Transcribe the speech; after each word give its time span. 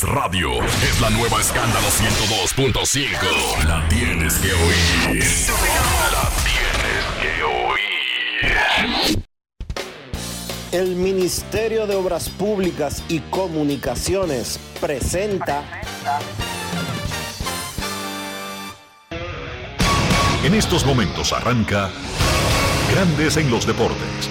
Radio 0.00 0.54
es 0.64 1.00
la 1.02 1.10
nueva 1.10 1.38
escándalo 1.38 1.86
102.5. 1.86 3.66
La 3.68 3.86
tienes 3.90 4.38
que 4.38 4.50
oír. 4.50 5.22
La 6.10 6.30
tienes 6.40 7.04
que 7.20 7.42
oír. 7.42 9.22
El 10.72 10.96
Ministerio 10.96 11.86
de 11.86 11.94
Obras 11.94 12.30
Públicas 12.30 13.04
y 13.10 13.20
Comunicaciones 13.20 14.58
presenta. 14.80 15.62
En 20.42 20.54
estos 20.54 20.86
momentos 20.86 21.34
arranca 21.34 21.90
Grandes 22.90 23.36
en 23.36 23.50
los 23.50 23.66
Deportes, 23.66 24.30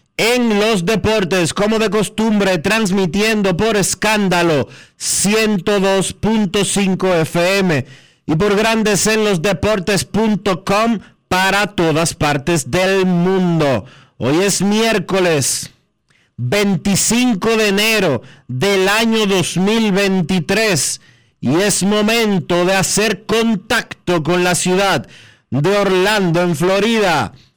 en 0.17 0.59
los 0.59 0.85
Deportes, 0.85 1.53
como 1.53 1.79
de 1.79 1.89
costumbre, 1.89 2.57
transmitiendo 2.57 3.55
por 3.57 3.77
escándalo 3.77 4.67
102.5 4.99 7.21
FM 7.21 7.85
y 8.25 8.35
por 8.35 8.55
Grandes 8.55 9.07
en 9.07 9.23
los 9.23 9.41
Deportes.com 9.41 10.99
para 11.27 11.67
todas 11.67 12.13
partes 12.13 12.69
del 12.69 13.05
mundo. 13.05 13.85
Hoy 14.17 14.43
es 14.43 14.61
miércoles 14.61 15.71
25 16.37 17.57
de 17.57 17.67
enero 17.67 18.21
del 18.47 18.87
año 18.89 19.25
2023 19.25 21.01
y 21.39 21.55
es 21.55 21.83
momento 21.83 22.65
de 22.65 22.75
hacer 22.75 23.25
contacto 23.25 24.23
con 24.23 24.43
la 24.43 24.55
ciudad 24.55 25.07
de 25.49 25.77
Orlando, 25.77 26.41
en 26.41 26.55
Florida, 26.55 27.33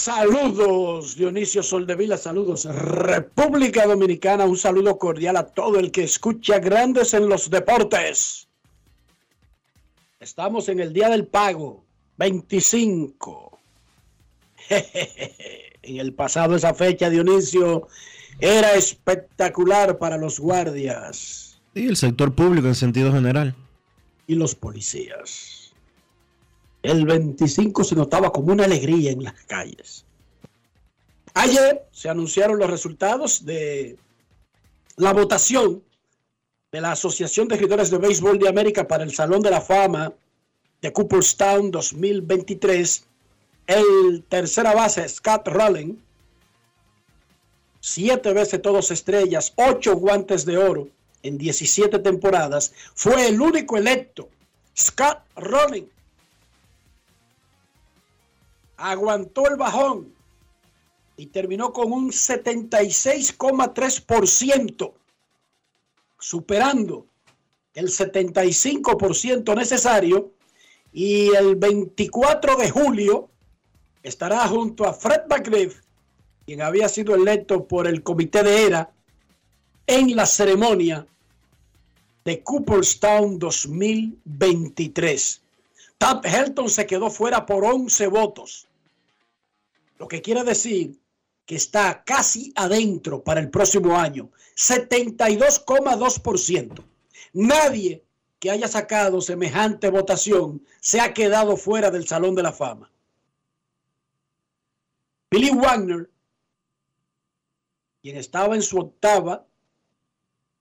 Saludos, 0.00 1.14
Dionisio 1.14 1.62
Soldevila, 1.62 2.16
saludos, 2.16 2.64
República 2.64 3.86
Dominicana, 3.86 4.46
un 4.46 4.56
saludo 4.56 4.96
cordial 4.96 5.36
a 5.36 5.44
todo 5.44 5.78
el 5.78 5.92
que 5.92 6.04
escucha 6.04 6.58
Grandes 6.58 7.12
en 7.12 7.28
los 7.28 7.50
Deportes. 7.50 8.48
Estamos 10.18 10.70
en 10.70 10.80
el 10.80 10.94
Día 10.94 11.10
del 11.10 11.26
Pago, 11.26 11.84
25. 12.16 13.60
En 15.82 15.98
el 15.98 16.14
pasado 16.14 16.56
esa 16.56 16.72
fecha, 16.72 17.10
Dionisio, 17.10 17.88
era 18.38 18.74
espectacular 18.74 19.98
para 19.98 20.16
los 20.16 20.38
guardias 20.38 21.60
Y 21.74 21.88
el 21.88 21.96
sector 21.96 22.34
público 22.34 22.68
en 22.68 22.74
sentido 22.74 23.12
general. 23.12 23.54
y 24.26 24.34
los 24.34 24.54
policías. 24.54 25.59
El 26.82 27.04
25 27.04 27.84
se 27.84 27.94
notaba 27.94 28.32
como 28.32 28.52
una 28.52 28.64
alegría 28.64 29.10
en 29.10 29.24
las 29.24 29.34
calles. 29.44 30.04
Ayer 31.34 31.86
se 31.92 32.08
anunciaron 32.08 32.58
los 32.58 32.70
resultados 32.70 33.44
de 33.44 33.96
la 34.96 35.12
votación 35.12 35.82
de 36.72 36.80
la 36.80 36.92
Asociación 36.92 37.48
de 37.48 37.56
Escritores 37.56 37.90
de 37.90 37.98
Béisbol 37.98 38.38
de 38.38 38.48
América 38.48 38.86
para 38.86 39.04
el 39.04 39.12
Salón 39.12 39.42
de 39.42 39.50
la 39.50 39.60
Fama 39.60 40.12
de 40.80 40.92
Cooperstown 40.92 41.70
2023. 41.70 43.04
El 43.66 44.24
tercera 44.28 44.74
base, 44.74 45.08
Scott 45.08 45.46
Rowling, 45.48 45.94
siete 47.80 48.32
veces 48.32 48.62
todos 48.62 48.90
estrellas, 48.90 49.52
ocho 49.56 49.96
guantes 49.96 50.44
de 50.44 50.58
oro 50.58 50.88
en 51.22 51.38
17 51.38 51.98
temporadas, 51.98 52.72
fue 52.94 53.28
el 53.28 53.40
único 53.40 53.76
electo. 53.76 54.28
Scott 54.76 55.18
Rowling 55.36 55.86
aguantó 58.80 59.48
el 59.48 59.54
bajón 59.56 60.12
y 61.16 61.26
terminó 61.26 61.72
con 61.72 61.92
un 61.92 62.10
76,3%, 62.10 64.92
superando 66.18 67.06
el 67.74 67.86
75% 67.88 69.54
necesario. 69.54 70.32
Y 70.92 71.28
el 71.36 71.54
24 71.56 72.56
de 72.56 72.70
julio 72.70 73.28
estará 74.02 74.48
junto 74.48 74.86
a 74.86 74.92
Fred 74.92 75.22
McGriff, 75.28 75.82
quien 76.46 76.62
había 76.62 76.88
sido 76.88 77.14
electo 77.14 77.68
por 77.68 77.86
el 77.86 78.02
comité 78.02 78.42
de 78.42 78.66
ERA 78.66 78.90
en 79.86 80.16
la 80.16 80.26
ceremonia 80.26 81.06
de 82.24 82.42
Cooperstown 82.42 83.38
2023. 83.38 85.42
Tab 85.98 86.24
Helton 86.24 86.70
se 86.70 86.86
quedó 86.86 87.10
fuera 87.10 87.44
por 87.44 87.64
11 87.64 88.06
votos, 88.06 88.66
lo 90.00 90.08
que 90.08 90.20
quiere 90.22 90.42
decir 90.42 90.98
que 91.44 91.54
está 91.56 92.02
casi 92.04 92.54
adentro 92.56 93.22
para 93.22 93.38
el 93.38 93.50
próximo 93.50 93.98
año, 93.98 94.30
72,2%. 94.56 96.82
Nadie 97.34 98.02
que 98.38 98.50
haya 98.50 98.66
sacado 98.66 99.20
semejante 99.20 99.90
votación 99.90 100.64
se 100.80 101.02
ha 101.02 101.12
quedado 101.12 101.58
fuera 101.58 101.90
del 101.90 102.08
Salón 102.08 102.34
de 102.34 102.42
la 102.42 102.52
Fama. 102.52 102.90
Billy 105.30 105.50
Wagner, 105.50 106.08
quien 108.00 108.16
estaba 108.16 108.54
en 108.54 108.62
su 108.62 108.78
octava 108.78 109.46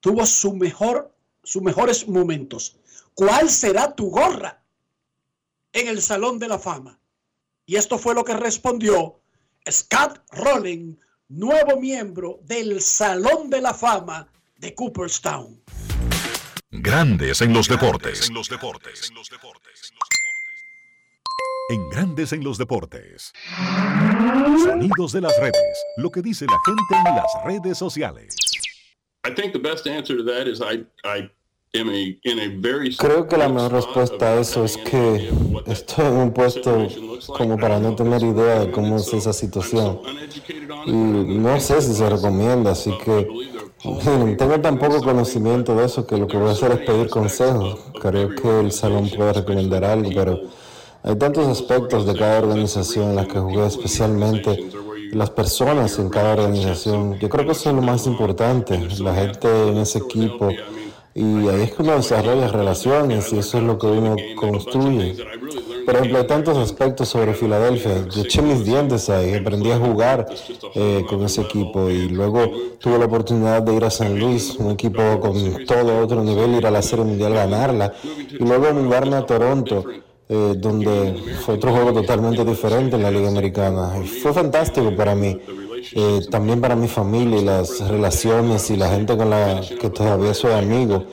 tuvo 0.00 0.26
su 0.26 0.54
mejor, 0.54 1.14
sus 1.44 1.62
mejores 1.62 2.08
momentos. 2.08 2.76
¿Cuál 3.14 3.48
será 3.48 3.94
tu 3.94 4.10
gorra 4.10 4.60
en 5.72 5.86
el 5.86 6.02
Salón 6.02 6.40
de 6.40 6.48
la 6.48 6.58
Fama? 6.58 6.98
Y 7.66 7.76
esto 7.76 7.98
fue 7.98 8.14
lo 8.14 8.24
que 8.24 8.34
respondió 8.34 9.20
Scott 9.70 10.20
Rowling, 10.32 10.96
nuevo 11.28 11.80
miembro 11.80 12.40
del 12.42 12.80
Salón 12.82 13.48
de 13.48 13.62
la 13.62 13.72
Fama 13.72 14.28
de 14.56 14.74
Cooperstown. 14.74 15.62
Grandes 16.70 17.40
en 17.40 17.54
los 17.54 17.68
deportes. 17.68 18.28
En 21.70 21.88
Grandes 21.88 22.32
en 22.34 22.44
los 22.44 22.58
deportes. 22.58 23.32
Sonidos 24.62 25.12
de 25.12 25.22
las 25.22 25.38
redes. 25.38 25.84
Lo 25.96 26.10
que 26.10 26.20
dice 26.20 26.44
la 26.44 26.58
gente 26.66 27.08
en 27.08 27.16
las 27.16 27.32
redes 27.46 27.78
sociales. 27.78 28.36
Creo 32.98 33.26
que 33.26 33.36
la 33.36 33.48
mejor 33.48 33.72
respuesta 33.72 34.26
a 34.26 34.40
eso 34.40 34.64
es 34.64 34.76
que 34.76 35.28
estoy 35.66 36.06
en 36.06 36.12
un 36.12 36.32
puesto 36.32 36.86
como 37.36 37.58
para 37.58 37.80
no 37.80 37.96
tener 37.96 38.22
idea 38.22 38.60
de 38.60 38.70
cómo 38.70 38.96
es 38.96 39.12
esa 39.12 39.32
situación. 39.32 39.98
Y 40.86 40.92
no 40.92 41.58
sé 41.58 41.82
si 41.82 41.94
se 41.94 42.08
recomienda, 42.08 42.70
así 42.70 42.92
que 43.04 43.26
tengo 44.38 44.60
tan 44.60 44.78
poco 44.78 45.02
conocimiento 45.02 45.74
de 45.74 45.86
eso 45.86 46.06
que 46.06 46.16
lo 46.16 46.28
que 46.28 46.36
voy 46.36 46.50
a 46.50 46.52
hacer 46.52 46.70
es 46.70 46.78
pedir 46.78 47.08
consejos. 47.08 47.80
Creo 48.00 48.34
que 48.36 48.60
el 48.60 48.70
salón 48.70 49.10
puede 49.10 49.32
recomendar 49.32 49.84
algo, 49.84 50.10
pero 50.14 50.42
hay 51.02 51.16
tantos 51.16 51.48
aspectos 51.48 52.06
de 52.06 52.14
cada 52.14 52.38
organización 52.38 53.10
en 53.10 53.16
las 53.16 53.26
que 53.26 53.40
jugué, 53.40 53.66
especialmente 53.66 54.70
las 55.10 55.30
personas 55.30 55.98
en 55.98 56.08
cada 56.08 56.34
organización. 56.34 57.18
Yo 57.18 57.28
creo 57.28 57.44
que 57.44 57.52
eso 57.52 57.70
es 57.70 57.76
lo 57.76 57.82
más 57.82 58.06
importante, 58.06 58.78
la 59.00 59.14
gente 59.14 59.68
en 59.68 59.78
ese 59.78 59.98
equipo. 59.98 60.48
Y 61.16 61.48
ahí 61.48 61.62
es 61.62 61.72
que 61.72 61.82
uno 61.82 61.94
desarrolla 61.94 62.48
relaciones 62.48 63.32
y 63.32 63.38
eso 63.38 63.58
es 63.58 63.64
lo 63.64 63.78
que 63.78 63.86
uno 63.86 64.16
construye. 64.34 65.14
Por 65.86 65.94
ejemplo, 65.94 66.18
hay 66.18 66.26
tantos 66.26 66.58
aspectos 66.58 67.08
sobre 67.08 67.34
Filadelfia. 67.34 68.08
Yo 68.08 68.22
eché 68.22 68.42
mis 68.42 68.64
dientes 68.64 69.08
ahí, 69.10 69.34
aprendí 69.34 69.70
a 69.70 69.78
jugar 69.78 70.26
eh, 70.74 71.04
con 71.08 71.22
ese 71.22 71.42
equipo 71.42 71.88
y 71.88 72.08
luego 72.08 72.50
tuve 72.78 72.98
la 72.98 73.04
oportunidad 73.04 73.62
de 73.62 73.74
ir 73.74 73.84
a 73.84 73.90
San 73.90 74.18
Luis, 74.18 74.56
un 74.58 74.72
equipo 74.72 75.20
con 75.20 75.64
todo 75.66 76.00
otro 76.02 76.24
nivel, 76.24 76.56
ir 76.56 76.66
a 76.66 76.72
la 76.72 76.82
Serie 76.82 77.04
Mundial, 77.04 77.34
ganarla 77.34 77.92
y 78.02 78.44
luego 78.44 78.72
mudarme 78.72 79.16
a 79.16 79.24
Toronto. 79.24 79.84
Eh, 80.26 80.54
donde 80.56 81.22
fue 81.44 81.56
otro 81.56 81.70
juego 81.70 81.92
totalmente 81.92 82.46
diferente 82.46 82.96
en 82.96 83.02
la 83.02 83.10
Liga 83.10 83.28
Americana. 83.28 83.92
Fue 84.22 84.32
fantástico 84.32 84.96
para 84.96 85.14
mí, 85.14 85.38
eh, 85.96 86.20
también 86.30 86.60
para 86.60 86.74
mi 86.74 86.88
familia 86.88 87.38
y 87.38 87.44
las 87.44 87.80
relaciones 87.88 88.70
y 88.70 88.76
la 88.76 88.90
gente 88.90 89.16
con 89.16 89.30
la 89.30 89.60
que 89.80 89.90
todavía 89.90 90.34
soy 90.34 90.52
amigo. 90.52 91.04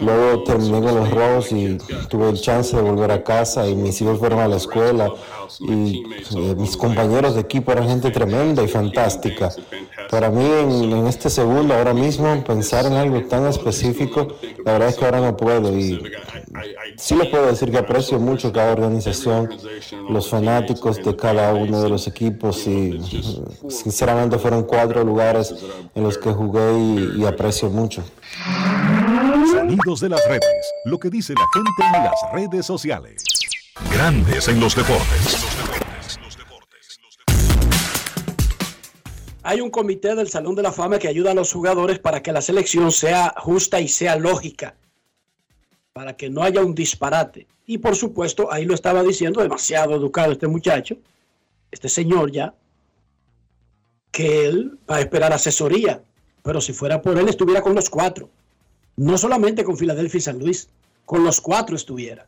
Luego 0.00 0.44
terminé 0.44 0.80
con 0.80 0.94
los 0.94 1.10
Rojos 1.10 1.52
y 1.52 1.78
tuve 2.08 2.30
el 2.30 2.40
chance 2.40 2.74
de 2.74 2.82
volver 2.82 3.10
a 3.10 3.22
casa 3.22 3.68
y 3.68 3.74
mis 3.74 4.00
hijos 4.00 4.18
fueron 4.18 4.40
a 4.40 4.48
la 4.48 4.56
escuela 4.56 5.12
y 5.60 6.04
eh, 6.36 6.54
mis 6.56 6.76
compañeros 6.76 7.34
de 7.34 7.42
equipo 7.42 7.72
eran 7.72 7.88
gente 7.88 8.10
tremenda 8.10 8.62
y 8.62 8.68
fantástica. 8.68 9.50
Para 10.10 10.30
mí 10.30 10.44
en, 10.44 11.06
este 11.06 11.30
segundo, 11.30 11.74
ahora 11.74 11.94
mismo, 11.94 12.42
pensar 12.44 12.86
en 12.86 12.94
algo 12.94 13.22
tan 13.28 13.46
específico, 13.46 14.26
la 14.64 14.72
verdad 14.72 14.88
es 14.88 14.96
que 14.96 15.04
ahora 15.04 15.20
no 15.20 15.36
puedo 15.36 15.76
y 15.76 16.02
sí 16.96 17.14
les 17.14 17.28
puedo 17.28 17.46
decir 17.46 17.70
que 17.70 17.78
aprecio 17.78 18.18
mucho 18.18 18.52
cada 18.52 18.72
organización, 18.72 19.50
los 20.08 20.28
fanáticos 20.28 20.96
de 21.02 21.14
cada 21.14 21.54
uno 21.54 21.80
de 21.82 21.88
los 21.88 22.08
equipos 22.08 22.66
y 22.66 23.00
sinceramente 23.68 24.38
fueron 24.38 24.64
cuatro 24.64 25.04
lugares 25.04 25.54
en 25.94 26.02
los 26.02 26.18
que 26.18 26.30
jugué 26.32 27.16
y 27.16 27.24
aprecio 27.24 27.70
mucho. 27.70 28.02
Sonidos 29.70 30.00
de 30.00 30.08
las 30.08 30.26
redes. 30.26 30.72
Lo 30.84 30.98
que 30.98 31.10
dice 31.10 31.32
la 31.32 31.46
gente 31.54 31.96
en 31.96 32.04
las 32.04 32.32
redes 32.32 32.66
sociales. 32.66 33.22
Grandes 33.92 34.48
en 34.48 34.58
los 34.58 34.74
deportes. 34.74 35.46
Hay 39.44 39.60
un 39.60 39.70
comité 39.70 40.16
del 40.16 40.28
Salón 40.28 40.56
de 40.56 40.62
la 40.62 40.72
Fama 40.72 40.98
que 40.98 41.06
ayuda 41.06 41.30
a 41.30 41.34
los 41.34 41.52
jugadores 41.52 42.00
para 42.00 42.20
que 42.20 42.32
la 42.32 42.42
selección 42.42 42.90
sea 42.90 43.32
justa 43.36 43.78
y 43.78 43.86
sea 43.86 44.16
lógica. 44.16 44.74
Para 45.92 46.16
que 46.16 46.28
no 46.30 46.42
haya 46.42 46.62
un 46.62 46.74
disparate. 46.74 47.46
Y 47.64 47.78
por 47.78 47.94
supuesto, 47.94 48.52
ahí 48.52 48.64
lo 48.64 48.74
estaba 48.74 49.04
diciendo, 49.04 49.40
demasiado 49.40 49.94
educado 49.94 50.32
este 50.32 50.48
muchacho, 50.48 50.96
este 51.70 51.88
señor 51.88 52.32
ya, 52.32 52.54
que 54.10 54.46
él 54.46 54.80
va 54.90 54.96
a 54.96 55.00
esperar 55.00 55.32
asesoría. 55.32 56.02
Pero 56.42 56.60
si 56.60 56.72
fuera 56.72 57.00
por 57.00 57.16
él, 57.16 57.28
estuviera 57.28 57.62
con 57.62 57.76
los 57.76 57.88
cuatro 57.88 58.30
no 59.00 59.16
solamente 59.16 59.64
con 59.64 59.78
Filadelfia 59.78 60.18
y 60.18 60.20
San 60.20 60.38
Luis, 60.38 60.68
con 61.06 61.24
los 61.24 61.40
cuatro 61.40 61.74
estuviera. 61.74 62.26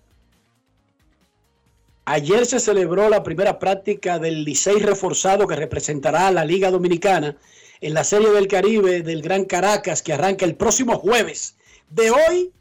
Ayer 2.07 2.47
se 2.47 2.61
celebró 2.61 3.11
la 3.11 3.23
primera 3.23 3.59
práctica 3.59 4.19
del 4.19 4.43
Licey 4.43 4.79
reforzado 4.79 5.47
que 5.47 5.55
representará 5.55 6.29
a 6.29 6.33
la 6.33 6.47
Liga 6.47 6.71
Dominicana 6.71 7.37
en 7.83 7.93
la 7.93 8.05
Serie 8.05 8.31
del 8.31 8.49
Caribe 8.49 9.03
del 9.03 9.21
Gran 9.21 9.45
Caracas 9.45 10.01
que 10.01 10.15
arranca 10.15 10.47
el 10.47 10.55
próximo 10.55 10.97
jueves. 10.97 11.57
De 11.91 12.11
hoy 12.11 12.53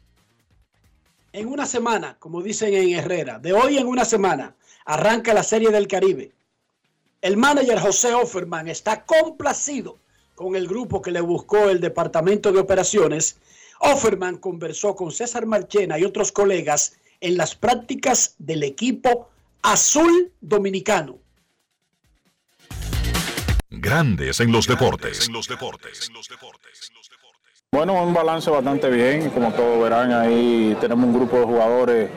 en 1.32 1.48
una 1.48 1.64
semana, 1.64 2.18
como 2.18 2.42
dicen 2.42 2.74
en 2.74 2.90
Herrera, 2.90 3.38
de 3.38 3.54
hoy 3.54 3.78
en 3.78 3.86
una 3.86 4.04
semana 4.04 4.54
arranca 4.84 5.32
la 5.32 5.42
Serie 5.42 5.70
del 5.70 5.88
Caribe. 5.88 6.32
El 7.22 7.38
manager 7.38 7.80
José 7.80 8.12
Offerman 8.12 8.68
está 8.68 9.06
complacido 9.06 9.96
con 10.34 10.54
el 10.54 10.68
grupo 10.68 11.00
que 11.00 11.12
le 11.12 11.22
buscó 11.22 11.70
el 11.70 11.80
Departamento 11.80 12.52
de 12.52 12.60
Operaciones 12.60 13.38
Offerman 13.82 14.36
conversó 14.36 14.94
con 14.94 15.10
César 15.10 15.44
Marchena 15.44 15.98
y 15.98 16.04
otros 16.04 16.30
colegas 16.30 16.96
en 17.20 17.36
las 17.36 17.56
prácticas 17.56 18.36
del 18.38 18.62
equipo 18.62 19.30
azul 19.62 20.32
dominicano. 20.40 21.18
Grandes 23.70 24.38
en 24.40 24.52
los 24.52 24.66
deportes. 24.68 25.28
Bueno, 27.72 28.04
un 28.04 28.14
balance 28.14 28.50
bastante 28.50 28.90
bien, 28.90 29.30
como 29.30 29.52
todos 29.52 29.82
verán 29.82 30.12
ahí 30.12 30.76
tenemos 30.80 31.06
un 31.06 31.14
grupo 31.14 31.38
de 31.38 31.44
jugadores 31.44 32.10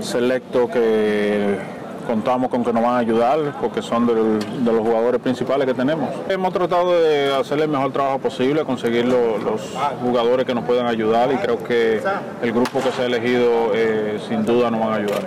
selectos 0.00 0.70
que 0.70 1.58
contamos 2.02 2.50
con 2.50 2.64
que 2.64 2.72
nos 2.72 2.82
van 2.82 2.94
a 2.94 2.98
ayudar 2.98 3.56
porque 3.60 3.82
son 3.82 4.06
de, 4.06 4.14
los 4.14 4.80
jugadores 4.80 5.20
principales 5.20 5.66
que 5.66 5.74
tenemos. 5.74 6.08
Hemos 6.28 6.52
tratado 6.52 7.00
de 7.00 7.34
hacer 7.34 7.60
el 7.60 7.68
mejor 7.68 7.92
trabajo 7.92 8.18
posible, 8.18 8.64
conseguir 8.64 9.06
los 9.06 9.74
jugadores 10.02 10.46
que 10.46 10.54
nos 10.54 10.64
puedan 10.64 10.86
ayudar 10.86 11.32
y 11.32 11.36
creo 11.36 11.62
que 11.62 12.02
el 12.42 12.52
grupo 12.52 12.80
que 12.80 12.92
se 12.92 13.02
ha 13.02 13.06
elegido 13.06 13.72
eh, 13.74 14.20
sin 14.28 14.44
duda 14.44 14.70
nos 14.70 14.80
van 14.80 14.92
a 14.92 14.96
ayudar. 14.96 15.22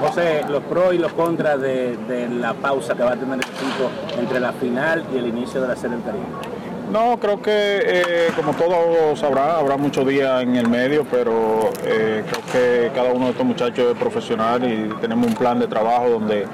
José, 0.00 0.44
los 0.48 0.62
pros 0.64 0.94
y 0.94 0.98
los 0.98 1.12
contras 1.12 1.60
de, 1.60 2.28
la 2.30 2.54
pausa 2.54 2.94
que 2.94 3.02
va 3.02 3.12
a 3.12 3.16
tener 3.16 3.34
el 3.34 3.40
equipo 3.40 3.90
entre 4.18 4.40
la 4.40 4.52
final 4.52 5.04
y 5.14 5.18
el 5.18 5.28
inicio 5.28 5.60
de 5.60 5.68
la 5.68 5.76
Serie 5.76 5.96
del 5.96 6.04
Caribe. 6.04 6.53
No, 6.90 7.18
creo 7.18 7.40
que 7.40 7.50
eh, 7.50 8.28
como 8.36 8.52
todos 8.54 9.18
sabrán, 9.18 9.50
habrá 9.50 9.76
muchos 9.76 10.06
días 10.06 10.42
en 10.42 10.56
el 10.56 10.68
medio, 10.68 11.04
pero 11.10 11.70
eh, 11.84 12.22
creo 12.28 12.42
que 12.52 12.90
cada 12.94 13.12
uno 13.12 13.26
de 13.26 13.30
estos 13.32 13.46
muchachos 13.46 13.92
es 13.92 13.98
profesional 13.98 14.62
y 14.64 14.88
tenemos 15.00 15.26
un 15.26 15.34
plan 15.34 15.58
de 15.58 15.66
trabajo 15.66 16.10
donde 16.10 16.46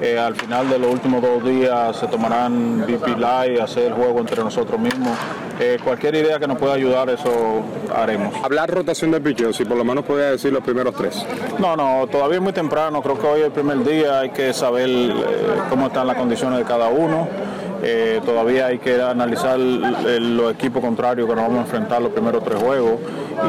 eh, 0.00 0.18
al 0.18 0.34
final 0.34 0.68
de 0.68 0.78
los 0.78 0.92
últimos 0.92 1.22
dos 1.22 1.42
días 1.42 1.96
se 1.96 2.06
tomarán 2.08 2.80
BP 2.80 3.16
Live, 3.16 3.62
hacer 3.62 3.84
el 3.84 3.92
juego 3.94 4.18
entre 4.20 4.42
nosotros 4.42 4.78
mismos. 4.78 5.16
cualquier 5.82 6.16
idea 6.16 6.38
que 6.38 6.46
nos 6.46 6.58
pueda 6.58 6.74
ayudar, 6.74 7.08
eso 7.08 7.62
haremos. 7.94 8.34
Hablar 8.44 8.68
rotación 8.68 9.12
de 9.12 9.20
pichos, 9.20 9.56
si 9.56 9.64
por 9.64 9.78
lo 9.78 9.84
menos 9.84 10.04
puede 10.04 10.32
decir 10.32 10.52
los 10.52 10.62
primeros 10.62 10.94
tres. 10.94 11.24
No, 11.58 11.76
no, 11.76 12.06
todavía 12.08 12.36
es 12.36 12.42
muy 12.42 12.52
temprano, 12.52 13.00
creo 13.00 13.18
que 13.18 13.26
hoy 13.26 13.40
es 13.40 13.46
el 13.46 13.52
primer 13.52 13.82
día, 13.84 14.20
hay 14.20 14.30
que 14.30 14.52
saber 14.52 14.90
cómo 15.70 15.86
están 15.86 16.06
las 16.06 16.16
condiciones 16.16 16.58
de 16.58 16.64
cada 16.64 16.88
uno. 16.88 17.28
Eh, 17.82 18.20
todavía 18.24 18.66
hay 18.66 18.78
que 18.78 19.00
analizar 19.00 19.58
los 19.58 20.52
equipos 20.52 20.82
contrarios 20.82 21.28
que 21.28 21.34
nos 21.34 21.44
vamos 21.44 21.58
a 21.58 21.62
enfrentar 21.62 22.02
los 22.02 22.12
primeros 22.12 22.42
tres 22.44 22.62
juegos 22.62 23.00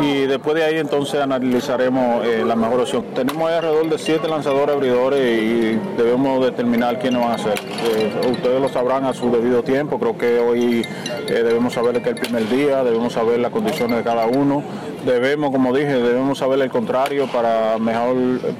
y 0.02 0.26
después 0.26 0.56
de 0.56 0.64
ahí 0.64 0.78
entonces 0.78 1.20
analizaremos 1.22 2.26
eh, 2.26 2.44
la 2.46 2.56
mejor 2.56 2.82
opción. 2.82 3.06
Tenemos 3.16 3.50
alrededor 3.50 3.90
de 3.90 3.98
siete 3.98 4.28
lanzadores 4.28 4.76
abridores 4.76 5.42
y 5.42 5.80
debemos 5.98 6.44
determinar 6.44 7.00
quiénes 7.00 7.22
van 7.22 7.32
a 7.32 7.38
ser. 7.38 7.60
Eh, 7.60 8.30
ustedes 8.32 8.62
lo 8.62 8.70
sabrán 8.70 9.06
a 9.06 9.14
su 9.14 9.32
debido 9.32 9.64
tiempo, 9.64 10.00
creo 10.00 10.18
que 10.18 10.40
hoy 10.40 10.86
debemos 11.28 11.74
saber 11.74 12.02
que 12.02 12.10
el 12.10 12.16
primer 12.16 12.48
día, 12.50 12.84
debemos 12.84 13.14
saber 13.14 13.40
las 13.40 13.52
condiciones 13.52 13.98
de 13.98 14.04
cada 14.04 14.26
uno 14.28 14.64
debemos, 15.08 15.52
como 15.52 15.74
dije, 15.74 15.94
debemos 15.94 16.38
saber 16.38 16.62
el 16.62 16.70
contrario 16.70 17.28
para 17.28 17.78
mejor 17.80 18.16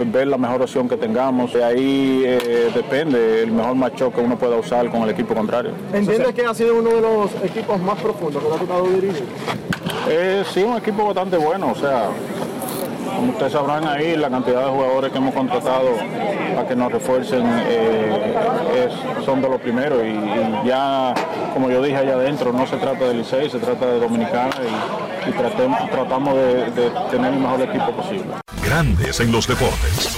ver 0.06 0.28
la 0.28 0.38
mejor 0.38 0.62
opción 0.62 0.88
que 0.88 0.98
tengamos. 0.98 1.54
De 1.54 1.64
ahí 1.64 2.24
eh, 2.26 2.72
depende 2.74 3.44
el 3.44 3.52
mejor 3.52 3.76
macho 3.76 4.12
que 4.12 4.22
uno 4.22 4.38
pueda 4.38 4.56
usar 4.56 4.90
con 4.90 5.04
el 5.04 5.10
equipo 5.10 5.36
contrario. 5.36 5.72
¿Entiendes 5.94 6.34
que 6.34 6.46
ha 6.46 6.54
sido 6.54 6.76
uno 6.76 6.90
de 6.90 7.02
los 7.02 7.32
equipos 7.44 7.80
más 7.82 8.00
profundos 8.00 8.44
que 8.44 8.54
ha 8.54 8.58
tocado 8.58 8.88
dirigir? 8.88 9.26
Eh, 10.10 10.44
sí, 10.54 10.64
un 10.64 10.78
equipo 10.78 11.06
bastante 11.06 11.38
bueno, 11.38 11.72
o 11.72 11.76
sea, 11.76 12.10
como 13.18 13.32
ustedes 13.34 13.52
sabrán 13.52 13.86
ahí, 13.88 14.16
la 14.16 14.30
cantidad 14.30 14.64
de 14.66 14.72
jugadores 14.72 15.12
que 15.12 15.18
hemos 15.18 15.34
contratado 15.34 15.90
para 16.56 16.68
que 16.68 16.76
nos 16.76 16.92
refuercen 16.92 17.44
eh, 17.68 18.36
es- 18.88 19.26
son 19.26 19.42
de 19.42 19.50
los 19.50 19.60
primeros 19.60 20.02
y, 20.04 20.08
y 20.10 20.68
ya, 20.68 21.14
como 21.54 21.70
yo 21.70 21.82
dije 21.82 21.98
allá 21.98 22.14
adentro, 22.14 22.54
no 22.54 22.66
se 22.66 22.78
trata 22.78 23.06
de 23.06 23.16
Licey, 23.16 23.50
se 23.50 23.60
trata 23.60 23.86
de 23.88 24.00
Dominicana 24.00 24.56
y, 24.64 25.30
y 25.30 25.34
tratemos- 25.34 25.90
tratamos 25.90 26.36
de, 26.36 26.72
de 26.72 26.92
tener 27.12 27.34
el 27.34 27.40
mejor 27.40 27.62
equipo 27.62 27.92
posible. 27.92 28.36
Grandes 28.64 29.20
en 29.20 29.32
los 29.32 29.48
deportes. 29.48 30.18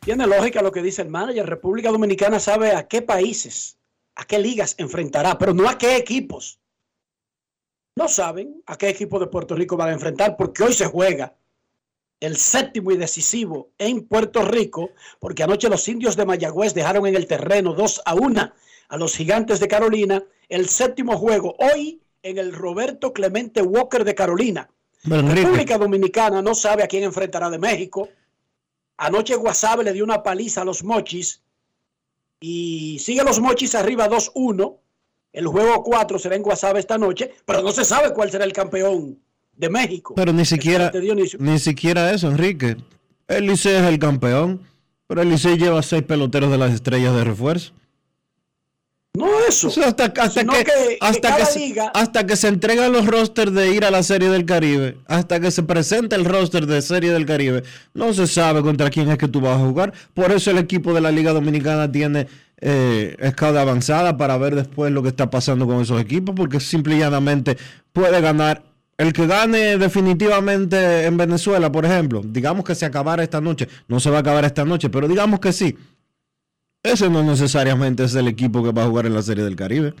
Tiene 0.00 0.26
lógica 0.26 0.62
lo 0.62 0.70
que 0.70 0.82
dice 0.82 1.02
el 1.02 1.08
manager. 1.08 1.46
República 1.46 1.90
Dominicana 1.90 2.38
sabe 2.38 2.72
a 2.76 2.86
qué 2.86 3.02
países, 3.02 3.76
a 4.14 4.24
qué 4.24 4.38
ligas 4.38 4.76
enfrentará, 4.78 5.36
pero 5.36 5.52
no 5.52 5.68
a 5.68 5.78
qué 5.78 5.96
equipos. 5.96 6.60
No 7.96 8.08
saben 8.08 8.62
a 8.66 8.76
qué 8.76 8.90
equipo 8.90 9.18
de 9.18 9.26
Puerto 9.26 9.54
Rico 9.54 9.78
van 9.78 9.88
a 9.88 9.94
enfrentar 9.94 10.36
porque 10.36 10.62
hoy 10.62 10.74
se 10.74 10.84
juega 10.84 11.34
el 12.20 12.36
séptimo 12.36 12.92
y 12.92 12.98
decisivo 12.98 13.70
en 13.78 14.06
Puerto 14.06 14.42
Rico, 14.42 14.90
porque 15.18 15.42
anoche 15.42 15.70
los 15.70 15.88
indios 15.88 16.14
de 16.14 16.26
Mayagüez 16.26 16.74
dejaron 16.74 17.06
en 17.06 17.16
el 17.16 17.26
terreno 17.26 17.72
2 17.72 18.02
a 18.04 18.14
1 18.14 18.52
a 18.88 18.96
los 18.98 19.16
gigantes 19.16 19.60
de 19.60 19.68
Carolina. 19.68 20.22
El 20.50 20.68
séptimo 20.68 21.16
juego 21.16 21.56
hoy 21.58 22.02
en 22.22 22.36
el 22.36 22.52
Roberto 22.52 23.14
Clemente 23.14 23.62
Walker 23.62 24.04
de 24.04 24.14
Carolina. 24.14 24.68
República 25.04 25.78
Dominicana 25.78 26.42
no 26.42 26.54
sabe 26.54 26.82
a 26.82 26.88
quién 26.88 27.04
enfrentará 27.04 27.48
de 27.48 27.58
México. 27.58 28.10
Anoche 28.98 29.36
Guasave 29.36 29.84
le 29.84 29.94
dio 29.94 30.04
una 30.04 30.22
paliza 30.22 30.62
a 30.62 30.64
los 30.66 30.84
Mochis 30.84 31.42
y 32.40 32.98
sigue 32.98 33.24
los 33.24 33.40
Mochis 33.40 33.74
arriba 33.74 34.06
2-1. 34.08 34.76
El 35.36 35.46
juego 35.48 35.84
4 35.84 36.18
será 36.18 36.34
en 36.34 36.42
Guasave 36.42 36.80
esta 36.80 36.96
noche, 36.96 37.30
pero 37.44 37.60
no 37.60 37.70
se 37.70 37.84
sabe 37.84 38.14
cuál 38.14 38.30
será 38.30 38.46
el 38.46 38.54
campeón 38.54 39.18
de 39.54 39.68
México. 39.68 40.14
pero 40.16 40.32
ni 40.32 40.46
siquiera, 40.46 40.90
ni 41.38 41.58
siquiera 41.58 42.10
eso, 42.10 42.30
Enrique. 42.30 42.78
El 43.28 43.46
Licey 43.46 43.74
es 43.74 43.82
el 43.82 43.98
campeón, 43.98 44.62
pero 45.06 45.20
el 45.20 45.28
Licey 45.28 45.58
lleva 45.58 45.82
seis 45.82 46.02
peloteros 46.04 46.50
de 46.50 46.56
las 46.56 46.72
estrellas 46.72 47.14
de 47.14 47.24
refuerzo. 47.24 47.74
No 49.12 49.26
eso. 49.46 49.68
O 49.68 49.70
sea, 49.70 49.88
hasta, 49.88 50.12
que, 50.12 50.20
hasta, 50.22 51.36
que 51.36 51.44
se, 51.44 51.74
hasta 51.92 52.26
que 52.26 52.36
se 52.36 52.48
entregan 52.48 52.92
los 52.92 53.06
rosters 53.06 53.52
de 53.52 53.74
ir 53.74 53.84
a 53.84 53.90
la 53.90 54.02
Serie 54.02 54.30
del 54.30 54.46
Caribe, 54.46 54.96
hasta 55.06 55.38
que 55.38 55.50
se 55.50 55.62
presenta 55.62 56.16
el 56.16 56.24
roster 56.24 56.66
de 56.66 56.80
Serie 56.80 57.12
del 57.12 57.26
Caribe, 57.26 57.62
no 57.92 58.14
se 58.14 58.26
sabe 58.26 58.62
contra 58.62 58.88
quién 58.88 59.10
es 59.10 59.18
que 59.18 59.28
tú 59.28 59.42
vas 59.42 59.58
a 59.58 59.64
jugar. 59.64 59.92
Por 60.14 60.32
eso 60.32 60.50
el 60.50 60.58
equipo 60.58 60.94
de 60.94 61.02
la 61.02 61.10
Liga 61.10 61.32
Dominicana 61.32 61.92
tiene 61.92 62.26
eh, 62.60 63.16
escala 63.18 63.62
avanzada 63.62 64.16
para 64.16 64.38
ver 64.38 64.54
después 64.54 64.90
lo 64.90 65.02
que 65.02 65.10
está 65.10 65.28
pasando 65.30 65.66
con 65.66 65.80
esos 65.80 66.00
equipos, 66.00 66.34
porque 66.34 66.60
simple 66.60 66.96
y 66.96 66.98
llanamente 67.00 67.56
puede 67.92 68.20
ganar. 68.20 68.62
El 68.98 69.12
que 69.12 69.26
gane 69.26 69.76
definitivamente 69.76 71.04
en 71.04 71.18
Venezuela, 71.18 71.70
por 71.70 71.84
ejemplo, 71.84 72.22
digamos 72.24 72.64
que 72.64 72.74
se 72.74 72.86
acabara 72.86 73.22
esta 73.22 73.42
noche, 73.42 73.68
no 73.88 74.00
se 74.00 74.08
va 74.08 74.18
a 74.18 74.20
acabar 74.20 74.44
esta 74.46 74.64
noche, 74.64 74.88
pero 74.88 75.06
digamos 75.06 75.40
que 75.40 75.52
sí. 75.52 75.76
Ese 76.82 77.10
no 77.10 77.22
necesariamente 77.22 78.04
es 78.04 78.14
el 78.14 78.28
equipo 78.28 78.62
que 78.62 78.72
va 78.72 78.84
a 78.84 78.86
jugar 78.86 79.06
en 79.06 79.14
la 79.14 79.22
Serie 79.22 79.44
del 79.44 79.56
Caribe. 79.56 79.92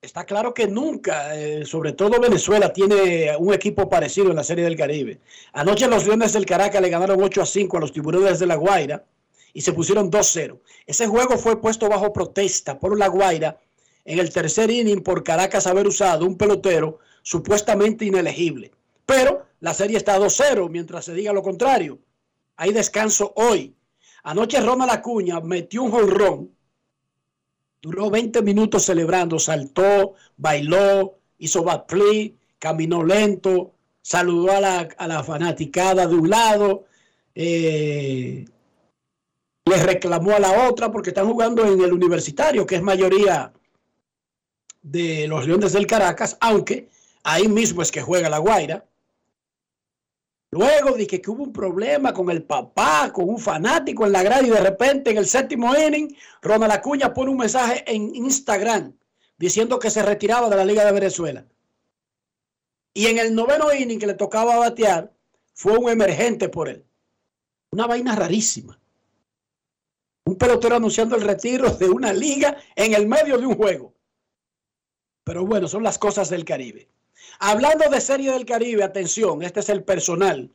Está 0.00 0.24
claro 0.24 0.54
que 0.54 0.68
nunca, 0.68 1.36
eh, 1.36 1.66
sobre 1.66 1.92
todo 1.92 2.20
Venezuela, 2.20 2.72
tiene 2.72 3.36
un 3.36 3.52
equipo 3.52 3.90
parecido 3.90 4.30
en 4.30 4.36
la 4.36 4.44
Serie 4.44 4.64
del 4.64 4.76
Caribe. 4.76 5.18
Anoche 5.52 5.88
los 5.88 6.06
Leones 6.06 6.32
del 6.32 6.46
Caracas 6.46 6.80
le 6.80 6.88
ganaron 6.88 7.20
8 7.20 7.42
a 7.42 7.46
5 7.46 7.76
a 7.76 7.80
los 7.80 7.92
Tiburones 7.92 8.38
de 8.38 8.46
La 8.46 8.54
Guaira 8.54 9.04
y 9.52 9.60
se 9.60 9.72
pusieron 9.72 10.10
2-0. 10.10 10.60
Ese 10.86 11.06
juego 11.06 11.38
fue 11.38 11.60
puesto 11.60 11.88
bajo 11.88 12.12
protesta 12.12 12.78
por 12.78 12.98
La 12.98 13.08
Guaira 13.08 13.60
en 14.04 14.18
el 14.18 14.30
tercer 14.30 14.70
inning 14.70 15.02
por 15.02 15.22
Caracas 15.22 15.66
haber 15.66 15.86
usado 15.86 16.26
un 16.26 16.36
pelotero 16.36 16.98
supuestamente 17.22 18.04
inelegible. 18.04 18.72
Pero 19.04 19.46
la 19.60 19.74
serie 19.74 19.96
está 19.96 20.18
2-0 20.18 20.68
mientras 20.70 21.04
se 21.04 21.14
diga 21.14 21.32
lo 21.32 21.42
contrario. 21.42 21.98
Hay 22.56 22.72
descanso 22.72 23.32
hoy. 23.36 23.74
Anoche 24.22 24.60
Ronald 24.60 24.90
Acuña 24.90 25.40
metió 25.40 25.82
un 25.82 25.90
jonrón 25.90 26.58
Duró 27.80 28.10
20 28.10 28.42
minutos 28.42 28.84
celebrando, 28.84 29.38
saltó, 29.38 30.14
bailó, 30.36 31.18
hizo 31.38 31.62
bat 31.62 31.86
play, 31.86 32.36
caminó 32.58 33.04
lento, 33.04 33.74
saludó 34.02 34.50
a 34.52 34.60
la, 34.60 34.88
a 34.98 35.06
la 35.06 35.22
fanaticada 35.22 36.06
de 36.08 36.14
un 36.16 36.28
lado, 36.28 36.86
eh, 37.36 38.44
le 39.68 39.76
reclamó 39.76 40.32
a 40.32 40.40
la 40.40 40.68
otra 40.68 40.90
porque 40.90 41.10
están 41.10 41.28
jugando 41.28 41.64
en 41.64 41.80
el 41.80 41.92
universitario, 41.92 42.66
que 42.66 42.76
es 42.76 42.82
mayoría 42.82 43.52
de 44.82 45.26
los 45.28 45.46
Leones 45.46 45.72
del 45.72 45.86
Caracas, 45.86 46.36
aunque 46.40 46.88
ahí 47.22 47.48
mismo 47.48 47.82
es 47.82 47.90
que 47.90 48.02
juega 48.02 48.28
la 48.28 48.38
Guaira. 48.38 48.84
Luego 50.50 50.96
dije 50.96 51.20
que 51.20 51.30
hubo 51.30 51.42
un 51.42 51.52
problema 51.52 52.14
con 52.14 52.30
el 52.30 52.42
papá, 52.42 53.12
con 53.12 53.28
un 53.28 53.38
fanático 53.38 54.06
en 54.06 54.12
la 54.12 54.22
grada 54.22 54.42
y 54.42 54.50
de 54.50 54.60
repente 54.60 55.10
en 55.10 55.18
el 55.18 55.26
séptimo 55.26 55.76
inning, 55.76 56.16
Ronald 56.40 56.72
Acuña 56.72 57.12
pone 57.12 57.30
un 57.30 57.36
mensaje 57.36 57.84
en 57.86 58.14
Instagram 58.14 58.94
diciendo 59.36 59.78
que 59.78 59.90
se 59.90 60.02
retiraba 60.02 60.48
de 60.48 60.56
la 60.56 60.64
Liga 60.64 60.84
de 60.84 60.92
Venezuela. 60.92 61.46
Y 62.94 63.06
en 63.06 63.18
el 63.18 63.34
noveno 63.34 63.72
inning 63.72 63.98
que 63.98 64.06
le 64.06 64.14
tocaba 64.14 64.56
batear, 64.56 65.12
fue 65.54 65.76
un 65.76 65.90
emergente 65.90 66.48
por 66.48 66.68
él. 66.68 66.84
Una 67.70 67.86
vaina 67.86 68.16
rarísima. 68.16 68.80
Un 70.28 70.36
pelotero 70.36 70.76
anunciando 70.76 71.16
el 71.16 71.22
retiro 71.22 71.70
de 71.70 71.88
una 71.88 72.12
liga 72.12 72.54
en 72.76 72.92
el 72.92 73.06
medio 73.06 73.38
de 73.38 73.46
un 73.46 73.54
juego. 73.56 73.94
Pero 75.24 75.46
bueno, 75.46 75.68
son 75.68 75.82
las 75.82 75.96
cosas 75.96 76.28
del 76.28 76.44
Caribe. 76.44 76.86
Hablando 77.38 77.88
de 77.88 77.98
Serie 77.98 78.32
del 78.32 78.44
Caribe, 78.44 78.84
atención, 78.84 79.42
este 79.42 79.60
es 79.60 79.70
el 79.70 79.84
personal 79.84 80.50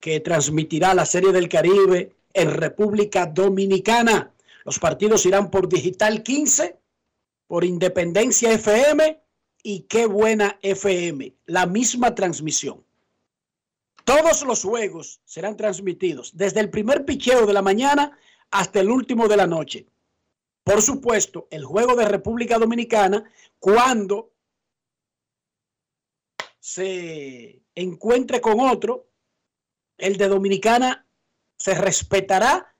que 0.00 0.18
transmitirá 0.18 0.92
la 0.92 1.06
Serie 1.06 1.30
del 1.30 1.48
Caribe 1.48 2.16
en 2.34 2.50
República 2.50 3.26
Dominicana. 3.26 4.34
Los 4.64 4.80
partidos 4.80 5.24
irán 5.24 5.52
por 5.52 5.68
Digital 5.68 6.24
15, 6.24 6.76
por 7.46 7.64
Independencia 7.64 8.50
FM 8.50 9.22
y 9.62 9.82
Qué 9.82 10.06
Buena 10.06 10.58
FM. 10.62 11.32
La 11.46 11.66
misma 11.66 12.16
transmisión. 12.16 12.82
Todos 14.02 14.42
los 14.42 14.64
juegos 14.64 15.20
serán 15.24 15.56
transmitidos 15.56 16.36
desde 16.36 16.58
el 16.58 16.70
primer 16.70 17.04
picheo 17.04 17.46
de 17.46 17.52
la 17.52 17.62
mañana 17.62 18.18
hasta 18.52 18.80
el 18.80 18.90
último 18.90 19.26
de 19.28 19.36
la 19.36 19.46
noche. 19.46 19.86
Por 20.62 20.80
supuesto, 20.80 21.48
el 21.50 21.64
juego 21.64 21.96
de 21.96 22.04
República 22.04 22.58
Dominicana, 22.58 23.24
cuando 23.58 24.30
se 26.60 27.62
encuentre 27.74 28.40
con 28.40 28.60
otro, 28.60 29.08
el 29.98 30.16
de 30.16 30.28
Dominicana 30.28 31.04
se 31.56 31.74
respetará 31.74 32.76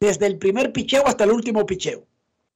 desde 0.00 0.26
el 0.26 0.38
primer 0.38 0.72
picheo 0.72 1.06
hasta 1.06 1.24
el 1.24 1.32
último 1.32 1.66
picheo. 1.66 2.06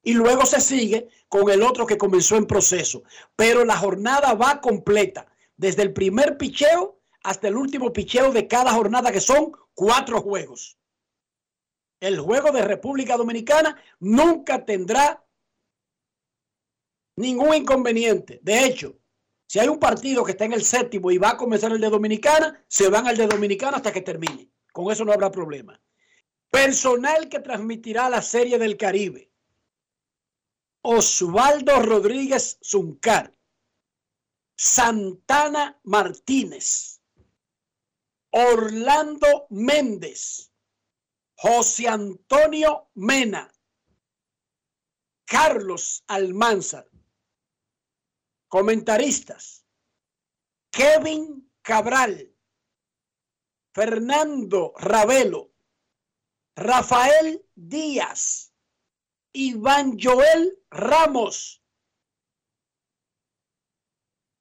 Y 0.02 0.14
luego 0.14 0.46
se 0.46 0.60
sigue 0.60 1.08
con 1.28 1.50
el 1.50 1.62
otro 1.62 1.86
que 1.86 1.98
comenzó 1.98 2.36
en 2.36 2.46
proceso. 2.46 3.02
Pero 3.36 3.64
la 3.64 3.76
jornada 3.76 4.32
va 4.34 4.60
completa, 4.60 5.26
desde 5.56 5.82
el 5.82 5.92
primer 5.92 6.38
picheo 6.38 6.98
hasta 7.22 7.48
el 7.48 7.56
último 7.56 7.92
picheo 7.92 8.32
de 8.32 8.46
cada 8.46 8.72
jornada, 8.72 9.12
que 9.12 9.20
son 9.20 9.52
cuatro 9.74 10.22
juegos. 10.22 10.79
El 12.00 12.18
juego 12.18 12.50
de 12.50 12.62
República 12.62 13.16
Dominicana 13.16 13.80
nunca 14.00 14.64
tendrá 14.64 15.24
ningún 17.16 17.54
inconveniente. 17.54 18.40
De 18.42 18.64
hecho, 18.64 18.98
si 19.46 19.58
hay 19.58 19.68
un 19.68 19.78
partido 19.78 20.24
que 20.24 20.32
está 20.32 20.46
en 20.46 20.54
el 20.54 20.64
séptimo 20.64 21.10
y 21.10 21.18
va 21.18 21.30
a 21.30 21.36
comenzar 21.36 21.72
el 21.72 21.80
de 21.80 21.90
Dominicana, 21.90 22.64
se 22.66 22.88
van 22.88 23.06
al 23.06 23.16
de 23.16 23.26
Dominicana 23.26 23.76
hasta 23.76 23.92
que 23.92 24.00
termine. 24.00 24.50
Con 24.72 24.90
eso 24.90 25.04
no 25.04 25.12
habrá 25.12 25.30
problema. 25.30 25.80
Personal 26.50 27.28
que 27.28 27.40
transmitirá 27.40 28.08
la 28.08 28.22
Serie 28.22 28.58
del 28.58 28.76
Caribe. 28.76 29.30
Osvaldo 30.82 31.82
Rodríguez 31.82 32.58
Zuncar. 32.64 33.36
Santana 34.56 35.78
Martínez. 35.84 37.00
Orlando 38.30 39.46
Méndez. 39.50 40.49
José 41.42 41.88
Antonio 41.88 42.90
Mena. 42.96 43.50
Carlos 45.24 46.04
Almanzar. 46.06 46.86
Comentaristas. 48.46 49.64
Kevin 50.70 51.50
Cabral. 51.62 52.30
Fernando 53.72 54.74
Ravelo. 54.76 55.54
Rafael 56.56 57.42
Díaz. 57.54 58.52
Iván 59.32 59.96
Joel 59.98 60.62
Ramos. 60.68 61.62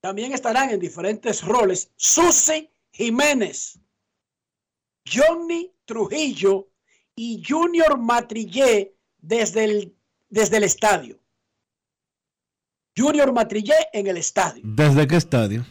También 0.01 0.33
estarán 0.33 0.71
en 0.71 0.81
diferentes 0.81 1.45
roles 1.45 1.93
Susi 1.95 2.73
Jiménez, 2.91 3.79
Johnny 5.05 5.73
Trujillo 5.85 6.69
y 7.21 7.43
Junior 7.45 7.97
Matrillé 7.99 8.93
desde 9.21 9.65
el, 9.65 9.93
desde 10.29 10.55
el 10.55 10.63
estadio. 10.63 11.19
Junior 12.97 13.33
Matrillé 13.33 13.75
en 13.91 14.07
el 14.07 14.15
estadio. 14.15 14.61
¿Desde 14.65 15.05
qué 15.05 15.17
estadio? 15.17 15.65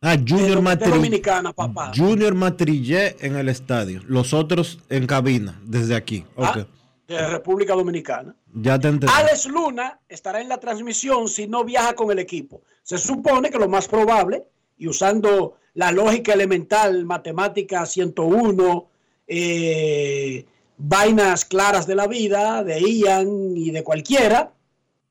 Ah, 0.00 0.16
Junior 0.16 0.56
República 0.56 0.70
Matri- 0.86 0.90
Dominicana, 0.90 1.52
papá. 1.52 1.92
Junior 1.96 2.34
Matrillé 2.34 3.16
en 3.24 3.36
el 3.36 3.48
estadio. 3.48 4.00
Los 4.08 4.34
otros 4.34 4.80
en 4.88 5.06
cabina, 5.06 5.60
desde 5.64 5.94
aquí. 5.94 6.24
Ah, 6.36 6.66
de 7.06 7.28
República 7.28 7.74
Dominicana. 7.74 8.34
Ya 8.54 8.80
te 8.80 8.88
entendí. 8.88 9.14
Alex 9.16 9.46
Luna 9.46 10.00
estará 10.08 10.40
en 10.40 10.48
la 10.48 10.58
transmisión 10.58 11.28
si 11.28 11.46
no 11.46 11.62
viaja 11.64 11.94
con 11.94 12.10
el 12.10 12.18
equipo. 12.18 12.62
Se 12.82 12.98
supone 12.98 13.50
que 13.50 13.58
lo 13.58 13.68
más 13.68 13.86
probable, 13.86 14.48
y 14.76 14.88
usando 14.88 15.58
la 15.74 15.92
lógica 15.92 16.32
elemental, 16.32 17.04
matemática 17.04 17.86
101, 17.86 18.88
eh, 19.34 20.44
vainas 20.76 21.46
claras 21.46 21.86
de 21.86 21.94
la 21.94 22.06
vida, 22.06 22.62
de 22.64 22.78
Ian 22.82 23.56
y 23.56 23.70
de 23.70 23.82
cualquiera, 23.82 24.52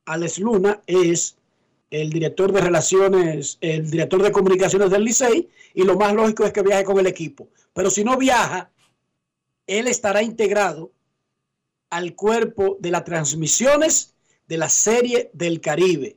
Alex 0.06 0.38
Luna 0.38 0.80
es 0.86 1.38
el 1.90 2.12
director 2.12 2.52
de 2.52 2.62
relaciones, 2.62 3.58
el 3.62 3.90
director 3.90 4.22
de 4.22 4.32
comunicaciones 4.32 4.92
del 4.92 5.06
Licey, 5.06 5.50
y 5.74 5.84
lo 5.84 5.98
más 5.98 6.14
lógico 6.14 6.46
es 6.46 6.54
que 6.54 6.62
viaje 6.62 6.84
con 6.84 7.00
el 7.00 7.08
equipo. 7.08 7.50
Pero 7.74 7.90
si 7.90 8.04
no 8.04 8.16
viaja, 8.16 8.70
él 9.66 9.88
estará 9.88 10.22
integrado 10.22 10.92
al 11.90 12.14
cuerpo 12.14 12.78
de 12.80 12.92
las 12.92 13.04
transmisiones 13.04 14.14
de 14.48 14.58
la 14.58 14.70
Serie 14.70 15.32
del 15.34 15.62
Caribe. 15.62 16.16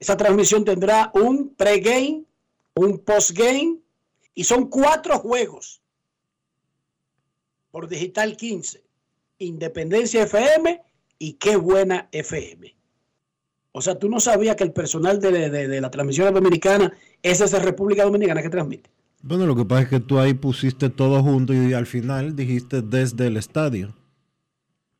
Esa 0.00 0.16
transmisión 0.16 0.64
tendrá 0.64 1.10
un 1.12 1.54
pregame, 1.54 2.24
un 2.74 2.98
postgame 3.00 3.80
y 4.38 4.44
son 4.44 4.68
cuatro 4.68 5.18
juegos 5.18 5.82
por 7.72 7.88
Digital 7.88 8.36
15, 8.36 8.84
Independencia 9.40 10.22
FM 10.22 10.80
y 11.18 11.32
Qué 11.34 11.56
Buena 11.56 12.08
FM. 12.12 12.76
O 13.72 13.82
sea, 13.82 13.98
tú 13.98 14.08
no 14.08 14.20
sabías 14.20 14.54
que 14.54 14.62
el 14.62 14.72
personal 14.72 15.18
de, 15.18 15.50
de- 15.50 15.66
de 15.66 15.80
la 15.80 15.90
transmisión 15.90 16.32
dominicana 16.32 16.92
es 17.20 17.40
esa 17.40 17.58
República 17.58 18.04
Dominicana 18.04 18.40
que 18.40 18.48
transmite. 18.48 18.88
Bueno, 19.22 19.44
lo 19.44 19.56
que 19.56 19.64
pasa 19.64 19.82
es 19.82 19.88
que 19.88 19.98
tú 19.98 20.20
ahí 20.20 20.34
pusiste 20.34 20.88
todo 20.88 21.20
junto 21.20 21.52
y 21.52 21.72
al 21.72 21.86
final 21.86 22.36
dijiste 22.36 22.80
desde 22.80 23.26
el 23.26 23.36
estadio. 23.36 23.96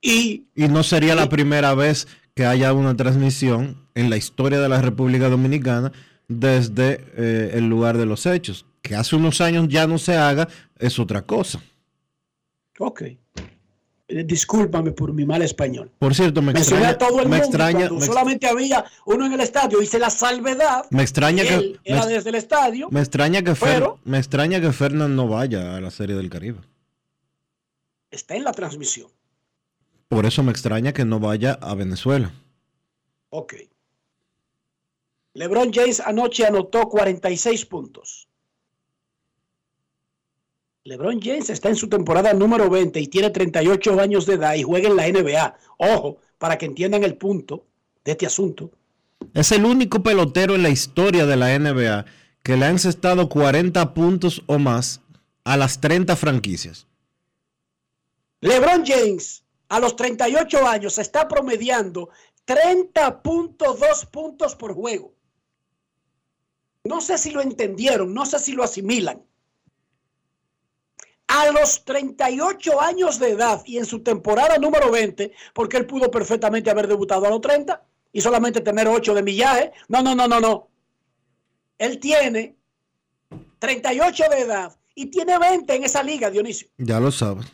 Y, 0.02 0.47
no 0.57 0.83
sería 0.83 1.14
la 1.14 1.28
primera 1.28 1.75
vez 1.76 2.09
que 2.35 2.45
haya 2.45 2.73
una 2.73 2.97
transmisión 2.97 3.87
en 3.95 4.11
la 4.11 4.16
historia 4.16 4.59
de 4.59 4.68
la 4.68 4.83
República 4.83 5.28
Dominicana 5.28 5.92
desde 6.26 7.04
eh, 7.16 7.52
el 7.54 7.68
lugar 7.68 7.99
de 7.99 8.07
los 8.07 8.26
hechos. 8.26 8.66
Que 8.88 8.97
hace 8.97 9.14
unos 9.16 9.40
años 9.40 9.66
ya 9.68 9.87
no 9.87 9.99
se 9.99 10.16
haga 10.16 10.49
es 10.78 10.99
otra 10.99 11.23
cosa. 11.23 11.61
Ok. 12.78 13.02
Eh, 13.02 14.25
Discúlpame 14.25 14.92
por 14.92 15.12
mi 15.12 15.26
mal 15.26 15.42
español. 15.42 15.90
Por 15.99 16.14
cierto, 16.14 16.40
me 16.40 16.52
extraña, 16.52 16.88
a 16.90 16.99
todo 16.99 17.21
el 17.21 17.28
me 17.28 17.37
mundo 17.37 17.45
extraña, 17.45 17.87
ex- 17.87 18.07
solamente 18.07 18.47
había 18.47 18.85
uno 19.04 19.26
en 19.26 19.35
el 19.35 19.40
estadio. 19.40 19.83
Hice 19.83 19.99
la 19.99 20.09
salvedad. 20.09 20.87
me 20.90 21.02
extraña 21.02 21.42
que 21.45 21.54
Él 21.54 21.80
era 21.85 22.07
me, 22.07 22.12
desde 22.14 22.30
el 22.30 22.37
estadio. 22.37 22.88
me 22.90 23.00
extraña 23.00 23.42
que 23.42 23.52
Fer- 23.52 23.99
me 24.04 24.16
extraña 24.18 24.61
que 24.62 24.73
Fernand 24.73 25.14
no 25.14 25.28
vaya 25.28 25.76
a 25.76 25.80
la 25.83 25.90
Serie 25.90 26.16
del 26.16 26.30
Caribe. 26.30 26.61
Está 28.11 28.35
en 28.37 28.45
la 28.45 28.52
transmisión. 28.52 29.11
Por 30.09 30.25
eso 30.25 30.42
me 30.42 30.52
extraña 30.52 30.95
que 30.95 31.04
no 31.04 31.21
vaya 31.21 31.52
a 31.61 31.75
Venezuela. 31.75 32.33
Ok. 33.28 33.54
LeBron 35.35 35.71
James 35.73 36.00
anoche 36.00 36.47
anotó 36.47 36.88
46 36.88 37.66
puntos. 37.66 38.27
LeBron 40.88 41.21
James 41.21 41.50
está 41.50 41.68
en 41.68 41.76
su 41.76 41.90
temporada 41.90 42.33
número 42.33 42.71
20 42.71 42.99
y 42.99 43.09
tiene 43.09 43.28
38 43.28 44.00
años 44.00 44.25
de 44.25 44.35
edad 44.35 44.54
y 44.54 44.62
juega 44.62 44.88
en 44.88 44.97
la 44.97 45.07
NBA. 45.07 45.54
Ojo, 45.76 46.16
para 46.38 46.57
que 46.57 46.64
entiendan 46.64 47.04
el 47.04 47.18
punto 47.18 47.66
de 48.07 48.12
este 48.12 48.25
asunto. 48.25 48.71
Es 49.35 49.52
el 49.52 49.66
único 49.66 50.02
pelotero 50.02 50.54
en 50.54 50.62
la 50.62 50.71
historia 50.71 51.26
de 51.26 51.37
la 51.37 51.59
NBA 51.59 52.07
que 52.42 52.57
le 52.57 52.64
ha 52.64 52.71
encestado 52.71 53.28
40 53.28 53.92
puntos 53.92 54.42
o 54.47 54.59
más 54.59 55.02
a 55.45 55.59
las 55.59 55.78
30 55.78 56.16
franquicias. 56.16 56.87
LeBron 58.40 58.87
James 58.87 59.44
a 59.68 59.81
los 59.81 59.94
38 59.94 60.66
años 60.66 60.96
está 60.96 61.29
promediando 61.29 62.09
30.2 62.46 64.07
puntos 64.11 64.57
por 64.57 64.72
juego. 64.72 65.12
No 66.83 67.03
sé 67.03 67.18
si 67.18 67.31
lo 67.31 67.42
entendieron, 67.42 68.14
no 68.14 68.24
sé 68.24 68.38
si 68.38 68.53
lo 68.53 68.64
asimilan. 68.64 69.27
A 71.28 71.50
los 71.52 71.84
38 71.84 72.80
años 72.80 73.18
de 73.18 73.30
edad 73.30 73.62
y 73.66 73.78
en 73.78 73.86
su 73.86 74.02
temporada 74.02 74.58
número 74.58 74.90
20, 74.90 75.32
porque 75.54 75.76
él 75.76 75.86
pudo 75.86 76.10
perfectamente 76.10 76.70
haber 76.70 76.88
debutado 76.88 77.26
a 77.26 77.30
los 77.30 77.40
30 77.40 77.82
y 78.12 78.20
solamente 78.20 78.60
tener 78.62 78.88
8 78.88 79.14
de 79.14 79.22
millaje. 79.22 79.72
No, 79.88 80.02
no, 80.02 80.14
no, 80.14 80.26
no, 80.26 80.40
no. 80.40 80.68
Él 81.76 81.98
tiene 82.00 82.56
38 83.58 84.24
de 84.30 84.40
edad 84.40 84.76
y 84.94 85.06
tiene 85.06 85.38
20 85.38 85.74
en 85.76 85.84
esa 85.84 86.02
liga, 86.02 86.30
Dionisio 86.30 86.68
Ya 86.78 86.98
lo 86.98 87.12
sabes. 87.12 87.46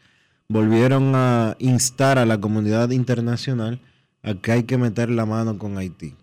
volvieron 0.48 1.14
a 1.14 1.56
instar 1.58 2.18
a 2.18 2.26
la 2.26 2.40
comunidad 2.40 2.90
internacional 2.90 3.80
a 4.22 4.34
que 4.34 4.52
hay 4.52 4.62
que 4.64 4.78
meter 4.78 5.10
la 5.10 5.26
mano 5.26 5.58
con 5.58 5.78
Haití. 5.78 6.14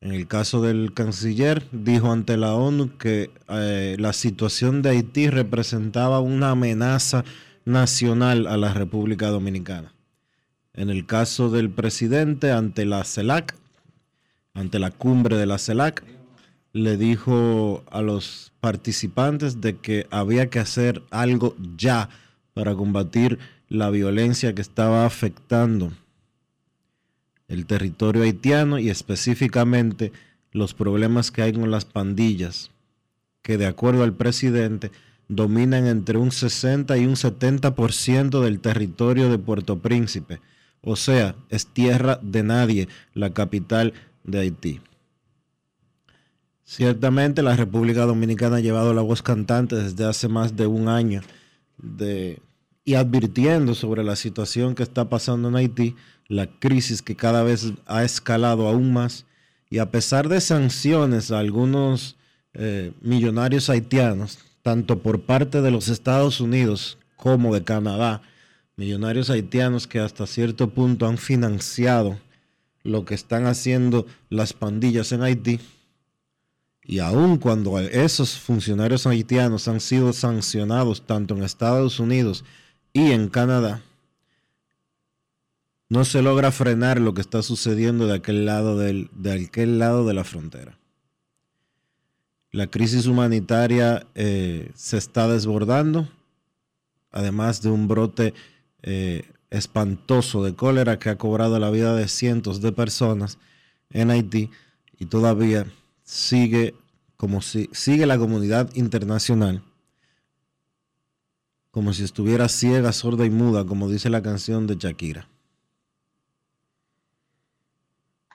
En 0.00 0.12
el 0.12 0.28
caso 0.28 0.62
del 0.62 0.92
canciller, 0.92 1.66
dijo 1.72 2.12
ante 2.12 2.36
la 2.36 2.54
ONU 2.54 2.96
que 2.98 3.30
eh, 3.48 3.96
la 3.98 4.12
situación 4.12 4.82
de 4.82 4.90
Haití 4.90 5.30
representaba 5.30 6.20
una 6.20 6.50
amenaza 6.50 7.24
nacional 7.64 8.46
a 8.46 8.56
la 8.56 8.72
República 8.72 9.28
Dominicana. 9.28 9.92
En 10.74 10.90
el 10.90 11.06
caso 11.06 11.50
del 11.50 11.70
presidente, 11.70 12.52
ante 12.52 12.84
la 12.84 13.02
CELAC, 13.04 13.56
ante 14.54 14.78
la 14.78 14.90
cumbre 14.90 15.36
de 15.36 15.46
la 15.46 15.58
CELAC, 15.58 16.04
le 16.72 16.98
dijo 16.98 17.82
a 17.90 18.02
los 18.02 18.52
participantes 18.66 19.60
de 19.60 19.76
que 19.76 20.08
había 20.10 20.50
que 20.50 20.58
hacer 20.58 21.00
algo 21.12 21.54
ya 21.76 22.08
para 22.52 22.74
combatir 22.74 23.38
la 23.68 23.90
violencia 23.90 24.56
que 24.56 24.60
estaba 24.60 25.06
afectando 25.06 25.92
el 27.46 27.64
territorio 27.66 28.24
haitiano 28.24 28.80
y 28.80 28.90
específicamente 28.90 30.10
los 30.50 30.74
problemas 30.74 31.30
que 31.30 31.42
hay 31.42 31.52
con 31.52 31.70
las 31.70 31.84
pandillas, 31.84 32.72
que 33.40 33.56
de 33.56 33.66
acuerdo 33.66 34.02
al 34.02 34.14
presidente 34.14 34.90
dominan 35.28 35.86
entre 35.86 36.18
un 36.18 36.32
60 36.32 36.98
y 36.98 37.06
un 37.06 37.14
70% 37.14 38.42
del 38.42 38.58
territorio 38.58 39.30
de 39.30 39.38
Puerto 39.38 39.78
Príncipe. 39.78 40.40
O 40.80 40.96
sea, 40.96 41.36
es 41.50 41.68
tierra 41.68 42.18
de 42.20 42.42
nadie 42.42 42.88
la 43.14 43.32
capital 43.32 43.92
de 44.24 44.40
Haití. 44.40 44.80
Ciertamente 46.68 47.44
la 47.44 47.54
República 47.54 48.06
Dominicana 48.06 48.56
ha 48.56 48.60
llevado 48.60 48.92
la 48.92 49.00
voz 49.00 49.22
cantante 49.22 49.76
desde 49.76 50.04
hace 50.04 50.26
más 50.26 50.56
de 50.56 50.66
un 50.66 50.88
año 50.88 51.22
y 52.84 52.94
advirtiendo 52.94 53.76
sobre 53.76 54.02
la 54.02 54.16
situación 54.16 54.74
que 54.74 54.82
está 54.82 55.08
pasando 55.08 55.48
en 55.48 55.54
Haití, 55.54 55.94
la 56.26 56.48
crisis 56.48 57.02
que 57.02 57.14
cada 57.14 57.44
vez 57.44 57.72
ha 57.86 58.02
escalado 58.02 58.66
aún 58.66 58.92
más 58.92 59.26
Y 59.70 59.78
a 59.78 59.92
pesar 59.92 60.28
de 60.28 60.40
sanciones 60.40 61.30
a 61.30 61.38
algunos 61.38 62.16
eh, 62.52 62.92
millonarios 63.00 63.70
haitianos, 63.70 64.40
tanto 64.62 64.98
por 64.98 65.20
parte 65.20 65.62
de 65.62 65.70
los 65.70 65.86
Estados 65.86 66.40
Unidos 66.40 66.98
como 67.16 67.54
de 67.54 67.62
Canadá, 67.62 68.22
millonarios 68.76 69.30
haitianos 69.30 69.86
que 69.86 70.00
hasta 70.00 70.26
cierto 70.26 70.70
punto 70.70 71.06
han 71.06 71.18
financiado 71.18 72.18
lo 72.82 73.04
que 73.04 73.14
están 73.14 73.46
haciendo 73.46 74.04
las 74.30 74.52
pandillas 74.52 75.12
en 75.12 75.22
Haití. 75.22 75.60
Y 76.88 77.00
aun 77.00 77.38
cuando 77.38 77.80
esos 77.80 78.38
funcionarios 78.38 79.08
haitianos 79.08 79.66
han 79.66 79.80
sido 79.80 80.12
sancionados 80.12 81.04
tanto 81.04 81.34
en 81.34 81.42
Estados 81.42 81.98
Unidos 81.98 82.44
y 82.92 83.10
en 83.10 83.28
Canadá, 83.28 83.82
no 85.88 86.04
se 86.04 86.22
logra 86.22 86.52
frenar 86.52 87.00
lo 87.00 87.12
que 87.12 87.22
está 87.22 87.42
sucediendo 87.42 88.06
de 88.06 88.14
aquel 88.14 88.46
lado, 88.46 88.78
del, 88.78 89.10
de 89.12 89.32
aquel 89.32 89.80
lado 89.80 90.06
de 90.06 90.14
la 90.14 90.22
frontera. 90.22 90.78
La 92.52 92.68
crisis 92.68 93.06
humanitaria 93.06 94.06
eh, 94.14 94.70
se 94.74 94.96
está 94.96 95.26
desbordando, 95.26 96.08
además 97.10 97.62
de 97.62 97.70
un 97.70 97.88
brote 97.88 98.32
eh, 98.82 99.28
espantoso 99.50 100.44
de 100.44 100.54
cólera 100.54 101.00
que 101.00 101.10
ha 101.10 101.18
cobrado 101.18 101.58
la 101.58 101.70
vida 101.70 101.96
de 101.96 102.06
cientos 102.06 102.60
de 102.60 102.70
personas 102.70 103.38
en 103.90 104.10
Haití 104.10 104.50
y 104.98 105.06
todavía 105.06 105.66
sigue 106.06 106.74
como 107.18 107.42
si 107.42 107.68
sigue 107.72 108.06
la 108.06 108.16
comunidad 108.16 108.70
internacional 108.74 109.62
como 111.76 111.92
si 111.92 112.04
estuviera 112.04 112.48
ciega, 112.48 112.90
sorda 112.90 113.26
y 113.26 113.30
muda, 113.30 113.66
como 113.66 113.90
dice 113.90 114.08
la 114.08 114.22
canción 114.22 114.66
de 114.66 114.76
Shakira. 114.76 115.28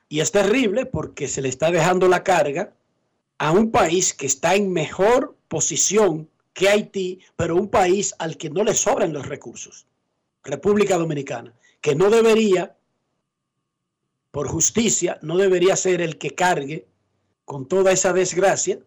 Y 0.10 0.20
es 0.20 0.32
terrible 0.32 0.86
porque 0.86 1.28
se 1.28 1.42
le 1.42 1.50
está 1.50 1.72
dejando 1.72 2.08
la 2.08 2.24
carga 2.24 2.76
a 3.40 3.52
un 3.52 3.72
país 3.72 4.14
que 4.14 4.28
está 4.28 4.54
en 4.54 4.72
mejor 4.72 5.36
posición 5.48 6.30
que 6.54 6.70
Haití, 6.70 7.22
pero 7.36 7.56
un 7.56 7.68
país 7.68 8.14
al 8.20 8.38
que 8.38 8.52
no 8.52 8.64
le 8.64 8.76
sobran 8.76 9.12
los 9.12 9.26
recursos. 9.26 9.88
República 10.44 11.00
Dominicana, 11.00 11.52
que 11.82 11.96
no 11.96 12.12
debería, 12.12 12.76
por 14.30 14.50
justicia, 14.50 15.18
no 15.24 15.36
debería 15.38 15.76
ser 15.76 16.02
el 16.02 16.20
que 16.20 16.36
cargue 16.36 16.86
con 17.52 17.66
toda 17.66 17.92
esa 17.92 18.14
desgracia, 18.14 18.80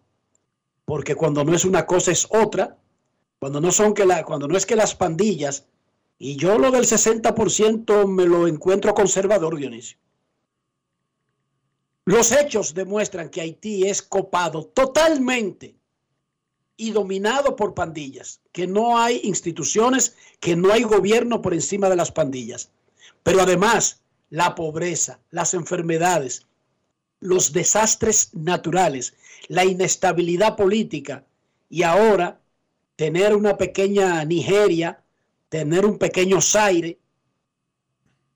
porque 0.85 1.13
cuando 1.13 1.43
no 1.43 1.53
es 1.53 1.65
una 1.65 1.85
cosa 1.85 2.11
es 2.11 2.27
otra, 2.31 2.79
cuando 3.37 3.61
no 3.61 3.71
son 3.71 3.93
que 3.93 4.07
la, 4.07 4.23
cuando 4.23 4.47
no 4.47 4.57
es 4.57 4.65
que 4.65 4.75
las 4.75 4.95
pandillas, 4.95 5.67
y 6.17 6.35
yo 6.35 6.57
lo 6.57 6.71
del 6.71 6.85
60% 6.85 8.07
me 8.07 8.25
lo 8.25 8.47
encuentro 8.47 8.95
conservador, 8.95 9.55
Dionisio. 9.55 9.99
Los 12.05 12.31
hechos 12.31 12.73
demuestran 12.73 13.29
que 13.29 13.41
Haití 13.41 13.87
es 13.87 14.01
copado 14.01 14.65
totalmente 14.65 15.75
y 16.75 16.89
dominado 16.89 17.55
por 17.55 17.75
pandillas, 17.75 18.41
que 18.51 18.65
no 18.65 18.97
hay 18.97 19.21
instituciones, 19.25 20.15
que 20.39 20.55
no 20.55 20.73
hay 20.73 20.81
gobierno 20.81 21.39
por 21.39 21.53
encima 21.53 21.87
de 21.87 21.97
las 21.97 22.11
pandillas. 22.11 22.71
Pero 23.21 23.41
además, 23.41 24.01
la 24.31 24.55
pobreza, 24.55 25.19
las 25.29 25.53
enfermedades, 25.53 26.47
los 27.25 27.51
desastres 27.51 28.33
naturales, 28.33 29.13
la 29.47 29.65
inestabilidad 29.65 30.55
política 30.55 31.25
y 31.69 31.83
ahora 31.83 32.39
tener 32.95 33.35
una 33.35 33.57
pequeña 33.57 34.23
Nigeria, 34.25 35.03
tener 35.49 35.85
un 35.85 35.97
pequeño 35.97 36.39
Zaire, 36.41 36.97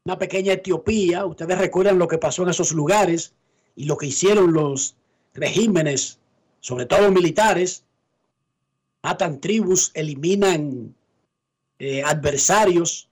una 0.05 0.17
pequeña 0.17 0.53
Etiopía, 0.53 1.25
ustedes 1.25 1.57
recuerdan 1.57 1.99
lo 1.99 2.07
que 2.07 2.17
pasó 2.17 2.43
en 2.43 2.49
esos 2.49 2.71
lugares, 2.71 3.33
y 3.79 3.85
lo 3.85 3.95
que 3.95 4.07
hicieron 4.07 4.51
los 4.51 4.97
regímenes, 5.33 6.19
sobre 6.59 6.85
todo 6.85 7.09
militares, 7.11 7.85
matan 9.01 9.39
tribus, 9.39 9.91
eliminan 9.93 10.93
eh, 11.79 12.03
adversarios, 12.03 13.07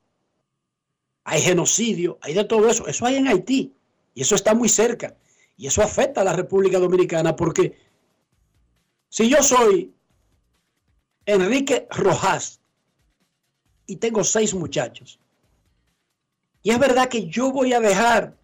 hay 1.23 1.41
genocidio, 1.41 2.17
hay 2.21 2.33
de 2.33 2.43
todo 2.43 2.67
eso. 2.69 2.85
Eso 2.85 3.05
hay 3.05 3.15
en 3.15 3.29
Haití 3.29 3.71
y 4.13 4.21
eso 4.21 4.35
está 4.35 4.53
muy 4.53 4.67
cerca. 4.67 5.15
Y 5.57 5.67
eso 5.67 5.81
afecta 5.81 6.21
a 6.21 6.23
la 6.23 6.33
República 6.33 6.77
Dominicana 6.77 7.35
porque 7.35 7.75
si 9.09 9.27
yo 9.27 9.41
soy 9.41 9.93
Enrique 11.25 11.87
Rojas 11.89 12.61
y 13.87 13.95
tengo 13.95 14.23
seis 14.23 14.53
muchachos, 14.53 15.19
y 16.61 16.69
es 16.69 16.79
verdad 16.79 17.09
que 17.09 17.27
yo 17.27 17.51
voy 17.51 17.73
a 17.73 17.79
dejar 17.79 18.37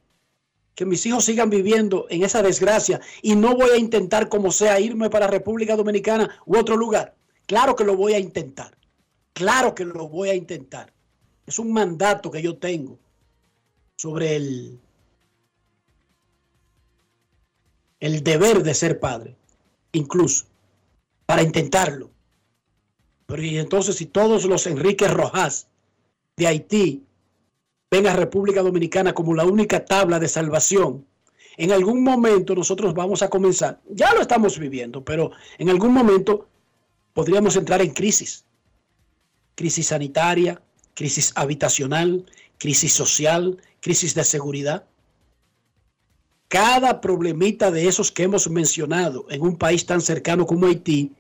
que 0.76 0.86
mis 0.86 1.06
hijos 1.06 1.26
sigan 1.26 1.50
viviendo 1.50 2.08
en 2.10 2.24
esa 2.24 2.42
desgracia 2.42 3.00
y 3.22 3.36
no 3.36 3.56
voy 3.56 3.70
a 3.70 3.78
intentar 3.78 4.28
como 4.28 4.52
sea 4.52 4.80
irme 4.80 5.10
para 5.10 5.28
República 5.28 5.76
Dominicana 5.76 6.30
u 6.46 6.58
otro 6.58 6.76
lugar. 6.76 7.16
Claro 7.46 7.76
que 7.76 7.84
lo 7.84 7.96
voy 7.96 8.14
a 8.14 8.20
intentar. 8.20 8.76
Claro 9.34 9.76
que 9.76 9.86
lo 9.86 10.08
voy 10.08 10.30
a 10.30 10.36
intentar. 10.36 10.92
Es 11.46 11.60
un 11.60 11.74
mandato 11.74 12.32
que 12.32 12.42
yo 12.42 12.58
tengo 12.58 12.98
sobre 13.96 14.36
el, 14.36 14.80
el 18.04 18.22
deber 18.22 18.64
de 18.64 18.74
ser 18.74 19.00
padre, 19.00 19.34
incluso, 19.94 20.44
para 21.26 21.42
intentarlo. 21.42 22.10
Pero 23.26 23.42
entonces 23.44 23.96
si 23.96 24.08
todos 24.08 24.44
los 24.44 24.68
Enrique 24.68 25.08
Rojas 25.08 25.68
de 26.36 26.48
Haití 26.48 27.02
ven 27.90 28.06
a 28.08 28.14
República 28.14 28.62
Dominicana 28.62 29.14
como 29.14 29.34
la 29.34 29.46
única 29.46 29.86
tabla 29.86 30.20
de 30.20 30.28
salvación, 30.28 31.06
en 31.56 31.72
algún 31.72 32.04
momento 32.04 32.54
nosotros 32.56 32.94
vamos 32.94 33.22
a 33.22 33.30
comenzar, 33.30 33.80
ya 33.90 34.14
lo 34.14 34.20
estamos 34.20 34.60
viviendo, 34.60 35.06
pero 35.06 35.32
en 35.58 35.70
algún 35.70 35.94
momento 35.94 36.50
podríamos 37.14 37.56
entrar 37.56 37.82
en 37.82 37.94
crisis. 37.94 38.44
Crisis 39.56 39.88
sanitaria, 39.88 40.62
crisis 40.94 41.32
habitacional, 41.36 42.26
crisis 42.58 42.92
social, 42.92 43.62
crisis 43.80 44.14
de 44.14 44.26
seguridad. 44.26 44.84
Cada 46.54 47.02
problemita 47.02 47.72
de 47.72 47.88
esos 47.88 48.12
que 48.12 48.22
hemos 48.22 48.48
mencionado 48.48 49.26
en 49.32 49.42
un 49.42 49.58
país 49.58 49.88
tan 49.88 50.02
cercano 50.02 50.46
como 50.46 50.68
Haití, 50.68 51.12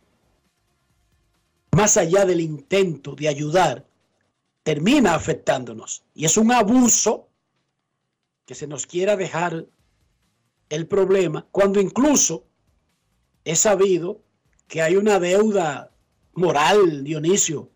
más 1.71 1.97
allá 1.97 2.23
del 2.23 2.39
intento 2.39 3.15
de 3.15 3.27
ayudar, 3.29 3.83
termina 4.61 5.15
afectándonos. 5.15 6.03
Y 6.13 6.25
es 6.25 6.37
un 6.37 6.51
abuso 6.51 7.29
que 8.45 8.53
se 8.53 8.67
nos 8.67 8.85
quiera 8.85 9.15
dejar 9.15 9.65
el 10.69 10.85
problema 10.85 11.47
cuando 11.49 11.81
incluso 11.81 12.45
he 13.43 13.55
sabido 13.55 14.21
que 14.67 14.83
hay 14.83 14.97
una 14.97 15.19
deuda 15.19 15.89
moral, 16.33 17.03
Dionisio, 17.03 17.71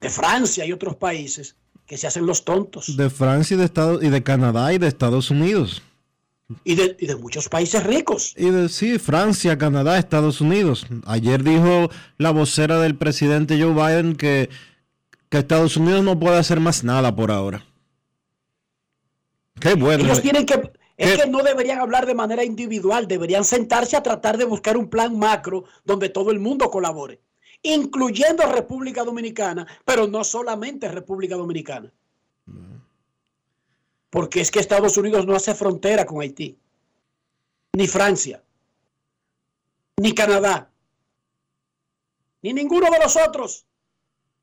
de 0.00 0.10
Francia 0.10 0.66
y 0.66 0.72
otros 0.72 0.96
países 0.96 1.54
que 1.86 1.96
se 1.96 2.08
hacen 2.08 2.26
los 2.26 2.44
tontos. 2.44 2.96
De 2.96 3.08
Francia 3.08 3.54
y 3.54 3.58
de, 3.58 3.66
Estados, 3.66 4.02
y 4.02 4.08
de 4.08 4.24
Canadá 4.24 4.72
y 4.72 4.78
de 4.78 4.88
Estados 4.88 5.30
Unidos. 5.30 5.80
Y 6.62 6.76
de, 6.76 6.96
y 7.00 7.06
de, 7.06 7.16
muchos 7.16 7.48
países 7.48 7.82
ricos. 7.82 8.34
Y 8.36 8.50
de 8.50 8.68
sí, 8.68 8.98
Francia, 9.00 9.58
Canadá, 9.58 9.98
Estados 9.98 10.40
Unidos. 10.40 10.86
Ayer 11.04 11.42
dijo 11.42 11.90
la 12.18 12.30
vocera 12.30 12.78
del 12.78 12.96
presidente 12.96 13.60
Joe 13.60 13.72
Biden 13.74 14.14
que 14.14 14.48
que 15.28 15.38
Estados 15.38 15.76
Unidos 15.76 16.04
no 16.04 16.18
puede 16.18 16.38
hacer 16.38 16.60
más 16.60 16.84
nada 16.84 17.14
por 17.14 17.30
ahora. 17.30 17.64
Qué 19.60 19.74
bueno. 19.74 20.04
Ellos 20.04 20.22
tienen 20.22 20.46
que, 20.46 20.70
es 20.96 21.22
que 21.22 21.28
no 21.28 21.42
deberían 21.42 21.80
hablar 21.80 22.06
de 22.06 22.14
manera 22.14 22.44
individual, 22.44 23.08
deberían 23.08 23.44
sentarse 23.44 23.96
a 23.96 24.02
tratar 24.02 24.36
de 24.36 24.44
buscar 24.44 24.76
un 24.76 24.88
plan 24.88 25.18
macro 25.18 25.64
donde 25.84 26.10
todo 26.10 26.30
el 26.30 26.38
mundo 26.38 26.70
colabore, 26.70 27.20
incluyendo 27.62 28.44
República 28.52 29.02
Dominicana, 29.02 29.66
pero 29.84 30.06
no 30.06 30.22
solamente 30.24 30.88
República 30.88 31.36
Dominicana. 31.36 31.92
Porque 34.10 34.40
es 34.40 34.50
que 34.50 34.60
Estados 34.60 34.96
Unidos 34.96 35.26
no 35.26 35.34
hace 35.34 35.54
frontera 35.54 36.06
con 36.06 36.20
Haití, 36.20 36.58
ni 37.72 37.86
Francia, 37.86 38.42
ni 39.98 40.14
Canadá, 40.14 40.70
ni 42.42 42.52
ninguno 42.52 42.90
de 42.90 42.98
los 42.98 43.16
otros. 43.16 43.66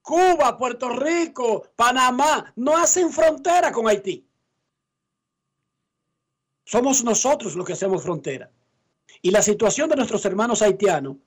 Cuba, 0.02 0.58
Puerto 0.58 0.90
Rico, 0.90 1.70
Panamá, 1.76 2.52
no 2.58 2.78
hacen 2.78 3.12
frontera 3.12 3.72
con 3.72 3.88
Haití. 3.88 4.28
Somos 6.66 7.04
nosotros 7.04 7.56
los 7.56 7.66
que 7.66 7.74
hacemos 7.74 8.04
frontera. 8.04 8.52
Y 9.22 9.32
la 9.32 9.42
situación 9.42 9.90
de 9.90 9.96
nuestros 9.96 10.26
hermanos 10.26 10.62
haitianos 10.62 11.18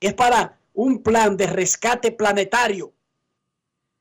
es 0.00 0.14
para 0.14 0.58
un 0.74 1.02
plan 1.02 1.36
de 1.36 1.46
rescate 1.46 2.12
planetario. 2.12 2.92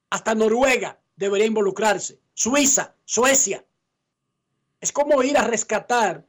Hasta 0.09 0.33
Noruega 0.33 0.99
debería 1.15 1.45
involucrarse. 1.47 2.19
Suiza, 2.39 2.95
Suecia. 3.03 3.65
Es 4.79 4.93
como 4.93 5.21
ir 5.23 5.37
a 5.37 5.43
rescatar. 5.43 6.25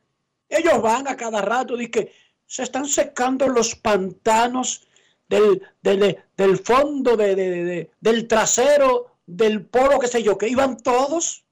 Ellos 0.48 0.82
van 0.82 1.06
a 1.06 1.16
cada 1.16 1.40
rato 1.40 1.80
y 1.80 1.88
que 1.88 2.12
se 2.46 2.64
están 2.64 2.86
secando 2.86 3.46
los 3.46 3.76
pantanos 3.76 4.88
del, 5.28 5.64
del, 5.80 6.58
fondo, 6.58 7.16
de, 7.16 7.88
del 8.00 8.26
trasero, 8.26 9.18
del 9.24 9.64
polo, 9.66 10.00
qué 10.00 10.08
sé 10.08 10.20
yo, 10.20 10.36
que 10.36 10.48
iban 10.48 10.78
todos. 10.78 11.44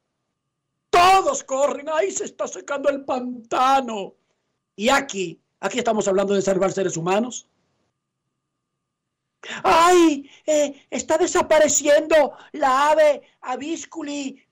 Todos 0.90 1.44
corren, 1.44 1.88
ahí 1.90 2.11
se 2.11 2.25
está 2.25 2.49
secando 2.49 2.88
el 2.88 3.05
pantano. 3.05 4.16
Y 4.75 4.88
aquí, 4.88 5.40
aquí 5.61 5.79
estamos 5.79 6.09
hablando 6.09 6.35
de 6.35 6.42
salvar 6.42 6.73
seres 6.73 6.97
humanos. 6.97 7.47
¡Ay! 9.62 10.29
eh, 10.47 10.85
está 10.90 11.16
desapareciendo 11.16 12.33
la 12.51 12.90
ave 12.90 13.23
avisculi, 13.40 14.47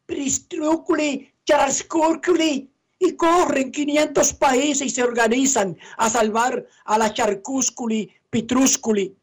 charascurculi. 1.45 2.71
Y 2.99 3.15
corren 3.15 3.71
500 3.73 4.33
países 4.35 4.87
y 4.87 4.91
se 4.91 5.03
organizan 5.03 5.77
a 5.99 6.09
salvar 6.09 6.67
a 6.87 6.97
la 6.97 7.13
charcúsculi, 7.13 8.11
pitrúsculi. 8.31 9.15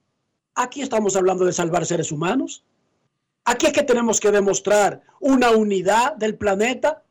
Aquí 0.53 0.83
estamos 0.83 1.15
hablando 1.15 1.43
de 1.43 1.53
salvar 1.53 1.83
seres 1.87 2.11
humanos. 2.11 2.63
Aquí 3.45 3.65
es 3.65 3.73
que 3.73 3.81
tenemos 3.81 4.19
que 4.19 4.31
demostrar 4.31 5.01
una 5.19 5.51
unidad 5.51 6.15
del 6.15 6.37
planeta. 6.37 7.03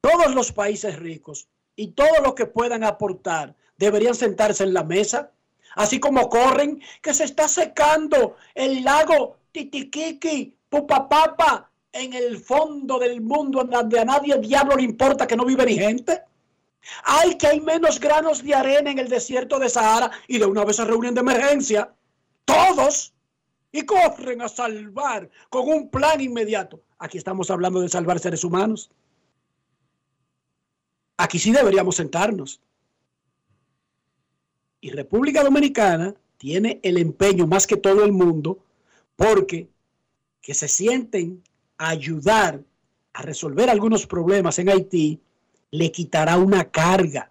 Todos 0.00 0.32
los 0.32 0.52
países 0.52 0.96
ricos 0.96 1.48
y 1.74 1.88
todos 1.88 2.20
los 2.22 2.34
que 2.34 2.46
puedan 2.46 2.84
aportar 2.84 3.56
deberían 3.76 4.14
sentarse 4.14 4.62
en 4.62 4.74
la 4.74 4.84
mesa, 4.84 5.32
así 5.74 5.98
como 5.98 6.28
corren 6.28 6.80
que 7.02 7.14
se 7.14 7.24
está 7.24 7.48
secando 7.48 8.36
el 8.54 8.84
lago 8.84 9.38
Titiquiqui, 9.52 10.56
Pupapapa, 10.68 11.70
en 12.00 12.12
el 12.12 12.38
fondo 12.38 12.98
del 12.98 13.20
mundo 13.20 13.64
donde 13.64 13.98
a 13.98 14.04
nadie 14.04 14.38
diablo 14.38 14.76
le 14.76 14.82
importa 14.82 15.26
que 15.26 15.36
no 15.36 15.44
vive 15.44 15.66
ni 15.66 15.74
gente. 15.74 16.22
Hay 17.04 17.36
que 17.36 17.46
hay 17.46 17.60
menos 17.60 18.00
granos 18.00 18.42
de 18.42 18.54
arena 18.54 18.90
en 18.90 18.98
el 18.98 19.08
desierto 19.08 19.58
de 19.58 19.68
Sahara 19.68 20.10
y 20.26 20.38
de 20.38 20.46
una 20.46 20.64
vez 20.64 20.76
se 20.76 20.84
reúnen 20.84 21.14
de 21.14 21.20
emergencia. 21.20 21.92
Todos 22.44 23.12
y 23.72 23.82
corren 23.82 24.42
a 24.42 24.48
salvar 24.48 25.28
con 25.50 25.68
un 25.68 25.90
plan 25.90 26.20
inmediato. 26.20 26.80
Aquí 26.98 27.18
estamos 27.18 27.50
hablando 27.50 27.80
de 27.80 27.88
salvar 27.88 28.18
seres 28.18 28.42
humanos. 28.44 28.90
Aquí 31.16 31.38
sí 31.38 31.52
deberíamos 31.52 31.96
sentarnos. 31.96 32.60
Y 34.80 34.90
República 34.90 35.42
Dominicana 35.42 36.14
tiene 36.36 36.80
el 36.82 36.96
empeño 36.98 37.46
más 37.46 37.66
que 37.66 37.76
todo 37.76 38.04
el 38.04 38.12
mundo 38.12 38.64
porque 39.16 39.68
que 40.40 40.54
se 40.54 40.68
sienten 40.68 41.42
ayudar 41.78 42.60
a 43.14 43.22
resolver 43.22 43.70
algunos 43.70 44.06
problemas 44.06 44.58
en 44.58 44.68
Haití 44.68 45.20
le 45.70 45.90
quitará 45.92 46.36
una 46.36 46.70
carga, 46.70 47.30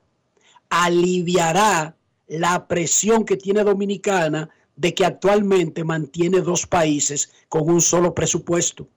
aliviará 0.69 1.95
la 2.27 2.67
presión 2.67 3.25
que 3.25 3.37
tiene 3.37 3.63
Dominicana 3.63 4.49
de 4.75 4.93
que 4.93 5.05
actualmente 5.05 5.83
mantiene 5.83 6.41
dos 6.41 6.67
países 6.67 7.31
con 7.49 7.69
un 7.69 7.81
solo 7.81 8.13
presupuesto. 8.13 8.87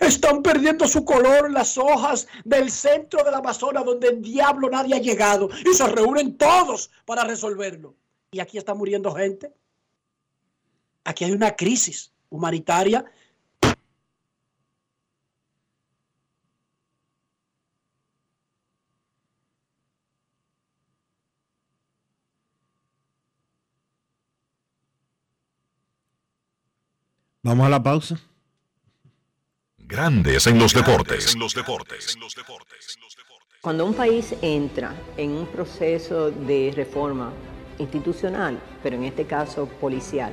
Están 0.00 0.42
perdiendo 0.42 0.88
su 0.88 1.04
color 1.04 1.50
las 1.50 1.78
hojas 1.78 2.26
del 2.44 2.70
centro 2.70 3.22
del 3.22 3.34
Amazonas 3.34 3.84
donde 3.84 4.08
el 4.08 4.22
diablo 4.22 4.68
nadie 4.68 4.94
ha 4.94 5.00
llegado 5.00 5.48
y 5.64 5.74
se 5.74 5.86
reúnen 5.86 6.36
todos 6.36 6.90
para 7.04 7.24
resolverlo. 7.24 7.94
Y 8.32 8.40
aquí 8.40 8.58
está 8.58 8.74
muriendo 8.74 9.12
gente. 9.14 9.52
Aquí 11.06 11.24
hay 11.24 11.30
una 11.30 11.54
crisis 11.54 12.12
humanitaria 12.28 13.04
Vamos 27.42 27.66
a 27.68 27.70
la 27.70 27.80
pausa. 27.80 28.18
Grandes 29.78 30.48
en 30.48 30.58
los 30.58 30.74
deportes. 30.74 31.36
Cuando 33.60 33.86
un 33.86 33.94
país 33.94 34.34
entra 34.42 34.92
en 35.16 35.30
un 35.30 35.46
proceso 35.46 36.32
de 36.32 36.72
reforma 36.74 37.32
institucional, 37.78 38.58
pero 38.82 38.96
en 38.96 39.04
este 39.04 39.26
caso 39.26 39.68
policial, 39.68 40.32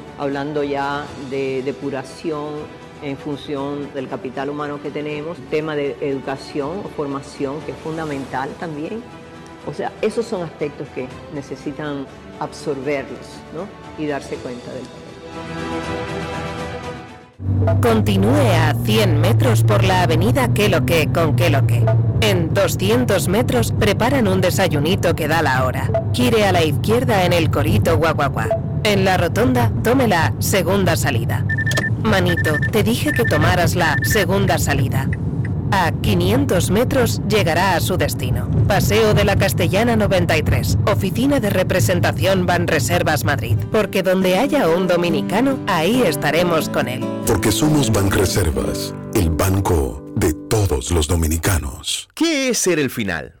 hablando 0.21 0.63
ya 0.63 1.03
de 1.31 1.63
depuración 1.63 2.49
en 3.01 3.17
función 3.17 3.91
del 3.95 4.07
capital 4.07 4.51
humano 4.51 4.79
que 4.79 4.91
tenemos, 4.91 5.35
tema 5.49 5.75
de 5.75 5.97
educación 5.99 6.81
o 6.85 6.89
formación 6.89 7.59
que 7.61 7.71
es 7.71 7.77
fundamental 7.79 8.47
también. 8.59 9.01
O 9.65 9.73
sea, 9.73 9.91
esos 9.99 10.27
son 10.27 10.43
aspectos 10.43 10.87
que 10.89 11.07
necesitan 11.33 12.05
absorberlos 12.39 13.19
¿no? 13.55 13.65
y 13.97 14.07
darse 14.07 14.35
cuenta 14.35 14.71
del 14.71 14.83
Continúe 17.81 18.51
a 18.59 18.75
100 18.75 19.21
metros 19.21 19.63
por 19.63 19.83
la 19.83 20.03
avenida 20.03 20.53
Que 20.53 20.69
lo 20.69 20.85
que 20.85 21.07
con 21.07 21.35
Que 21.35 21.49
lo 21.49 21.65
que. 21.65 21.83
En 22.21 22.53
200 22.53 23.27
metros 23.27 23.71
preparan 23.71 24.27
un 24.27 24.39
desayunito 24.39 25.15
que 25.15 25.27
da 25.27 25.41
la 25.41 25.65
hora. 25.65 25.89
Gire 26.13 26.45
a 26.45 26.51
la 26.51 26.63
izquierda 26.63 27.25
en 27.25 27.33
el 27.33 27.49
Corito 27.49 27.97
Guaguaguá. 27.97 28.70
En 28.83 29.05
la 29.05 29.17
rotonda, 29.17 29.71
tome 29.83 30.07
la 30.07 30.33
segunda 30.39 30.95
salida. 30.95 31.45
Manito, 32.03 32.55
te 32.71 32.81
dije 32.81 33.11
que 33.11 33.25
tomaras 33.25 33.75
la 33.75 33.95
segunda 34.03 34.57
salida. 34.57 35.07
A 35.71 35.91
500 35.91 36.71
metros 36.71 37.21
llegará 37.29 37.75
a 37.75 37.79
su 37.79 37.95
destino. 37.95 38.49
Paseo 38.67 39.13
de 39.13 39.23
la 39.23 39.35
Castellana 39.35 39.95
93, 39.95 40.79
Oficina 40.87 41.39
de 41.39 41.49
Representación 41.51 42.45
Banreservas 42.45 43.23
Madrid. 43.23 43.57
Porque 43.71 44.03
donde 44.03 44.37
haya 44.37 44.67
un 44.67 44.87
dominicano, 44.87 45.59
ahí 45.67 46.01
estaremos 46.01 46.67
con 46.67 46.87
él. 46.87 47.05
Porque 47.27 47.51
somos 47.51 47.91
Banreservas, 47.91 48.93
el 49.13 49.29
banco 49.29 50.03
de 50.15 50.33
todos 50.33 50.91
los 50.91 51.07
dominicanos. 51.07 52.09
¿Qué 52.15 52.49
es 52.49 52.57
ser 52.57 52.79
el 52.79 52.89
final? 52.89 53.40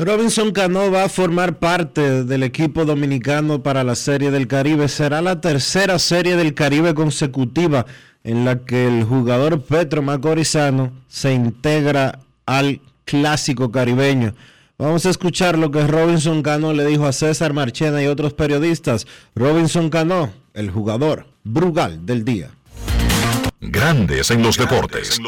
Robinson 0.00 0.52
Cano 0.52 0.92
va 0.92 1.02
a 1.02 1.08
formar 1.08 1.58
parte 1.58 2.22
del 2.22 2.44
equipo 2.44 2.84
dominicano 2.84 3.64
para 3.64 3.82
la 3.82 3.96
Serie 3.96 4.30
del 4.30 4.46
Caribe. 4.46 4.86
Será 4.86 5.20
la 5.20 5.40
tercera 5.40 5.98
Serie 5.98 6.36
del 6.36 6.54
Caribe 6.54 6.94
consecutiva 6.94 7.84
en 8.22 8.44
la 8.44 8.60
que 8.64 8.86
el 8.86 9.02
jugador 9.02 9.60
Petro 9.60 10.00
Macorizano 10.00 10.92
se 11.08 11.32
integra 11.32 12.20
al 12.46 12.80
clásico 13.06 13.72
caribeño. 13.72 14.36
Vamos 14.78 15.04
a 15.04 15.10
escuchar 15.10 15.58
lo 15.58 15.72
que 15.72 15.84
Robinson 15.84 16.44
Cano 16.44 16.72
le 16.72 16.86
dijo 16.86 17.04
a 17.04 17.12
César 17.12 17.52
Marchena 17.52 18.00
y 18.00 18.06
otros 18.06 18.34
periodistas. 18.34 19.04
Robinson 19.34 19.90
Cano, 19.90 20.32
el 20.54 20.70
jugador 20.70 21.26
Brugal 21.42 22.06
del 22.06 22.24
día. 22.24 22.50
Grandes 23.60 24.30
en 24.30 24.44
los 24.44 24.56
deportes. 24.56 25.20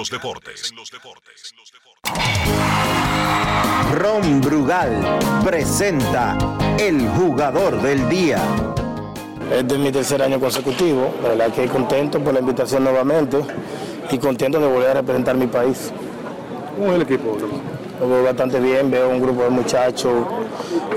Ron 3.95 4.41
Brugal 4.41 5.01
presenta 5.45 6.39
el 6.79 7.09
jugador 7.09 7.81
del 7.83 8.09
día. 8.09 8.39
Este 9.53 9.75
es 9.75 9.81
mi 9.81 9.91
tercer 9.91 10.23
año 10.23 10.39
consecutivo, 10.39 11.13
la 11.23 11.31
verdad 11.31 11.53
que 11.53 11.67
contento 11.67 12.21
por 12.21 12.33
la 12.33 12.41
invitación 12.41 12.85
nuevamente 12.85 13.39
y 14.11 14.19
contento 14.19 14.61
de 14.61 14.67
volver 14.69 14.91
a 14.91 14.95
representar 14.95 15.37
mi 15.37 15.49
país. 15.49 15.93
¿Cómo 16.77 16.91
es 16.91 16.97
el 16.97 17.03
equipo? 17.03 17.37
Lo 18.01 18.09
veo 18.09 18.25
bastante 18.25 18.61
bien, 18.61 18.91
veo 18.91 19.11
un 19.11 19.21
grupo 19.21 19.43
de 19.43 19.51
muchachos 19.51 20.13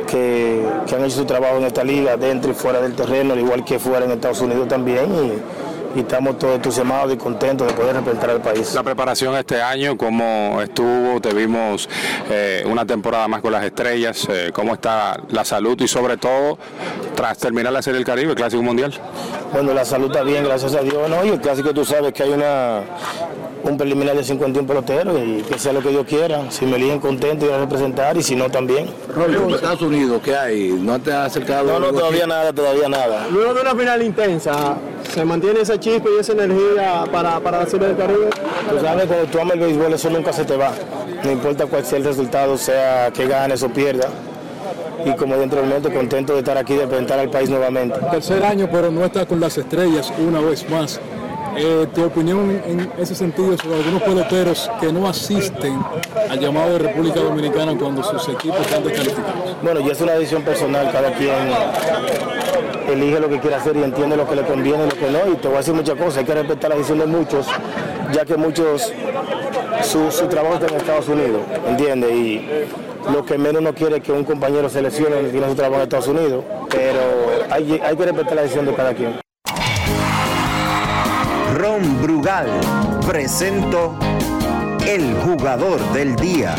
que, 0.08 0.66
que 0.88 0.96
han 0.96 1.04
hecho 1.04 1.18
su 1.18 1.26
trabajo 1.26 1.58
en 1.58 1.66
esta 1.66 1.84
liga, 1.84 2.16
dentro 2.16 2.52
y 2.52 2.54
fuera 2.54 2.80
del 2.80 2.94
terreno, 2.94 3.34
al 3.34 3.40
igual 3.40 3.66
que 3.66 3.80
fuera 3.80 4.06
en 4.06 4.12
Estados 4.12 4.40
Unidos 4.42 4.68
también. 4.68 5.14
Y, 5.14 5.34
y 5.96 6.00
estamos 6.00 6.38
todos 6.40 6.56
entusiasmados 6.56 7.14
y 7.14 7.18
contentos 7.18 7.68
de 7.68 7.74
poder 7.74 7.96
representar 7.96 8.30
al 8.32 8.42
país. 8.42 8.74
La 8.74 8.84
preparación 8.84 9.36
este 9.36 9.62
año, 9.62 9.98
¿cómo 9.98 10.60
estuvo? 10.62 11.20
Te 11.22 11.34
vimos 11.34 11.90
eh, 12.30 12.64
una 12.66 12.86
temporada 12.86 13.28
más 13.28 13.42
con 13.42 13.52
las 13.52 13.64
estrellas, 13.64 14.28
eh, 14.30 14.52
¿cómo 14.54 14.74
está 14.74 15.20
la 15.30 15.46
salud 15.46 15.80
y 15.82 15.88
sobre 15.88 16.18
todo 16.18 16.58
tras 17.16 17.38
terminar 17.38 17.74
la 17.74 17.82
Serie 17.82 17.98
del 17.98 18.06
Caribe, 18.06 18.32
el 18.32 18.36
Clásico 18.36 18.64
Mundial? 18.64 18.94
Bueno, 19.52 19.74
la 19.74 19.86
salud 19.86 20.08
está 20.08 20.24
bien, 20.24 20.44
gracias 20.44 20.74
a 20.76 20.82
Dios. 20.82 21.10
¿no? 21.10 21.24
Y 21.24 21.30
el 21.30 21.42
clásico 21.42 21.74
tú 21.74 21.86
sabes 21.86 22.14
que 22.14 22.24
hay 22.24 22.32
una 22.32 22.82
un 23.64 23.78
preliminar 23.78 24.16
de 24.16 24.24
51 24.24 24.68
peloteros 24.68 25.18
y 25.26 25.42
que 25.42 25.58
sea 25.58 25.74
lo 25.74 25.82
que 25.82 25.90
Dios 25.90 26.06
quiera. 26.06 26.52
Si 26.52 26.66
me 26.66 26.76
eligen 26.76 27.00
contento, 27.00 27.46
ir 27.46 27.52
a 27.52 27.60
representar 27.60 28.18
y 28.18 28.24
si 28.24 28.36
no, 28.36 28.50
también. 28.50 28.90
en 29.16 29.50
Estados 29.52 29.82
Unidos, 29.82 30.22
¿qué 30.24 30.36
hay? 30.36 30.72
¿No 30.72 31.00
te 31.00 31.12
has 31.14 31.28
acercado? 31.28 31.68
No, 31.68 31.80
no, 31.80 31.98
todavía 31.98 32.28
nada, 32.28 32.52
todavía 32.52 32.90
nada. 32.90 33.28
Luego 33.32 33.54
de 33.54 33.62
una 33.62 33.76
final 33.76 34.04
intensa, 34.04 34.76
¿se 35.14 35.24
mantiene 35.24 35.62
esa 35.62 35.80
chispa 35.80 36.10
y 36.16 36.20
esa 36.20 36.34
energía 36.34 37.06
para, 37.12 37.40
para 37.40 37.60
la 37.60 37.66
Serie 37.66 37.88
del 37.88 37.98
Caribe? 37.98 38.30
Tú 38.70 38.80
sabes, 38.82 39.06
cuando 39.06 39.26
tú 39.28 39.40
amas 39.40 39.54
el 39.54 39.60
béisbol, 39.62 39.94
eso 39.94 40.10
nunca 40.10 40.34
se 40.34 40.44
te 40.44 40.58
va. 40.58 40.72
No 41.24 41.32
importa 41.32 41.66
cuál 41.66 41.86
sea 41.86 42.00
el 42.00 42.04
resultado, 42.04 42.58
sea 42.58 43.12
que 43.14 43.28
ganes 43.28 43.64
o 43.64 43.70
pierdas. 43.70 44.10
Y 45.06 45.12
como 45.16 45.34
dije 45.34 45.44
anteriormente, 45.44 45.94
contento 45.94 46.34
de 46.34 46.40
estar 46.40 46.58
aquí, 46.58 46.76
de 46.76 46.82
representar 46.82 47.20
al 47.20 47.30
país 47.30 47.50
nuevamente. 47.50 48.00
Tercer 48.12 48.44
año, 48.44 48.70
pero 48.72 48.92
no 48.92 49.04
está 49.04 49.26
con 49.26 49.40
las 49.40 49.58
estrellas 49.58 50.12
una 50.18 50.40
vez 50.40 50.70
más. 50.70 51.00
Eh, 51.56 51.88
tu 51.94 52.04
opinión 52.04 52.50
en 52.66 52.92
ese 52.98 53.14
sentido 53.14 53.56
sobre 53.58 53.78
algunos 53.78 54.02
peloteros 54.02 54.70
que 54.80 54.92
no 54.92 55.08
asisten 55.08 55.80
al 56.30 56.40
llamado 56.40 56.74
de 56.74 56.80
República 56.80 57.20
Dominicana 57.20 57.78
cuando 57.78 58.04
sus 58.04 58.28
equipos 58.30 58.60
están 58.62 58.84
descalificados. 58.84 59.62
Bueno, 59.62 59.80
ya 59.82 59.92
es 59.92 60.02
una 60.02 60.14
decisión 60.14 60.42
personal, 60.42 60.92
cada 60.92 61.14
quien 61.14 61.34
elige 62.92 63.20
lo 63.20 63.30
que 63.30 63.40
quiere 63.40 63.56
hacer 63.56 63.76
y 63.76 63.84
entiende 63.84 64.18
lo 64.18 64.28
que 64.28 64.36
le 64.36 64.44
conviene 64.44 64.86
y 64.86 64.90
lo 64.90 64.96
que 64.96 65.12
no. 65.12 65.32
Y 65.32 65.36
te 65.36 65.48
voy 65.48 65.56
a 65.56 65.60
decir 65.60 65.74
muchas 65.74 65.96
cosas, 65.96 66.18
hay 66.18 66.26
que 66.26 66.34
respetar 66.34 66.70
la 66.72 66.76
decisión 66.76 67.00
de 67.00 67.06
muchos, 67.06 67.48
ya 68.12 68.26
que 68.26 68.36
muchos, 68.36 68.92
su, 69.84 70.12
su 70.12 70.28
trabajo 70.28 70.56
está 70.56 70.68
en 70.68 70.76
Estados 70.76 71.08
Unidos, 71.08 71.42
¿entiendes? 71.68 72.12
Y 72.12 72.48
lo 73.12 73.26
que 73.26 73.38
menos 73.38 73.62
no 73.62 73.74
quiere 73.74 73.98
es 73.98 74.04
que 74.04 74.12
un 74.12 74.24
compañero 74.24 74.70
se 74.70 74.82
lesione 74.82 75.22
y 75.22 75.32
tiene 75.32 75.48
su 75.50 75.56
trabajo 75.56 75.76
en 75.76 75.84
Estados 75.84 76.08
Unidos, 76.08 76.44
pero 76.70 77.00
hay, 77.52 77.80
hay 77.84 77.96
que 77.96 78.06
respetar 78.06 78.36
la 78.36 78.42
decisión 78.42 78.66
de 78.66 78.74
cada 78.74 78.94
quien. 78.94 79.23
Brugal 82.02 82.48
presento 83.06 83.98
el 84.88 85.14
jugador 85.16 85.80
del 85.94 86.16
día. 86.16 86.56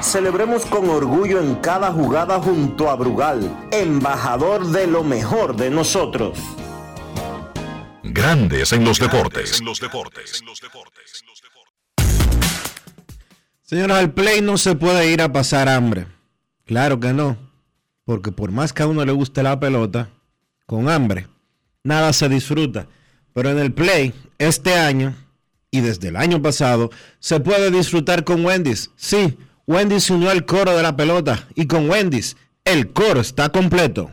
Celebremos 0.00 0.64
con 0.66 0.88
orgullo 0.88 1.40
en 1.40 1.56
cada 1.56 1.92
jugada 1.92 2.40
junto 2.40 2.90
a 2.90 2.96
Brugal, 2.96 3.68
embajador 3.72 4.66
de 4.68 4.86
lo 4.86 5.02
mejor 5.02 5.56
de 5.56 5.70
nosotros. 5.70 6.38
Grandes 8.04 8.72
en 8.72 8.84
los 8.84 8.98
deportes. 8.98 9.60
Señores, 13.62 13.96
al 13.96 14.12
play 14.12 14.40
no 14.40 14.56
se 14.56 14.74
puede 14.76 15.10
ir 15.10 15.20
a 15.20 15.32
pasar 15.32 15.68
hambre. 15.68 16.06
Claro 16.64 17.00
que 17.00 17.12
no. 17.12 17.36
Porque 18.04 18.32
por 18.32 18.50
más 18.50 18.72
que 18.72 18.82
a 18.82 18.86
uno 18.86 19.04
le 19.04 19.12
guste 19.12 19.42
la 19.42 19.60
pelota, 19.60 20.08
con 20.66 20.88
hambre, 20.88 21.26
nada 21.82 22.12
se 22.12 22.28
disfruta. 22.28 22.86
Pero 23.32 23.50
en 23.50 23.58
el 23.58 23.72
play, 23.72 24.14
este 24.38 24.74
año 24.74 25.14
y 25.70 25.80
desde 25.80 26.08
el 26.08 26.16
año 26.16 26.40
pasado, 26.42 26.90
se 27.18 27.40
puede 27.40 27.70
disfrutar 27.70 28.24
con 28.24 28.44
Wendy's. 28.44 28.90
Sí, 28.96 29.38
Wendy's 29.66 30.04
se 30.04 30.14
unió 30.14 30.30
al 30.30 30.46
coro 30.46 30.76
de 30.76 30.82
la 30.82 30.96
pelota 30.96 31.46
y 31.54 31.66
con 31.66 31.88
Wendy's 31.90 32.36
el 32.64 32.92
coro 32.92 33.20
está 33.20 33.50
completo. 33.50 34.10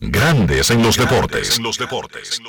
Grandes 0.00 0.70
en 0.70 0.82
los 0.82 0.96
deportes. 0.96 1.56
En 1.56 1.62
los 1.62 1.78
deportes. 1.78 2.40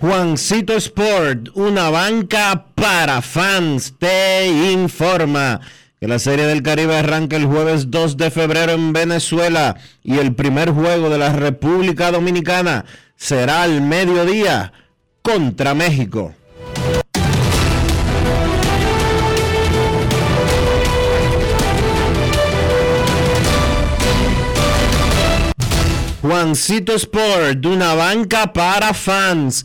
Juancito 0.00 0.74
Sport, 0.76 1.48
una 1.54 1.90
banca 1.90 2.66
para 2.76 3.20
fans, 3.20 3.94
te 3.98 4.46
informa 4.70 5.60
que 5.98 6.06
la 6.06 6.20
Serie 6.20 6.46
del 6.46 6.62
Caribe 6.62 6.96
arranca 6.96 7.34
el 7.34 7.46
jueves 7.46 7.90
2 7.90 8.16
de 8.16 8.30
febrero 8.30 8.72
en 8.74 8.92
Venezuela 8.92 9.76
y 10.04 10.18
el 10.18 10.36
primer 10.36 10.70
juego 10.70 11.10
de 11.10 11.18
la 11.18 11.32
República 11.32 12.12
Dominicana 12.12 12.84
será 13.16 13.64
al 13.64 13.80
mediodía 13.80 14.72
contra 15.20 15.74
México. 15.74 16.32
Juancito 26.22 26.94
Sport, 26.94 27.64
una 27.66 27.94
banca 27.94 28.52
para 28.52 28.92
fans, 28.92 29.64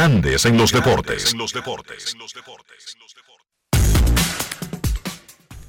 Grandes 0.00 0.46
en 0.46 0.56
los 0.56 0.72
deportes. 0.72 1.36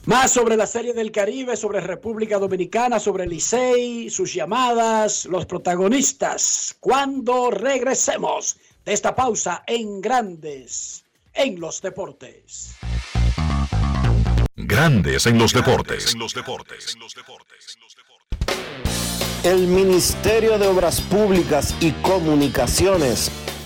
Más 0.05 0.31
sobre 0.31 0.55
la 0.55 0.65
Serie 0.65 0.93
del 0.93 1.11
Caribe, 1.11 1.57
sobre 1.57 1.81
República 1.81 2.39
Dominicana, 2.39 3.01
sobre 3.01 3.27
Licey, 3.27 4.09
sus 4.09 4.33
llamadas, 4.33 5.25
los 5.25 5.45
protagonistas. 5.45 6.77
Cuando 6.79 7.51
regresemos 7.51 8.55
de 8.85 8.93
esta 8.93 9.13
pausa 9.13 9.65
en 9.67 9.99
Grandes 9.99 11.03
en 11.33 11.59
los 11.59 11.81
Deportes. 11.81 12.77
Grandes 14.55 15.25
en 15.25 15.39
los 15.39 15.51
deportes. 15.51 16.15
El 19.43 19.67
Ministerio 19.67 20.57
de 20.57 20.67
Obras 20.67 21.01
Públicas 21.01 21.75
y 21.81 21.91
Comunicaciones 21.91 23.29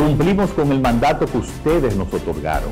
Cumplimos 0.00 0.50
con 0.52 0.72
el 0.72 0.80
mandato 0.80 1.26
que 1.26 1.36
ustedes 1.36 1.94
nos 1.94 2.10
otorgaron. 2.14 2.70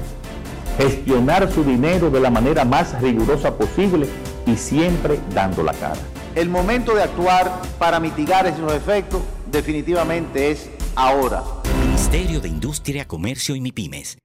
Gestionar 0.78 1.52
su 1.52 1.62
dinero 1.62 2.08
de 2.08 2.20
la 2.20 2.30
manera 2.30 2.64
más 2.64 2.98
rigurosa 3.02 3.54
posible 3.54 4.08
y 4.46 4.56
siempre 4.56 5.20
dando 5.34 5.62
la 5.62 5.74
cara. 5.74 6.00
El 6.34 6.48
momento 6.48 6.94
de 6.94 7.02
actuar 7.02 7.60
para 7.78 8.00
mitigar 8.00 8.46
esos 8.46 8.72
efectos 8.72 9.20
definitivamente 9.52 10.50
es 10.50 10.70
ahora. 10.96 11.42
Ministerio 11.84 12.40
de 12.40 12.48
Industria, 12.48 13.06
Comercio 13.06 13.54
y 13.54 13.60
MIPIMES. 13.60 14.16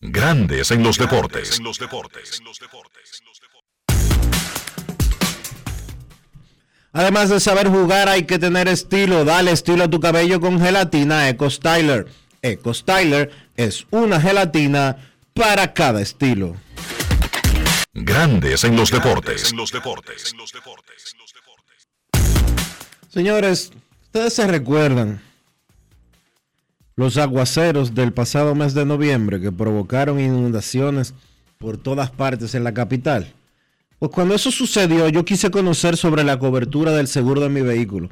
Grandes 0.00 0.70
en 0.70 0.84
los 0.84 0.98
deportes. 0.98 1.60
Además 6.92 7.28
de 7.28 7.40
saber 7.40 7.68
jugar, 7.68 8.08
hay 8.08 8.22
que 8.22 8.38
tener 8.38 8.68
estilo. 8.68 9.24
Dale 9.24 9.50
estilo 9.50 9.82
a 9.84 9.90
tu 9.90 9.98
cabello 9.98 10.40
con 10.40 10.60
gelatina 10.60 11.28
Eco 11.28 11.50
Styler. 11.50 12.06
Eco 12.46 12.72
Styler 12.72 13.30
es 13.56 13.86
una 13.90 14.20
gelatina 14.20 14.96
para 15.34 15.72
cada 15.72 16.00
estilo. 16.00 16.54
Grandes 17.92 18.62
en 18.64 18.76
los 18.76 18.90
deportes. 18.90 19.52
Señores, 23.08 23.72
ustedes 24.04 24.34
se 24.34 24.46
recuerdan 24.46 25.20
los 26.94 27.16
aguaceros 27.16 27.94
del 27.94 28.12
pasado 28.12 28.54
mes 28.54 28.74
de 28.74 28.84
noviembre 28.84 29.40
que 29.40 29.50
provocaron 29.50 30.20
inundaciones 30.20 31.14
por 31.58 31.78
todas 31.78 32.10
partes 32.10 32.54
en 32.54 32.64
la 32.64 32.72
capital. 32.72 33.32
Pues 33.98 34.12
cuando 34.12 34.34
eso 34.34 34.50
sucedió, 34.50 35.08
yo 35.08 35.24
quise 35.24 35.50
conocer 35.50 35.96
sobre 35.96 36.22
la 36.22 36.38
cobertura 36.38 36.92
del 36.92 37.08
seguro 37.08 37.40
de 37.40 37.48
mi 37.48 37.62
vehículo. 37.62 38.10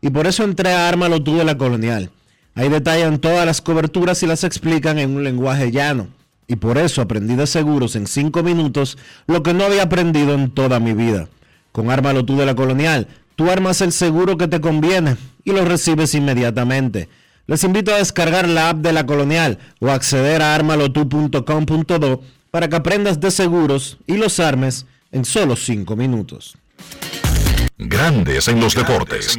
Y 0.00 0.10
por 0.10 0.26
eso 0.26 0.44
entré 0.44 0.72
a 0.72 0.88
Ármalo 0.88 1.22
tú 1.22 1.36
de 1.36 1.44
la 1.44 1.56
Colonial. 1.56 2.10
Ahí 2.56 2.70
detallan 2.70 3.18
todas 3.18 3.44
las 3.44 3.60
coberturas 3.60 4.22
y 4.22 4.26
las 4.26 4.42
explican 4.42 4.98
en 4.98 5.14
un 5.14 5.22
lenguaje 5.22 5.70
llano. 5.70 6.08
Y 6.48 6.56
por 6.56 6.78
eso 6.78 7.02
aprendí 7.02 7.36
de 7.36 7.46
seguros 7.46 7.96
en 7.96 8.06
5 8.06 8.42
minutos 8.42 8.96
lo 9.26 9.42
que 9.42 9.52
no 9.52 9.64
había 9.64 9.82
aprendido 9.82 10.32
en 10.34 10.50
toda 10.50 10.80
mi 10.80 10.94
vida. 10.94 11.28
Con 11.70 11.90
Ármalo 11.90 12.24
tú 12.24 12.38
de 12.38 12.46
la 12.46 12.54
Colonial, 12.54 13.08
tú 13.36 13.50
armas 13.50 13.82
el 13.82 13.92
seguro 13.92 14.38
que 14.38 14.48
te 14.48 14.62
conviene 14.62 15.18
y 15.44 15.52
lo 15.52 15.66
recibes 15.66 16.14
inmediatamente. 16.14 17.10
Les 17.46 17.62
invito 17.62 17.92
a 17.92 17.98
descargar 17.98 18.48
la 18.48 18.70
app 18.70 18.78
de 18.78 18.94
la 18.94 19.04
Colonial 19.04 19.58
o 19.80 19.90
acceder 19.90 20.40
a 20.40 20.54
armalotu.com.do 20.54 22.22
para 22.50 22.68
que 22.68 22.76
aprendas 22.76 23.20
de 23.20 23.30
seguros 23.30 23.98
y 24.06 24.16
los 24.16 24.40
armes 24.40 24.86
en 25.12 25.26
solo 25.26 25.56
5 25.56 25.94
minutos. 25.94 26.56
Grandes 27.76 28.48
en 28.48 28.60
los 28.60 28.74
deportes. 28.74 29.36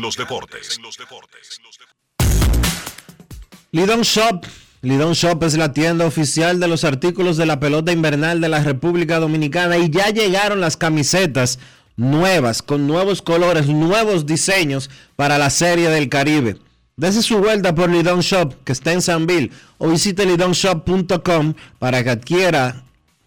Lidon 3.77 4.01
Shop. 4.01 4.43
Lidon 4.81 5.13
Shop 5.13 5.43
es 5.43 5.55
la 5.55 5.71
tienda 5.71 6.07
oficial 6.07 6.59
de 6.59 6.67
los 6.67 6.83
artículos 6.83 7.37
de 7.37 7.45
la 7.45 7.59
pelota 7.59 7.91
invernal 7.91 8.41
de 8.41 8.49
la 8.49 8.63
República 8.63 9.19
Dominicana 9.19 9.77
y 9.77 9.91
ya 9.91 10.09
llegaron 10.09 10.61
las 10.61 10.77
camisetas 10.77 11.59
nuevas, 11.95 12.63
con 12.63 12.87
nuevos 12.87 13.21
colores, 13.21 13.67
nuevos 13.67 14.25
diseños 14.25 14.89
para 15.15 15.37
la 15.37 15.51
Serie 15.51 15.89
del 15.89 16.09
Caribe. 16.09 16.57
Dese 16.95 17.21
su 17.21 17.37
vuelta 17.37 17.75
por 17.75 17.91
Lidon 17.91 18.21
Shop, 18.21 18.55
que 18.63 18.71
está 18.71 18.93
en 18.93 19.03
Sanville, 19.03 19.51
o 19.77 19.89
visite 19.89 20.25
lidonshop.com 20.25 21.53
para 21.77 22.03
que 22.03 22.09
adquiera 22.09 22.81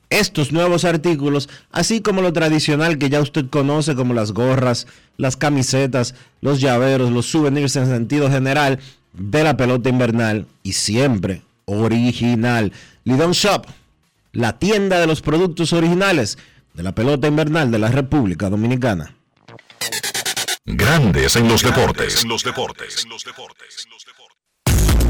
estos 0.08 0.50
nuevos 0.50 0.84
artículos, 0.84 1.48
así 1.70 2.00
como 2.00 2.22
lo 2.22 2.32
tradicional 2.32 2.98
que 2.98 3.08
ya 3.08 3.20
usted 3.20 3.48
conoce, 3.48 3.94
como 3.94 4.14
las 4.14 4.32
gorras, 4.32 4.88
las 5.16 5.36
camisetas, 5.36 6.16
los 6.40 6.60
llaveros, 6.60 7.12
los 7.12 7.26
souvenirs 7.26 7.76
en 7.76 7.86
sentido 7.86 8.28
general 8.28 8.80
de 9.12 9.44
la 9.44 9.56
pelota 9.56 9.88
invernal 9.88 10.46
y 10.62 10.72
siempre 10.72 11.42
original. 11.64 12.72
Lidon 13.04 13.32
Shop, 13.32 13.66
la 14.32 14.58
tienda 14.58 15.00
de 15.00 15.06
los 15.06 15.20
productos 15.22 15.72
originales 15.72 16.38
de 16.74 16.82
la 16.82 16.92
pelota 16.92 17.26
invernal 17.26 17.70
de 17.70 17.78
la 17.78 17.88
República 17.88 18.48
Dominicana. 18.48 19.14
Grandes 20.64 21.36
en 21.36 21.48
los 21.48 21.62
deportes. 21.62 22.24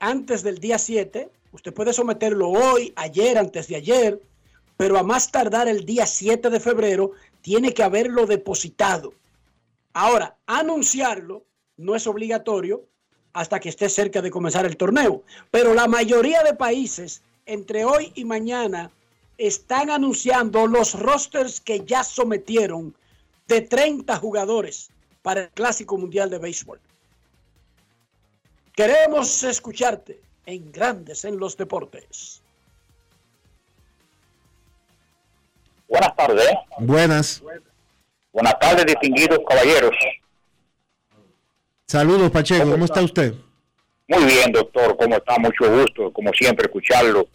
antes 0.00 0.42
del 0.42 0.58
día 0.58 0.76
7. 0.76 1.30
Usted 1.52 1.72
puede 1.72 1.92
someterlo 1.92 2.48
hoy, 2.48 2.92
ayer, 2.96 3.38
antes 3.38 3.68
de 3.68 3.76
ayer, 3.76 4.20
pero 4.76 4.98
a 4.98 5.04
más 5.04 5.30
tardar 5.30 5.68
el 5.68 5.84
día 5.84 6.04
7 6.04 6.50
de 6.50 6.58
febrero 6.58 7.12
tiene 7.42 7.72
que 7.72 7.84
haberlo 7.84 8.26
depositado. 8.26 9.14
Ahora, 9.94 10.36
anunciarlo 10.46 11.44
no 11.76 11.94
es 11.94 12.06
obligatorio 12.06 12.86
hasta 13.32 13.60
que 13.60 13.68
esté 13.68 13.88
cerca 13.88 14.22
de 14.22 14.30
comenzar 14.30 14.66
el 14.66 14.76
torneo, 14.76 15.22
pero 15.50 15.74
la 15.74 15.86
mayoría 15.86 16.42
de 16.42 16.54
países 16.54 17.22
entre 17.46 17.84
hoy 17.84 18.12
y 18.14 18.24
mañana 18.24 18.90
están 19.38 19.90
anunciando 19.90 20.66
los 20.66 20.98
rosters 20.98 21.60
que 21.60 21.80
ya 21.84 22.04
sometieron 22.04 22.94
de 23.48 23.62
30 23.62 24.16
jugadores 24.16 24.90
para 25.22 25.42
el 25.42 25.50
Clásico 25.50 25.96
Mundial 25.98 26.30
de 26.30 26.38
Béisbol. 26.38 26.80
Queremos 28.74 29.42
escucharte 29.42 30.20
en 30.46 30.72
Grandes 30.72 31.24
en 31.24 31.38
los 31.38 31.56
Deportes. 31.56 32.42
Buenas 35.88 36.16
tardes. 36.16 36.50
Buenas. 36.78 37.40
Buenas 37.40 37.71
tardes, 38.60 38.86
distinguidos 38.86 39.38
caballeros. 39.46 39.94
Saludos, 41.86 42.30
Pacheco, 42.30 42.70
¿cómo 42.70 42.84
está 42.84 43.02
usted? 43.02 43.34
Muy 44.08 44.24
bien, 44.24 44.52
doctor. 44.52 44.96
¿Cómo 44.96 45.16
está? 45.16 45.38
Mucho 45.38 45.70
gusto, 45.70 46.12
como 46.12 46.32
siempre, 46.32 46.66
escucharlo. 46.66 47.28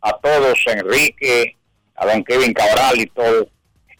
A 0.00 0.12
todos, 0.18 0.58
Enrique, 0.66 1.56
a 1.94 2.06
don 2.06 2.24
Kevin 2.24 2.52
Cabral 2.52 3.00
y 3.00 3.06
todo. 3.06 3.46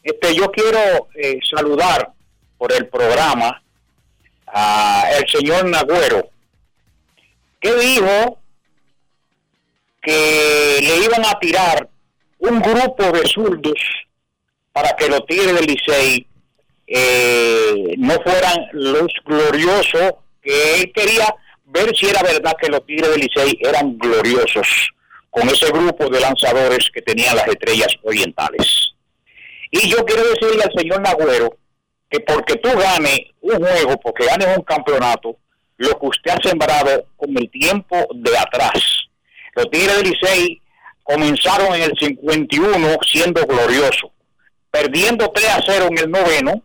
Este, 0.02 0.34
yo 0.34 0.50
quiero 0.50 1.08
eh, 1.14 1.38
saludar 1.54 2.12
por 2.58 2.72
el 2.72 2.88
programa 2.88 3.62
a 4.46 5.04
el 5.18 5.28
señor 5.28 5.64
Nagüero, 5.64 6.28
que 7.60 7.74
dijo 7.74 8.38
que 10.02 10.78
le 10.80 11.04
iban 11.04 11.24
a 11.24 11.38
tirar 11.38 11.88
un 12.38 12.60
grupo 12.60 13.12
de 13.12 13.26
zurdos 13.26 13.78
para 14.72 14.96
que 14.96 15.08
los 15.08 15.24
Tigres 15.26 15.54
del 15.54 15.66
Licey 15.66 16.26
eh, 16.86 17.94
no 17.98 18.14
fueran 18.22 18.66
los 18.72 19.12
gloriosos 19.24 20.14
que 20.42 20.80
él 20.80 20.92
quería 20.94 21.34
ver 21.64 21.94
si 21.96 22.08
era 22.08 22.22
verdad 22.22 22.54
que 22.60 22.68
los 22.68 22.84
Tigres 22.84 23.10
del 23.10 23.20
Licey 23.20 23.58
eran 23.60 23.96
gloriosos 23.96 24.92
con 25.30 25.48
ese 25.48 25.66
grupo 25.68 26.08
de 26.10 26.20
lanzadores 26.20 26.90
que 26.92 27.00
tenían 27.00 27.36
las 27.36 27.48
estrellas 27.48 27.94
orientales. 28.02 28.92
Y 29.70 29.88
yo 29.88 30.04
quiero 30.04 30.22
decirle 30.24 30.64
al 30.64 30.72
señor 30.76 31.00
Nagüero 31.00 31.56
que 32.10 32.20
porque 32.20 32.56
tú 32.56 32.68
ganes 32.76 33.20
un 33.40 33.56
juego, 33.56 33.98
porque 33.98 34.26
ganes 34.26 34.54
un 34.54 34.62
campeonato, 34.64 35.38
lo 35.78 35.98
que 35.98 36.06
usted 36.06 36.32
ha 36.32 36.48
sembrado 36.48 37.06
con 37.16 37.30
el 37.38 37.50
tiempo 37.50 37.96
de 38.14 38.36
atrás. 38.36 39.08
Los 39.54 39.70
Tigres 39.70 39.96
del 39.96 40.10
Licey 40.10 40.60
comenzaron 41.02 41.74
en 41.74 41.82
el 41.82 41.92
51 41.98 42.98
siendo 43.10 43.46
gloriosos, 43.46 44.10
perdiendo 44.70 45.30
3 45.30 45.48
a 45.48 45.60
0 45.64 45.88
en 45.90 45.98
el 45.98 46.10
noveno, 46.10 46.62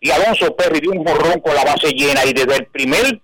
y 0.00 0.10
Alonso 0.10 0.54
Perry 0.54 0.80
dio 0.80 0.92
un 0.92 1.04
jorrón 1.04 1.40
con 1.40 1.54
la 1.54 1.64
base 1.64 1.90
llena 1.92 2.24
y 2.24 2.32
desde 2.32 2.56
el 2.56 2.66
primer 2.66 3.20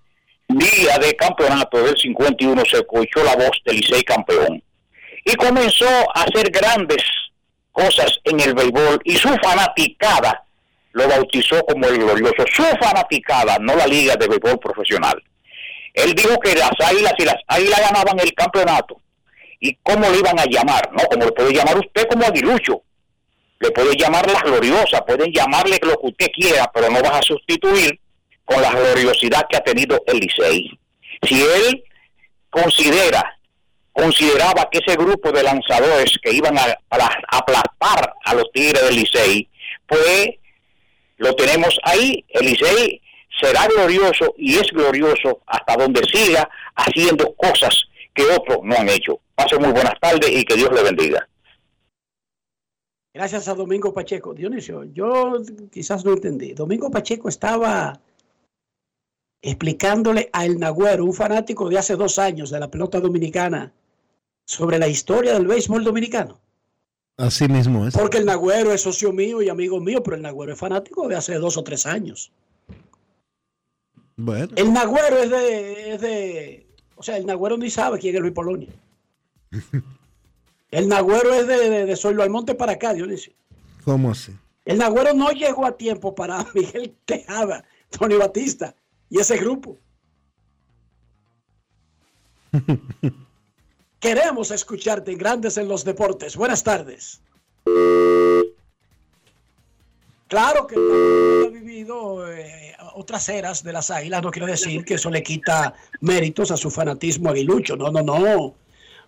día 0.48 0.98
de 0.98 1.14
campeonato 1.16 1.82
del 1.82 1.96
51 1.96 2.62
se 2.64 2.78
escuchó 2.78 3.22
la 3.24 3.36
voz 3.36 3.60
del 3.64 3.76
Licey 3.76 4.02
campeón. 4.02 4.62
Y 5.24 5.34
comenzó 5.34 5.88
a 6.14 6.22
hacer 6.22 6.50
grandes 6.50 7.02
cosas 7.72 8.18
en 8.24 8.40
el 8.40 8.54
béisbol 8.54 9.00
y 9.04 9.16
su 9.16 9.28
fanaticada 9.42 10.44
lo 10.92 11.08
bautizó 11.08 11.64
como 11.64 11.86
el 11.86 11.98
glorioso. 11.98 12.44
Su 12.52 12.62
fanaticada, 12.62 13.58
no 13.60 13.74
la 13.74 13.86
liga 13.86 14.16
de 14.16 14.28
béisbol 14.28 14.58
profesional. 14.58 15.22
Él 15.92 16.14
dijo 16.14 16.38
que 16.40 16.54
las 16.54 16.72
águilas 16.84 17.14
y 17.18 17.24
las 17.24 17.36
águilas 17.46 17.80
ganaban 17.80 18.18
el 18.20 18.32
campeonato. 18.34 19.00
¿Y 19.60 19.74
cómo 19.76 20.08
le 20.10 20.18
iban 20.18 20.38
a 20.38 20.44
llamar? 20.44 20.90
No, 20.92 21.04
como 21.04 21.24
le 21.24 21.32
puede 21.32 21.52
llamar 21.52 21.78
usted 21.78 22.06
como 22.08 22.24
aguilucho. 22.24 22.82
Le 23.64 23.70
puede 23.70 23.96
llamar 23.96 24.30
la 24.30 24.42
gloriosa, 24.42 25.02
pueden 25.06 25.32
llamarle 25.32 25.80
lo 25.80 25.98
que 25.98 26.08
usted 26.08 26.26
quiera, 26.36 26.70
pero 26.74 26.90
no 26.90 27.00
vas 27.00 27.14
a 27.14 27.22
sustituir 27.22 27.98
con 28.44 28.60
la 28.60 28.70
gloriosidad 28.70 29.46
que 29.48 29.56
ha 29.56 29.64
tenido 29.64 30.04
el. 30.06 30.20
Si 31.22 31.42
él 31.42 31.82
considera, 32.50 33.38
consideraba 33.90 34.68
que 34.70 34.80
ese 34.84 34.98
grupo 34.98 35.32
de 35.32 35.44
lanzadores 35.44 36.18
que 36.22 36.32
iban 36.32 36.58
a, 36.58 36.76
aplastar 37.28 38.12
a 38.26 38.34
los 38.34 38.52
Tigres 38.52 38.82
del 38.82 38.96
Licey, 38.96 39.48
pues 39.86 40.28
lo 41.16 41.34
tenemos 41.34 41.78
ahí, 41.84 42.22
el 42.28 42.58
será 43.40 43.66
glorioso 43.66 44.34
y 44.36 44.56
es 44.56 44.70
glorioso 44.72 45.40
hasta 45.46 45.74
donde 45.76 46.02
siga 46.12 46.46
haciendo 46.76 47.34
cosas 47.34 47.82
que 48.14 48.24
otros 48.24 48.58
no 48.62 48.76
han 48.76 48.90
hecho. 48.90 49.20
Pase 49.34 49.56
muy 49.58 49.72
buenas 49.72 49.98
tardes 50.00 50.28
y 50.30 50.44
que 50.44 50.54
Dios 50.54 50.70
le 50.70 50.82
bendiga. 50.82 51.26
Gracias 53.14 53.46
a 53.46 53.54
Domingo 53.54 53.94
Pacheco. 53.94 54.34
Dionisio, 54.34 54.82
yo 54.92 55.40
quizás 55.70 56.04
no 56.04 56.14
entendí. 56.14 56.52
Domingo 56.52 56.90
Pacheco 56.90 57.28
estaba 57.28 58.00
explicándole 59.40 60.28
a 60.32 60.44
El 60.44 60.58
Nagüero, 60.58 61.04
un 61.04 61.14
fanático 61.14 61.68
de 61.68 61.78
hace 61.78 61.94
dos 61.94 62.18
años 62.18 62.50
de 62.50 62.58
la 62.58 62.68
pelota 62.68 62.98
dominicana, 62.98 63.72
sobre 64.44 64.80
la 64.80 64.88
historia 64.88 65.34
del 65.34 65.46
béisbol 65.46 65.84
dominicano. 65.84 66.40
Así 67.16 67.46
mismo 67.46 67.86
es. 67.86 67.94
Porque 67.94 68.18
el 68.18 68.26
Nagüero 68.26 68.72
es 68.72 68.80
socio 68.80 69.12
mío 69.12 69.40
y 69.42 69.48
amigo 69.48 69.80
mío, 69.80 70.02
pero 70.02 70.16
el 70.16 70.22
Nagüero 70.22 70.54
es 70.54 70.58
fanático 70.58 71.06
de 71.06 71.14
hace 71.14 71.34
dos 71.34 71.56
o 71.56 71.62
tres 71.62 71.86
años. 71.86 72.32
Bueno. 74.16 74.52
El 74.56 74.72
Nagüero 74.72 75.18
es 75.18 75.30
de, 75.30 75.94
es 75.94 76.00
de. 76.00 76.66
O 76.96 77.02
sea, 77.04 77.16
el 77.16 77.26
Nagüero 77.26 77.56
ni 77.58 77.70
sabe 77.70 78.00
quién 78.00 78.16
es 78.16 78.20
Luis 78.20 78.34
Polonia. 78.34 78.70
El 80.74 80.88
Nagüero 80.88 81.32
es 81.32 81.46
de, 81.46 81.70
de, 81.70 81.86
de 81.86 81.96
Soylo 81.96 82.24
Almonte 82.24 82.56
para 82.56 82.72
acá, 82.72 82.92
Dionisio. 82.92 83.32
¿Cómo 83.84 84.10
así? 84.10 84.36
El 84.64 84.78
Nagüero 84.78 85.14
no 85.14 85.30
llegó 85.30 85.66
a 85.66 85.76
tiempo 85.76 86.16
para 86.16 86.44
Miguel 86.54 86.96
Tejada, 87.04 87.64
Tony 87.90 88.16
Batista 88.16 88.74
y 89.08 89.20
ese 89.20 89.36
grupo. 89.36 89.78
Queremos 94.00 94.50
escucharte 94.50 95.12
en 95.12 95.18
Grandes 95.18 95.58
en 95.58 95.68
los 95.68 95.84
Deportes. 95.84 96.34
Buenas 96.34 96.64
tardes. 96.64 97.22
Claro 100.26 100.66
que 100.66 100.74
ha 100.74 101.50
vivido 101.50 102.28
eh, 102.32 102.74
otras 102.94 103.28
eras 103.28 103.62
de 103.62 103.72
las 103.72 103.92
águilas, 103.92 104.24
no 104.24 104.32
quiere 104.32 104.48
decir 104.48 104.84
que 104.84 104.94
eso 104.94 105.08
le 105.08 105.22
quita 105.22 105.74
méritos 106.00 106.50
a 106.50 106.56
su 106.56 106.68
fanatismo 106.68 107.30
aguilucho, 107.30 107.76
no, 107.76 107.92
no, 107.92 108.02
no. 108.02 108.63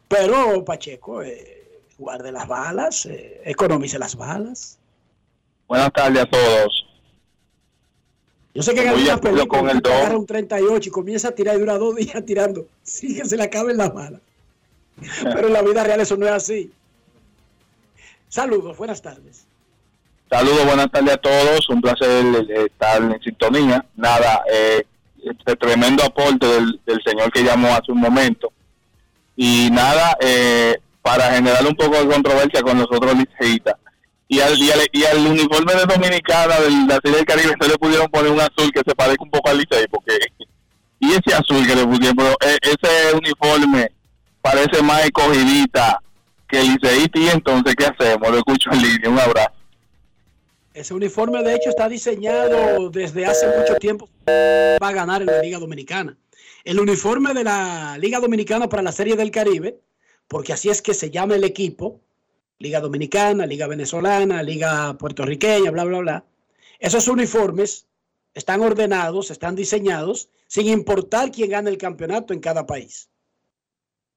Pero 0.08 0.64
Pacheco, 0.64 1.22
eh, 1.22 1.80
guarde 1.98 2.30
las 2.30 2.46
balas, 2.46 3.06
eh, 3.06 3.40
economice 3.44 3.98
las 3.98 4.16
balas. 4.16 4.78
Buenas 5.66 5.92
tardes 5.92 6.22
a 6.22 6.26
todos. 6.26 6.86
Yo 8.54 8.62
sé 8.62 8.72
que 8.72 8.82
en 8.82 8.88
algunas 8.88 9.20
películas 9.20 9.74
el 9.74 9.92
agarra 9.92 10.16
un 10.16 10.26
38 10.26 10.88
y 10.88 10.92
comienza 10.92 11.28
a 11.28 11.32
tirar 11.32 11.56
y 11.56 11.60
dura 11.60 11.76
dos 11.76 11.96
días 11.96 12.24
tirando. 12.24 12.66
Sí 12.82 13.16
que 13.16 13.24
se 13.24 13.36
le 13.36 13.42
acaben 13.42 13.76
las 13.76 13.92
balas. 13.92 14.20
Pero 15.22 15.48
en 15.48 15.52
la 15.52 15.62
vida 15.62 15.84
real 15.84 16.00
eso 16.00 16.16
no 16.16 16.26
es 16.26 16.32
así. 16.32 16.72
Saludos, 18.28 18.76
buenas 18.76 19.02
tardes. 19.02 19.44
Saludos, 20.30 20.64
buenas 20.64 20.90
tardes 20.90 21.14
a 21.14 21.16
todos. 21.18 21.68
Un 21.68 21.80
placer 21.82 22.24
estar 22.48 23.02
en 23.02 23.20
sintonía. 23.20 23.84
Nada, 23.94 24.42
eh, 24.50 24.84
este 25.24 25.56
tremendo 25.56 26.04
aporte 26.04 26.46
del, 26.46 26.80
del 26.86 27.02
señor 27.04 27.30
que 27.32 27.42
llamó 27.42 27.68
hace 27.68 27.92
un 27.92 28.00
momento. 28.00 28.52
Y 29.36 29.68
nada, 29.70 30.16
eh, 30.20 30.78
para 31.02 31.30
generar 31.32 31.64
un 31.66 31.76
poco 31.76 31.96
de 31.96 32.08
controversia 32.08 32.62
con 32.62 32.78
los 32.78 32.88
otros. 32.90 33.14
Y 34.28 34.40
al, 34.40 34.58
y, 34.58 34.70
al, 34.70 34.80
y 34.92 35.04
al 35.04 35.18
uniforme 35.18 35.74
de 35.74 35.84
Dominicana 35.84 36.58
del, 36.60 36.86
de 36.86 36.94
la 36.94 37.00
Serie 37.00 37.16
del 37.18 37.26
Caribe 37.26 37.54
se 37.60 37.68
le 37.68 37.76
pudieron 37.76 38.08
poner 38.08 38.32
un 38.32 38.40
azul 38.40 38.72
que 38.72 38.82
se 38.84 38.94
parezca 38.94 39.22
un 39.22 39.30
poco 39.30 39.50
al 39.50 39.58
Licey, 39.58 39.86
porque 39.88 40.18
y 40.38 40.46
y 41.08 41.12
ese 41.12 41.34
azul 41.34 41.66
que 41.66 41.76
le 41.76 41.86
pusieron, 41.86 42.16
pero 42.16 42.36
e- 42.40 42.58
ese 42.62 43.14
uniforme 43.14 43.92
parece 44.40 44.82
más 44.82 45.04
escogidita 45.04 46.00
que 46.48 46.60
el 46.60 46.74
liceísta 46.74 47.18
y 47.18 47.28
entonces, 47.28 47.74
¿qué 47.76 47.86
hacemos? 47.86 48.30
Lo 48.30 48.38
escucho 48.38 48.70
en 48.72 48.82
línea, 48.82 49.10
un 49.10 49.18
abrazo. 49.18 49.52
Ese 50.72 50.94
uniforme, 50.94 51.42
de 51.42 51.54
hecho, 51.54 51.70
está 51.70 51.88
diseñado 51.88 52.90
desde 52.90 53.26
hace 53.26 53.46
mucho 53.46 53.76
tiempo 53.76 54.08
para 54.24 54.92
ganar 54.92 55.22
en 55.22 55.26
la 55.26 55.40
Liga 55.40 55.58
Dominicana. 55.58 56.16
El 56.66 56.80
uniforme 56.80 57.32
de 57.32 57.44
la 57.44 57.96
Liga 57.96 58.18
Dominicana 58.18 58.68
para 58.68 58.82
la 58.82 58.90
Serie 58.90 59.14
del 59.14 59.30
Caribe, 59.30 59.78
porque 60.26 60.52
así 60.52 60.68
es 60.68 60.82
que 60.82 60.94
se 60.94 61.12
llama 61.12 61.36
el 61.36 61.44
equipo, 61.44 62.00
Liga 62.58 62.80
Dominicana, 62.80 63.46
Liga 63.46 63.68
Venezolana, 63.68 64.42
Liga 64.42 64.98
Puertorriqueña, 64.98 65.70
bla, 65.70 65.84
bla, 65.84 66.00
bla. 66.00 66.24
Esos 66.80 67.06
uniformes 67.06 67.86
están 68.34 68.62
ordenados, 68.62 69.30
están 69.30 69.54
diseñados, 69.54 70.28
sin 70.48 70.66
importar 70.66 71.30
quién 71.30 71.50
gane 71.50 71.70
el 71.70 71.78
campeonato 71.78 72.34
en 72.34 72.40
cada 72.40 72.66
país. 72.66 73.10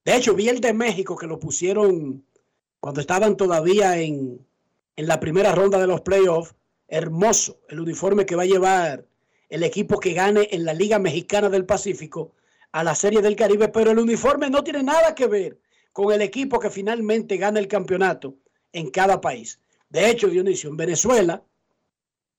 De 0.03 0.15
hecho, 0.15 0.33
vi 0.33 0.49
el 0.49 0.59
de 0.59 0.73
México 0.73 1.15
que 1.15 1.27
lo 1.27 1.37
pusieron 1.37 2.25
cuando 2.79 2.99
estaban 2.99 3.37
todavía 3.37 3.99
en, 3.99 4.43
en 4.95 5.07
la 5.07 5.19
primera 5.19 5.53
ronda 5.53 5.77
de 5.77 5.85
los 5.85 6.01
playoffs. 6.01 6.55
Hermoso 6.87 7.59
el 7.69 7.79
uniforme 7.79 8.25
que 8.25 8.35
va 8.35 8.41
a 8.41 8.47
llevar 8.47 9.05
el 9.49 9.61
equipo 9.61 9.99
que 9.99 10.13
gane 10.13 10.47
en 10.51 10.65
la 10.65 10.73
Liga 10.73 10.97
Mexicana 10.97 11.49
del 11.49 11.67
Pacífico 11.67 12.33
a 12.71 12.83
la 12.83 12.95
Serie 12.95 13.21
del 13.21 13.35
Caribe, 13.35 13.69
pero 13.69 13.91
el 13.91 13.99
uniforme 13.99 14.49
no 14.49 14.63
tiene 14.63 14.83
nada 14.83 15.15
que 15.15 15.27
ver 15.27 15.59
con 15.91 16.13
el 16.13 16.21
equipo 16.21 16.59
que 16.59 16.69
finalmente 16.69 17.37
gana 17.37 17.59
el 17.59 17.67
campeonato 17.67 18.37
en 18.71 18.89
cada 18.91 19.19
país. 19.19 19.59
De 19.89 20.09
hecho, 20.09 20.27
Dionisio, 20.27 20.69
en 20.69 20.77
Venezuela 20.77 21.43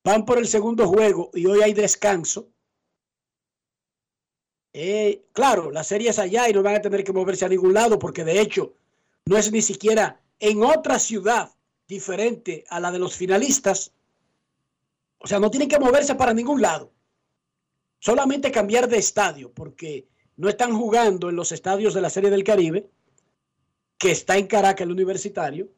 van 0.04 0.24
por 0.24 0.38
el 0.38 0.46
segundo 0.46 0.86
juego 0.86 1.30
y 1.34 1.46
hoy 1.46 1.62
hay 1.62 1.74
descanso. 1.74 2.48
Eh, 4.72 5.24
claro, 5.32 5.70
la 5.70 5.82
serie 5.82 6.10
es 6.10 6.18
allá 6.18 6.48
y 6.48 6.52
no 6.52 6.62
van 6.62 6.76
a 6.76 6.80
tener 6.80 7.02
que 7.02 7.12
moverse 7.12 7.44
a 7.44 7.48
ningún 7.48 7.74
lado 7.74 7.98
porque 7.98 8.24
de 8.24 8.40
hecho 8.40 8.74
no 9.26 9.36
es 9.36 9.50
ni 9.50 9.62
siquiera 9.62 10.20
en 10.38 10.62
otra 10.62 10.98
ciudad 10.98 11.52
diferente 11.88 12.64
a 12.68 12.78
la 12.78 12.92
de 12.92 13.00
los 13.00 13.16
finalistas. 13.16 13.92
O 15.18 15.26
sea, 15.26 15.40
no 15.40 15.50
tienen 15.50 15.68
que 15.68 15.78
moverse 15.78 16.14
para 16.14 16.32
ningún 16.32 16.62
lado. 16.62 16.92
Solamente 17.98 18.50
cambiar 18.50 18.88
de 18.88 18.98
estadio 18.98 19.52
porque 19.52 20.06
no 20.41 20.49
están 20.49 20.72
jugando 20.72 21.28
en 21.28 21.36
los 21.36 21.53
estadios 21.53 21.93
de 21.93 22.01
la 22.01 22.09
Serie 22.09 22.30
del 22.30 22.45
Caribe, 22.45 22.88
que 23.99 24.11
está 24.11 24.38
en 24.38 24.47
Caracas 24.47 24.86
el 24.86 24.91
universitario. 24.91 25.68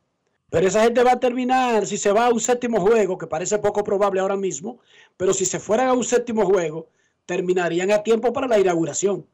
Pero 0.51 0.69
esa 0.69 0.85
gente 0.85 1.03
va 1.03 1.13
a 1.13 1.19
terminar, 1.19 1.85
si 1.85 1.99
se 1.99 2.13
va 2.13 2.27
a 2.27 2.33
un 2.33 2.39
séptimo 2.39 2.81
juego, 2.81 3.19
que 3.19 3.27
parece 3.27 3.59
poco 3.59 3.83
probable 3.83 4.21
ahora 4.21 4.37
mismo, 4.37 4.79
pero 5.17 5.35
si 5.35 5.47
se 5.47 5.59
fueran 5.59 5.89
a 5.89 5.95
un 5.95 6.05
séptimo 6.05 6.47
juego, 6.47 6.89
terminarían 7.27 7.91
a 7.91 8.05
tiempo 8.05 8.33
para 8.33 8.47
la 8.47 8.61
inauguración. 8.61 9.27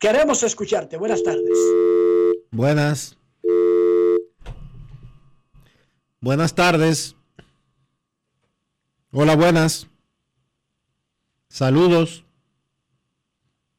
Queremos 0.00 0.42
escucharte. 0.42 0.96
Buenas 0.96 1.22
tardes. 1.22 1.56
Buenas. 2.50 3.16
Buenas 6.20 6.52
tardes. 6.52 7.14
Hola, 9.12 9.36
buenas. 9.36 9.86
Saludos. 11.52 12.24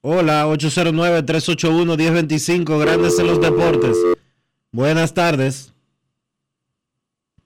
Hola, 0.02 0.46
809-381-1025, 0.46 2.80
Grandes 2.80 3.18
en 3.18 3.26
los 3.26 3.42
Deportes. 3.42 3.98
Buenas 4.72 5.16
tardes. 5.16 5.74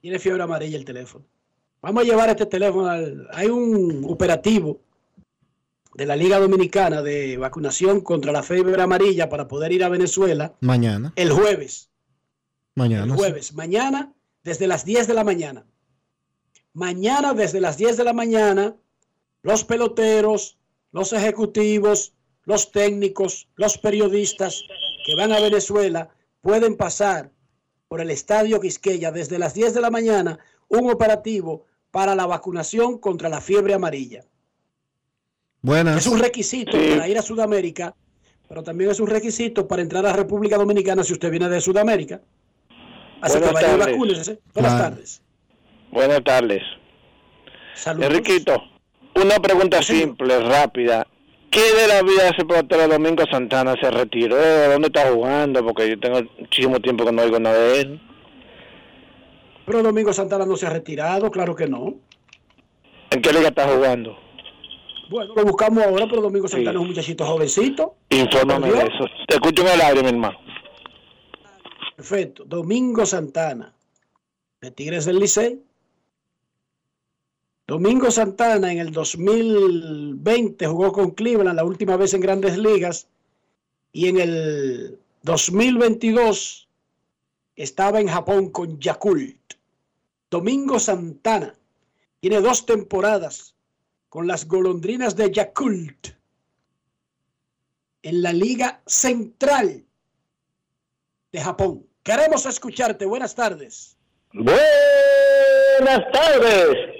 Tiene 0.01 0.19
fiebre 0.19 0.43
amarilla 0.43 0.77
el 0.77 0.83
teléfono. 0.83 1.23
Vamos 1.81 2.03
a 2.03 2.05
llevar 2.05 2.29
este 2.29 2.45
teléfono 2.45 2.89
al... 2.89 3.29
Hay 3.31 3.47
un 3.47 4.03
operativo 4.05 4.81
de 5.93 6.05
la 6.05 6.17
Liga 6.17 6.39
Dominicana 6.39 7.01
de 7.01 7.37
vacunación 7.37 8.01
contra 8.01 8.33
la 8.33 8.43
fiebre 8.43 8.81
amarilla 8.81 9.29
para 9.29 9.47
poder 9.47 9.71
ir 9.71 9.85
a 9.85 9.89
Venezuela 9.89 10.53
Mañana. 10.59 11.13
el 11.15 11.31
jueves. 11.31 11.89
Mañana. 12.75 13.05
El 13.05 13.13
jueves. 13.13 13.53
Mañana 13.53 14.13
desde 14.43 14.67
las 14.67 14.83
10 14.83 15.07
de 15.07 15.13
la 15.13 15.23
mañana. 15.23 15.65
Mañana 16.73 17.33
desde 17.33 17.61
las 17.61 17.77
10 17.77 17.95
de 17.95 18.03
la 18.03 18.11
mañana, 18.11 18.75
los 19.41 19.63
peloteros, 19.63 20.57
los 20.91 21.13
ejecutivos, 21.13 22.13
los 22.43 22.71
técnicos, 22.71 23.47
los 23.55 23.77
periodistas 23.77 24.63
que 25.05 25.15
van 25.15 25.31
a 25.31 25.39
Venezuela 25.39 26.09
pueden 26.41 26.75
pasar 26.77 27.31
por 27.87 28.01
el 28.01 28.09
Estadio 28.09 28.59
Quisqueya 28.59 29.11
desde 29.11 29.39
las 29.39 29.53
10 29.53 29.73
de 29.73 29.81
la 29.81 29.89
mañana 29.89 30.39
un 30.69 30.89
operativo 30.89 31.65
para 31.91 32.15
la 32.15 32.25
vacunación 32.25 32.97
contra 32.99 33.29
la 33.29 33.41
fiebre 33.41 33.73
amarilla. 33.73 34.25
Buenas. 35.61 35.97
Es 35.97 36.07
un 36.07 36.19
requisito 36.19 36.71
para 36.77 37.07
ir 37.07 37.17
a 37.17 37.21
Sudamérica, 37.21 37.95
pero 38.47 38.63
también 38.63 38.91
es 38.91 38.99
un 38.99 39.07
requisito 39.07 39.67
para 39.67 39.81
entrar 39.81 40.05
a 40.05 40.13
República 40.13 40.57
Dominicana 40.57 41.03
si 41.03 41.13
usted 41.13 41.29
viene 41.31 41.49
de 41.49 41.59
Sudamérica. 41.61 42.21
Así 43.21 43.37
Buenas 43.39 43.49
que 43.49 43.53
vaya 43.53 43.67
y 43.75 43.79
tardes. 43.79 43.93
vacúnese. 43.93 44.39
Buenas 44.53 44.73
Claro. 44.73 44.89
tardes. 44.95 45.21
Buenas 45.91 46.23
tardes. 46.23 46.61
Saludos. 47.75 48.09
Enriquito, 48.09 48.61
una 49.21 49.35
pregunta 49.39 49.81
simple, 49.81 50.39
rápida. 50.39 51.07
¿Qué 51.49 51.61
de 51.61 51.87
la 51.87 52.01
vida 52.03 52.23
de 52.23 52.29
ese 52.29 52.45
pelotero 52.45 52.87
Domingo 52.87 53.23
Santana 53.31 53.75
se 53.81 53.89
retiró? 53.89 54.35
¿Dónde 54.69 54.87
está 54.87 55.11
jugando? 55.11 55.65
Porque 55.65 55.89
yo 55.89 55.99
tengo 55.99 56.21
muchísimo 56.39 56.79
tiempo 56.79 57.05
que 57.05 57.11
no 57.11 57.21
oigo 57.21 57.39
nada 57.39 57.57
de 57.57 57.81
él. 57.81 58.01
Pero 59.65 59.83
Domingo 59.83 60.13
Santana 60.13 60.45
no 60.45 60.55
se 60.55 60.67
ha 60.67 60.69
retirado, 60.69 61.31
claro 61.31 61.55
que 61.55 61.67
no. 61.67 61.95
¿En 63.11 63.21
qué 63.21 63.31
liga 63.33 63.49
está 63.49 63.67
jugando? 63.67 64.17
Bueno, 65.09 65.33
lo 65.35 65.45
buscamos 65.45 65.83
ahora, 65.83 66.05
pero 66.09 66.21
Domingo 66.21 66.47
Santana 66.47 66.77
es 66.77 66.81
un 66.81 66.87
muchachito 66.87 67.25
jovencito. 67.25 67.95
Infórmame 68.09 68.67
¿Por 68.67 68.77
de 68.77 68.83
eso. 68.83 69.05
Te 69.27 69.35
escucho 69.35 69.61
en 69.63 69.69
el 69.69 69.81
aire, 69.81 70.03
mi 70.03 70.09
hermano. 70.09 70.37
Perfecto. 71.95 72.43
Domingo 72.45 73.05
Santana, 73.05 73.73
de 74.61 74.71
Tigres 74.71 75.05
del 75.05 75.19
Licey. 75.19 75.61
Domingo 77.67 78.09
Santana 78.09 78.71
en 78.71 78.79
el 78.79 78.93
2020 78.93 80.67
jugó 80.67 80.93
con 80.93 81.11
Cleveland 81.11 81.57
la 81.57 81.65
última 81.65 81.97
vez 81.97 82.13
en 82.13 82.21
grandes 82.21 82.57
ligas 82.57 83.09
y 83.91 84.07
en 84.07 84.19
el 84.19 84.99
2022 85.23 86.69
estaba 87.57 87.99
en 87.99 88.07
Japón 88.07 88.51
con 88.51 88.79
Yakult. 88.79 89.55
Domingo 90.31 90.79
Santana 90.79 91.55
tiene 92.21 92.39
dos 92.39 92.65
temporadas 92.65 93.53
con 94.07 94.27
las 94.27 94.47
golondrinas 94.47 95.17
de 95.17 95.29
Yakult 95.29 96.07
en 98.01 98.21
la 98.21 98.31
Liga 98.31 98.81
Central 98.85 99.83
de 101.33 101.41
Japón. 101.41 101.85
Queremos 102.01 102.45
escucharte. 102.45 103.05
Buenas 103.05 103.35
tardes. 103.35 103.97
Buenas 104.31 106.11
tardes. 106.13 106.96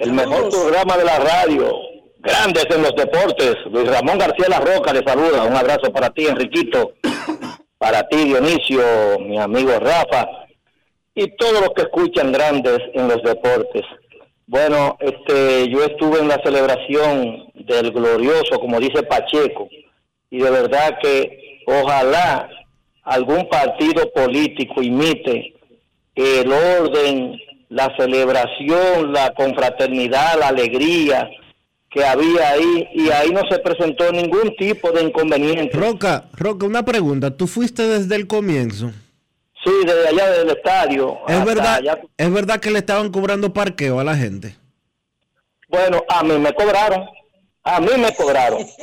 El 0.00 0.12
mejor 0.12 0.48
programa 0.48 0.96
de 0.96 1.04
la 1.04 1.18
radio. 1.18 1.76
Grandes 2.18 2.66
en 2.70 2.82
los 2.82 2.94
deportes. 2.94 3.56
Luis 3.70 3.88
Ramón 3.88 4.18
García 4.18 4.46
La 4.48 4.60
Roca 4.60 4.92
le 4.92 5.02
saluda. 5.02 5.44
Un 5.44 5.56
abrazo 5.56 5.92
para 5.92 6.10
ti, 6.10 6.26
Enriquito. 6.26 6.92
Para 7.78 8.08
ti, 8.08 8.16
Dionisio, 8.24 8.82
mi 9.20 9.38
amigo 9.38 9.70
Rafa. 9.78 10.26
Y 11.14 11.28
todos 11.36 11.60
los 11.60 11.70
que 11.76 11.82
escuchan 11.82 12.32
grandes 12.32 12.80
en 12.94 13.06
los 13.06 13.22
deportes. 13.22 13.84
Bueno, 14.48 14.96
este, 14.98 15.68
yo 15.68 15.84
estuve 15.84 16.18
en 16.18 16.28
la 16.28 16.40
celebración 16.42 17.52
del 17.54 17.92
glorioso, 17.92 18.58
como 18.58 18.80
dice 18.80 19.04
Pacheco, 19.04 19.68
y 20.30 20.38
de 20.38 20.50
verdad 20.50 20.98
que 21.00 21.60
ojalá 21.66 22.48
algún 23.04 23.48
partido 23.48 24.10
político 24.12 24.82
imite 24.82 25.54
el 26.14 26.52
orden, 26.52 27.38
la 27.68 27.94
celebración, 27.96 29.12
la 29.12 29.32
confraternidad, 29.34 30.38
la 30.38 30.48
alegría 30.48 31.28
que 31.90 32.04
había 32.04 32.50
ahí, 32.50 32.88
y 32.94 33.10
ahí 33.10 33.30
no 33.30 33.42
se 33.50 33.58
presentó 33.60 34.12
ningún 34.12 34.54
tipo 34.56 34.90
de 34.92 35.02
inconveniente. 35.04 35.76
Roca, 35.76 36.24
Roca, 36.34 36.66
una 36.66 36.84
pregunta. 36.84 37.34
¿Tú 37.34 37.46
fuiste 37.46 37.86
desde 37.86 38.14
el 38.16 38.26
comienzo? 38.26 38.90
Sí, 39.64 39.72
desde 39.84 40.08
allá 40.08 40.30
del 40.30 40.50
estadio. 40.50 41.18
¿Es 41.26 41.44
verdad, 41.44 41.76
allá. 41.76 41.98
¿Es 42.16 42.32
verdad 42.32 42.60
que 42.60 42.70
le 42.70 42.80
estaban 42.80 43.10
cobrando 43.10 43.52
parqueo 43.52 44.00
a 44.00 44.04
la 44.04 44.16
gente? 44.16 44.54
Bueno, 45.68 46.04
a 46.08 46.22
mí 46.22 46.38
me 46.38 46.52
cobraron. 46.52 47.06
A 47.64 47.80
mí 47.80 47.90
me 47.98 48.14
cobraron. 48.14 48.66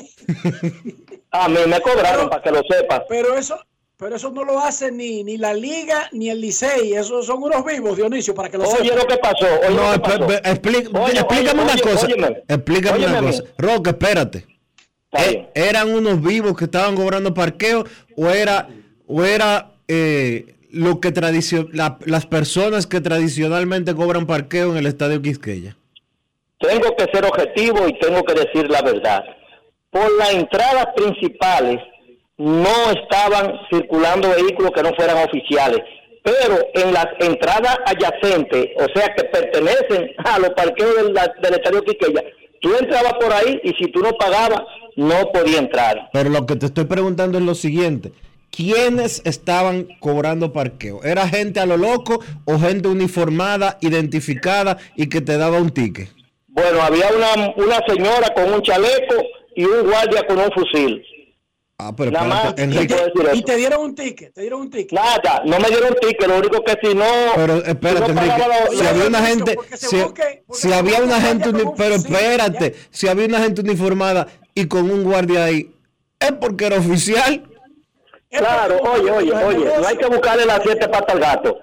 A 1.31 1.49
mí 1.49 1.59
me 1.67 1.81
cobraron, 1.81 2.29
para 2.29 2.41
que 2.41 2.49
lo 2.49 2.61
sepas. 2.69 3.01
Pero 3.09 3.35
eso, 3.35 3.59
pero 3.97 4.15
eso 4.15 4.29
no 4.31 4.43
lo 4.43 4.59
hace 4.59 4.91
ni, 4.91 5.23
ni 5.23 5.37
la 5.37 5.53
Liga 5.53 6.09
ni 6.11 6.29
el 6.29 6.41
Licey. 6.41 6.93
Esos 6.93 7.25
son 7.25 7.41
unos 7.43 7.63
vivos, 7.65 7.95
Dionisio, 7.95 8.33
para 8.35 8.49
que 8.49 8.57
lo 8.57 8.65
Oye 8.69 8.95
lo 8.95 9.05
que 9.07 9.17
pasó, 9.17 9.45
oye 9.67 9.75
No, 9.75 9.85
lo 9.87 9.91
que 9.93 9.99
pasó. 9.99 10.27
explí- 10.43 10.99
Oye, 10.99 11.19
explícame 11.19 11.61
oye, 11.61 11.63
una 11.63 11.73
oye, 11.73 11.81
cosa. 11.81 12.05
óyeme. 12.05 12.43
Explícame 12.47 12.97
Óyeme 12.97 13.19
una 13.19 13.27
cosa. 13.31 13.43
Roca, 13.57 13.89
espérate. 13.91 14.45
Eh, 15.17 15.47
¿Eran 15.55 15.93
unos 15.93 16.21
vivos 16.21 16.57
que 16.57 16.65
estaban 16.65 16.95
cobrando 16.95 17.33
parqueo 17.33 17.85
o 18.17 18.29
era, 18.29 18.67
o 19.07 19.23
era 19.23 19.71
eh, 19.87 20.55
lo 20.71 20.99
que 20.99 21.11
tradicio- 21.13 21.69
la- 21.71 21.97
las 22.05 22.25
personas 22.25 22.85
que 22.87 22.99
tradicionalmente 22.99 23.95
cobran 23.95 24.25
parqueo 24.25 24.71
en 24.71 24.77
el 24.77 24.87
estadio 24.87 25.21
Quisqueya? 25.21 25.77
tengo 26.59 26.95
que 26.97 27.05
ser 27.13 27.23
objetivo 27.25 27.87
y 27.87 27.97
tengo 27.99 28.23
que 28.23 28.33
decir 28.33 28.69
la 28.71 28.81
verdad. 28.81 29.23
Por 29.91 30.11
las 30.17 30.33
entradas 30.33 30.87
principales 30.95 31.79
no 32.37 32.91
estaban 32.91 33.59
circulando 33.71 34.29
vehículos 34.29 34.71
que 34.71 34.83
no 34.83 34.93
fueran 34.95 35.17
oficiales, 35.27 35.79
pero 36.23 36.57
en 36.73 36.93
las 36.93 37.07
entradas 37.19 37.77
adyacentes, 37.85 38.67
o 38.77 38.87
sea 38.93 39.13
que 39.15 39.23
pertenecen 39.25 40.11
a 40.17 40.39
los 40.39 40.49
parqueos 40.49 40.95
del, 40.95 41.13
del 41.13 41.53
estadio 41.53 41.83
Quiqueya, 41.83 42.23
tú 42.61 42.75
entrabas 42.75 43.13
por 43.13 43.31
ahí 43.31 43.59
y 43.63 43.73
si 43.73 43.91
tú 43.91 43.99
no 43.99 44.11
pagabas, 44.13 44.61
no 44.95 45.31
podías 45.31 45.59
entrar. 45.59 46.09
Pero 46.13 46.29
lo 46.29 46.45
que 46.45 46.55
te 46.55 46.65
estoy 46.65 46.85
preguntando 46.85 47.37
es 47.37 47.43
lo 47.43 47.55
siguiente. 47.55 48.11
¿Quiénes 48.49 49.21
estaban 49.25 49.87
cobrando 49.99 50.53
parqueo? 50.53 51.03
¿Era 51.03 51.27
gente 51.27 51.59
a 51.59 51.65
lo 51.65 51.75
loco 51.77 52.23
o 52.45 52.57
gente 52.57 52.87
uniformada, 52.87 53.77
identificada 53.81 54.77
y 54.95 55.09
que 55.09 55.19
te 55.19 55.37
daba 55.37 55.59
un 55.59 55.71
ticket? 55.71 56.09
Bueno, 56.47 56.81
había 56.81 57.09
una, 57.09 57.53
una 57.57 57.85
señora 57.85 58.33
con 58.33 58.53
un 58.53 58.61
chaleco 58.61 59.15
y 59.55 59.65
un 59.65 59.89
guardia 59.89 60.25
con 60.25 60.37
un 60.39 60.49
fusil. 60.51 61.03
Ah, 61.77 61.93
pero 61.95 62.09
Nada 62.09 62.25
más, 62.27 62.45
espérate, 62.45 62.63
Enrique. 62.63 62.95
Y 63.33 63.41
te 63.43 63.55
dieron 63.57 63.81
un 63.81 63.95
ticket, 63.95 64.33
te 64.33 64.41
dieron 64.41 64.61
un 64.61 64.69
ticket. 64.69 64.93
Nada, 64.93 65.41
no 65.45 65.59
me 65.59 65.67
dieron 65.67 65.93
ticket, 65.99 66.25
lo 66.25 66.37
único 66.37 66.63
que 66.63 66.77
si 66.81 66.95
no... 66.95 67.05
pero 67.35 67.55
espérate, 67.65 68.05
si 68.05 68.13
no 68.13 68.21
Enrique, 68.21 68.43
si 68.77 68.87
había 68.87 69.07
una 69.07 69.21
gente, 69.25 69.57
si, 69.75 69.95
busque- 69.97 70.43
había 70.73 71.01
una 71.01 71.15
un 71.17 71.21
gente, 71.21 71.49
un 71.49 71.75
pero 71.75 71.95
fusil, 71.95 72.15
espérate, 72.15 72.75
si 72.91 73.07
había 73.09 73.25
una 73.27 73.39
gente 73.41 73.59
uniformada 73.61 74.25
y 74.53 74.67
con 74.67 74.89
un 74.89 75.03
guardia 75.03 75.43
ahí, 75.43 75.69
es 76.17 76.31
porque 76.39 76.65
era 76.67 76.77
oficial. 76.77 77.43
Claro, 78.29 78.77
oye, 78.79 79.11
oye, 79.11 79.33
oye, 79.33 79.65
no 79.81 79.87
hay 79.87 79.97
que 79.97 80.07
buscarle 80.07 80.45
las 80.45 80.61
siete 80.63 80.87
patas 80.87 81.13
al 81.15 81.19
gato. 81.19 81.59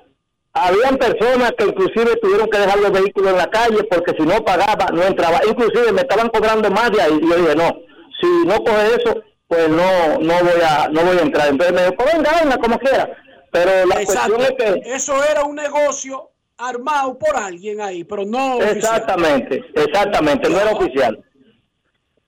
Habían 0.52 0.98
personas 0.98 1.52
que 1.56 1.64
inclusive 1.64 2.16
tuvieron 2.20 2.48
que 2.50 2.58
dejar 2.58 2.78
los 2.80 2.92
vehículos 2.92 3.30
en 3.32 3.38
la 3.38 3.50
calle 3.50 3.82
porque 3.90 4.12
si 4.18 4.22
no 4.26 4.44
pagaba, 4.44 4.88
no 4.92 5.02
entraba. 5.04 5.40
Inclusive 5.48 5.90
me 5.92 6.02
estaban 6.02 6.28
cobrando 6.28 6.70
más 6.70 6.90
de 6.92 7.00
ahí. 7.00 7.18
Y 7.22 7.28
yo 7.30 7.36
dije, 7.36 7.56
no, 7.56 7.74
si 8.20 8.46
no 8.46 8.62
coge 8.62 8.94
eso, 9.00 9.22
pues 9.52 9.68
no 9.68 10.18
no 10.18 10.34
voy 10.40 10.62
a 10.66 10.88
no 10.88 11.02
voy 11.02 11.18
a 11.18 11.20
entrar. 11.20 11.48
Entonces 11.48 11.74
me 11.74 11.82
dijo, 11.82 11.94
pues 11.96 12.14
venga, 12.14 12.30
venga, 12.42 12.56
como 12.56 12.78
quiera. 12.78 13.10
Pero 13.50 13.84
la 13.86 14.00
Exacto. 14.00 14.36
cuestión 14.36 14.40
es 14.40 14.82
que... 14.82 14.94
Eso 14.94 15.24
era 15.30 15.44
un 15.44 15.56
negocio 15.56 16.30
armado 16.56 17.18
por 17.18 17.36
alguien 17.36 17.82
ahí, 17.82 18.02
pero 18.02 18.24
no 18.24 18.56
oficial. 18.56 18.76
Exactamente, 18.78 19.62
exactamente, 19.74 20.48
no 20.48 20.58
era 20.58 20.70
oficial. 20.70 21.22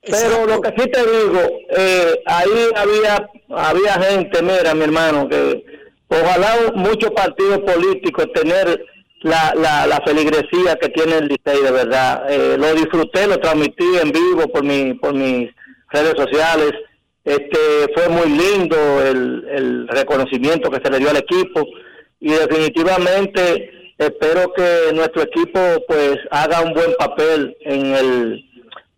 Pero 0.01 0.45
lo 0.45 0.61
que 0.61 0.69
sí 0.77 0.91
te 0.91 0.99
digo, 0.99 1.39
eh, 1.75 2.21
ahí 2.27 2.69
había 2.75 3.27
había 3.49 3.93
gente, 3.93 4.43
mira, 4.43 4.75
mi 4.75 4.83
hermano, 4.83 5.27
que 5.27 5.65
ojalá 6.07 6.73
muchos 6.75 7.09
partidos 7.09 7.57
políticos 7.61 8.27
tener 8.35 8.85
la, 9.21 9.51
la, 9.55 9.87
la 9.87 9.99
feligresía 10.05 10.75
que 10.79 10.89
tiene 10.89 11.17
el 11.17 11.27
Licey, 11.27 11.63
de 11.63 11.71
verdad. 11.71 12.29
Eh, 12.29 12.55
lo 12.55 12.71
disfruté, 12.75 13.25
lo 13.25 13.39
transmití 13.39 13.97
en 13.99 14.11
vivo 14.11 14.47
por 14.53 14.63
mi 14.63 14.93
por 14.93 15.15
mis 15.15 15.49
redes 15.89 16.13
sociales. 16.15 16.71
Este 17.25 17.91
fue 17.95 18.07
muy 18.09 18.29
lindo 18.29 18.77
el, 19.03 19.87
reconocimiento 19.87 20.69
que 20.69 20.79
se 20.83 20.91
le 20.91 20.99
dio 20.99 21.09
al 21.09 21.17
equipo 21.17 21.65
y 22.19 22.29
definitivamente 22.31 23.69
espero 23.97 24.51
que 24.53 24.93
nuestro 24.93 25.23
equipo 25.23 25.59
pues 25.87 26.17
haga 26.31 26.61
un 26.61 26.73
buen 26.73 26.93
papel 26.99 27.55
en 27.61 27.85
el 27.95 28.45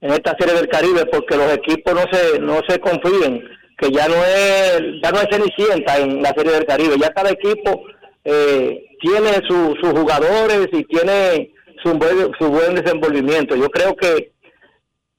en 0.01 0.11
esta 0.11 0.36
serie 0.39 0.55
del 0.55 0.67
Caribe 0.67 1.05
porque 1.11 1.38
los 1.38 1.51
equipos 1.53 1.93
no 1.93 2.03
se 2.11 2.39
no 2.39 2.59
se 2.67 2.80
confíen 2.80 3.43
que 3.78 3.91
ya 3.91 4.07
no 4.07 4.15
es 4.15 4.82
ya 5.03 5.11
no 5.11 5.19
es 5.21 5.28
cenicienta 5.32 5.97
en 5.97 6.21
la 6.21 6.34
serie 6.36 6.51
del 6.53 6.65
Caribe. 6.65 6.95
Ya 6.99 7.09
cada 7.13 7.30
equipo 7.32 7.84
eh, 8.25 8.86
tiene 9.01 9.30
su- 9.47 9.75
sus 9.82 9.91
jugadores 9.93 10.67
y 10.73 10.84
tiene 10.86 11.51
su 11.84 11.93
buen, 11.93 12.32
su 12.39 12.47
buen 12.49 12.75
desenvolvimiento. 12.75 13.55
Yo 13.55 13.69
creo 13.69 13.95
que 13.95 14.32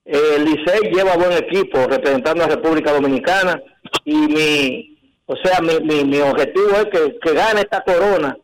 el 0.09 0.43
Licey 0.43 0.91
lleva 0.91 1.17
buen 1.17 1.33
equipo 1.33 1.87
representando 1.87 2.43
a 2.43 2.49
República 2.49 2.93
Dominicana 2.93 3.63
y 4.07 4.15
mi 4.15 4.99
o 5.27 5.37
sea 5.37 5.61
mi, 5.61 5.79
mi, 5.81 6.03
mi 6.05 6.19
objetivo 6.21 6.71
es 6.77 6.87
que, 6.87 7.19
que 7.19 7.35
gane 7.35 7.61
esta 7.61 7.83
corona. 7.83 8.37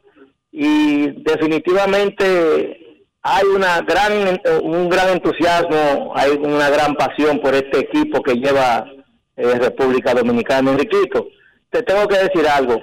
Y 0.53 1.23
definitivamente 1.23 3.01
hay 3.23 3.47
una 3.47 3.81
gran 3.81 4.41
un 4.63 4.91
gran 4.91 5.09
entusiasmo 5.09 6.13
hay 6.15 6.33
una 6.33 6.69
gran 6.69 6.95
pasión 6.97 7.41
por 7.41 7.55
este 7.55 7.79
equipo 7.79 8.23
que 8.23 8.35
lleva 8.35 8.87
eh, 9.35 9.59
República 9.59 10.13
Dominicana. 10.13 10.73
Enriquito 10.73 11.29
te 11.71 11.83
tengo 11.83 12.07
que 12.07 12.19
decir 12.19 12.47
algo. 12.47 12.79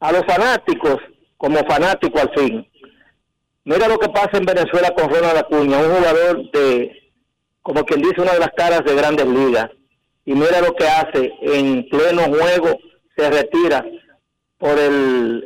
A 0.00 0.12
los 0.12 0.26
fanáticos 0.26 0.98
como 1.38 1.56
fanático 1.66 2.18
al 2.20 2.30
fin 2.34 2.68
mira 3.64 3.88
lo 3.88 3.98
que 3.98 4.10
pasa 4.10 4.36
en 4.36 4.44
Venezuela 4.44 4.90
con 4.94 5.08
Ronald 5.08 5.38
Acuña 5.38 5.78
un 5.78 5.94
jugador 5.94 6.50
de 6.52 7.01
como 7.62 7.84
quien 7.84 8.02
dice 8.02 8.20
una 8.20 8.32
de 8.32 8.40
las 8.40 8.50
caras 8.56 8.82
de 8.84 8.94
grandes 8.94 9.26
ligas 9.26 9.70
y 10.24 10.32
mira 10.34 10.60
lo 10.60 10.74
que 10.74 10.86
hace 10.86 11.32
en 11.42 11.88
pleno 11.88 12.22
juego 12.24 12.78
se 13.16 13.30
retira 13.30 13.84
por 14.58 14.78
el, 14.78 15.44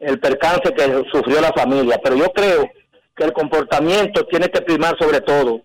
el, 0.00 0.18
percance 0.20 0.72
que 0.74 1.04
sufrió 1.12 1.40
la 1.40 1.52
familia. 1.52 1.98
Pero 2.02 2.16
yo 2.16 2.26
creo 2.32 2.70
que 3.16 3.24
el 3.24 3.32
comportamiento 3.32 4.24
tiene 4.26 4.48
que 4.48 4.60
primar 4.62 4.96
sobre 4.98 5.20
todo. 5.20 5.60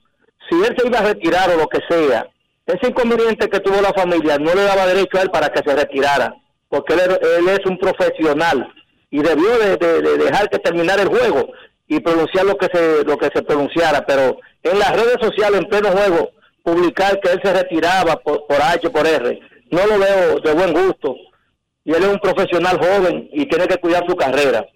Si 0.50 0.56
él 0.56 0.76
se 0.78 0.88
iba 0.88 1.00
a 1.00 1.04
retirar 1.04 1.50
o 1.52 1.58
lo 1.58 1.68
que 1.68 1.80
sea, 1.90 2.28
ese 2.66 2.88
inconveniente 2.90 3.50
que 3.50 3.60
tuvo 3.60 3.82
la 3.82 3.94
familia 3.94 4.38
no 4.38 4.54
le 4.56 4.64
daba 4.64 4.86
derecho 4.88 5.18
a 5.18 5.22
él 5.22 5.30
para 5.30 5.50
que 5.50 5.62
se 5.68 5.76
retirara, 5.76 6.34
porque 6.70 6.94
él, 6.96 7.00
él 7.40 7.50
es 7.50 7.66
un 7.66 7.78
profesional 7.78 8.74
y 9.10 9.20
debió 9.22 9.58
de, 9.60 9.78
de- 9.78 10.02
de 10.02 10.18
dejar 10.18 10.50
que 10.50 10.60
terminara 10.60 11.02
el 11.04 11.08
juego 11.10 11.50
y 11.88 12.00
pronunciar 12.02 12.46
lo 12.46 12.58
que 12.58 12.68
se 12.74 13.04
lo 13.06 13.18
que 13.18 13.30
se 13.34 13.42
pronunciara, 13.44 14.06
pero 14.06 14.38
en 14.64 14.80
las 14.80 14.92
redes 14.96 15.18
sociales 15.22 15.62
en 15.62 15.70
pleno 15.70 15.90
juego 15.90 16.32
publicar 16.64 17.20
que 17.22 17.32
él 17.32 17.40
se 17.44 17.54
retiraba 17.54 18.18
por, 18.18 18.46
por 18.48 18.62
H 18.62 18.90
por 18.90 19.08
R, 19.08 19.40
no 19.72 19.88
lo 19.88 20.00
veo 20.00 20.40
de 20.40 20.54
buen 20.54 20.74
gusto 20.74 21.16
y 21.88 21.92
él 21.94 22.04
es 22.04 22.10
un 22.10 22.20
profesional 22.20 22.78
joven 22.78 23.30
y 23.32 23.48
tiene 23.48 23.66
que 23.66 23.78
cuidar 23.78 24.06
su 24.06 24.14
carrera. 24.18 24.68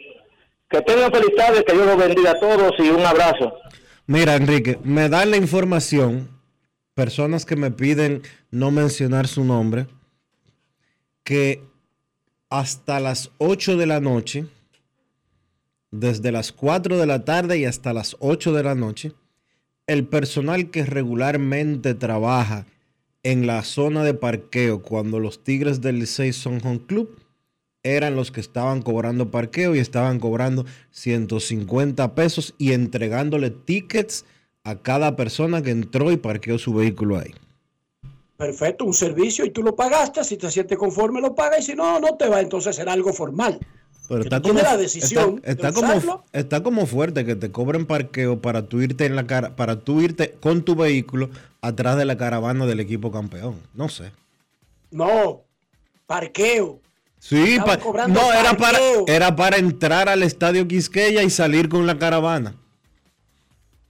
Que 0.70 0.82
tengan 0.82 1.12
feliz 1.12 1.36
tarde, 1.36 1.66
que 1.66 1.74
Dios 1.74 1.86
los 1.86 1.98
bendiga 1.98 2.32
a 2.32 2.40
todos 2.40 2.72
y 2.80 2.90
un 2.90 3.06
abrazo. 3.06 3.54
Mira, 4.08 4.38
Enrique, 4.38 4.80
me 4.82 5.10
dan 5.10 5.30
la 5.30 5.36
información, 5.36 6.30
personas 6.94 7.46
que 7.46 7.58
me 7.58 7.70
piden 7.70 8.22
no 8.50 8.72
mencionar 8.72 9.28
su 9.28 9.44
nombre, 9.44 9.88
que 11.26 11.62
hasta 12.50 13.02
las 13.02 13.32
8 13.40 13.76
de 13.76 13.88
la 13.88 14.00
noche, 14.00 14.46
desde 15.92 16.32
las 16.32 16.54
4 16.54 16.98
de 16.98 17.08
la 17.08 17.26
tarde 17.26 17.58
y 17.58 17.66
hasta 17.66 17.92
las 17.92 18.16
8 18.22 18.54
de 18.54 18.64
la 18.64 18.74
noche, 18.74 19.12
el 19.92 20.06
personal 20.06 20.72
que 20.72 20.86
regularmente 20.86 21.94
trabaja 21.96 22.66
en 23.24 23.46
la 23.46 23.62
zona 23.64 24.04
de 24.04 24.14
parqueo 24.14 24.82
cuando 24.82 25.20
los 25.20 25.44
Tigres 25.44 25.82
del 25.82 26.00
Licey 26.00 26.32
son 26.32 26.62
home 26.64 26.82
club 26.88 27.18
eran 27.84 28.16
los 28.16 28.32
que 28.32 28.40
estaban 28.40 28.84
cobrando 28.84 29.32
parqueo 29.32 29.76
y 29.76 29.80
estaban 29.80 30.20
cobrando 30.20 30.66
150 30.92 32.16
pesos 32.16 32.54
y 32.58 32.72
entregándole 32.72 33.50
tickets 33.50 34.24
a 34.64 34.76
cada 34.76 35.16
persona 35.18 35.62
que 35.62 35.72
entró 35.72 36.12
y 36.12 36.18
parqueó 36.18 36.58
su 36.58 36.74
vehículo 36.74 37.18
ahí. 37.18 37.34
Perfecto, 38.38 38.86
un 38.86 38.94
servicio 38.94 39.46
y 39.46 39.50
tú 39.50 39.62
lo 39.62 39.76
pagaste, 39.76 40.24
si 40.24 40.38
te 40.38 40.50
sientes 40.50 40.78
conforme 40.78 41.20
lo 41.20 41.36
pagas 41.36 41.60
y 41.60 41.64
si 41.64 41.76
no, 41.76 42.00
no 42.00 42.16
te 42.16 42.30
va, 42.30 42.40
entonces 42.40 42.76
será 42.76 42.94
algo 42.94 43.12
formal. 43.12 43.60
Pero 44.12 44.24
Que 44.24 44.28
está 44.28 44.42
tú 44.42 44.50
como, 44.50 44.60
la 44.62 44.76
decisión 44.76 45.36
está, 45.46 45.70
está 45.70 45.72
de 45.72 45.74
como, 46.02 46.26
está 46.34 46.64
como 46.64 46.86
fuerte 46.86 47.24
que 47.24 47.38
te 47.38 47.50
cobren 47.50 47.86
parqueo 47.86 48.42
para 48.42 48.64
tú 48.68 48.82
irte 48.82 49.06
en 49.06 49.16
la 49.16 49.26
cara, 49.26 49.56
para 49.56 49.80
tú 49.80 50.02
irte 50.02 50.32
con 50.42 50.64
tu 50.64 50.76
vehículo 50.76 51.30
atrás 51.62 51.96
de 51.96 52.04
la 52.04 52.18
caravana 52.18 52.66
del 52.66 52.82
equipo 52.82 53.10
campeón. 53.10 53.62
No 53.74 53.88
sé. 53.88 54.12
No, 54.92 55.44
parqueo. 56.08 56.82
Sí, 57.20 57.58
pa- 57.66 57.78
no, 58.10 58.34
era 58.34 58.58
para, 58.58 58.80
era 59.08 59.34
para 59.34 59.56
entrar 59.56 60.10
al 60.10 60.24
estadio 60.24 60.68
Quisqueya 60.68 61.24
y 61.24 61.30
salir 61.30 61.70
con 61.70 61.88
la 61.88 61.98
caravana. 61.98 62.54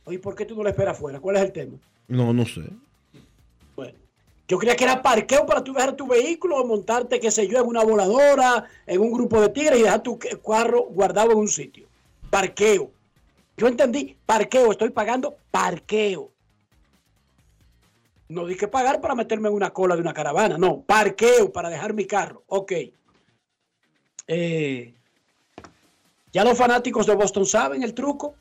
Oye, 0.03 0.19
¿por 0.19 0.35
qué 0.35 0.45
tú 0.45 0.55
no 0.55 0.61
lo 0.61 0.69
esperas 0.69 0.97
afuera? 0.97 1.19
¿Cuál 1.19 1.37
es 1.37 1.41
el 1.41 1.51
tema? 1.51 1.77
No, 2.07 2.31
no 2.31 2.45
sé. 2.45 2.61
Yo 4.51 4.57
creía 4.57 4.75
que 4.75 4.83
era 4.83 5.01
parqueo 5.01 5.45
para 5.45 5.63
tú 5.63 5.71
dejar 5.71 5.95
tu 5.95 6.05
vehículo 6.05 6.65
montarte, 6.65 7.21
qué 7.21 7.31
sé 7.31 7.47
yo, 7.47 7.57
en 7.61 7.67
una 7.67 7.85
voladora, 7.85 8.65
en 8.85 8.99
un 8.99 9.13
grupo 9.13 9.39
de 9.39 9.47
tigres 9.47 9.79
y 9.79 9.83
dejar 9.83 10.03
tu 10.03 10.19
carro 10.19 10.87
guardado 10.89 11.31
en 11.31 11.37
un 11.37 11.47
sitio. 11.47 11.87
Parqueo. 12.29 12.91
Yo 13.55 13.69
entendí, 13.69 14.17
parqueo, 14.25 14.69
estoy 14.73 14.89
pagando 14.89 15.37
parqueo. 15.51 16.33
No 18.27 18.45
dije 18.45 18.67
pagar 18.67 18.99
para 18.99 19.15
meterme 19.15 19.47
en 19.47 19.55
una 19.55 19.71
cola 19.71 19.95
de 19.95 20.01
una 20.01 20.13
caravana, 20.13 20.57
no, 20.57 20.81
parqueo 20.81 21.49
para 21.53 21.69
dejar 21.69 21.93
mi 21.93 22.05
carro. 22.05 22.43
Ok. 22.47 22.73
Eh, 24.27 24.93
ya 26.33 26.43
los 26.43 26.57
fanáticos 26.57 27.05
de 27.05 27.15
Boston 27.15 27.45
saben 27.45 27.83
el 27.83 27.93
truco. 27.93 28.35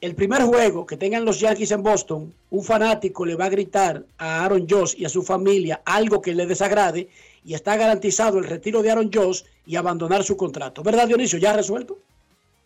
El 0.00 0.14
primer 0.14 0.42
juego 0.44 0.86
que 0.86 0.96
tengan 0.96 1.26
los 1.26 1.40
Yankees 1.40 1.72
en 1.72 1.82
Boston, 1.82 2.32
un 2.48 2.64
fanático 2.64 3.26
le 3.26 3.34
va 3.34 3.44
a 3.44 3.50
gritar 3.50 4.06
a 4.16 4.42
Aaron 4.44 4.66
Josh 4.66 4.94
y 4.96 5.04
a 5.04 5.10
su 5.10 5.22
familia 5.22 5.82
algo 5.84 6.22
que 6.22 6.34
le 6.34 6.46
desagrade 6.46 7.10
y 7.44 7.52
está 7.52 7.76
garantizado 7.76 8.38
el 8.38 8.44
retiro 8.44 8.82
de 8.82 8.90
Aaron 8.90 9.10
Josh 9.12 9.42
y 9.66 9.76
abandonar 9.76 10.24
su 10.24 10.38
contrato. 10.38 10.82
¿Verdad, 10.82 11.06
Dionisio? 11.06 11.38
¿Ya 11.38 11.52
resuelto? 11.52 11.98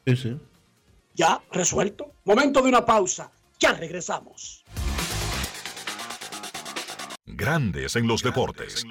Sí, 0.06 0.14
sí. 0.14 0.36
Ya, 1.16 1.42
resuelto. 1.50 2.12
Momento 2.24 2.62
de 2.62 2.68
una 2.68 2.84
pausa. 2.84 3.32
Ya 3.58 3.72
regresamos. 3.72 4.64
Grandes 7.26 7.96
en 7.96 8.06
los 8.06 8.22
deportes. 8.22 8.84
En 8.84 8.90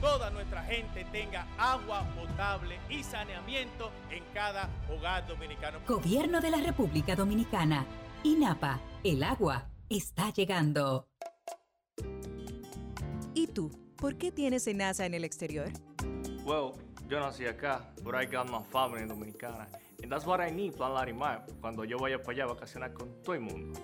toda 0.00 0.30
nuestra 0.30 0.62
gente 0.64 1.04
tenga 1.12 1.46
agua 1.58 2.06
potable 2.14 2.78
y 2.88 3.02
saneamiento 3.02 3.90
en 4.10 4.24
cada 4.32 4.68
hogar 4.88 5.26
dominicano. 5.26 5.78
Gobierno 5.86 6.40
de 6.40 6.50
la 6.50 6.58
República 6.58 7.14
Dominicana. 7.14 7.86
INAPA, 8.22 8.80
el 9.04 9.22
agua 9.22 9.68
está 9.88 10.30
llegando. 10.30 11.08
¿Y 13.34 13.46
tú? 13.46 13.70
¿Por 13.96 14.16
qué 14.16 14.32
tienes 14.32 14.66
NASA 14.74 15.06
en 15.06 15.14
el 15.14 15.24
exterior? 15.24 15.70
Well, 16.44 16.72
yo 17.08 17.20
nací 17.20 17.46
acá, 17.46 17.82
but 18.02 18.14
I 18.14 18.24
got 18.26 18.48
my 18.48 18.62
family 18.70 19.06
dominicana. 19.06 19.68
And 20.02 20.10
that's 20.10 20.24
what 20.24 20.40
I 20.40 20.50
need, 20.50 20.74
Plan 20.74 20.94
Larimar, 20.94 21.44
cuando 21.60 21.84
yo 21.84 21.98
vaya 21.98 22.18
para 22.18 22.32
allá 22.32 22.44
a 22.44 22.54
vacacionar 22.54 22.92
con 22.94 23.22
todo 23.22 23.34
el 23.34 23.40
mundo. 23.40 23.78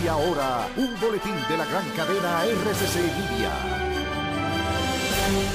Y 0.03 0.07
ahora, 0.07 0.67
un 0.77 0.99
boletín 0.99 1.35
de 1.47 1.57
la 1.57 1.65
gran 1.65 1.87
cadena 1.91 2.43
RCC. 2.43 3.86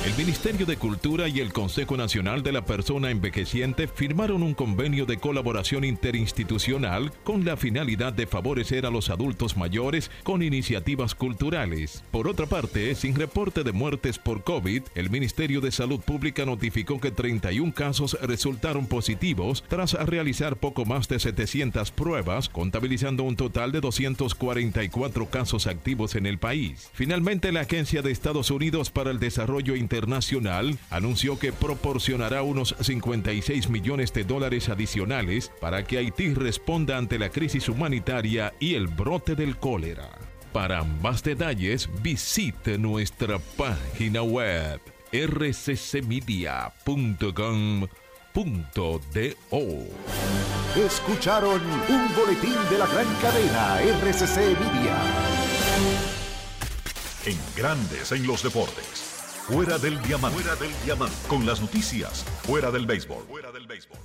El 0.05 0.19
Ministerio 0.19 0.67
de 0.67 0.77
Cultura 0.77 1.29
y 1.29 1.41
el 1.41 1.53
Consejo 1.55 1.97
Nacional 1.97 2.43
de 2.43 2.53
la 2.53 2.67
Persona 2.67 3.11
Envejeciente 3.11 3.89
firmaron 3.89 4.43
un 4.43 4.53
convenio 4.53 5.07
de 5.07 5.17
colaboración 5.17 5.85
interinstitucional 5.85 7.11
con 7.25 7.47
la 7.47 7.57
finalidad 7.57 8.13
de 8.13 8.27
favorecer 8.27 8.85
a 8.85 8.91
los 8.91 9.09
adultos 9.09 9.57
mayores 9.57 10.11
con 10.25 10.43
iniciativas 10.43 11.15
culturales. 11.15 12.05
Por 12.11 12.29
otra 12.29 12.45
parte, 12.45 12.95
sin 12.95 13.15
reporte 13.15 13.65
de 13.65 13.73
muertes 13.73 14.19
por 14.19 14.45
COVID, 14.45 14.83
el 14.95 15.09
Ministerio 15.09 15.63
de 15.63 15.73
Salud 15.73 16.01
Pública 16.01 16.45
notificó 16.45 17.01
que 17.01 17.11
31 17.11 17.73
casos 17.73 18.19
resultaron 18.21 18.87
positivos 18.87 19.65
tras 19.69 19.95
realizar 19.95 20.57
poco 20.57 20.85
más 20.85 21.09
de 21.09 21.19
700 21.19 21.91
pruebas, 21.93 22.51
contabilizando 22.51 23.23
un 23.23 23.37
total 23.37 23.73
de 23.73 23.81
244 23.81 25.31
casos 25.31 25.67
activos 25.67 26.15
en 26.17 26.27
el 26.27 26.39
país. 26.39 26.91
Finalmente, 26.93 27.51
la 27.53 27.61
Agencia 27.61 28.03
de 28.03 28.11
Estados 28.11 28.51
Unidos 28.51 28.91
para 28.91 29.11
el 29.11 29.19
Desarrollo 29.19 29.62
Internacional 29.71 30.79
anunció 30.91 31.39
que 31.39 31.53
proporcionará 31.53 32.43
unos 32.43 32.75
56 32.81 33.69
millones 33.69 34.13
de 34.13 34.25
dólares 34.25 34.69
adicionales 34.69 35.53
para 35.61 35.85
que 35.85 35.99
Haití 35.99 36.35
responda 36.35 36.99
ante 36.99 37.19
la 37.19 37.31
crisis 37.31 37.69
humanitaria 37.69 38.53
y 38.59 38.75
el 38.75 38.89
brote 38.89 39.35
del 39.35 39.57
cólera. 39.57 40.11
Para 40.53 40.83
más 40.85 41.23
detalles, 41.23 41.89
visite 42.03 42.77
nuestra 42.77 43.39
página 43.57 44.23
web 44.23 44.81
rccmedia.com.do. 45.13 46.53
Escucharon 50.77 51.61
un 51.89 52.15
boletín 52.15 52.57
de 52.71 52.79
la 52.79 52.87
gran 52.87 53.07
cadena 53.21 53.81
RCC 53.81 54.59
Media. 54.59 54.97
En 57.25 57.39
grandes 57.55 58.11
en 58.13 58.27
los 58.27 58.43
deportes. 58.43 59.12
Fuera 59.47 59.77
del 59.77 60.01
diamante. 60.03 60.39
Fuera 60.41 60.55
del 60.55 60.71
diamante. 60.85 61.17
Con 61.27 61.45
las 61.45 61.61
noticias. 61.61 62.23
Fuera 62.45 62.71
del 62.71 62.87
béisbol. 62.87 63.25
Fuera 63.29 63.51
del 63.51 63.67
béisbol. 63.67 63.99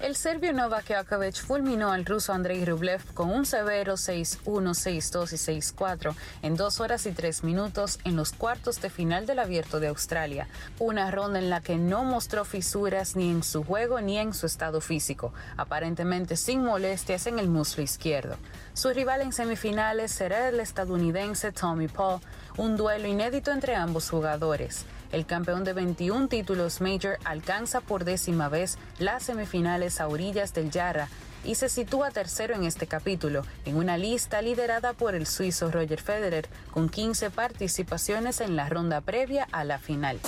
El 0.00 0.16
serbio 0.16 0.52
Novak 0.52 0.88
Djokovic 0.88 1.36
fulminó 1.36 1.92
al 1.92 2.04
ruso 2.04 2.32
Andrei 2.32 2.64
Rublev 2.64 3.00
con 3.14 3.30
un 3.30 3.46
severo 3.46 3.94
6-1, 3.94 4.40
6-2 4.44 5.32
y 5.32 5.60
6-4 5.60 6.14
en 6.42 6.56
dos 6.56 6.80
horas 6.80 7.06
y 7.06 7.12
tres 7.12 7.44
minutos 7.44 8.00
en 8.04 8.16
los 8.16 8.32
cuartos 8.32 8.82
de 8.82 8.90
final 8.90 9.26
del 9.26 9.38
Abierto 9.38 9.78
de 9.80 9.86
Australia. 9.86 10.48
Una 10.80 11.10
ronda 11.10 11.38
en 11.38 11.50
la 11.50 11.60
que 11.60 11.76
no 11.76 12.02
mostró 12.02 12.44
fisuras 12.44 13.14
ni 13.14 13.30
en 13.30 13.44
su 13.44 13.62
juego 13.62 14.00
ni 14.00 14.18
en 14.18 14.34
su 14.34 14.44
estado 14.44 14.80
físico, 14.80 15.32
aparentemente 15.56 16.36
sin 16.36 16.64
molestias 16.64 17.28
en 17.28 17.38
el 17.38 17.48
muslo 17.48 17.82
izquierdo. 17.82 18.36
Su 18.74 18.90
rival 18.90 19.20
en 19.20 19.32
semifinales 19.32 20.10
será 20.10 20.48
el 20.48 20.58
estadounidense 20.58 21.52
Tommy 21.52 21.86
Paul, 21.86 22.20
un 22.56 22.76
duelo 22.76 23.08
inédito 23.08 23.50
entre 23.50 23.74
ambos 23.74 24.10
jugadores. 24.10 24.84
El 25.10 25.26
campeón 25.26 25.64
de 25.64 25.72
21 25.72 26.28
títulos 26.28 26.80
Major 26.80 27.18
alcanza 27.24 27.80
por 27.80 28.04
décima 28.04 28.48
vez 28.48 28.78
las 28.98 29.24
semifinales 29.24 30.00
a 30.00 30.08
orillas 30.08 30.54
del 30.54 30.70
Yarra 30.70 31.08
y 31.44 31.56
se 31.56 31.68
sitúa 31.68 32.10
tercero 32.10 32.54
en 32.54 32.64
este 32.64 32.86
capítulo, 32.86 33.44
en 33.64 33.76
una 33.76 33.98
lista 33.98 34.40
liderada 34.42 34.92
por 34.92 35.14
el 35.14 35.26
suizo 35.26 35.70
Roger 35.70 36.00
Federer, 36.00 36.48
con 36.70 36.88
15 36.88 37.30
participaciones 37.30 38.40
en 38.40 38.56
la 38.56 38.68
ronda 38.68 39.00
previa 39.00 39.48
a 39.50 39.64
la 39.64 39.78
final. 39.78 40.18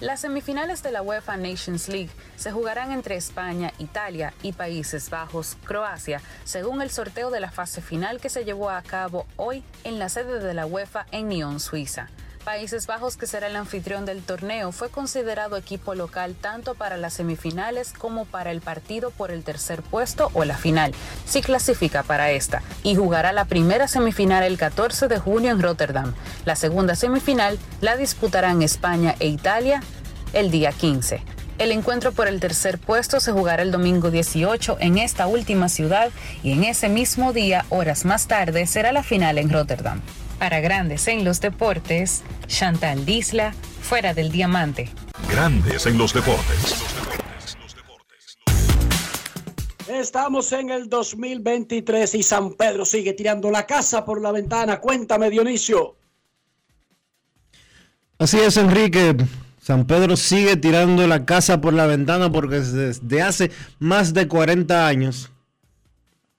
Las 0.00 0.20
semifinales 0.20 0.82
de 0.82 0.92
la 0.92 1.02
UEFA 1.02 1.36
Nations 1.36 1.90
League 1.90 2.08
se 2.36 2.50
jugarán 2.50 2.90
entre 2.90 3.16
España, 3.16 3.70
Italia 3.78 4.32
y 4.42 4.52
Países 4.52 5.10
Bajos, 5.10 5.58
Croacia, 5.64 6.22
según 6.44 6.80
el 6.80 6.90
sorteo 6.90 7.30
de 7.30 7.38
la 7.38 7.50
fase 7.50 7.82
final 7.82 8.18
que 8.18 8.30
se 8.30 8.46
llevó 8.46 8.70
a 8.70 8.80
cabo 8.80 9.26
hoy 9.36 9.62
en 9.84 9.98
la 9.98 10.08
sede 10.08 10.38
de 10.38 10.54
la 10.54 10.64
UEFA 10.64 11.04
en 11.12 11.28
Nyon, 11.28 11.60
Suiza. 11.60 12.08
Países 12.44 12.86
Bajos, 12.86 13.16
que 13.16 13.26
será 13.26 13.48
el 13.48 13.56
anfitrión 13.56 14.06
del 14.06 14.22
torneo, 14.22 14.72
fue 14.72 14.88
considerado 14.88 15.56
equipo 15.56 15.94
local 15.94 16.34
tanto 16.40 16.74
para 16.74 16.96
las 16.96 17.14
semifinales 17.14 17.92
como 17.92 18.24
para 18.24 18.50
el 18.50 18.62
partido 18.62 19.10
por 19.10 19.30
el 19.30 19.44
tercer 19.44 19.82
puesto 19.82 20.30
o 20.32 20.44
la 20.44 20.56
final, 20.56 20.92
si 21.26 21.42
clasifica 21.42 22.02
para 22.02 22.30
esta, 22.30 22.62
y 22.82 22.96
jugará 22.96 23.32
la 23.32 23.44
primera 23.44 23.88
semifinal 23.88 24.42
el 24.42 24.56
14 24.56 25.06
de 25.08 25.18
junio 25.18 25.50
en 25.50 25.60
Rotterdam. 25.60 26.14
La 26.46 26.56
segunda 26.56 26.94
semifinal 26.94 27.58
la 27.82 27.96
disputarán 27.96 28.62
España 28.62 29.14
e 29.20 29.28
Italia 29.28 29.82
el 30.32 30.50
día 30.50 30.72
15. 30.72 31.22
El 31.58 31.72
encuentro 31.72 32.12
por 32.12 32.26
el 32.26 32.40
tercer 32.40 32.78
puesto 32.78 33.20
se 33.20 33.32
jugará 33.32 33.62
el 33.62 33.70
domingo 33.70 34.10
18 34.10 34.78
en 34.80 34.96
esta 34.96 35.26
última 35.26 35.68
ciudad 35.68 36.10
y 36.42 36.52
en 36.52 36.64
ese 36.64 36.88
mismo 36.88 37.34
día, 37.34 37.66
horas 37.68 38.06
más 38.06 38.28
tarde, 38.28 38.66
será 38.66 38.92
la 38.92 39.02
final 39.02 39.36
en 39.36 39.50
Rotterdam. 39.50 40.00
Para 40.40 40.60
Grandes 40.60 41.06
en 41.06 41.22
los 41.22 41.42
Deportes, 41.42 42.22
Chantal 42.46 43.04
Disla, 43.04 43.52
fuera 43.82 44.14
del 44.14 44.32
diamante. 44.32 44.88
Grandes 45.30 45.84
en 45.84 45.98
los 45.98 46.14
deportes. 46.14 46.82
Estamos 49.86 50.50
en 50.52 50.70
el 50.70 50.88
2023 50.88 52.14
y 52.14 52.22
San 52.22 52.54
Pedro 52.54 52.86
sigue 52.86 53.12
tirando 53.12 53.50
la 53.50 53.66
casa 53.66 54.06
por 54.06 54.22
la 54.22 54.32
ventana. 54.32 54.80
Cuéntame, 54.80 55.28
Dionisio. 55.28 55.96
Así 58.18 58.38
es, 58.38 58.56
Enrique. 58.56 59.18
San 59.60 59.86
Pedro 59.86 60.16
sigue 60.16 60.56
tirando 60.56 61.06
la 61.06 61.26
casa 61.26 61.60
por 61.60 61.74
la 61.74 61.84
ventana 61.84 62.32
porque 62.32 62.60
desde 62.60 63.20
hace 63.20 63.50
más 63.78 64.14
de 64.14 64.26
40 64.26 64.86
años 64.86 65.30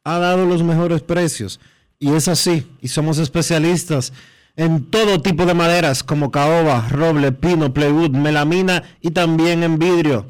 ha 0.03 0.17
dado 0.17 0.47
los 0.47 0.63
mejores 0.63 1.03
precios. 1.03 1.59
Y 2.01 2.15
es 2.15 2.27
así, 2.27 2.65
y 2.81 2.87
somos 2.87 3.19
especialistas 3.19 4.11
en 4.55 4.85
todo 4.85 5.21
tipo 5.21 5.45
de 5.45 5.53
maderas 5.53 6.01
como 6.01 6.31
caoba, 6.31 6.89
roble, 6.89 7.31
pino, 7.31 7.75
plywood, 7.75 8.09
melamina 8.09 8.81
y 9.01 9.11
también 9.11 9.61
en 9.61 9.77
vidrio. 9.77 10.25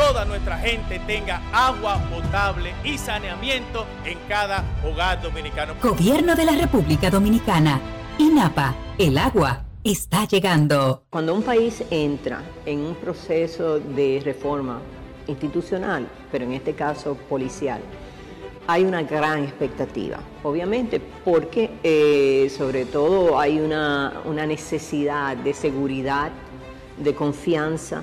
toda 0.00 0.24
nuestra 0.24 0.56
gente 0.56 0.98
tenga 1.00 1.42
agua 1.52 2.00
potable 2.08 2.72
y 2.82 2.96
saneamiento 2.96 3.84
en 4.06 4.18
cada 4.28 4.64
hogar 4.82 5.20
dominicano. 5.20 5.74
Gobierno 5.82 6.34
de 6.34 6.46
la 6.46 6.52
República 6.52 7.10
Dominicana. 7.10 7.78
INAPA, 8.16 8.74
el 8.96 9.18
agua 9.18 9.62
está 9.84 10.26
llegando. 10.26 11.04
Cuando 11.10 11.34
un 11.34 11.42
país 11.42 11.84
entra 11.90 12.40
en 12.64 12.80
un 12.80 12.94
proceso 12.94 13.78
de 13.78 14.22
reforma 14.24 14.80
institucional, 15.26 16.08
pero 16.32 16.46
en 16.46 16.52
este 16.52 16.72
caso 16.72 17.14
policial, 17.28 17.82
hay 18.66 18.84
una 18.84 19.02
gran 19.02 19.44
expectativa, 19.44 20.18
obviamente, 20.42 20.98
porque 20.98 21.72
eh, 21.82 22.50
sobre 22.56 22.86
todo 22.86 23.38
hay 23.38 23.60
una, 23.60 24.22
una 24.24 24.46
necesidad 24.46 25.36
de 25.36 25.52
seguridad, 25.52 26.30
de 26.96 27.14
confianza, 27.14 28.02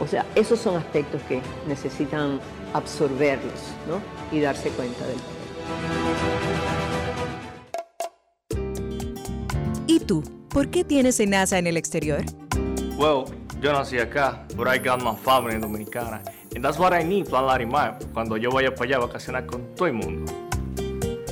o 0.00 0.06
sea, 0.06 0.26
esos 0.34 0.58
son 0.58 0.76
aspectos 0.76 1.20
que 1.28 1.40
necesitan 1.68 2.40
absorberlos 2.72 3.60
¿no? 3.86 4.00
y 4.36 4.40
darse 4.40 4.70
cuenta 4.70 5.06
del 5.06 5.16
¿Y 9.86 10.00
tú? 10.00 10.22
¿Por 10.48 10.68
qué 10.68 10.84
tienes 10.84 11.20
NASA 11.20 11.58
en 11.58 11.66
el 11.66 11.76
exterior? 11.76 12.24
Well, 12.96 13.24
yo 13.60 13.72
nací 13.72 13.98
acá, 13.98 14.46
but 14.56 14.66
I 14.66 14.78
got 14.78 15.02
my 15.02 15.14
family 15.14 15.58
dominicana. 15.58 16.22
And 16.54 16.64
that's 16.64 16.78
what 16.78 16.92
I 16.92 17.04
need, 17.04 17.28
Plan 17.28 17.46
Larimar, 17.46 17.98
cuando 18.12 18.36
yo 18.36 18.50
vaya 18.50 18.74
para 18.74 18.84
allá 18.86 18.96
a 18.96 19.00
vacacionar 19.06 19.46
con 19.46 19.74
todo 19.74 19.86
el 19.86 19.94
mundo. 19.94 20.49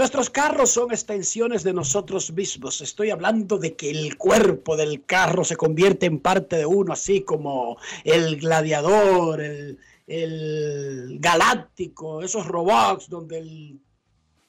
Nuestros 0.00 0.30
carros 0.30 0.70
son 0.70 0.92
extensiones 0.92 1.62
de 1.62 1.74
nosotros 1.74 2.32
mismos. 2.32 2.80
Estoy 2.80 3.10
hablando 3.10 3.58
de 3.58 3.76
que 3.76 3.90
el 3.90 4.16
cuerpo 4.16 4.74
del 4.74 5.04
carro 5.04 5.44
se 5.44 5.56
convierte 5.56 6.06
en 6.06 6.20
parte 6.20 6.56
de 6.56 6.64
uno, 6.64 6.94
así 6.94 7.20
como 7.20 7.76
el 8.02 8.40
gladiador, 8.40 9.42
el, 9.42 11.18
galáctico, 11.20 12.22
esos 12.22 12.46
robots 12.46 13.10
donde 13.10 13.40
el 13.40 13.78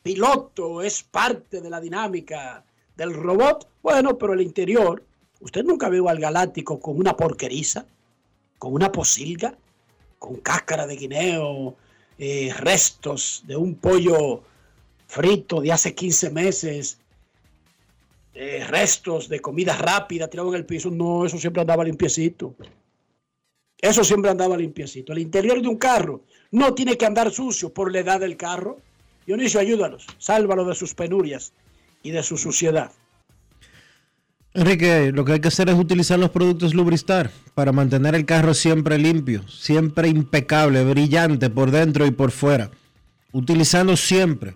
piloto 0.01 0.81
es 0.81 1.03
parte 1.03 1.59
de 1.59 1.69
la 1.69 1.81
dinámica 1.81 2.63
del 2.95 3.13
robot. 3.13 3.67
Bueno, 3.83 4.17
pero 4.17 4.31
el 4.31 4.41
interior, 4.41 5.03
usted 5.41 5.65
nunca 5.65 5.89
vio 5.89 6.07
al 6.07 6.21
galáctico 6.21 6.79
con 6.79 6.97
una 6.97 7.17
porqueriza, 7.17 7.85
con 8.57 8.73
una 8.73 8.89
posilga, 8.89 9.53
con 10.17 10.37
cáscara 10.37 10.87
de 10.87 10.95
guineo, 10.95 11.75
eh, 12.17 12.53
restos 12.57 13.43
de 13.45 13.57
un 13.57 13.75
pollo 13.75 14.43
frito 15.11 15.59
de 15.59 15.73
hace 15.73 15.93
15 15.93 16.29
meses, 16.29 16.97
eh, 18.33 18.65
restos 18.65 19.27
de 19.27 19.41
comida 19.41 19.75
rápida 19.75 20.29
tirado 20.29 20.49
en 20.49 20.55
el 20.55 20.65
piso. 20.65 20.89
No, 20.89 21.25
eso 21.25 21.37
siempre 21.37 21.61
andaba 21.61 21.83
limpiecito. 21.83 22.55
Eso 23.77 24.05
siempre 24.05 24.31
andaba 24.31 24.55
limpiecito. 24.55 25.11
El 25.11 25.19
interior 25.19 25.61
de 25.61 25.67
un 25.67 25.75
carro 25.75 26.21
no 26.51 26.73
tiene 26.73 26.97
que 26.97 27.05
andar 27.05 27.29
sucio 27.29 27.73
por 27.73 27.91
la 27.91 27.99
edad 27.99 28.21
del 28.21 28.37
carro. 28.37 28.77
Dionisio, 29.25 29.59
ayúdalos, 29.59 30.07
sálvalo 30.17 30.63
de 30.63 30.75
sus 30.75 30.93
penurias 30.93 31.51
y 32.03 32.11
de 32.11 32.23
su 32.23 32.37
suciedad. 32.37 32.91
Enrique, 34.53 35.11
lo 35.13 35.25
que 35.25 35.33
hay 35.33 35.39
que 35.41 35.49
hacer 35.49 35.67
es 35.69 35.75
utilizar 35.75 36.19
los 36.19 36.29
productos 36.29 36.73
Lubristar 36.73 37.31
para 37.53 37.73
mantener 37.73 38.15
el 38.15 38.25
carro 38.25 38.53
siempre 38.53 38.97
limpio, 38.97 39.45
siempre 39.49 40.07
impecable, 40.07 40.85
brillante 40.85 41.49
por 41.49 41.69
dentro 41.69 42.05
y 42.05 42.11
por 42.11 42.31
fuera. 42.31 42.71
Utilizando 43.33 43.95
siempre 43.97 44.55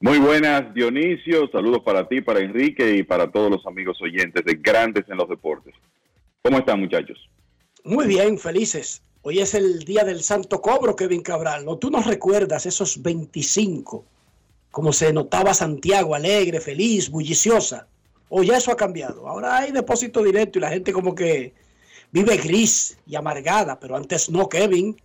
Muy 0.00 0.18
buenas, 0.18 0.72
Dionisio. 0.74 1.48
Saludos 1.50 1.82
para 1.84 2.06
ti, 2.06 2.20
para 2.20 2.38
Enrique 2.38 2.96
y 2.96 3.02
para 3.02 3.32
todos 3.32 3.50
los 3.50 3.66
amigos 3.66 4.00
oyentes 4.00 4.44
de 4.44 4.54
Grandes 4.54 5.04
en 5.08 5.16
los 5.16 5.28
Deportes. 5.28 5.74
¿Cómo 6.40 6.58
están, 6.58 6.78
muchachos? 6.78 7.18
Muy 7.82 8.06
bien, 8.06 8.38
felices. 8.38 9.02
Hoy 9.22 9.40
es 9.40 9.54
el 9.54 9.80
día 9.80 10.04
del 10.04 10.22
Santo 10.22 10.62
Cobro, 10.62 10.94
Kevin 10.94 11.22
Cabral. 11.22 11.64
¿No 11.64 11.78
tú 11.78 11.90
nos 11.90 12.06
recuerdas 12.06 12.64
esos 12.64 13.02
25? 13.02 14.04
Como 14.70 14.92
se 14.92 15.12
notaba 15.12 15.52
Santiago, 15.52 16.14
alegre, 16.14 16.60
feliz, 16.60 17.10
bulliciosa. 17.10 17.88
O 18.28 18.44
ya 18.44 18.58
eso 18.58 18.70
ha 18.70 18.76
cambiado. 18.76 19.26
Ahora 19.26 19.58
hay 19.58 19.72
depósito 19.72 20.22
directo 20.22 20.60
y 20.60 20.62
la 20.62 20.70
gente 20.70 20.92
como 20.92 21.12
que 21.12 21.54
vive 22.12 22.36
gris 22.36 22.96
y 23.04 23.16
amargada, 23.16 23.80
pero 23.80 23.96
antes 23.96 24.30
no, 24.30 24.48
Kevin. 24.48 24.96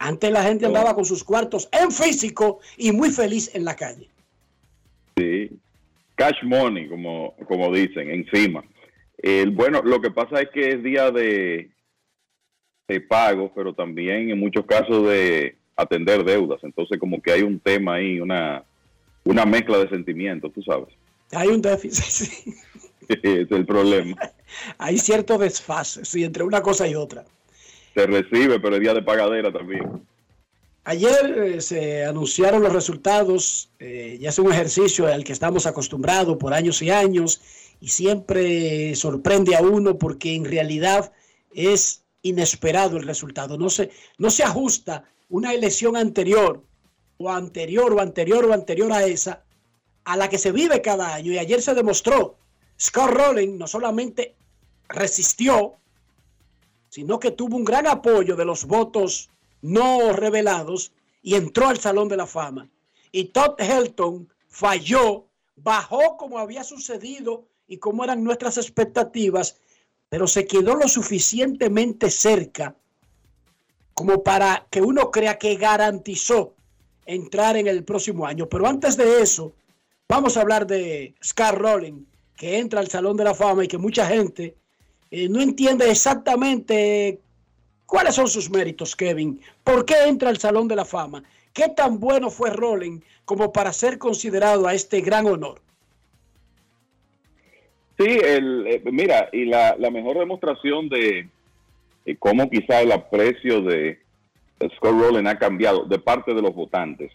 Antes 0.00 0.32
la 0.32 0.42
gente 0.42 0.66
andaba 0.66 0.92
con 0.92 1.04
sus 1.04 1.22
cuartos 1.22 1.68
en 1.70 1.92
físico 1.92 2.58
y 2.76 2.90
muy 2.90 3.10
feliz 3.10 3.48
en 3.54 3.64
la 3.64 3.76
calle. 3.76 4.08
Sí, 5.16 5.50
cash 6.14 6.42
money, 6.42 6.88
como, 6.88 7.34
como 7.46 7.72
dicen, 7.72 8.10
encima. 8.10 8.64
El, 9.18 9.50
bueno, 9.50 9.80
lo 9.82 10.00
que 10.00 10.10
pasa 10.10 10.40
es 10.40 10.50
que 10.50 10.70
es 10.70 10.82
día 10.82 11.10
de, 11.10 11.70
de 12.88 13.00
pago, 13.00 13.52
pero 13.54 13.74
también 13.74 14.30
en 14.30 14.38
muchos 14.38 14.66
casos 14.66 15.06
de 15.08 15.56
atender 15.76 16.24
deudas. 16.24 16.62
Entonces, 16.62 16.98
como 16.98 17.20
que 17.22 17.32
hay 17.32 17.42
un 17.42 17.60
tema 17.60 17.94
ahí, 17.94 18.20
una, 18.20 18.64
una 19.24 19.44
mezcla 19.44 19.78
de 19.78 19.88
sentimientos, 19.88 20.52
tú 20.52 20.62
sabes. 20.62 20.88
Hay 21.32 21.48
un 21.48 21.62
déficit, 21.62 22.04
sí. 22.04 22.54
es 23.08 23.50
el 23.50 23.66
problema. 23.66 24.16
Hay 24.78 24.98
cierto 24.98 25.38
desfase, 25.38 26.04
sí, 26.04 26.24
entre 26.24 26.44
una 26.44 26.62
cosa 26.62 26.86
y 26.86 26.94
otra. 26.94 27.24
Se 27.94 28.06
recibe, 28.06 28.60
pero 28.60 28.76
es 28.76 28.80
día 28.80 28.94
de 28.94 29.02
pagadera 29.02 29.52
también. 29.52 30.02
Ayer 30.86 31.38
eh, 31.38 31.60
se 31.62 32.04
anunciaron 32.04 32.62
los 32.62 32.72
resultados, 32.72 33.70
eh, 33.78 34.18
ya 34.20 34.28
es 34.28 34.38
un 34.38 34.52
ejercicio 34.52 35.06
al 35.06 35.24
que 35.24 35.32
estamos 35.32 35.64
acostumbrados 35.64 36.36
por 36.36 36.52
años 36.52 36.82
y 36.82 36.90
años 36.90 37.40
y 37.80 37.88
siempre 37.88 38.94
sorprende 38.94 39.56
a 39.56 39.62
uno 39.62 39.98
porque 39.98 40.34
en 40.34 40.44
realidad 40.44 41.12
es 41.54 42.04
inesperado 42.20 42.98
el 42.98 43.04
resultado. 43.04 43.56
No 43.56 43.70
se, 43.70 43.90
no 44.18 44.28
se 44.28 44.42
ajusta 44.42 45.04
una 45.30 45.54
elección 45.54 45.96
anterior 45.96 46.62
o 47.16 47.30
anterior 47.30 47.94
o 47.94 48.00
anterior 48.00 48.44
o 48.44 48.52
anterior 48.52 48.92
a 48.92 49.06
esa 49.06 49.42
a 50.04 50.18
la 50.18 50.28
que 50.28 50.36
se 50.36 50.52
vive 50.52 50.82
cada 50.82 51.14
año 51.14 51.32
y 51.32 51.38
ayer 51.38 51.62
se 51.62 51.74
demostró. 51.74 52.36
Scott 52.78 53.10
Rowling 53.10 53.56
no 53.56 53.66
solamente 53.66 54.34
resistió, 54.88 55.76
sino 56.90 57.18
que 57.18 57.30
tuvo 57.30 57.56
un 57.56 57.64
gran 57.64 57.86
apoyo 57.86 58.36
de 58.36 58.44
los 58.44 58.66
votos 58.66 59.30
no 59.64 60.12
revelados 60.12 60.92
y 61.22 61.36
entró 61.36 61.68
al 61.68 61.78
Salón 61.78 62.08
de 62.08 62.18
la 62.18 62.26
Fama. 62.26 62.68
Y 63.10 63.26
Todd 63.26 63.58
Helton 63.58 64.28
falló, 64.46 65.24
bajó 65.56 66.18
como 66.18 66.38
había 66.38 66.62
sucedido 66.62 67.46
y 67.66 67.78
como 67.78 68.04
eran 68.04 68.22
nuestras 68.22 68.58
expectativas, 68.58 69.56
pero 70.10 70.26
se 70.26 70.46
quedó 70.46 70.74
lo 70.74 70.86
suficientemente 70.86 72.10
cerca 72.10 72.76
como 73.94 74.22
para 74.22 74.66
que 74.70 74.82
uno 74.82 75.10
crea 75.10 75.38
que 75.38 75.54
garantizó 75.54 76.54
entrar 77.06 77.56
en 77.56 77.66
el 77.66 77.84
próximo 77.84 78.26
año. 78.26 78.46
Pero 78.50 78.66
antes 78.66 78.98
de 78.98 79.22
eso, 79.22 79.54
vamos 80.06 80.36
a 80.36 80.42
hablar 80.42 80.66
de 80.66 81.14
Scar 81.24 81.58
Rowling, 81.58 82.04
que 82.36 82.58
entra 82.58 82.80
al 82.80 82.90
Salón 82.90 83.16
de 83.16 83.24
la 83.24 83.34
Fama 83.34 83.64
y 83.64 83.68
que 83.68 83.78
mucha 83.78 84.06
gente 84.06 84.56
eh, 85.10 85.26
no 85.30 85.40
entiende 85.40 85.90
exactamente 85.90 87.22
¿Cuáles 87.86 88.14
son 88.14 88.28
sus 88.28 88.50
méritos, 88.50 88.96
Kevin? 88.96 89.40
¿Por 89.62 89.84
qué 89.84 89.94
entra 90.06 90.30
al 90.30 90.38
Salón 90.38 90.68
de 90.68 90.76
la 90.76 90.84
Fama? 90.84 91.22
¿Qué 91.52 91.68
tan 91.68 92.00
bueno 92.00 92.30
fue 92.30 92.50
Rowling 92.50 93.00
como 93.24 93.52
para 93.52 93.72
ser 93.72 93.98
considerado 93.98 94.66
a 94.66 94.74
este 94.74 95.00
gran 95.00 95.26
honor? 95.26 95.60
Sí, 97.98 98.06
el, 98.08 98.66
eh, 98.66 98.82
mira, 98.90 99.28
y 99.32 99.44
la, 99.44 99.76
mejor 99.92 100.18
demostración 100.18 100.88
de, 100.88 101.28
cómo 102.18 102.50
quizá 102.50 102.80
el 102.80 102.90
aprecio 102.90 103.62
de, 103.62 104.00
Scott 104.76 104.98
Rowling 104.98 105.26
ha 105.26 105.38
cambiado 105.38 105.84
de 105.84 105.98
parte 105.98 106.34
de 106.34 106.42
los 106.42 106.54
votantes. 106.54 107.12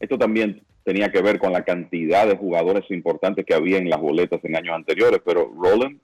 Esto 0.00 0.16
también 0.16 0.62
tenía 0.84 1.10
que 1.10 1.20
ver 1.20 1.38
con 1.38 1.52
la 1.52 1.64
cantidad 1.64 2.26
de 2.26 2.36
jugadores 2.36 2.90
importantes 2.90 3.44
que 3.44 3.54
había 3.54 3.78
en 3.78 3.90
las 3.90 4.00
boletas 4.00 4.42
en 4.44 4.56
años 4.56 4.74
anteriores, 4.74 5.20
pero 5.24 5.52
Rowling 5.54 5.98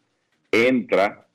entra 0.50 1.26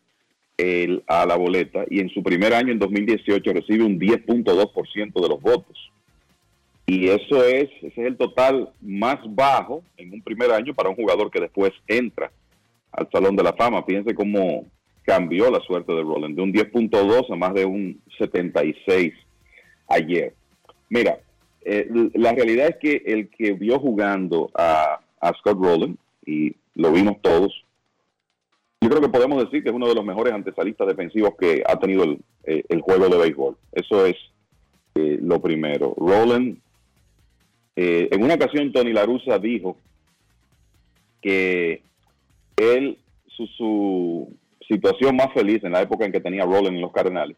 a 1.08 1.26
la 1.26 1.36
boleta 1.38 1.86
y 1.90 2.00
en 2.00 2.10
su 2.10 2.22
primer 2.22 2.54
año, 2.54 2.72
en 2.72 2.80
2018, 2.80 3.54
recibe 3.54 3.84
un 3.84 4.00
10.2% 4.00 5.22
de 5.22 5.30
los 5.30 5.42
votos. 5.42 5.92
Y 6.86 7.08
eso 7.08 7.46
es, 7.46 7.70
ese 7.82 7.88
es 7.88 7.98
el 7.98 8.18
total 8.18 8.70
más 8.82 9.20
bajo 9.30 9.84
en 9.96 10.12
un 10.12 10.22
primer 10.22 10.52
año 10.52 10.74
para 10.74 10.90
un 10.90 10.96
jugador 10.96 11.30
que 11.30 11.40
después 11.40 11.72
entra 11.88 12.32
al 12.92 13.08
Salón 13.12 13.36
de 13.36 13.44
la 13.44 13.54
Fama. 13.54 13.86
Piense 13.86 14.16
cómo 14.16 14.66
cambió 15.04 15.50
la 15.52 15.60
suerte 15.62 15.94
de 15.94 16.02
Roland, 16.02 16.36
de 16.36 16.42
un 16.42 16.52
10.2 16.52 17.32
a 17.32 17.36
más 17.36 17.54
de 17.54 17.66
un 17.66 18.02
76 18.18 19.14
ayer. 19.88 20.34
Mira, 20.90 21.20
eh, 21.64 21.88
la 22.16 22.34
realidad 22.34 22.70
es 22.70 22.78
que 22.78 23.04
el 23.06 23.30
que 23.30 23.54
vio 23.54 23.80
jugando 23.80 24.50
a, 24.56 25.00
a 25.22 25.34
Scott 25.40 25.60
Rowland, 25.62 25.98
y 26.26 26.56
lo 26.76 26.92
vimos 26.92 27.22
todos, 27.22 27.64
yo 28.82 28.90
creo 28.90 29.02
que 29.02 29.10
podemos 29.10 29.44
decir 29.44 29.62
que 29.62 29.70
es 29.70 29.76
uno 29.76 29.88
de 29.88 29.96
los 29.96 30.06
mejores 30.06 30.34
antesalistas 30.34 30.88
defensivos 30.88 31.34
que 31.38 31.64
ha 31.66 31.78
tenido 31.78 32.04
el, 32.04 32.20
eh, 32.46 32.64
juego 32.82 33.10
de 33.10 33.18
béisbol. 33.18 33.58
Eso 33.74 34.06
es 34.06 34.16
eh, 34.96 35.20
lo 35.22 35.42
primero. 35.42 35.94
Roland, 35.98 36.58
eh, 37.76 38.08
en 38.12 38.24
una 38.24 38.36
ocasión 38.36 38.72
Tony 38.72 38.94
Larusa 38.94 39.38
dijo 39.38 39.78
que 41.22 41.82
él, 42.56 42.98
su, 43.28 44.34
situación 44.68 45.16
más 45.16 45.34
feliz 45.34 45.64
en 45.64 45.72
la 45.72 45.82
época 45.82 46.06
en 46.06 46.12
que 46.12 46.22
tenía 46.22 46.46
Roland 46.46 46.76
en 46.76 46.82
los 46.82 46.92
Cardenales, 46.94 47.36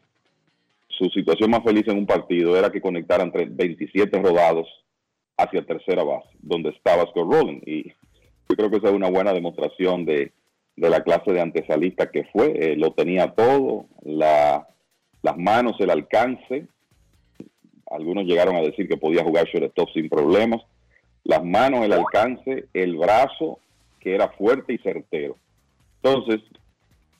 su 0.89 1.05
situación 1.09 1.49
más 1.49 1.63
feliz 1.63 1.87
en 1.87 1.97
un 1.97 2.05
partido 2.05 2.57
era 2.57 2.69
que 2.69 2.81
conectaran 2.81 3.31
27 3.31 4.21
rodados 4.21 4.67
hacia 5.37 5.65
tercera 5.65 6.03
base, 6.03 6.27
donde 6.41 6.69
estaba 6.69 7.03
Scott 7.03 7.31
Rowland. 7.31 7.63
Y 7.65 7.87
yo 7.87 8.55
creo 8.55 8.69
que 8.69 8.77
esa 8.77 8.89
es 8.89 8.93
una 8.93 9.09
buena 9.09 9.33
demostración 9.33 10.05
de 10.05 10.33
de 10.75 10.89
la 10.89 11.03
clase 11.03 11.31
de 11.31 11.41
antesalista 11.41 12.09
que 12.09 12.23
fue, 12.25 12.51
eh, 12.55 12.75
lo 12.75 12.93
tenía 12.93 13.31
todo, 13.31 13.85
las 14.03 15.37
manos, 15.37 15.75
el 15.79 15.89
alcance, 15.89 16.67
algunos 17.89 18.25
llegaron 18.25 18.55
a 18.55 18.61
decir 18.61 18.87
que 18.87 18.97
podía 18.97 19.23
jugar 19.23 19.45
shortstop 19.45 19.89
sin 19.93 20.09
problemas, 20.09 20.61
las 21.23 21.43
manos, 21.43 21.85
el 21.85 21.93
alcance, 21.93 22.65
el 22.73 22.97
brazo, 22.97 23.59
que 23.99 24.15
era 24.15 24.29
fuerte 24.29 24.73
y 24.73 24.77
certero. 24.79 25.35
Entonces, 26.01 26.41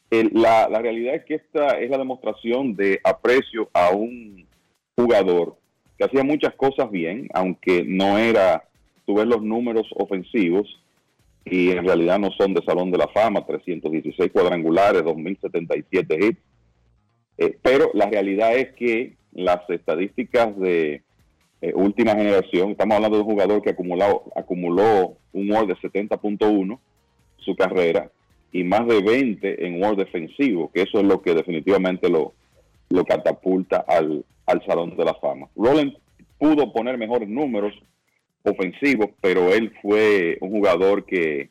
la, 0.10 0.68
la 0.69 0.80
realidad 0.80 1.15
es 1.15 1.26
que 1.26 1.36
esta 1.36 1.80
es 1.80 1.90
la 1.90 1.98
demostración 1.98 2.76
de 2.76 2.99
aprecio 3.03 3.69
a 3.73 3.91
un 3.91 4.48
jugador 4.95 5.56
que 5.98 6.06
hacía 6.06 6.23
muchas 6.23 6.56
cosas 6.56 6.90
bien, 6.90 7.30
aunque 7.34 7.84
no 7.86 8.18
era, 8.18 8.64
tú 9.06 9.15
ves 9.15 9.28
los 9.28 9.44
números 9.44 9.88
ofensivos, 9.95 10.81
y 11.45 11.72
en 11.72 11.85
realidad 11.85 12.19
no 12.19 12.31
son 12.31 12.53
de 12.53 12.63
Salón 12.63 12.91
de 12.91 12.97
la 12.97 13.07
Fama, 13.07 13.45
316 13.45 14.31
cuadrangulares, 14.31 15.03
2077 15.03 16.18
hits. 16.22 16.39
Eh, 17.38 17.57
pero 17.61 17.91
la 17.93 18.07
realidad 18.09 18.55
es 18.55 18.73
que 18.73 19.15
las 19.34 19.68
estadísticas 19.69 20.57
de 20.59 21.01
eh, 21.61 21.73
última 21.76 22.11
generación, 22.15 22.72
estamos 22.72 22.95
hablando 22.95 23.18
de 23.18 23.23
un 23.23 23.30
jugador 23.30 23.61
que 23.61 23.72
acumulado, 23.72 24.23
acumuló 24.35 25.18
un 25.34 25.51
WAR 25.51 25.68
de 25.68 25.76
70.1 25.76 26.80
su 27.38 27.55
carrera 27.55 28.11
y 28.51 28.63
más 28.63 28.85
de 28.88 29.01
20 29.01 29.65
en 29.65 29.81
WAR 29.81 29.95
defensivo, 29.95 30.72
que 30.73 30.84
eso 30.84 30.99
es 30.99 31.05
lo 31.05 31.22
que 31.22 31.34
definitivamente 31.34 32.09
lo, 32.09 32.34
lo 32.89 33.05
catapulta 33.05 33.77
al, 33.88 34.26
al 34.45 34.65
Salón 34.65 34.95
de 34.95 35.05
la 35.05 35.15
Fama. 35.15 35.47
Roland 35.55 35.93
pudo 36.38 36.72
poner 36.73 36.97
mejores 36.97 37.30
números 37.30 37.73
ofensivo, 38.43 39.11
pero 39.22 39.53
él 39.53 39.73
fue 39.81 40.38
un 40.41 40.49
jugador 40.51 41.05
que 41.05 41.49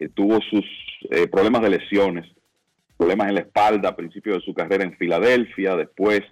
eh, 0.00 0.08
tuvo 0.14 0.40
sus 0.42 0.64
eh, 1.10 1.26
problemas 1.28 1.62
de 1.62 1.70
lesiones, 1.70 2.26
problemas 2.96 3.28
en 3.28 3.34
la 3.34 3.40
espalda 3.40 3.90
a 3.90 3.96
principio 3.96 4.34
de 4.34 4.40
su 4.40 4.54
carrera 4.54 4.84
en 4.84 4.96
Filadelfia, 4.96 5.76
después 5.76 6.22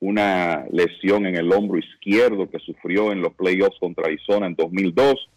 una 0.00 0.66
lesión 0.72 1.26
en 1.26 1.36
el 1.36 1.52
hombro 1.52 1.78
izquierdo 1.78 2.50
que 2.50 2.58
sufrió 2.58 3.12
en 3.12 3.20
los 3.22 3.34
playoffs 3.34 3.78
contra 3.78 4.06
Arizona 4.06 4.46
en 4.46 4.54
2002. 4.56 5.28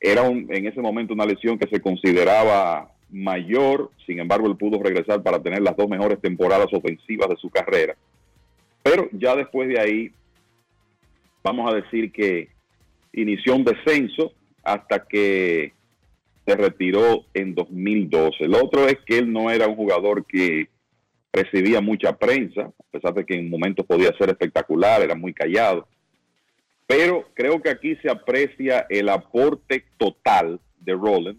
Era 0.00 0.22
un- 0.22 0.46
en 0.50 0.66
ese 0.66 0.80
momento 0.80 1.12
una 1.12 1.26
lesión 1.26 1.58
que 1.58 1.68
se 1.68 1.80
consideraba 1.80 2.90
mayor, 3.10 3.90
sin 4.06 4.20
embargo 4.20 4.48
él 4.48 4.56
pudo 4.56 4.82
regresar 4.82 5.22
para 5.22 5.42
tener 5.42 5.60
las 5.60 5.76
dos 5.76 5.88
mejores 5.88 6.20
temporadas 6.20 6.68
ofensivas 6.72 7.28
de 7.28 7.36
su 7.36 7.50
carrera. 7.50 7.94
Pero 8.82 9.08
ya 9.12 9.34
después 9.36 9.68
de 9.68 9.80
ahí, 9.80 10.12
vamos 11.42 11.72
a 11.72 11.76
decir 11.76 12.12
que 12.12 12.48
inició 13.12 13.56
un 13.56 13.64
descenso 13.64 14.32
hasta 14.62 15.06
que 15.06 15.72
se 16.46 16.56
retiró 16.56 17.24
en 17.34 17.54
2012. 17.54 18.44
El 18.44 18.54
otro 18.54 18.86
es 18.86 18.98
que 19.06 19.18
él 19.18 19.32
no 19.32 19.50
era 19.50 19.66
un 19.66 19.76
jugador 19.76 20.24
que 20.26 20.68
recibía 21.32 21.80
mucha 21.80 22.16
prensa, 22.16 22.62
a 22.62 22.90
pesar 22.90 23.14
de 23.14 23.24
que 23.24 23.34
en 23.34 23.50
momentos 23.50 23.86
podía 23.86 24.16
ser 24.16 24.30
espectacular, 24.30 25.02
era 25.02 25.14
muy 25.14 25.34
callado. 25.34 25.86
Pero 26.86 27.28
creo 27.34 27.60
que 27.60 27.68
aquí 27.68 27.96
se 27.96 28.10
aprecia 28.10 28.86
el 28.88 29.10
aporte 29.10 29.84
total 29.98 30.58
de 30.80 30.94
Roland 30.94 31.38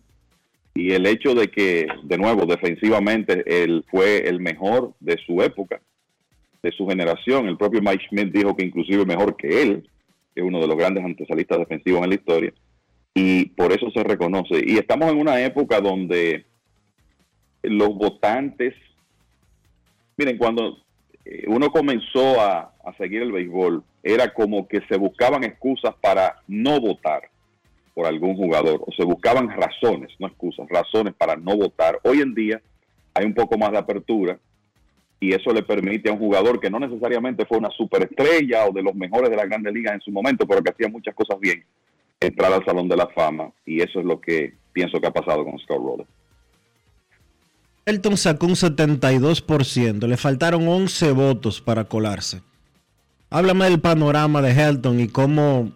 y 0.76 0.92
el 0.92 1.08
hecho 1.08 1.34
de 1.34 1.48
que, 1.48 1.88
de 2.04 2.18
nuevo, 2.18 2.46
defensivamente, 2.46 3.44
él 3.46 3.84
fue 3.90 4.30
el 4.30 4.40
mejor 4.40 4.94
de 5.00 5.18
su 5.26 5.42
época, 5.42 5.82
de 6.61 6.72
su 6.72 6.88
generación. 6.88 7.48
El 7.48 7.57
propio 7.57 7.81
Mike 7.81 8.06
Schmidt 8.07 8.34
dijo 8.34 8.56
que 8.56 8.65
inclusive 8.65 9.06
mejor 9.06 9.36
que 9.36 9.61
él, 9.61 9.90
que 10.34 10.41
es 10.41 10.48
uno 10.48 10.60
de 10.60 10.68
los 10.68 10.77
grandes 10.77 11.03
antesalistas 11.03 11.60
defensivos 11.60 12.03
en 12.03 12.10
la 12.10 12.15
historia, 12.15 12.53
y 13.14 13.45
por 13.49 13.72
eso 13.72 13.90
se 13.91 14.03
reconoce. 14.03 14.61
Y 14.65 14.77
estamos 14.77 15.11
en 15.11 15.19
una 15.19 15.41
época 15.41 15.81
donde 15.81 16.45
los 17.64 17.90
votantes, 17.90 18.73
miren, 20.18 20.38
cuando 20.38 20.77
eh, 21.26 21.45
uno 21.48 21.69
comenzó 21.72 22.40
a, 22.40 22.73
a 22.84 22.94
seguir 22.98 23.22
el 23.22 23.31
béisbol, 23.31 23.84
era 24.03 24.34
como 24.34 24.68
que 24.68 24.81
se 24.88 24.98
buscaban 24.98 25.44
excusas 25.44 25.94
para 26.02 26.38
no 26.48 26.80
votar 26.80 27.30
por 27.94 28.06
algún 28.06 28.36
jugador, 28.36 28.81
o 28.86 28.91
se 28.94 29.03
buscaban 29.03 29.49
razones, 29.49 30.10
no 30.19 30.27
excusas, 30.27 30.68
razones 30.69 31.14
para 31.15 31.36
no 31.36 31.57
votar. 31.57 31.99
Hoy 32.03 32.22
en 32.22 32.34
día 32.34 32.61
hay 33.14 33.26
un 33.26 33.34
poco 33.34 33.57
más 33.57 33.72
de 33.72 33.77
apertura 33.77 34.40
y 35.20 35.34
eso 35.34 35.52
le 35.52 35.64
permite 35.64 36.10
a 36.10 36.14
un 36.14 36.20
jugador 36.20 36.60
que 36.60 36.70
no 36.70 36.80
necesariamente 36.80 37.46
fue 37.46 37.58
una 37.58 37.70
superestrella 37.72 38.66
o 38.66 38.72
de 38.72 38.82
los 38.82 38.96
mejores 38.96 39.30
de 39.30 39.36
las 39.36 39.50
grandes 39.50 39.74
ligas 39.74 39.94
en 39.94 40.02
su 40.02 40.12
momento, 40.12 40.48
pero 40.48 40.64
que 40.64 40.72
hacía 40.72 40.88
muchas 40.88 41.14
cosas 41.14 41.40
bien, 41.40 41.64
entrar 42.20 42.54
al 42.54 42.64
Salón 42.64 42.88
de 42.88 42.96
la 42.96 43.08
Fama 43.08 43.52
y 43.66 43.82
eso 43.82 44.00
es 44.00 44.06
lo 44.06 44.22
que 44.22 44.54
pienso 44.72 45.00
que 45.02 45.08
ha 45.08 45.14
pasado 45.14 45.44
con 45.44 45.60
Scott 45.60 45.78
Rowland. 45.78 46.10
Elton 47.86 48.18
sacó 48.18 48.46
un 48.46 48.54
72%, 48.54 50.08
le 50.08 50.18
faltaron 50.18 50.68
11 50.68 51.12
votos 51.12 51.60
para 51.60 51.86
colarse. 51.86 52.41
Háblame 53.32 53.66
del 53.66 53.80
panorama 53.80 54.41
de 54.41 54.52
Helton 54.52 55.00
y 55.00 55.08
cómo, 55.08 55.72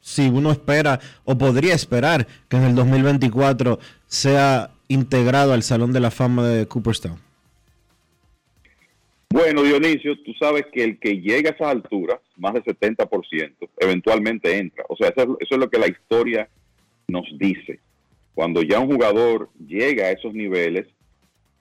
si 0.00 0.28
uno 0.28 0.52
espera 0.52 1.00
o 1.24 1.36
podría 1.36 1.74
esperar 1.74 2.26
que 2.48 2.58
en 2.58 2.64
el 2.64 2.74
2024 2.74 3.78
sea 4.06 4.70
integrado 4.88 5.52
al 5.52 5.62
Salón 5.62 5.92
de 5.92 6.00
la 6.00 6.10
Fama 6.10 6.46
de 6.46 6.66
Cooperstown. 6.66 7.27
Bueno, 9.30 9.62
Dionisio, 9.62 10.18
tú 10.22 10.32
sabes 10.34 10.64
que 10.72 10.82
el 10.82 10.98
que 10.98 11.20
llega 11.20 11.50
a 11.50 11.52
esas 11.52 11.68
alturas, 11.68 12.18
más 12.36 12.54
del 12.54 12.64
70%, 12.64 13.68
eventualmente 13.78 14.56
entra. 14.56 14.84
O 14.88 14.96
sea, 14.96 15.08
eso 15.08 15.36
es, 15.38 15.58
lo 15.58 15.68
que 15.68 15.78
la 15.78 15.88
historia 15.88 16.48
nos 17.08 17.26
dice. 17.38 17.80
Cuando 18.34 18.62
ya 18.62 18.80
un 18.80 18.90
jugador 18.90 19.50
llega 19.58 20.06
a 20.06 20.12
esos 20.12 20.32
niveles, 20.32 20.86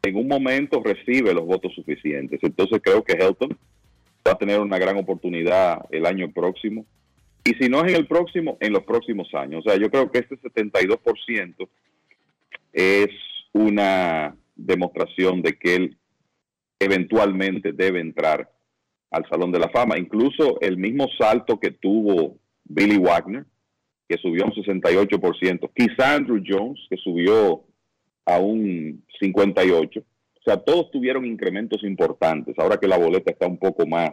en 0.01 0.15
un 0.15 0.27
momento 0.27 0.81
recibe 0.81 1.33
los 1.33 1.45
votos 1.45 1.73
suficientes. 1.75 2.39
Entonces 2.41 2.79
creo 2.81 3.03
que 3.03 3.13
Helton 3.13 3.57
va 4.25 4.31
a 4.31 4.37
tener 4.37 4.59
una 4.61 4.77
gran 4.77 4.97
oportunidad 4.97 5.85
el 5.91 6.05
año 6.05 6.31
próximo. 6.31 6.85
Y 7.43 7.53
si 7.55 7.69
no 7.69 7.83
es 7.83 7.91
en 7.91 7.97
el 7.97 8.07
próximo, 8.07 8.57
en 8.61 8.71
los 8.71 8.83
próximos 8.83 9.33
años. 9.33 9.65
O 9.65 9.69
sea, 9.69 9.79
yo 9.79 9.89
creo 9.89 10.09
que 10.09 10.19
este 10.19 10.37
72% 10.37 11.67
es 12.71 13.09
una 13.51 14.35
demostración 14.55 15.41
de 15.41 15.53
que 15.57 15.75
él 15.75 15.97
eventualmente 16.79 17.73
debe 17.73 17.99
entrar 17.99 18.49
al 19.11 19.27
Salón 19.29 19.51
de 19.51 19.59
la 19.59 19.69
Fama. 19.69 19.97
Incluso 19.97 20.59
el 20.61 20.77
mismo 20.77 21.07
salto 21.17 21.59
que 21.59 21.71
tuvo 21.71 22.37
Billy 22.63 22.97
Wagner, 22.97 23.45
que 24.07 24.17
subió 24.17 24.45
un 24.45 24.51
68%, 24.51 25.69
quizá 25.75 26.15
Andrew 26.15 26.41
Jones, 26.45 26.79
que 26.89 26.97
subió 26.97 27.63
a 28.25 28.39
un 28.39 29.03
58%. 29.21 30.03
O 30.03 30.49
sea, 30.49 30.57
todos 30.57 30.91
tuvieron 30.91 31.25
incrementos 31.25 31.83
importantes. 31.83 32.55
Ahora 32.57 32.77
que 32.77 32.87
la 32.87 32.97
boleta 32.97 33.31
está 33.31 33.47
un 33.47 33.57
poco 33.57 33.85
más 33.85 34.11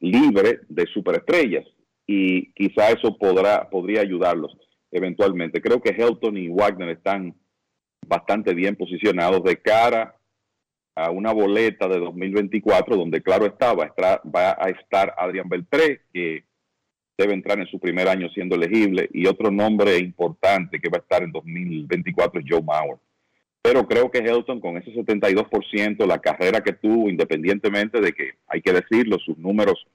libre 0.00 0.60
de 0.68 0.86
superestrellas 0.86 1.64
y 2.06 2.52
quizá 2.52 2.90
eso 2.90 3.16
podrá, 3.16 3.70
podría 3.70 4.00
ayudarlos 4.00 4.56
eventualmente. 4.90 5.60
Creo 5.60 5.80
que 5.80 5.90
Helton 5.90 6.36
y 6.36 6.48
Wagner 6.48 6.88
están 6.90 7.34
bastante 8.06 8.54
bien 8.54 8.76
posicionados 8.76 9.42
de 9.44 9.56
cara 9.56 10.16
a 10.94 11.10
una 11.10 11.32
boleta 11.32 11.88
de 11.88 11.98
2024 11.98 12.96
donde 12.96 13.22
claro 13.22 13.46
está, 13.46 13.72
va 13.74 13.90
a 14.58 14.70
estar, 14.70 15.14
Adrián 15.18 15.48
Beltré 15.48 16.02
que 16.12 16.44
debe 17.16 17.34
entrar 17.34 17.58
en 17.58 17.66
su 17.66 17.78
primer 17.78 18.08
año 18.08 18.28
siendo 18.30 18.56
elegible 18.56 19.08
y 19.12 19.26
otro 19.26 19.50
nombre 19.50 19.98
importante 19.98 20.80
que 20.80 20.88
va 20.88 20.98
a 20.98 21.00
estar 21.00 21.22
en 21.22 21.32
2024 21.32 22.40
es 22.40 22.46
Joe 22.48 22.62
Mauer. 22.62 22.98
Pero 23.62 23.86
creo 23.86 24.10
que 24.10 24.18
Helton 24.18 24.60
con 24.60 24.76
ese 24.76 24.92
72%, 24.92 26.06
la 26.06 26.18
carrera 26.18 26.60
que 26.60 26.74
tuvo, 26.74 27.08
independientemente 27.08 28.00
de 28.00 28.12
que 28.12 28.32
hay 28.46 28.60
que 28.60 28.72
decirlo, 28.72 29.18
sus 29.18 29.38
números 29.38 29.86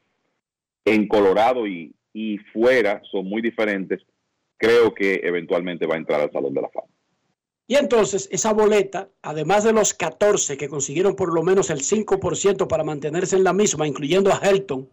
en 0.85 1.07
Colorado 1.07 1.67
y, 1.67 1.93
y 2.13 2.37
fuera 2.51 3.01
son 3.11 3.27
muy 3.27 3.41
diferentes, 3.41 4.01
creo 4.57 4.93
que 4.93 5.21
eventualmente 5.23 5.85
va 5.85 5.95
a 5.95 5.99
entrar 5.99 6.21
al 6.21 6.31
Salón 6.31 6.53
de 6.53 6.61
la 6.61 6.69
Fama. 6.69 6.87
Y 7.69 7.75
entonces 7.75 8.27
esa 8.31 8.51
boleta, 8.51 9.11
además 9.21 9.63
de 9.63 9.73
los 9.73 9.93
14 9.93 10.57
que 10.57 10.67
consiguieron 10.67 11.15
por 11.15 11.31
lo 11.31 11.43
menos 11.43 11.69
el 11.69 11.81
5% 11.81 12.67
para 12.67 12.83
mantenerse 12.83 13.35
en 13.35 13.43
la 13.43 13.53
misma, 13.53 13.85
incluyendo 13.85 14.33
a 14.33 14.37
Helton, 14.37 14.89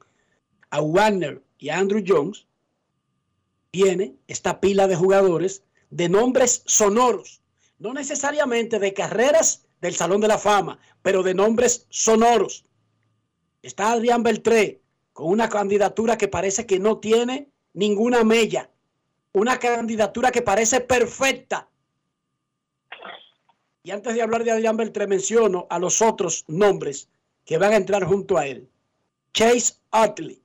a 0.68 0.82
Warner 0.82 1.42
y 1.56 1.70
a 1.70 1.78
Andrew 1.78 2.04
Jones, 2.06 2.46
tiene 3.70 4.16
esta 4.28 4.60
pila 4.60 4.86
de 4.88 4.94
jugadores 4.94 5.62
de 5.88 6.10
nombres 6.10 6.64
sonoros, 6.66 7.40
no 7.78 7.94
necesariamente 7.94 8.78
de 8.78 8.92
carreras 8.92 9.64
del 9.80 9.94
Salón 9.94 10.20
de 10.20 10.28
la 10.28 10.36
Fama, 10.36 10.78
pero 11.00 11.22
de 11.22 11.32
nombres 11.32 11.86
sonoros. 11.88 12.66
Está 13.62 13.92
Adrián 13.92 14.22
Beltré 14.22 14.82
con 15.14 15.30
una 15.30 15.48
candidatura 15.48 16.18
que 16.18 16.28
parece 16.28 16.66
que 16.66 16.78
no 16.78 16.98
tiene 16.98 17.48
ninguna 17.72 18.22
mella, 18.22 18.68
una 19.32 19.58
candidatura 19.58 20.30
que 20.30 20.42
parece 20.42 20.82
perfecta. 20.82 21.70
Y 23.86 23.92
antes 23.92 24.16
de 24.16 24.22
hablar 24.22 24.42
de 24.42 24.50
Adrián 24.50 24.76
Beltré, 24.76 25.06
menciono 25.06 25.68
a 25.70 25.78
los 25.78 26.02
otros 26.02 26.44
nombres 26.48 27.08
que 27.44 27.56
van 27.56 27.72
a 27.72 27.76
entrar 27.76 28.02
junto 28.02 28.36
a 28.36 28.44
él. 28.44 28.68
Chase 29.32 29.74
Utley. 29.92 30.42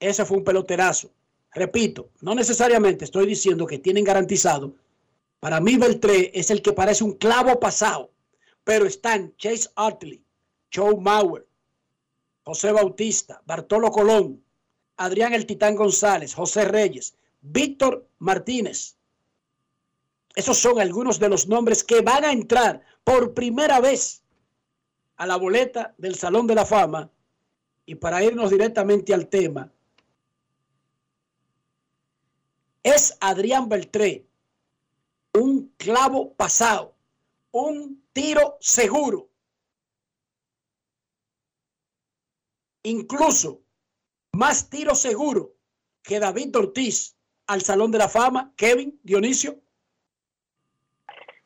Ese 0.00 0.24
fue 0.24 0.38
un 0.38 0.44
peloterazo. 0.44 1.10
Repito, 1.52 2.08
no 2.22 2.34
necesariamente 2.34 3.04
estoy 3.04 3.26
diciendo 3.26 3.66
que 3.66 3.80
tienen 3.80 4.02
garantizado. 4.02 4.74
Para 5.40 5.60
mí 5.60 5.76
Beltré 5.76 6.30
es 6.32 6.50
el 6.50 6.62
que 6.62 6.72
parece 6.72 7.04
un 7.04 7.12
clavo 7.12 7.60
pasado. 7.60 8.10
Pero 8.64 8.86
están 8.86 9.36
Chase 9.36 9.68
Utley, 9.76 10.24
Joe 10.74 10.96
Mauer, 10.96 11.46
José 12.44 12.72
Bautista, 12.72 13.42
Bartolo 13.44 13.90
Colón, 13.90 14.42
Adrián 14.96 15.34
El 15.34 15.44
Titán 15.44 15.76
González, 15.76 16.32
José 16.32 16.64
Reyes, 16.64 17.14
Víctor 17.42 18.08
Martínez. 18.20 18.96
Esos 20.34 20.58
son 20.58 20.80
algunos 20.80 21.18
de 21.18 21.28
los 21.28 21.46
nombres 21.46 21.84
que 21.84 22.00
van 22.00 22.24
a 22.24 22.32
entrar 22.32 22.82
por 23.04 23.34
primera 23.34 23.80
vez 23.80 24.22
a 25.16 25.26
la 25.26 25.36
boleta 25.36 25.94
del 25.96 26.16
Salón 26.16 26.46
de 26.46 26.54
la 26.54 26.66
Fama. 26.66 27.10
Y 27.86 27.94
para 27.96 28.22
irnos 28.22 28.50
directamente 28.50 29.14
al 29.14 29.28
tema, 29.28 29.70
es 32.82 33.16
Adrián 33.20 33.68
Beltré 33.68 34.26
un 35.34 35.72
clavo 35.76 36.32
pasado, 36.34 36.94
un 37.50 38.02
tiro 38.12 38.56
seguro. 38.60 39.28
Incluso 42.84 43.62
más 44.32 44.68
tiro 44.68 44.94
seguro 44.94 45.56
que 46.02 46.20
David 46.20 46.56
Ortiz 46.56 47.16
al 47.46 47.62
Salón 47.62 47.90
de 47.90 47.98
la 47.98 48.08
Fama, 48.08 48.52
Kevin 48.56 48.98
Dionisio. 49.02 49.60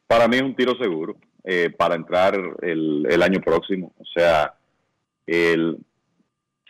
Para 0.08 0.26
mí 0.26 0.36
es 0.36 0.42
un 0.42 0.56
tiro 0.56 0.74
seguro 0.76 1.16
eh, 1.44 1.70
para 1.70 1.94
entrar 1.94 2.34
el, 2.62 3.06
el, 3.08 3.22
año 3.22 3.40
próximo. 3.40 3.92
O 3.98 4.04
sea, 4.06 4.54
el, 5.26 5.76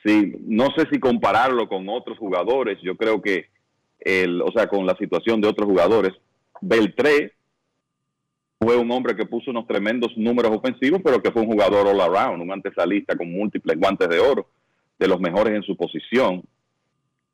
sí, 0.05 0.35
no 0.40 0.66
sé 0.77 0.86
si 0.93 0.98
compararlo 0.98 1.69
con 1.69 1.89
otros 1.89 2.19
jugadores. 2.19 2.78
Yo 2.82 2.97
creo 2.97 3.23
que, 3.23 3.47
el, 4.01 4.43
o 4.43 4.51
sea, 4.52 4.66
con 4.66 4.85
la 4.85 4.97
situación 4.97 5.40
de 5.40 5.48
otros 5.48 5.69
jugadores, 5.69 6.12
Beltré 6.60 7.32
fue 8.60 8.77
un 8.77 8.90
hombre 8.90 9.15
que 9.15 9.24
puso 9.24 9.52
unos 9.52 9.69
tremendos 9.69 10.16
números 10.16 10.51
ofensivos, 10.55 11.01
pero 11.05 11.23
que 11.23 11.31
fue 11.31 11.43
un 11.43 11.48
jugador 11.48 11.86
all 11.86 12.01
around, 12.01 12.43
un 12.43 12.52
antesalista 12.52 13.16
con 13.16 13.31
múltiples 13.31 13.78
guantes 13.78 14.09
de 14.09 14.19
oro, 14.19 14.48
de 14.98 15.06
los 15.06 15.20
mejores 15.20 15.55
en 15.55 15.62
su 15.62 15.77
posición. 15.77 16.43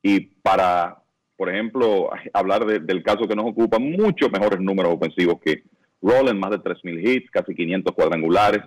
Y 0.03 0.19
para 0.19 1.01
por 1.37 1.49
ejemplo, 1.49 2.09
hablar 2.33 2.65
de- 2.65 2.79
del 2.79 3.03
caso 3.03 3.27
que 3.27 3.35
nos 3.35 3.45
ocupa, 3.45 3.79
muchos 3.79 4.31
mejores 4.31 4.59
números 4.59 4.93
ofensivos 4.93 5.39
que 5.43 5.63
Roland, 6.05 6.39
más 6.39 6.51
de 6.51 6.59
3.000 6.59 6.99
hits, 7.07 7.31
casi 7.31 7.55
500 7.55 7.93
cuadrangulares, 7.93 8.61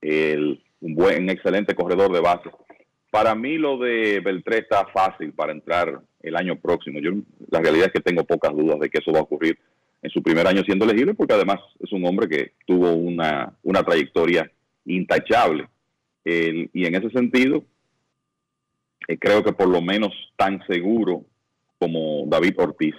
el- 0.00 0.62
un 0.80 0.94
buen, 0.94 1.28
excelente 1.30 1.74
corredor 1.74 2.12
de 2.12 2.20
base. 2.20 2.50
Para 3.10 3.34
mí 3.34 3.58
lo 3.58 3.76
de 3.78 4.20
Beltré 4.20 4.58
está 4.58 4.86
fácil 4.86 5.32
para 5.32 5.52
entrar 5.52 6.00
el 6.22 6.36
año 6.36 6.56
próximo. 6.56 7.00
Yo 7.00 7.10
la 7.50 7.60
realidad 7.60 7.86
es 7.86 7.92
que 7.92 8.00
tengo 8.00 8.24
pocas 8.24 8.52
dudas 8.54 8.78
de 8.80 8.88
que 8.88 8.98
eso 8.98 9.12
va 9.12 9.18
a 9.18 9.22
ocurrir 9.22 9.58
en 10.02 10.10
su 10.10 10.22
primer 10.22 10.46
año 10.46 10.62
siendo 10.62 10.84
elegible, 10.84 11.14
porque 11.14 11.34
además 11.34 11.58
es 11.80 11.92
un 11.92 12.06
hombre 12.06 12.28
que 12.28 12.52
tuvo 12.66 12.92
una, 12.94 13.52
una 13.62 13.82
trayectoria 13.82 14.50
intachable. 14.86 15.68
El- 16.24 16.70
y 16.72 16.86
en 16.86 16.94
ese 16.94 17.10
sentido, 17.10 17.64
eh, 19.08 19.18
creo 19.18 19.42
que 19.42 19.52
por 19.52 19.68
lo 19.68 19.82
menos 19.82 20.12
tan 20.36 20.64
seguro 20.66 21.24
como 21.78 22.24
David 22.26 22.54
Ortiz, 22.58 22.94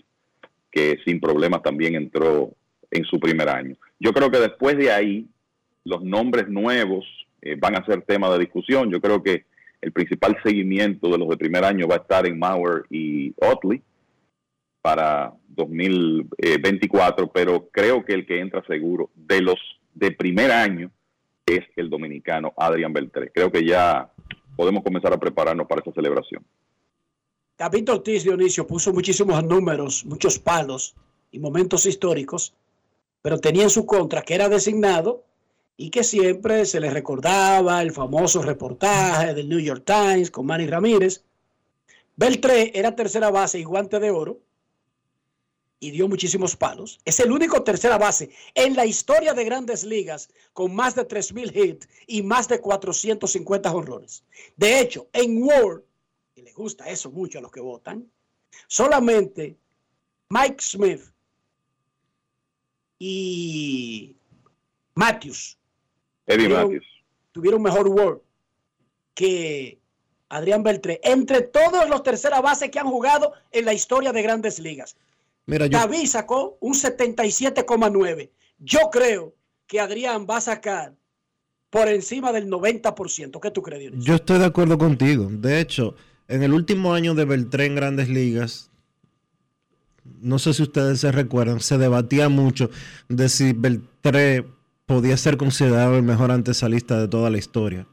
que 0.72 0.98
sin 1.06 1.20
problemas 1.20 1.62
también 1.64 1.96
entró 1.96 2.52
en 2.92 3.06
su 3.06 3.20
primer 3.20 3.50
año. 3.50 3.76
Yo 4.00 4.14
creo 4.14 4.30
que 4.30 4.40
después 4.40 4.78
de 4.78 4.92
ahí, 4.92 5.28
los 5.84 6.04
nombres 6.04 6.48
nuevos 6.48 7.06
eh, 7.42 7.56
van 7.58 7.76
a 7.76 7.86
ser 7.86 8.04
tema 8.04 8.30
de 8.32 8.40
discusión. 8.40 8.92
Yo 8.92 9.02
creo 9.02 9.24
que 9.24 9.46
el 9.82 9.92
principal 9.92 10.38
seguimiento 10.44 11.10
de 11.10 11.18
los 11.18 11.28
de 11.30 11.38
primer 11.38 11.64
año 11.64 11.88
va 11.88 11.96
a 11.96 12.00
estar 12.00 12.28
en 12.28 12.38
Mauer 12.38 12.84
y 12.90 13.34
Otley 13.38 13.82
para 14.82 15.34
2024, 15.50 17.32
pero 17.32 17.70
creo 17.72 18.06
que 18.06 18.14
el 18.14 18.26
que 18.26 18.40
entra 18.40 18.64
seguro 18.68 19.10
de 19.16 19.42
los 19.42 19.58
de 19.94 20.12
primer 20.12 20.52
año 20.52 20.92
es 21.46 21.62
el 21.76 21.90
dominicano 21.90 22.54
Adrián 22.56 22.94
Beltré. 22.94 23.32
Creo 23.34 23.52
que 23.52 23.66
ya 23.66 24.12
podemos 24.56 24.84
comenzar 24.84 25.14
a 25.14 25.20
prepararnos 25.20 25.68
para 25.68 25.82
esa 25.82 25.92
celebración. 25.92 26.44
David 27.58 27.92
Ortiz 27.92 28.24
Dionisio 28.24 28.66
puso 28.66 28.94
muchísimos 28.94 29.44
números, 29.44 30.06
muchos 30.06 30.40
palos 30.40 30.96
y 31.32 31.40
momentos 31.40 31.86
históricos, 31.86 32.56
pero 33.22 33.40
tenía 33.40 33.64
en 33.64 33.70
su 33.70 33.86
contra 33.86 34.22
que 34.22 34.36
era 34.36 34.50
designado 34.50 35.24
y 35.78 35.90
que 35.90 36.04
siempre 36.04 36.66
se 36.66 36.80
le 36.80 36.90
recordaba 36.90 37.82
el 37.82 37.92
famoso 37.92 38.42
reportaje 38.42 39.34
del 39.34 39.50
New 39.50 39.60
York 39.60 39.84
Times 39.86 40.32
con 40.32 40.46
Manny 40.46 40.68
Ramírez. 40.68 41.24
Beltré 42.16 42.72
era 42.78 42.96
tercera 42.96 43.32
base 43.32 43.60
y 43.60 43.64
guante 43.64 44.00
de 44.00 44.12
oro 44.12 44.40
y 45.80 45.90
dio 45.90 46.08
muchísimos 46.08 46.56
palos. 46.56 47.00
Es 47.06 47.20
el 47.20 47.32
único 47.32 47.64
tercera 47.64 47.98
base 47.98 48.30
en 48.54 48.76
la 48.76 48.86
historia 48.86 49.34
de 49.34 49.44
grandes 49.44 49.84
ligas 49.84 50.30
con 50.54 50.76
más 50.76 50.94
de 50.94 51.08
3.000 51.08 51.56
hits 51.56 51.90
y 52.06 52.22
más 52.22 52.48
de 52.48 52.62
450 52.62 53.74
honrones. 53.74 54.24
De 54.58 54.80
hecho, 54.80 55.08
en 55.14 55.42
World 55.42 55.84
y 56.36 56.42
le 56.44 56.54
gusta 56.54 56.90
eso 56.90 57.12
mucho 57.12 57.40
a 57.40 57.42
los 57.42 57.52
que 57.52 57.60
votan, 57.60 58.10
solamente 58.68 59.58
Mike 60.30 60.58
Smith 60.60 61.02
y 63.04 64.16
Matthews 64.94 65.58
Eddie 66.28 66.44
tuvieron, 66.44 66.64
Matthews. 66.68 66.86
tuvieron 67.32 67.62
mejor 67.64 67.88
World 67.88 68.22
que 69.16 69.80
Adrián 70.30 70.62
Beltré, 70.62 71.02
entre 71.04 71.42
todos 71.42 71.90
los 71.90 72.04
tercera 72.04 72.42
base 72.42 72.70
que 72.70 72.78
han 72.78 72.88
jugado 72.88 73.34
en 73.52 73.66
la 73.66 73.74
historia 73.74 74.14
de 74.14 74.22
grandes 74.22 74.60
ligas. 74.60 74.96
Mira, 75.48 75.66
yo, 75.66 75.80
David 75.80 76.06
sacó 76.06 76.58
un 76.62 76.74
77,9. 76.74 78.30
Yo 78.60 78.80
creo 78.92 79.34
que 79.66 79.80
Adrián 79.80 80.28
va 80.30 80.38
a 80.38 80.42
sacar 80.42 80.94
por 81.72 81.88
encima 81.88 82.32
del 82.32 82.50
90%. 82.50 83.40
¿Qué 83.42 83.50
tú 83.50 83.64
crees, 83.64 83.82
Dionisio? 83.82 84.06
yo 84.06 84.16
estoy 84.16 84.38
de 84.38 84.46
acuerdo 84.46 84.78
contigo. 84.78 85.28
De 85.30 85.60
hecho, 85.60 85.96
en 86.28 86.44
el 86.44 86.54
último 86.54 86.94
año 86.94 87.16
de 87.16 87.26
Beltré 87.26 87.66
en 87.66 87.76
Grandes 87.76 88.10
Ligas, 88.10 88.71
no 90.22 90.40
sé 90.40 90.54
si 90.54 90.64
ustedes 90.64 91.00
se 91.00 91.12
recuerdan, 91.12 91.60
se 91.60 91.78
debatía 91.78 92.30
mucho 92.30 92.70
de 93.10 93.30
si 93.30 93.54
Beltré 93.54 94.46
podía 94.86 95.16
ser 95.18 95.38
considerado 95.38 95.96
el 95.96 96.04
mejor 96.04 96.32
antesalista 96.32 97.00
de 97.00 97.08
toda 97.08 97.30
la 97.30 97.38
historia. 97.38 97.88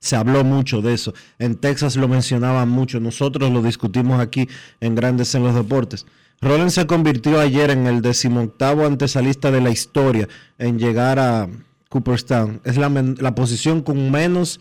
Se 0.00 0.16
habló 0.16 0.42
mucho 0.42 0.82
de 0.82 0.94
eso. 0.94 1.14
En 1.38 1.54
Texas 1.54 1.96
lo 1.96 2.08
mencionaban 2.08 2.68
mucho. 2.68 2.98
Nosotros 2.98 3.52
lo 3.52 3.62
discutimos 3.62 4.20
aquí 4.20 4.48
en 4.80 4.96
Grandes 4.96 5.34
en 5.36 5.44
los 5.44 5.54
Deportes. 5.54 6.06
Roland 6.40 6.70
se 6.70 6.88
convirtió 6.88 7.38
ayer 7.38 7.70
en 7.70 7.86
el 7.86 8.02
decimoctavo 8.02 8.84
antesalista 8.84 9.52
de 9.52 9.60
la 9.60 9.70
historia 9.70 10.28
en 10.58 10.80
llegar 10.80 11.20
a 11.20 11.48
Cooperstown. 11.88 12.60
Es 12.64 12.76
la, 12.76 12.88
la 12.90 13.34
posición 13.36 13.80
con 13.80 14.10
menos 14.10 14.60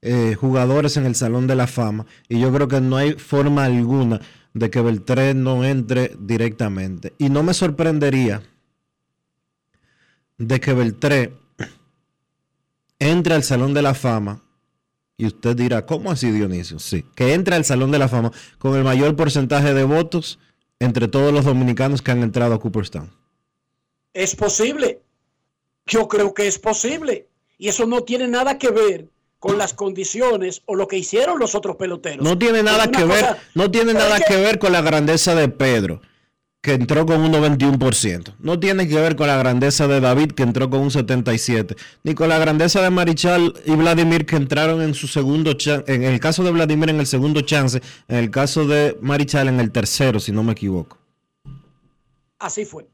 eh, 0.00 0.36
jugadores 0.40 0.96
en 0.96 1.04
el 1.04 1.14
Salón 1.14 1.46
de 1.46 1.54
la 1.54 1.66
Fama. 1.66 2.06
Y 2.28 2.40
yo 2.40 2.52
creo 2.52 2.68
que 2.68 2.80
no 2.80 2.96
hay 2.96 3.12
forma 3.12 3.64
alguna 3.64 4.20
de 4.58 4.70
que 4.70 4.80
Beltré 4.80 5.34
no 5.34 5.64
entre 5.64 6.12
directamente. 6.18 7.14
Y 7.18 7.30
no 7.30 7.42
me 7.42 7.54
sorprendería 7.54 8.42
de 10.36 10.60
que 10.60 10.72
Beltré 10.72 11.32
entre 12.98 13.34
al 13.34 13.42
Salón 13.42 13.74
de 13.74 13.82
la 13.82 13.94
Fama. 13.94 14.42
Y 15.16 15.26
usted 15.26 15.56
dirá, 15.56 15.84
¿cómo 15.84 16.10
así 16.10 16.30
Dionisio? 16.30 16.78
Sí, 16.78 17.04
que 17.14 17.34
entre 17.34 17.56
al 17.56 17.64
Salón 17.64 17.90
de 17.90 17.98
la 17.98 18.08
Fama 18.08 18.32
con 18.58 18.76
el 18.76 18.84
mayor 18.84 19.16
porcentaje 19.16 19.74
de 19.74 19.84
votos 19.84 20.38
entre 20.78 21.08
todos 21.08 21.32
los 21.32 21.44
dominicanos 21.44 22.02
que 22.02 22.12
han 22.12 22.22
entrado 22.22 22.54
a 22.54 22.60
Cooperstown. 22.60 23.10
Es 24.12 24.36
posible. 24.36 25.02
Yo 25.86 26.06
creo 26.06 26.34
que 26.34 26.46
es 26.46 26.58
posible. 26.58 27.28
Y 27.56 27.68
eso 27.68 27.86
no 27.86 28.02
tiene 28.02 28.28
nada 28.28 28.58
que 28.58 28.70
ver 28.70 29.08
con 29.38 29.56
las 29.58 29.72
condiciones 29.74 30.62
o 30.66 30.74
lo 30.74 30.88
que 30.88 30.98
hicieron 30.98 31.38
los 31.38 31.54
otros 31.54 31.76
peloteros. 31.76 32.24
No 32.24 32.36
tiene 32.38 32.62
nada 32.62 32.90
que 32.90 33.04
ver, 33.04 33.20
cosa- 33.20 33.38
no 33.54 33.70
tiene 33.70 33.94
nada 33.94 34.18
que- 34.18 34.24
que 34.34 34.36
ver 34.36 34.58
con 34.58 34.72
la 34.72 34.80
grandeza 34.80 35.34
de 35.34 35.48
Pedro, 35.48 36.00
que 36.60 36.72
entró 36.72 37.06
con 37.06 37.20
un 37.20 37.30
91%. 37.30 38.34
No 38.40 38.58
tiene 38.58 38.88
que 38.88 38.96
ver 38.96 39.14
con 39.14 39.28
la 39.28 39.36
grandeza 39.36 39.86
de 39.86 40.00
David, 40.00 40.32
que 40.32 40.42
entró 40.42 40.68
con 40.68 40.80
un 40.80 40.90
77%. 40.90 41.76
Ni 42.02 42.14
con 42.14 42.28
la 42.28 42.38
grandeza 42.38 42.82
de 42.82 42.90
Marichal 42.90 43.54
y 43.64 43.76
Vladimir, 43.76 44.26
que 44.26 44.34
entraron 44.36 44.82
en 44.82 44.92
su 44.94 45.06
segundo 45.06 45.52
chance. 45.52 45.84
En 45.92 46.02
el 46.02 46.18
caso 46.18 46.42
de 46.42 46.50
Vladimir, 46.50 46.90
en 46.90 46.98
el 46.98 47.06
segundo 47.06 47.40
chance. 47.42 47.80
En 48.08 48.16
el 48.16 48.30
caso 48.32 48.66
de 48.66 48.98
Marichal, 49.00 49.46
en 49.46 49.60
el 49.60 49.70
tercero, 49.70 50.18
si 50.18 50.32
no 50.32 50.42
me 50.42 50.52
equivoco. 50.52 50.98
Así 52.40 52.64
fue. 52.64 52.88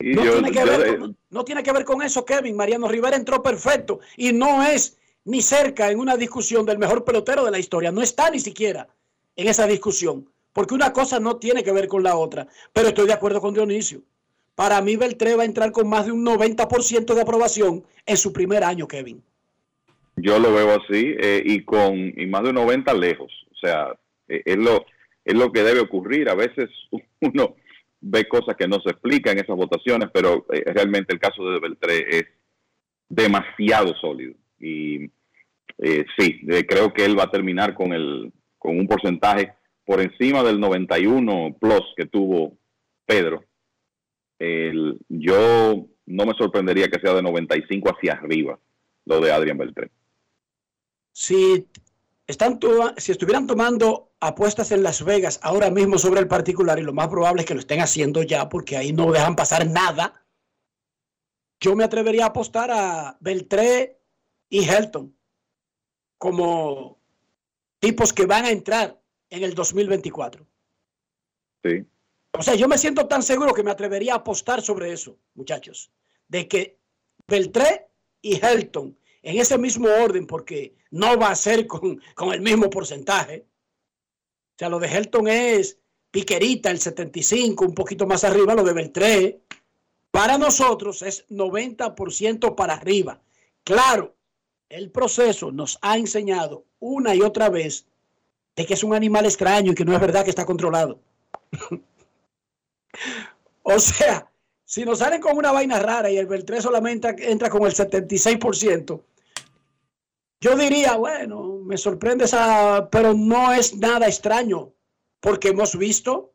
Y 0.00 0.14
No, 0.14 0.24
yo- 0.24 0.32
tiene 0.34 0.50
que 0.52 0.58
yo 0.58 0.66
ver 0.66 1.00
no 1.30 1.44
tiene 1.44 1.62
que 1.62 1.72
ver 1.72 1.84
con 1.84 2.02
eso, 2.02 2.24
Kevin. 2.24 2.56
Mariano 2.56 2.88
Rivera 2.88 3.16
entró 3.16 3.42
perfecto 3.42 4.00
y 4.16 4.32
no 4.32 4.62
es 4.64 4.96
ni 5.24 5.42
cerca 5.42 5.90
en 5.90 5.98
una 5.98 6.16
discusión 6.16 6.64
del 6.64 6.78
mejor 6.78 7.04
pelotero 7.04 7.44
de 7.44 7.50
la 7.50 7.58
historia. 7.58 7.90
No 7.92 8.00
está 8.00 8.30
ni 8.30 8.38
siquiera 8.38 8.88
en 9.36 9.48
esa 9.48 9.66
discusión. 9.66 10.28
Porque 10.52 10.74
una 10.74 10.92
cosa 10.92 11.20
no 11.20 11.36
tiene 11.36 11.62
que 11.62 11.72
ver 11.72 11.86
con 11.88 12.02
la 12.02 12.16
otra. 12.16 12.46
Pero 12.72 12.88
estoy 12.88 13.06
de 13.06 13.12
acuerdo 13.12 13.40
con 13.40 13.54
Dionisio. 13.54 14.00
Para 14.54 14.80
mí, 14.80 14.96
Beltré 14.96 15.36
va 15.36 15.42
a 15.42 15.46
entrar 15.46 15.70
con 15.70 15.88
más 15.88 16.06
de 16.06 16.12
un 16.12 16.24
90% 16.24 17.14
de 17.14 17.20
aprobación 17.20 17.84
en 18.06 18.16
su 18.16 18.32
primer 18.32 18.64
año, 18.64 18.88
Kevin. 18.88 19.22
Yo 20.16 20.38
lo 20.40 20.52
veo 20.52 20.80
así 20.80 21.14
eh, 21.20 21.42
y 21.44 21.64
con 21.64 21.96
y 21.96 22.26
más 22.26 22.42
de 22.42 22.48
un 22.48 22.56
90 22.56 22.92
lejos. 22.94 23.30
O 23.52 23.56
sea, 23.60 23.94
eh, 24.28 24.42
es, 24.44 24.56
lo, 24.56 24.84
es 25.24 25.34
lo 25.34 25.52
que 25.52 25.62
debe 25.62 25.80
ocurrir. 25.80 26.28
A 26.28 26.34
veces 26.34 26.70
uno 27.20 27.54
ve 28.00 28.28
cosas 28.28 28.56
que 28.56 28.68
no 28.68 28.80
se 28.80 28.90
explican 28.90 29.36
en 29.36 29.44
esas 29.44 29.56
votaciones, 29.56 30.08
pero 30.12 30.46
eh, 30.52 30.62
realmente 30.72 31.12
el 31.12 31.20
caso 31.20 31.44
de 31.50 31.60
Beltré 31.60 32.18
es 32.18 32.24
demasiado 33.08 33.94
sólido. 33.94 34.34
Y 34.58 35.10
eh, 35.78 36.04
sí, 36.16 36.40
creo 36.68 36.92
que 36.92 37.04
él 37.04 37.18
va 37.18 37.24
a 37.24 37.30
terminar 37.30 37.74
con, 37.74 37.92
el, 37.92 38.32
con 38.58 38.78
un 38.78 38.86
porcentaje 38.86 39.52
por 39.84 40.00
encima 40.00 40.42
del 40.42 40.60
91 40.60 41.56
plus 41.60 41.84
que 41.96 42.06
tuvo 42.06 42.58
Pedro. 43.06 43.44
El- 44.38 44.98
yo 45.08 45.86
no 46.06 46.26
me 46.26 46.34
sorprendería 46.34 46.88
que 46.88 47.00
sea 47.00 47.14
de 47.14 47.22
95 47.22 47.90
hacia 47.90 48.14
arriba 48.14 48.58
lo 49.04 49.20
de 49.20 49.32
Adrián 49.32 49.58
Beltré. 49.58 49.90
Si, 51.12 51.66
están 52.26 52.58
si 52.98 53.12
estuvieran 53.12 53.46
tomando 53.46 54.07
apuestas 54.20 54.72
en 54.72 54.82
Las 54.82 55.04
Vegas 55.04 55.38
ahora 55.42 55.70
mismo 55.70 55.98
sobre 55.98 56.20
el 56.20 56.28
particular, 56.28 56.78
y 56.78 56.82
lo 56.82 56.92
más 56.92 57.08
probable 57.08 57.42
es 57.42 57.46
que 57.46 57.54
lo 57.54 57.60
estén 57.60 57.80
haciendo 57.80 58.22
ya, 58.22 58.48
porque 58.48 58.76
ahí 58.76 58.92
no 58.92 59.10
dejan 59.12 59.36
pasar 59.36 59.66
nada, 59.66 60.24
yo 61.60 61.74
me 61.74 61.84
atrevería 61.84 62.24
a 62.24 62.28
apostar 62.28 62.70
a 62.70 63.16
Beltré 63.20 64.00
y 64.48 64.64
Helton 64.64 65.14
como 66.18 67.00
tipos 67.80 68.12
que 68.12 68.26
van 68.26 68.44
a 68.44 68.50
entrar 68.50 69.00
en 69.30 69.44
el 69.44 69.54
2024. 69.54 70.46
Sí. 71.64 71.84
O 72.32 72.42
sea, 72.42 72.54
yo 72.54 72.68
me 72.68 72.78
siento 72.78 73.06
tan 73.06 73.22
seguro 73.22 73.54
que 73.54 73.62
me 73.62 73.70
atrevería 73.70 74.14
a 74.14 74.18
apostar 74.18 74.62
sobre 74.62 74.92
eso, 74.92 75.18
muchachos, 75.34 75.90
de 76.28 76.46
que 76.46 76.78
Beltré 77.26 77.88
y 78.20 78.36
Helton, 78.36 78.96
en 79.22 79.40
ese 79.40 79.58
mismo 79.58 79.88
orden, 79.88 80.26
porque 80.26 80.76
no 80.90 81.18
va 81.18 81.30
a 81.30 81.36
ser 81.36 81.66
con, 81.66 82.00
con 82.14 82.32
el 82.32 82.40
mismo 82.40 82.70
porcentaje. 82.70 83.46
O 84.58 84.60
sea, 84.60 84.68
lo 84.70 84.80
de 84.80 84.88
Helton 84.88 85.28
es 85.28 85.78
piquerita, 86.10 86.72
el 86.72 86.80
75, 86.80 87.64
un 87.64 87.74
poquito 87.76 88.08
más 88.08 88.24
arriba, 88.24 88.56
lo 88.56 88.64
de 88.64 88.72
Beltré. 88.72 89.40
Para 90.10 90.36
nosotros 90.36 91.02
es 91.02 91.28
90% 91.28 92.56
para 92.56 92.74
arriba. 92.74 93.20
Claro, 93.62 94.16
el 94.68 94.90
proceso 94.90 95.52
nos 95.52 95.78
ha 95.80 95.96
enseñado 95.96 96.64
una 96.80 97.14
y 97.14 97.20
otra 97.20 97.50
vez 97.50 97.86
de 98.56 98.66
que 98.66 98.74
es 98.74 98.82
un 98.82 98.94
animal 98.94 99.26
extraño 99.26 99.70
y 99.70 99.74
que 99.76 99.84
no 99.84 99.94
es 99.94 100.00
verdad 100.00 100.24
que 100.24 100.30
está 100.30 100.44
controlado. 100.44 100.98
o 103.62 103.78
sea, 103.78 104.28
si 104.64 104.84
nos 104.84 104.98
salen 104.98 105.20
con 105.20 105.36
una 105.36 105.52
vaina 105.52 105.78
rara 105.78 106.10
y 106.10 106.18
el 106.18 106.26
Beltré 106.26 106.60
solamente 106.60 107.14
entra 107.30 107.48
con 107.48 107.62
el 107.62 107.76
76%, 107.76 109.02
yo 110.40 110.56
diría, 110.56 110.96
bueno, 110.96 111.57
me 111.68 111.76
sorprende 111.76 112.24
esa, 112.24 112.88
pero 112.90 113.12
no 113.12 113.52
es 113.52 113.76
nada 113.76 114.06
extraño, 114.06 114.70
porque 115.20 115.48
hemos 115.48 115.76
visto 115.76 116.32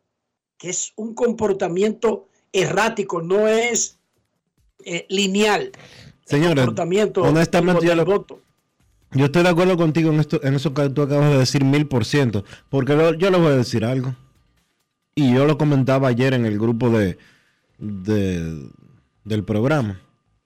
que 0.60 0.70
es 0.70 0.94
un 0.96 1.16
comportamiento 1.16 2.28
errático, 2.52 3.20
no 3.20 3.48
es 3.48 3.98
eh, 4.86 5.08
lineal. 5.10 5.72
Señores, 6.24 6.68
honestamente 7.18 7.88
yo, 7.88 8.26
yo 9.12 9.26
estoy 9.26 9.42
de 9.42 9.50
acuerdo 9.50 9.76
contigo 9.76 10.12
en, 10.12 10.20
esto, 10.20 10.40
en 10.44 10.54
eso 10.54 10.72
que 10.76 10.88
tú 10.92 11.02
acabas 11.02 11.32
de 11.32 11.40
decir 11.40 11.66
mil 11.66 11.88
por 11.88 12.06
ciento, 12.06 12.46
porque 12.70 12.94
yo 13.18 13.32
le 13.32 13.38
voy 13.38 13.54
a 13.54 13.58
decir 13.58 13.86
algo. 13.86 14.16
Y 15.16 15.34
yo 15.34 15.46
lo 15.46 15.58
comentaba 15.58 16.10
ayer 16.10 16.36
en 16.36 16.46
el 16.46 16.60
grupo 16.60 16.92
de, 16.92 17.18
de 17.80 18.70
del 19.24 19.44
programa. 19.44 20.00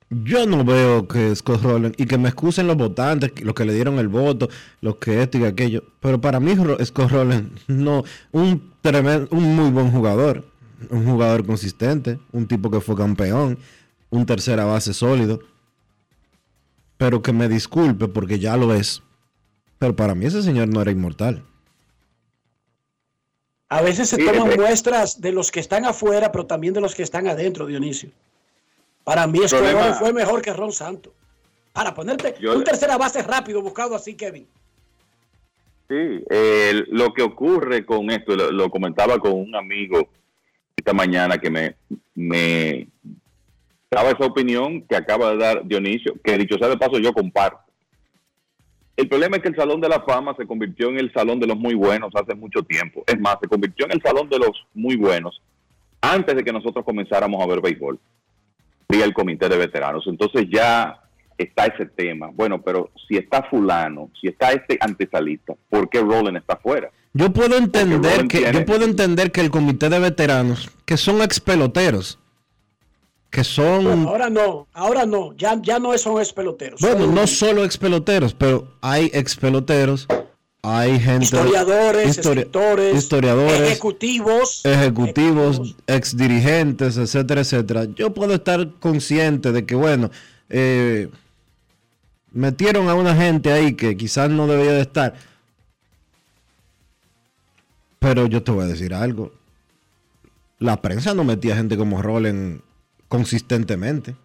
Yo 0.10 0.46
no 0.46 0.64
veo 0.64 1.06
que 1.06 1.36
Scott 1.36 1.62
Rowland, 1.62 1.96
y 1.98 2.06
que 2.06 2.18
me 2.18 2.30
excusen 2.30 2.66
los 2.68 2.78
votantes, 2.78 3.44
los 3.44 3.54
que 3.54 3.66
le 3.66 3.74
dieron 3.74 4.00
el 4.00 4.08
voto, 4.08 4.48
los 4.80 4.96
que 4.98 5.22
esto 5.22 5.38
y 5.38 5.44
aquello, 5.44 5.84
pero 6.00 6.22
para 6.22 6.40
mí 6.40 6.56
Scott 6.86 7.12
Rowland, 7.12 7.60
no, 7.68 8.04
un, 8.32 8.74
tremendo, 8.82 9.28
un 9.32 9.56
muy 9.56 9.70
buen 9.70 9.92
jugador, 9.92 10.46
un 10.90 11.06
jugador 11.06 11.46
consistente, 11.46 12.20
un 12.32 12.48
tipo 12.48 12.72
que 12.72 12.80
fue 12.80 12.96
campeón, 12.96 13.60
un 14.10 14.26
tercera 14.26 14.64
base 14.64 14.94
sólido, 14.94 15.42
pero 16.98 17.22
que 17.22 17.34
me 17.34 17.50
disculpe 17.50 18.08
porque 18.08 18.40
ya 18.40 18.56
lo 18.56 18.74
es, 18.74 19.04
pero 19.78 19.94
para 19.94 20.16
mí 20.16 20.26
ese 20.26 20.42
señor 20.42 20.70
no 20.70 20.82
era 20.82 20.92
inmortal. 20.92 21.44
A 23.68 23.82
veces 23.82 24.08
se 24.08 24.18
toman 24.18 24.56
muestras 24.56 25.20
de 25.20 25.34
los 25.34 25.52
que 25.52 25.60
están 25.60 25.84
afuera, 25.84 26.32
pero 26.32 26.46
también 26.46 26.74
de 26.74 26.80
los 26.80 26.96
que 26.96 27.04
están 27.04 27.28
adentro, 27.28 27.66
Dionisio. 27.66 28.10
Para 29.08 29.26
mí, 29.26 29.40
Escobar 29.42 29.94
fue 29.94 30.12
mejor 30.12 30.42
que 30.42 30.52
Ron 30.52 30.74
Santos. 30.74 31.14
Para 31.72 31.94
ponerte 31.94 32.36
un 32.46 32.62
tercera 32.66 32.98
base 32.98 33.24
rápido 33.24 33.62
buscado 33.62 33.96
así, 33.96 34.18
Kevin. 34.18 34.46
Sí, 35.88 36.26
lo 36.90 37.14
que 37.14 37.22
ocurre 37.22 37.86
con 37.86 38.12
esto, 38.12 38.36
lo, 38.36 38.70
comentaba 38.70 39.18
con 39.18 39.32
un 39.32 39.56
amigo 39.56 40.10
esta 40.76 40.92
mañana 40.92 41.38
que 41.38 41.50
me, 41.50 41.76
me 42.16 42.90
daba 43.90 44.10
esa 44.10 44.26
opinión 44.26 44.82
que 44.82 44.98
acaba 44.98 45.32
de 45.32 45.38
dar 45.38 45.66
Dionisio, 45.66 46.16
que 46.22 46.38
dicho 46.38 46.58
sea 46.58 46.68
de 46.68 46.76
paso 46.76 47.00
yo 47.00 47.14
comparto. 47.14 47.60
El 48.98 49.08
problema 49.08 49.38
es 49.38 49.42
que 49.42 49.50
el 49.50 49.56
Salón 49.56 49.80
de 49.80 49.88
la 49.88 50.02
Fama 50.02 50.36
se 50.36 50.46
convirtió 50.46 50.90
en 50.90 51.00
el 51.00 51.14
Salón 51.14 51.40
de 51.40 51.48
los 51.48 51.56
Muy 51.56 51.76
Buenos 51.76 52.12
hace 52.14 52.36
mucho 52.36 52.62
tiempo. 52.62 53.06
Es 53.08 53.18
más, 53.22 53.38
se 53.42 53.48
convirtió 53.48 53.86
en 53.86 53.94
el 53.94 54.02
Salón 54.02 54.28
de 54.28 54.40
los 54.40 54.66
Muy 54.74 54.98
Buenos 54.98 55.42
antes 56.02 56.36
de 56.36 56.44
que 56.44 56.52
nosotros 56.52 56.84
comenzáramos 56.84 57.42
a 57.42 57.48
ver 57.48 57.62
béisbol 57.62 57.98
el 58.90 59.14
comité 59.14 59.50
de 59.50 59.58
veteranos. 59.58 60.06
Entonces 60.08 60.48
ya 60.52 61.02
está 61.38 61.66
ese 61.66 61.86
tema. 61.86 62.30
Bueno, 62.34 62.62
pero 62.62 62.92
si 63.08 63.18
está 63.18 63.44
fulano, 63.44 64.10
si 64.20 64.28
está 64.28 64.52
este 64.52 64.78
antesalista, 64.80 65.54
¿por 65.70 65.90
qué 65.90 66.00
Roland 66.00 66.38
está 66.38 66.58
fuera? 66.58 66.90
Yo 67.14 67.32
puedo 67.32 67.58
entender 67.58 68.28
que 68.28 68.52
yo 68.52 68.66
puedo 68.66 68.86
entender 68.86 69.32
que 69.32 69.42
el 69.42 69.50
comité 69.50 69.90
de 69.90 70.00
veteranos, 70.00 70.70
que 70.86 70.98
son 70.98 71.22
ex 71.22 71.40
peloteros, 71.40 72.20
que 73.30 73.44
son 73.44 74.08
ahora 74.08 74.30
no, 74.30 74.68
ahora 74.74 75.06
no, 75.06 75.36
ya 75.36 75.60
ya 75.62 75.80
no 75.80 75.98
son 75.98 76.20
ex 76.20 76.32
peloteros. 76.32 76.80
Bueno, 76.80 77.08
no 77.08 77.26
solo 77.26 77.64
ex 77.64 77.78
peloteros, 77.78 78.34
pero 78.34 78.68
hay 78.82 79.10
ex 79.14 79.36
peloteros 79.36 80.08
hay 80.68 81.00
gente. 81.00 81.26
Historiadores, 81.26 82.18
escritores, 82.18 82.96
historiadores, 82.98 83.62
ejecutivos. 83.62 84.66
Ejecutivos, 84.66 85.76
ex 85.88 86.18
dirigentes, 86.18 86.98
etcétera, 86.98 87.42
etcétera. 87.42 87.86
Yo 87.96 88.14
puedo 88.14 88.36
estar 88.36 88.74
consciente 88.80 89.52
de 89.52 89.66
que, 89.66 89.76
bueno, 89.76 90.12
eh, 90.50 91.10
metieron 92.32 92.90
a 92.90 92.96
una 92.96 93.16
gente 93.16 93.52
ahí 93.52 93.76
que 93.76 93.96
quizás 93.96 94.30
no 94.30 94.48
debía 94.48 94.74
de 94.74 94.82
estar. 94.82 95.16
Pero 98.00 98.28
yo 98.28 98.44
te 98.44 98.52
voy 98.52 98.66
a 98.66 98.68
decir 98.68 98.94
algo. 98.94 99.32
La 100.60 100.82
prensa 100.82 101.14
no 101.14 101.24
metía 101.24 101.56
gente 101.56 101.78
como 101.78 102.02
Roland 102.02 102.62
consistentemente. 103.08 104.16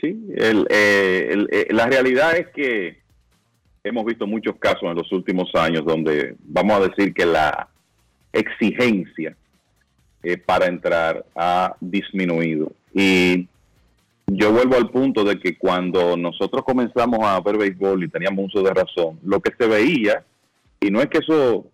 Sí, 0.00 0.26
el, 0.34 0.66
eh, 0.68 1.46
eh, 1.50 1.66
la 1.70 1.86
realidad 1.86 2.36
es 2.36 2.48
que 2.48 2.98
hemos 3.82 4.04
visto 4.04 4.26
muchos 4.26 4.56
casos 4.56 4.82
en 4.82 4.94
los 4.94 5.10
últimos 5.12 5.54
años 5.54 5.84
donde 5.86 6.36
vamos 6.40 6.76
a 6.76 6.88
decir 6.88 7.14
que 7.14 7.24
la 7.24 7.68
exigencia 8.32 9.34
eh, 10.22 10.36
para 10.36 10.66
entrar 10.66 11.24
ha 11.34 11.76
disminuido. 11.80 12.72
Y 12.92 13.48
yo 14.26 14.52
vuelvo 14.52 14.76
al 14.76 14.90
punto 14.90 15.24
de 15.24 15.38
que 15.38 15.56
cuando 15.56 16.16
nosotros 16.16 16.62
comenzamos 16.62 17.20
a 17.22 17.40
ver 17.40 17.56
béisbol 17.56 18.04
y 18.04 18.08
teníamos 18.08 18.46
uso 18.46 18.62
de 18.62 18.74
razón, 18.74 19.18
lo 19.22 19.40
que 19.40 19.52
se 19.58 19.66
veía, 19.66 20.24
y 20.78 20.90
no 20.90 21.00
es 21.00 21.06
que 21.06 21.18
eso 21.18 21.70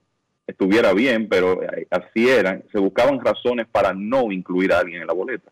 estuviera 0.46 0.92
bien, 0.92 1.28
pero 1.28 1.60
así 1.90 2.28
eran, 2.28 2.62
se 2.70 2.78
buscaban 2.78 3.24
razones 3.24 3.66
para 3.72 3.92
no 3.94 4.30
incluir 4.30 4.72
a 4.72 4.78
alguien 4.78 5.00
en 5.00 5.08
la 5.08 5.14
boleta. 5.14 5.50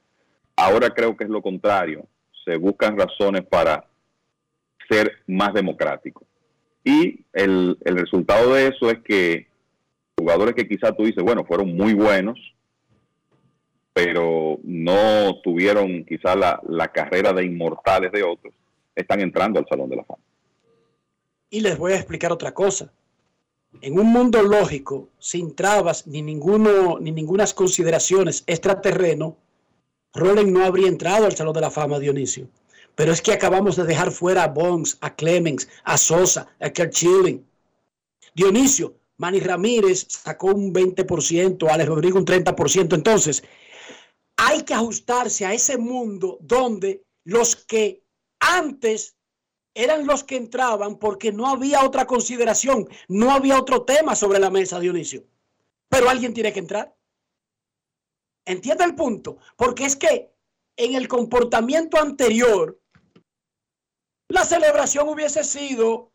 Ahora 0.55 0.91
creo 0.91 1.17
que 1.17 1.25
es 1.25 1.31
lo 1.31 1.43
contrario 1.43 2.07
se 2.45 2.57
buscan 2.57 2.99
razones 2.99 3.45
para 3.45 3.87
ser 4.89 5.13
más 5.27 5.55
democrático. 5.55 6.25
Y 6.85 7.25
el, 7.33 7.77
resultado 7.85 8.55
de 8.55 8.69
eso 8.69 8.91
es 8.91 9.01
que 9.01 9.47
jugadores 10.19 10.55
que 10.55 10.69
quizás 10.69 10.97
tú 10.97 11.05
dices, 11.05 11.23
bueno, 11.23 11.45
fueron 11.45 11.77
muy 11.77 11.95
buenos, 11.95 12.39
pero 13.93 14.59
no 14.63 15.41
tuvieron 15.43 16.05
quizás 16.05 16.37
la, 16.37 16.61
la 16.69 16.89
carrera 16.89 17.33
de 17.33 17.45
inmortales 17.45 18.13
de 18.13 18.23
otros, 18.23 18.55
están 18.95 19.21
entrando 19.21 19.59
al 19.59 19.67
Salón 19.69 19.91
de 19.91 19.97
la 19.97 20.05
Fama. 20.05 20.23
Y 21.51 21.61
les 21.61 21.77
voy 21.77 21.93
a 21.93 21.97
explicar 21.97 22.33
otra 22.33 22.55
cosa. 22.55 22.93
En 23.83 23.99
un 23.99 24.07
mundo 24.07 24.43
lógico, 24.43 25.09
sin 25.19 25.55
trabas 25.55 26.07
ni, 26.07 26.23
ninguno, 26.23 26.99
ni 27.01 27.13
ningunas 27.13 27.55
consideraciones 27.55 28.43
extraterreno, 28.47 29.37
Roland 30.15 30.51
no 30.51 30.65
habría 30.65 30.89
entrado 30.89 31.27
al 31.27 31.37
Salón 31.37 31.55
de 31.55 31.61
la 31.61 31.71
Fama, 31.71 31.99
Dionisio. 31.99 32.49
Pero 32.95 33.13
es 33.13 33.23
que 33.23 33.33
acabamos 33.33 33.77
de 33.77 33.85
dejar 33.85 34.11
fuera 34.11 34.45
a 34.45 34.49
Bonds, 34.49 34.99
a 35.01 35.15
Clemens, 35.15 35.69
a 35.85 35.97
Sosa, 35.97 36.49
a 36.61 36.71
Kurt 36.71 36.93
Schilling. 36.93 37.47
Dionisio, 38.35 38.97
Manny 39.17 39.41
Ramírez 39.41 40.07
sacó 40.09 40.49
un 40.49 40.73
20%, 40.73 41.71
Alex 41.71 41.89
Rodrigo 41.89 42.19
un 42.19 42.25
30%. 42.25 42.95
Entonces, 42.95 43.43
hay 44.37 44.63
que 44.63 44.75
ajustarse 44.75 45.47
a 45.47 45.53
ese 45.53 45.79
mundo 45.79 46.39
donde 46.41 47.05
los 47.25 47.57
que 47.57 48.03
antes 48.41 49.17
eran 49.75 50.07
los 50.07 50.25
que 50.25 50.37
entraban 50.37 50.99
porque 50.99 51.33
no 51.33 51.47
había 51.47 51.85
otra 51.85 52.07
consideración, 52.07 52.89
no 53.09 53.31
había 53.31 53.59
otro 53.59 53.83
tema 53.83 54.17
sobre 54.17 54.39
la 54.39 54.51
mesa, 54.51 54.81
Dionisio. 54.81 55.25
Pero 55.89 56.09
alguien 56.09 56.35
tiene 56.35 56.53
que 56.53 56.61
entrar. 56.61 56.95
Entiende 58.51 58.83
el 58.83 58.97
punto, 58.97 59.39
porque 59.57 59.85
es 59.85 59.95
que 59.95 60.33
en 60.77 60.97
el 60.97 61.07
comportamiento 61.07 61.99
anterior, 61.99 62.81
la 64.29 64.45
celebración 64.45 65.09
hubiese 65.09 65.45
sido 65.45 66.11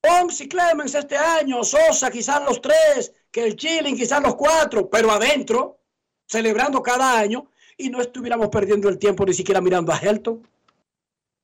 Pons 0.00 0.40
y 0.40 0.48
Clemens 0.48 0.96
este 0.96 1.16
año, 1.16 1.62
Sosa 1.62 2.10
quizás 2.10 2.42
los 2.42 2.60
tres, 2.60 3.12
que 3.30 3.44
el 3.44 3.54
Chilling 3.54 3.96
quizás 3.96 4.20
los 4.20 4.34
cuatro, 4.34 4.90
pero 4.90 5.12
adentro, 5.12 5.78
celebrando 6.26 6.82
cada 6.82 7.16
año 7.16 7.48
y 7.76 7.88
no 7.88 8.00
estuviéramos 8.00 8.48
perdiendo 8.48 8.88
el 8.88 8.98
tiempo 8.98 9.24
ni 9.24 9.32
siquiera 9.32 9.60
mirando 9.60 9.92
a 9.92 9.98
Helton. 9.98 10.44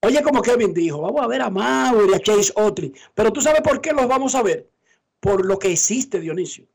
Oye, 0.02 0.22
como 0.24 0.42
Kevin 0.42 0.74
dijo, 0.74 1.00
vamos 1.02 1.22
a 1.22 1.28
ver 1.28 1.42
a 1.42 1.50
Mauro 1.50 2.04
y 2.10 2.14
a 2.14 2.18
Chase 2.18 2.52
Otri, 2.56 2.92
pero 3.14 3.32
tú 3.32 3.40
sabes 3.40 3.60
por 3.60 3.80
qué 3.80 3.92
los 3.92 4.08
vamos 4.08 4.34
a 4.34 4.42
ver. 4.42 4.68
Por 5.20 5.46
lo 5.46 5.56
que 5.56 5.70
existe, 5.70 6.18
Dionisio 6.18 6.66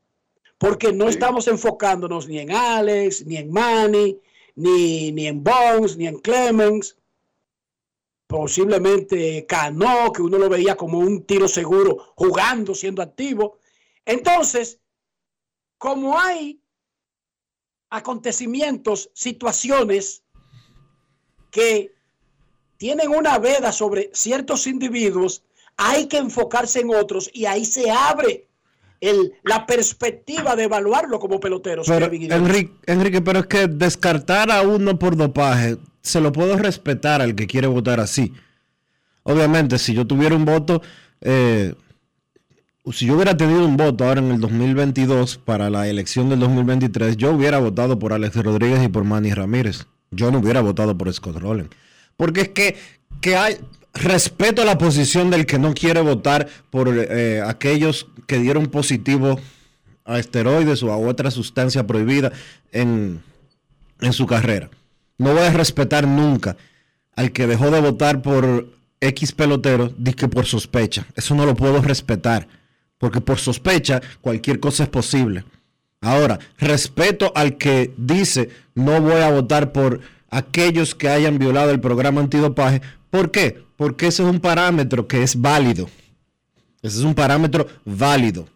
porque 0.62 0.92
no 0.92 1.08
estamos 1.08 1.48
enfocándonos 1.48 2.28
ni 2.28 2.38
en 2.38 2.52
Alex, 2.52 3.26
ni 3.26 3.36
en 3.36 3.50
Manny, 3.50 4.20
ni, 4.54 5.10
ni 5.10 5.26
en 5.26 5.42
Bones, 5.42 5.96
ni 5.96 6.06
en 6.06 6.20
Clemens. 6.20 6.96
Posiblemente 8.28 9.44
Cano, 9.44 10.12
que 10.12 10.22
uno 10.22 10.38
lo 10.38 10.48
veía 10.48 10.76
como 10.76 11.00
un 11.00 11.24
tiro 11.24 11.48
seguro 11.48 12.12
jugando, 12.14 12.76
siendo 12.76 13.02
activo. 13.02 13.58
Entonces, 14.04 14.78
como 15.78 16.16
hay 16.16 16.62
acontecimientos, 17.90 19.10
situaciones 19.14 20.22
que 21.50 21.92
tienen 22.76 23.08
una 23.10 23.40
veda 23.40 23.72
sobre 23.72 24.12
ciertos 24.14 24.68
individuos, 24.68 25.42
hay 25.76 26.06
que 26.06 26.18
enfocarse 26.18 26.78
en 26.78 26.94
otros 26.94 27.28
y 27.34 27.46
ahí 27.46 27.64
se 27.64 27.90
abre 27.90 28.46
la 29.42 29.66
perspectiva 29.66 30.54
de 30.54 30.64
evaluarlo 30.64 31.18
como 31.18 31.40
pelotero. 31.40 31.82
Enrique, 31.86 32.72
Enrique, 32.86 33.20
pero 33.20 33.40
es 33.40 33.46
que 33.46 33.66
descartar 33.66 34.50
a 34.50 34.62
uno 34.62 34.98
por 34.98 35.16
dopaje, 35.16 35.76
se 36.02 36.20
lo 36.20 36.32
puedo 36.32 36.56
respetar 36.56 37.20
al 37.20 37.34
que 37.34 37.46
quiere 37.46 37.66
votar 37.66 38.00
así. 38.00 38.32
Obviamente, 39.24 39.78
si 39.78 39.94
yo 39.94 40.06
tuviera 40.06 40.34
un 40.34 40.44
voto, 40.44 40.82
eh, 41.20 41.74
si 42.92 43.06
yo 43.06 43.14
hubiera 43.14 43.36
tenido 43.36 43.64
un 43.64 43.76
voto 43.76 44.04
ahora 44.04 44.20
en 44.20 44.30
el 44.30 44.40
2022 44.40 45.38
para 45.38 45.70
la 45.70 45.88
elección 45.88 46.28
del 46.28 46.40
2023, 46.40 47.16
yo 47.16 47.32
hubiera 47.32 47.58
votado 47.58 47.98
por 47.98 48.12
Alex 48.12 48.36
Rodríguez 48.36 48.82
y 48.84 48.88
por 48.88 49.04
Manny 49.04 49.32
Ramírez. 49.32 49.86
Yo 50.10 50.30
no 50.30 50.38
hubiera 50.38 50.60
votado 50.60 50.96
por 50.96 51.12
Scott 51.12 51.36
Rowland. 51.36 51.70
Porque 52.16 52.42
es 52.42 52.48
que, 52.50 52.76
que 53.20 53.36
hay 53.36 53.56
respeto 53.94 54.64
la 54.64 54.78
posición 54.78 55.30
del 55.30 55.46
que 55.46 55.58
no 55.58 55.74
quiere 55.74 56.00
votar 56.00 56.48
por 56.70 56.88
eh, 56.88 57.42
aquellos 57.46 58.06
que 58.26 58.38
dieron 58.38 58.66
positivo 58.66 59.38
a 60.04 60.18
esteroides 60.18 60.82
o 60.82 60.92
a 60.92 60.96
otra 60.96 61.30
sustancia 61.30 61.86
prohibida 61.86 62.32
en, 62.72 63.22
en 64.00 64.12
su 64.12 64.26
carrera. 64.26 64.70
No 65.18 65.32
voy 65.32 65.42
a 65.42 65.52
respetar 65.52 66.06
nunca 66.06 66.56
al 67.14 67.32
que 67.32 67.46
dejó 67.46 67.70
de 67.70 67.80
votar 67.80 68.22
por 68.22 68.66
X 69.00 69.32
pelotero, 69.32 69.92
que 70.16 70.28
por 70.28 70.46
sospecha. 70.46 71.06
Eso 71.14 71.34
no 71.34 71.44
lo 71.44 71.54
puedo 71.54 71.80
respetar. 71.82 72.48
Porque 72.98 73.20
por 73.20 73.38
sospecha 73.38 74.00
cualquier 74.20 74.60
cosa 74.60 74.84
es 74.84 74.88
posible. 74.88 75.44
Ahora, 76.00 76.38
respeto 76.58 77.32
al 77.34 77.58
que 77.58 77.92
dice 77.96 78.48
no 78.74 79.00
voy 79.00 79.20
a 79.20 79.30
votar 79.30 79.72
por 79.72 80.00
aquellos 80.30 80.94
que 80.94 81.08
hayan 81.08 81.38
violado 81.38 81.70
el 81.70 81.80
programa 81.80 82.20
antidopaje. 82.20 82.80
¿Por 83.10 83.30
qué? 83.30 83.62
Porque 83.82 84.06
ese 84.06 84.22
es 84.22 84.28
un 84.28 84.38
parámetro 84.38 85.08
que 85.08 85.24
es 85.24 85.40
válido. 85.40 85.90
Ese 86.82 86.98
es 86.98 87.02
un 87.02 87.16
parámetro 87.16 87.66
válido. 87.84 88.48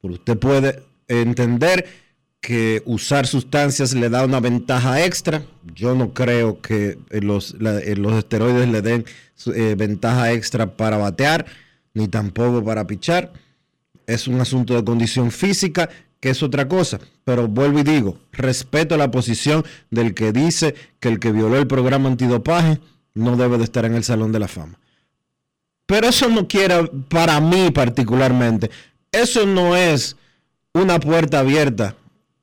Porque 0.00 0.18
usted 0.18 0.38
puede 0.38 0.84
entender 1.08 1.84
que 2.40 2.84
usar 2.86 3.26
sustancias 3.26 3.94
le 3.94 4.08
da 4.08 4.24
una 4.24 4.38
ventaja 4.38 5.04
extra. 5.04 5.42
Yo 5.74 5.96
no 5.96 6.14
creo 6.14 6.60
que 6.60 7.00
los, 7.10 7.56
los 7.58 8.12
esteroides 8.14 8.68
le 8.68 8.80
den 8.80 9.04
eh, 9.52 9.74
ventaja 9.76 10.32
extra 10.32 10.76
para 10.76 10.98
batear, 10.98 11.44
ni 11.92 12.06
tampoco 12.06 12.62
para 12.62 12.86
pichar. 12.86 13.32
Es 14.06 14.28
un 14.28 14.40
asunto 14.40 14.76
de 14.76 14.84
condición 14.84 15.32
física, 15.32 15.90
que 16.20 16.30
es 16.30 16.44
otra 16.44 16.68
cosa. 16.68 17.00
Pero 17.24 17.48
vuelvo 17.48 17.80
y 17.80 17.82
digo, 17.82 18.20
respeto 18.30 18.96
la 18.96 19.10
posición 19.10 19.64
del 19.90 20.14
que 20.14 20.30
dice 20.30 20.76
que 21.00 21.08
el 21.08 21.18
que 21.18 21.32
violó 21.32 21.56
el 21.56 21.66
programa 21.66 22.08
antidopaje 22.08 22.78
no 23.16 23.36
debe 23.36 23.58
de 23.58 23.64
estar 23.64 23.84
en 23.84 23.94
el 23.94 24.04
Salón 24.04 24.30
de 24.30 24.38
la 24.38 24.48
Fama. 24.48 24.78
Pero 25.86 26.08
eso 26.08 26.28
no 26.28 26.46
quiere, 26.46 26.88
para 27.08 27.40
mí 27.40 27.70
particularmente, 27.70 28.70
eso 29.10 29.46
no 29.46 29.76
es 29.76 30.16
una 30.72 31.00
puerta 31.00 31.40
abierta, 31.40 31.96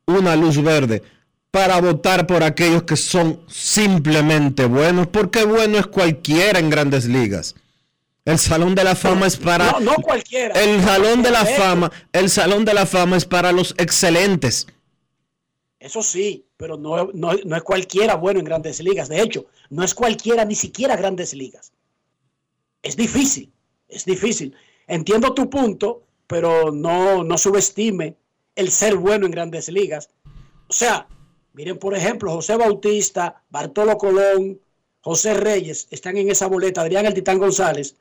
una 0.06 0.36
luz 0.36 0.62
verde 0.62 1.04
para 1.52 1.80
votar 1.80 2.26
por 2.26 2.44
aquellos 2.44 2.84
que 2.84 2.98
son 2.98 3.42
simplemente 3.48 4.66
buenos, 4.66 5.08
porque 5.08 5.44
bueno 5.44 5.78
es 5.78 5.86
cualquiera 5.86 6.58
en 6.58 6.70
grandes 6.70 7.06
ligas. 7.06 7.56
El 8.26 8.40
Salón 8.40 8.74
de 8.74 8.84
la 8.84 8.96
Fama 8.96 9.28
es 9.28 9.38
para. 9.38 9.72
No, 9.74 9.80
no 9.82 9.96
cualquiera. 9.96 10.60
El 10.60 10.82
Salón 10.82 11.22
de 11.22 11.30
la 11.30 11.46
Fama, 11.46 11.92
el 12.14 12.30
Salón 12.30 12.66
de 12.66 12.74
la 12.74 12.86
Fama 12.86 13.18
es 13.18 13.26
para 13.26 13.52
los 13.52 13.76
excelentes. 13.78 14.66
Eso 15.84 16.02
sí, 16.02 16.46
pero 16.56 16.78
no, 16.78 17.12
no, 17.14 17.34
no, 17.44 17.56
es 17.58 17.62
cualquiera 17.62 18.16
bueno 18.16 18.40
en 18.40 18.46
grandes 18.46 18.82
ligas. 18.82 19.10
De 19.10 19.22
hecho, 19.22 19.48
no 19.70 19.84
es 19.84 19.94
cualquiera, 19.94 20.46
ni 20.46 20.56
siquiera 20.56 20.96
grandes 20.96 21.34
ligas. 21.34 21.74
Es 22.82 22.96
difícil, 22.96 23.52
es 23.90 24.06
difícil. 24.06 24.56
Entiendo 24.88 25.34
tu 25.34 25.50
punto, 25.50 26.04
pero 26.26 26.72
no, 26.72 27.26
no 27.26 27.38
subestime 27.38 28.16
el 28.56 28.72
ser 28.72 28.96
bueno 28.96 29.26
en 29.26 29.34
grandes 29.34 29.68
ligas. 29.68 30.10
O 30.70 30.72
sea, 30.72 31.06
miren, 31.52 31.78
por 31.78 31.94
ejemplo, 31.94 32.32
José 32.32 32.56
Bautista, 32.56 33.44
Bartolo 33.50 33.98
Colón, 33.98 34.62
José 35.02 35.34
Reyes 35.34 35.90
están 35.92 36.16
en 36.16 36.32
esa 36.32 36.48
boleta, 36.48 36.80
Adrián 36.80 37.08
El 37.08 37.14
Titán 37.14 37.40
González. 37.40 37.98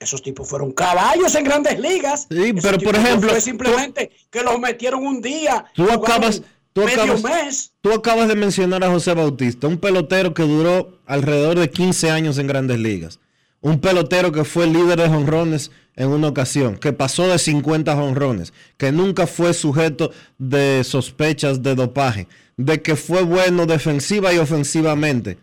Esos 0.00 0.22
tipos 0.22 0.48
fueron 0.48 0.72
caballos 0.72 1.34
en 1.34 1.44
grandes 1.44 1.78
ligas. 1.78 2.26
Sí, 2.30 2.54
pero 2.54 2.78
por 2.78 2.96
ejemplo. 2.96 3.28
Fue 3.28 3.40
simplemente 3.40 4.10
que 4.30 4.42
los 4.42 4.58
metieron 4.58 5.06
un 5.06 5.20
día. 5.20 5.66
Tú 5.74 5.90
acabas, 5.90 6.42
tú 6.72 6.82
acabas, 6.82 7.72
tú 7.82 7.92
acabas 7.92 8.26
de 8.26 8.34
mencionar 8.34 8.82
a 8.82 8.90
José 8.90 9.12
Bautista, 9.12 9.66
un 9.66 9.76
pelotero 9.76 10.32
que 10.32 10.42
duró 10.42 10.98
alrededor 11.04 11.58
de 11.58 11.68
15 11.68 12.10
años 12.10 12.38
en 12.38 12.46
grandes 12.46 12.78
ligas. 12.78 13.20
Un 13.60 13.78
pelotero 13.78 14.32
que 14.32 14.44
fue 14.44 14.66
líder 14.66 14.98
de 14.98 15.08
jonrones 15.08 15.70
en 15.96 16.08
una 16.08 16.28
ocasión, 16.28 16.78
que 16.78 16.94
pasó 16.94 17.28
de 17.28 17.38
50 17.38 17.94
jonrones, 17.94 18.54
que 18.78 18.92
nunca 18.92 19.26
fue 19.26 19.52
sujeto 19.52 20.12
de 20.38 20.82
sospechas 20.82 21.62
de 21.62 21.74
dopaje, 21.74 22.26
de 22.56 22.80
que 22.80 22.96
fue 22.96 23.22
bueno 23.22 23.66
defensiva 23.66 24.32
y 24.32 24.38
ofensivamente, 24.38 25.36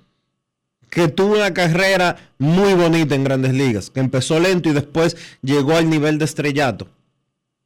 que 0.98 1.10
tuvo 1.10 1.36
una 1.36 1.54
carrera 1.54 2.34
muy 2.40 2.74
bonita 2.74 3.14
en 3.14 3.24
grandes 3.24 3.54
ligas, 3.54 3.92
que 3.92 4.00
empezó 4.00 4.40
lento 4.40 4.70
y 4.70 4.74
después 4.74 5.16
llegó 5.44 5.76
al 5.76 5.92
nivel 5.92 6.18
de 6.18 6.26
estrellato. 6.26 6.88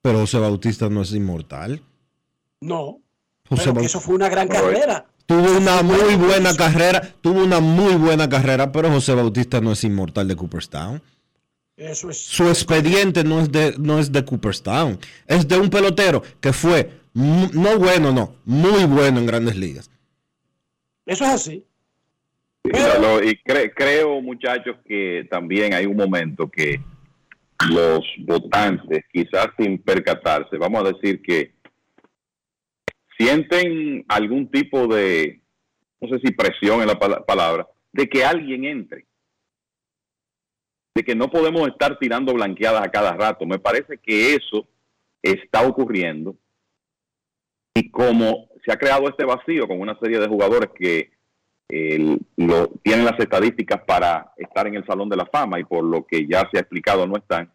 Pero 0.01 0.19
José 0.19 0.37
Bautista 0.39 0.89
no 0.89 1.03
es 1.03 1.13
inmortal. 1.13 1.81
No. 2.59 2.99
José 3.47 3.71
eso 3.83 4.01
fue 4.01 4.15
una 4.15 4.27
gran 4.27 4.49
carrera. 4.49 5.05
Tuvo 5.25 5.49
una 5.57 5.81
muy 5.81 6.15
buena 6.15 6.53
carrera, 6.57 7.15
tuvo 7.21 7.41
una 7.41 7.61
muy 7.61 7.95
buena 7.95 8.27
carrera, 8.27 8.69
pero 8.73 8.91
José 8.91 9.15
Bautista 9.15 9.61
no 9.61 9.71
es 9.71 9.83
inmortal 9.85 10.27
de 10.27 10.35
Cooperstown. 10.35 11.01
Eso 11.77 12.09
es. 12.09 12.17
Su 12.17 12.49
expediente 12.49 13.23
no 13.23 13.39
es 13.39 13.49
de 13.49 13.75
no 13.77 13.97
es 13.97 14.11
de 14.11 14.25
Cooperstown, 14.25 14.99
es 15.25 15.47
de 15.47 15.57
un 15.57 15.69
pelotero 15.69 16.21
que 16.41 16.51
fue 16.51 16.99
no 17.13 17.79
bueno, 17.79 18.11
no, 18.11 18.35
muy 18.43 18.83
bueno 18.83 19.19
en 19.19 19.25
Grandes 19.25 19.55
Ligas. 19.55 19.89
Eso 21.05 21.23
es 21.23 21.29
así. 21.29 21.65
Y 22.63 23.35
creo, 23.73 24.21
muchachos, 24.21 24.77
que 24.85 25.27
también 25.29 25.73
hay 25.73 25.85
un 25.85 25.97
momento 25.97 26.49
que 26.49 26.79
los 27.69 28.01
votantes, 28.19 29.03
quizás 29.11 29.47
sin 29.57 29.77
percatarse, 29.77 30.57
vamos 30.57 30.83
a 30.83 30.91
decir 30.93 31.21
que 31.21 31.53
sienten 33.17 34.03
algún 34.07 34.49
tipo 34.49 34.87
de, 34.87 35.41
no 35.99 36.09
sé 36.09 36.19
si 36.23 36.31
presión 36.33 36.81
en 36.81 36.87
la 36.87 36.97
palabra, 36.97 37.67
de 37.91 38.07
que 38.07 38.23
alguien 38.23 38.65
entre. 38.65 39.05
De 40.95 41.03
que 41.03 41.15
no 41.15 41.29
podemos 41.29 41.67
estar 41.67 41.97
tirando 41.99 42.33
blanqueadas 42.33 42.83
a 42.83 42.91
cada 42.91 43.13
rato. 43.13 43.45
Me 43.45 43.59
parece 43.59 43.97
que 43.97 44.35
eso 44.35 44.67
está 45.21 45.65
ocurriendo. 45.65 46.35
Y 47.75 47.89
como 47.91 48.49
se 48.65 48.73
ha 48.73 48.77
creado 48.77 49.07
este 49.07 49.23
vacío 49.23 49.67
con 49.67 49.79
una 49.79 49.97
serie 49.99 50.19
de 50.19 50.27
jugadores 50.27 50.69
que 50.75 51.11
lo, 52.37 52.67
tienen 52.83 53.05
las 53.05 53.19
estadísticas 53.19 53.81
para 53.85 54.33
estar 54.37 54.67
en 54.67 54.75
el 54.75 54.85
Salón 54.85 55.09
de 55.09 55.17
la 55.17 55.25
Fama 55.25 55.59
y 55.59 55.63
por 55.63 55.83
lo 55.83 56.05
que 56.05 56.27
ya 56.27 56.47
se 56.51 56.57
ha 56.57 56.61
explicado 56.61 57.07
no 57.07 57.15
están, 57.17 57.51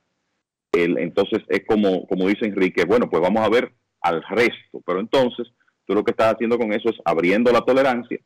entonces 0.84 1.42
es 1.48 1.64
como, 1.66 2.06
como 2.06 2.28
dice 2.28 2.46
Enrique, 2.46 2.84
bueno, 2.84 3.08
pues 3.08 3.22
vamos 3.22 3.42
a 3.44 3.48
ver 3.48 3.72
al 4.00 4.22
resto. 4.28 4.82
Pero 4.84 5.00
entonces, 5.00 5.48
tú 5.84 5.94
lo 5.94 6.04
que 6.04 6.10
estás 6.10 6.34
haciendo 6.34 6.58
con 6.58 6.72
eso 6.72 6.90
es 6.90 6.96
abriendo 7.04 7.52
la 7.52 7.62
tolerancia 7.62 8.18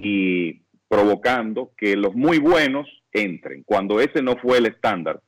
y 0.00 0.62
provocando 0.88 1.72
que 1.76 1.96
los 1.96 2.14
muy 2.14 2.38
buenos 2.38 2.86
entren, 3.12 3.62
cuando 3.64 4.00
ese 4.00 4.22
no 4.22 4.36
fue 4.36 4.58
el 4.58 4.66
estándar 4.66 5.20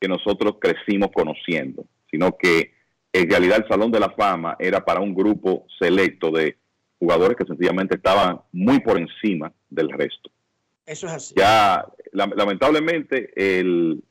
que 0.00 0.08
nosotros 0.08 0.56
crecimos 0.60 1.10
conociendo, 1.12 1.84
sino 2.10 2.36
que 2.36 2.72
en 3.12 3.28
realidad 3.28 3.58
el 3.58 3.68
Salón 3.68 3.90
de 3.90 4.00
la 4.00 4.10
Fama 4.10 4.56
era 4.58 4.84
para 4.84 5.00
un 5.00 5.14
grupo 5.14 5.66
selecto 5.78 6.30
de 6.30 6.56
jugadores 7.00 7.36
que 7.36 7.46
sencillamente 7.46 7.96
estaban 7.96 8.40
muy 8.52 8.78
por 8.80 8.98
encima 8.98 9.52
del 9.68 9.90
resto. 9.90 10.30
Eso 10.86 11.06
es 11.06 11.12
así. 11.12 11.34
Ya, 11.36 11.86
lamentablemente, 12.12 13.32
el, 13.34 14.04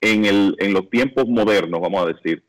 en, 0.00 0.24
el, 0.26 0.54
en 0.58 0.72
los 0.74 0.88
tiempos 0.90 1.26
modernos, 1.26 1.80
vamos 1.80 2.02
a 2.02 2.12
decir, 2.12 2.44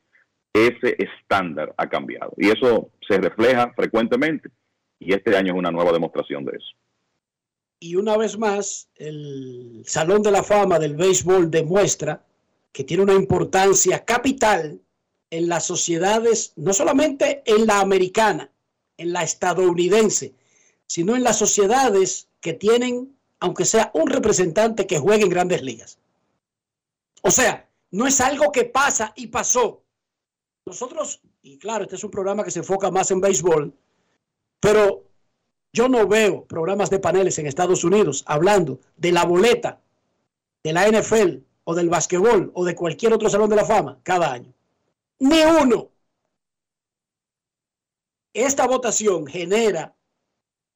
ese 0.54 0.96
estándar 1.00 1.74
ha 1.78 1.88
cambiado. 1.88 2.34
Y 2.38 2.50
eso 2.50 2.92
se 3.08 3.18
refleja 3.18 3.74
frecuentemente. 3.76 4.50
Y 5.00 5.14
este 5.14 5.36
año 5.36 5.54
es 5.54 5.60
una 5.60 5.72
nueva 5.72 5.92
demostración 5.92 6.46
de 6.46 6.58
eso. 6.58 6.76
Y 7.80 7.96
una 7.96 8.18
vez 8.18 8.38
más, 8.38 8.90
el 8.96 9.84
Salón 9.86 10.22
de 10.22 10.32
la 10.32 10.44
Fama 10.44 10.80
del 10.80 10.96
Béisbol 10.96 11.52
demuestra 11.52 12.26
que 12.72 12.84
tiene 12.84 13.04
una 13.04 13.14
importancia 13.14 14.04
capital 14.04 14.82
en 15.30 15.48
las 15.50 15.66
sociedades, 15.66 16.54
no 16.56 16.74
solamente 16.74 17.44
en 17.46 17.68
la 17.68 17.80
americana, 17.80 18.50
en 18.98 19.14
la 19.14 19.24
estadounidense, 19.24 20.34
sino 20.88 21.16
en 21.16 21.24
las 21.24 21.38
sociedades 21.38 22.28
que 22.42 22.54
tienen, 22.54 23.18
aunque 23.40 23.66
sea 23.66 23.92
un 23.94 24.08
representante 24.10 24.88
que 24.88 25.00
juegue 25.00 25.24
en 25.24 25.30
grandes 25.30 25.62
ligas. 25.62 25.98
O 27.22 27.32
sea, 27.32 27.68
no 27.92 28.08
es 28.08 28.22
algo 28.22 28.52
que 28.52 28.66
pasa 28.66 29.14
y 29.16 29.28
pasó. 29.28 29.82
Nosotros, 30.66 31.22
y 31.42 31.58
claro, 31.58 31.84
este 31.84 31.96
es 31.96 32.04
un 32.04 32.12
programa 32.12 32.44
que 32.44 32.52
se 32.52 32.60
enfoca 32.60 32.92
más 32.92 33.12
en 33.12 33.22
béisbol, 33.22 33.74
pero 34.60 35.04
yo 35.74 35.90
no 35.90 36.08
veo 36.08 36.46
programas 36.46 36.90
de 36.90 37.00
paneles 37.00 37.38
en 37.38 37.48
Estados 37.48 37.84
Unidos 37.84 38.24
hablando 38.28 38.80
de 38.96 39.12
la 39.12 39.26
boleta 39.26 39.82
de 40.64 40.74
la 40.74 40.88
NFL 40.88 41.38
o 41.66 41.76
del 41.76 41.90
básquetbol 41.90 42.52
o 42.56 42.66
de 42.66 42.76
cualquier 42.76 43.14
otro 43.14 43.30
salón 43.30 43.50
de 43.50 43.58
la 43.58 43.66
fama 43.66 44.00
cada 44.02 44.32
año. 44.32 44.54
Ni 45.20 45.42
uno. 45.42 45.90
Esta 48.36 48.68
votación 48.68 49.26
genera 49.26 49.96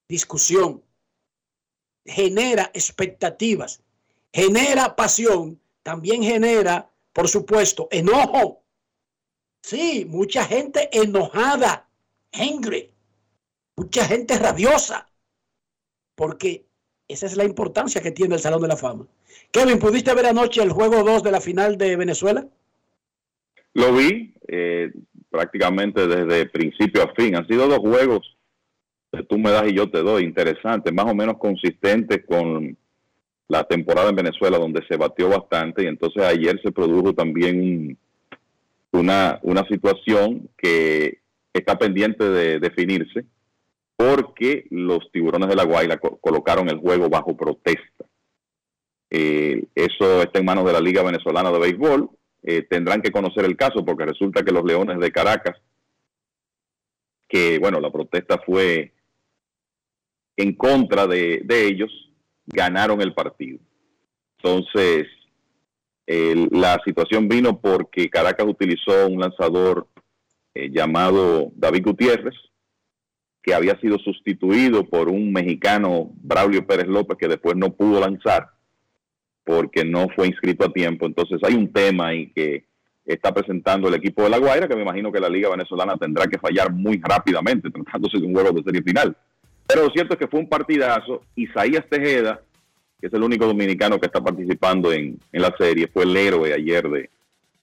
discusión. 0.08 0.82
genera 2.06 2.72
expectativas, 2.74 3.84
genera 4.34 4.96
pasión, 4.96 5.60
también 5.84 6.24
genera, 6.24 6.90
por 7.14 7.28
supuesto, 7.28 7.88
enojo. 7.92 8.64
Sí, 9.62 10.06
mucha 10.06 10.46
gente 10.46 10.90
enojada, 10.92 11.88
angry, 12.32 12.92
mucha 13.76 14.06
gente 14.06 14.40
rabiosa, 14.40 15.12
porque 16.16 16.66
esa 17.08 17.26
es 17.26 17.36
la 17.36 17.44
importancia 17.44 18.02
que 18.02 18.12
tiene 18.12 18.36
el 18.36 18.42
Salón 18.42 18.62
de 18.62 18.70
la 18.70 18.78
Fama. 18.78 19.06
Kevin, 19.52 19.78
¿pudiste 19.78 20.14
ver 20.16 20.28
anoche 20.28 20.64
el 20.64 20.72
juego 20.72 21.04
2 21.04 21.22
de 21.22 21.32
la 21.32 21.42
final 21.42 21.78
de 21.78 21.96
Venezuela? 21.98 22.48
Lo 23.74 23.94
vi 23.94 24.34
eh, 24.48 24.92
prácticamente 25.30 26.08
desde 26.08 26.50
principio 26.50 27.04
a 27.04 27.14
fin. 27.14 27.36
Han 27.36 27.48
sido 27.48 27.68
dos 27.68 27.80
juegos 27.80 28.38
que 29.12 29.24
tú 29.24 29.38
me 29.38 29.52
das 29.52 29.68
y 29.68 29.76
yo 29.76 29.90
te 29.90 30.02
doy, 30.02 30.24
interesantes, 30.24 30.94
más 30.94 31.06
o 31.06 31.16
menos 31.16 31.38
consistentes 31.38 32.24
con 32.28 32.78
la 33.48 33.64
temporada 33.64 34.10
en 34.10 34.16
Venezuela, 34.16 34.58
donde 34.58 34.86
se 34.88 34.98
batió 34.98 35.30
bastante. 35.30 35.84
Y 35.84 35.88
entonces 35.88 36.24
ayer 36.24 36.60
se 36.64 36.72
produjo 36.72 37.14
también 37.14 37.98
una, 38.92 39.40
una 39.42 39.68
situación 39.68 40.50
que 40.58 41.20
está 41.54 41.78
pendiente 41.78 42.24
de 42.30 42.60
definirse 42.60 43.26
porque 43.96 44.66
los 44.70 45.12
tiburones 45.12 45.50
de 45.50 45.56
la 45.56 45.66
Guaira 45.66 45.98
colocaron 45.98 46.70
el 46.70 46.78
juego 46.78 47.10
bajo 47.10 47.36
protesta. 47.36 48.06
Eh, 49.10 49.66
eso 49.76 50.22
está 50.22 50.40
en 50.40 50.46
manos 50.46 50.66
de 50.66 50.72
la 50.72 50.80
Liga 50.80 51.04
Venezolana 51.04 51.52
de 51.52 51.60
Béisbol. 51.60 52.10
Eh, 52.44 52.64
tendrán 52.64 53.02
que 53.02 53.12
conocer 53.12 53.46
el 53.46 53.58
caso 53.58 53.84
porque 53.84 54.06
resulta 54.06 54.44
que 54.44 54.52
los 54.52 54.64
Leones 54.64 55.00
de 55.00 55.12
Caracas, 55.12 55.58
que 57.28 57.60
bueno, 57.60 57.80
la 57.80 57.92
protesta 57.92 58.40
fue 58.46 58.94
en 60.38 60.54
contra 60.56 61.06
de, 61.06 61.44
ellos, 61.50 61.92
ganaron 62.46 63.02
el 63.02 63.14
partido. 63.14 63.60
Entonces, 64.38 65.08
la 66.08 66.82
situación 66.86 67.28
vino 67.28 67.60
porque 67.60 68.10
Caracas 68.10 68.48
utilizó 68.48 69.08
un 69.08 69.20
lanzador 69.20 69.88
eh, 70.56 70.70
llamado 70.72 71.52
David 71.56 71.84
Gutiérrez, 71.86 72.36
que 73.44 73.54
había 73.54 73.80
sido 73.80 73.98
sustituido 74.00 74.86
por 74.90 75.10
un 75.10 75.32
mexicano, 75.32 76.12
Braulio 76.16 76.66
Pérez 76.66 76.88
López, 76.88 77.18
que 77.18 77.28
después 77.28 77.56
no 77.56 77.74
pudo 77.74 78.00
lanzar 78.00 78.50
porque 79.50 79.84
no 79.84 80.08
fue 80.10 80.28
inscrito 80.28 80.64
a 80.64 80.72
tiempo. 80.72 81.08
Entonces 81.08 81.40
hay 81.42 81.56
un 81.56 81.74
tema 81.74 82.10
ahí 82.10 82.32
que 82.36 82.66
está 83.04 83.34
presentando 83.34 83.88
el 83.88 83.96
equipo 83.96 84.22
de 84.22 84.30
La 84.30 84.38
Guaira, 84.38 84.68
que 84.68 84.76
me 84.76 84.84
imagino 84.84 85.12
que 85.12 85.20
la 85.20 85.28
Liga 85.28 85.50
Venezolana 85.50 85.98
tendrá 85.98 86.28
que 86.28 86.38
fallar 86.38 86.72
muy 86.72 87.02
rápidamente, 87.04 87.72
tratándose 87.72 88.20
de 88.20 88.28
un 88.28 88.34
juego 88.34 88.52
de 88.52 88.62
serie 88.62 88.84
final. 88.84 89.18
Pero 89.66 89.86
lo 89.86 89.90
cierto 89.90 90.14
es 90.14 90.20
que 90.20 90.28
fue 90.28 90.40
un 90.40 90.48
partidazo. 90.48 91.24
Isaías 91.36 91.84
Tejeda, 91.90 92.40
que 93.02 93.08
es 93.08 93.14
el 93.14 93.24
único 93.24 93.48
dominicano 93.48 94.00
que 94.00 94.06
está 94.06 94.22
participando 94.22 94.94
en, 94.94 95.20
la 95.32 95.52
serie, 95.58 95.90
fue 95.92 96.04
el 96.04 96.16
héroe 96.16 96.54
ayer 96.54 96.88
de, 96.88 97.10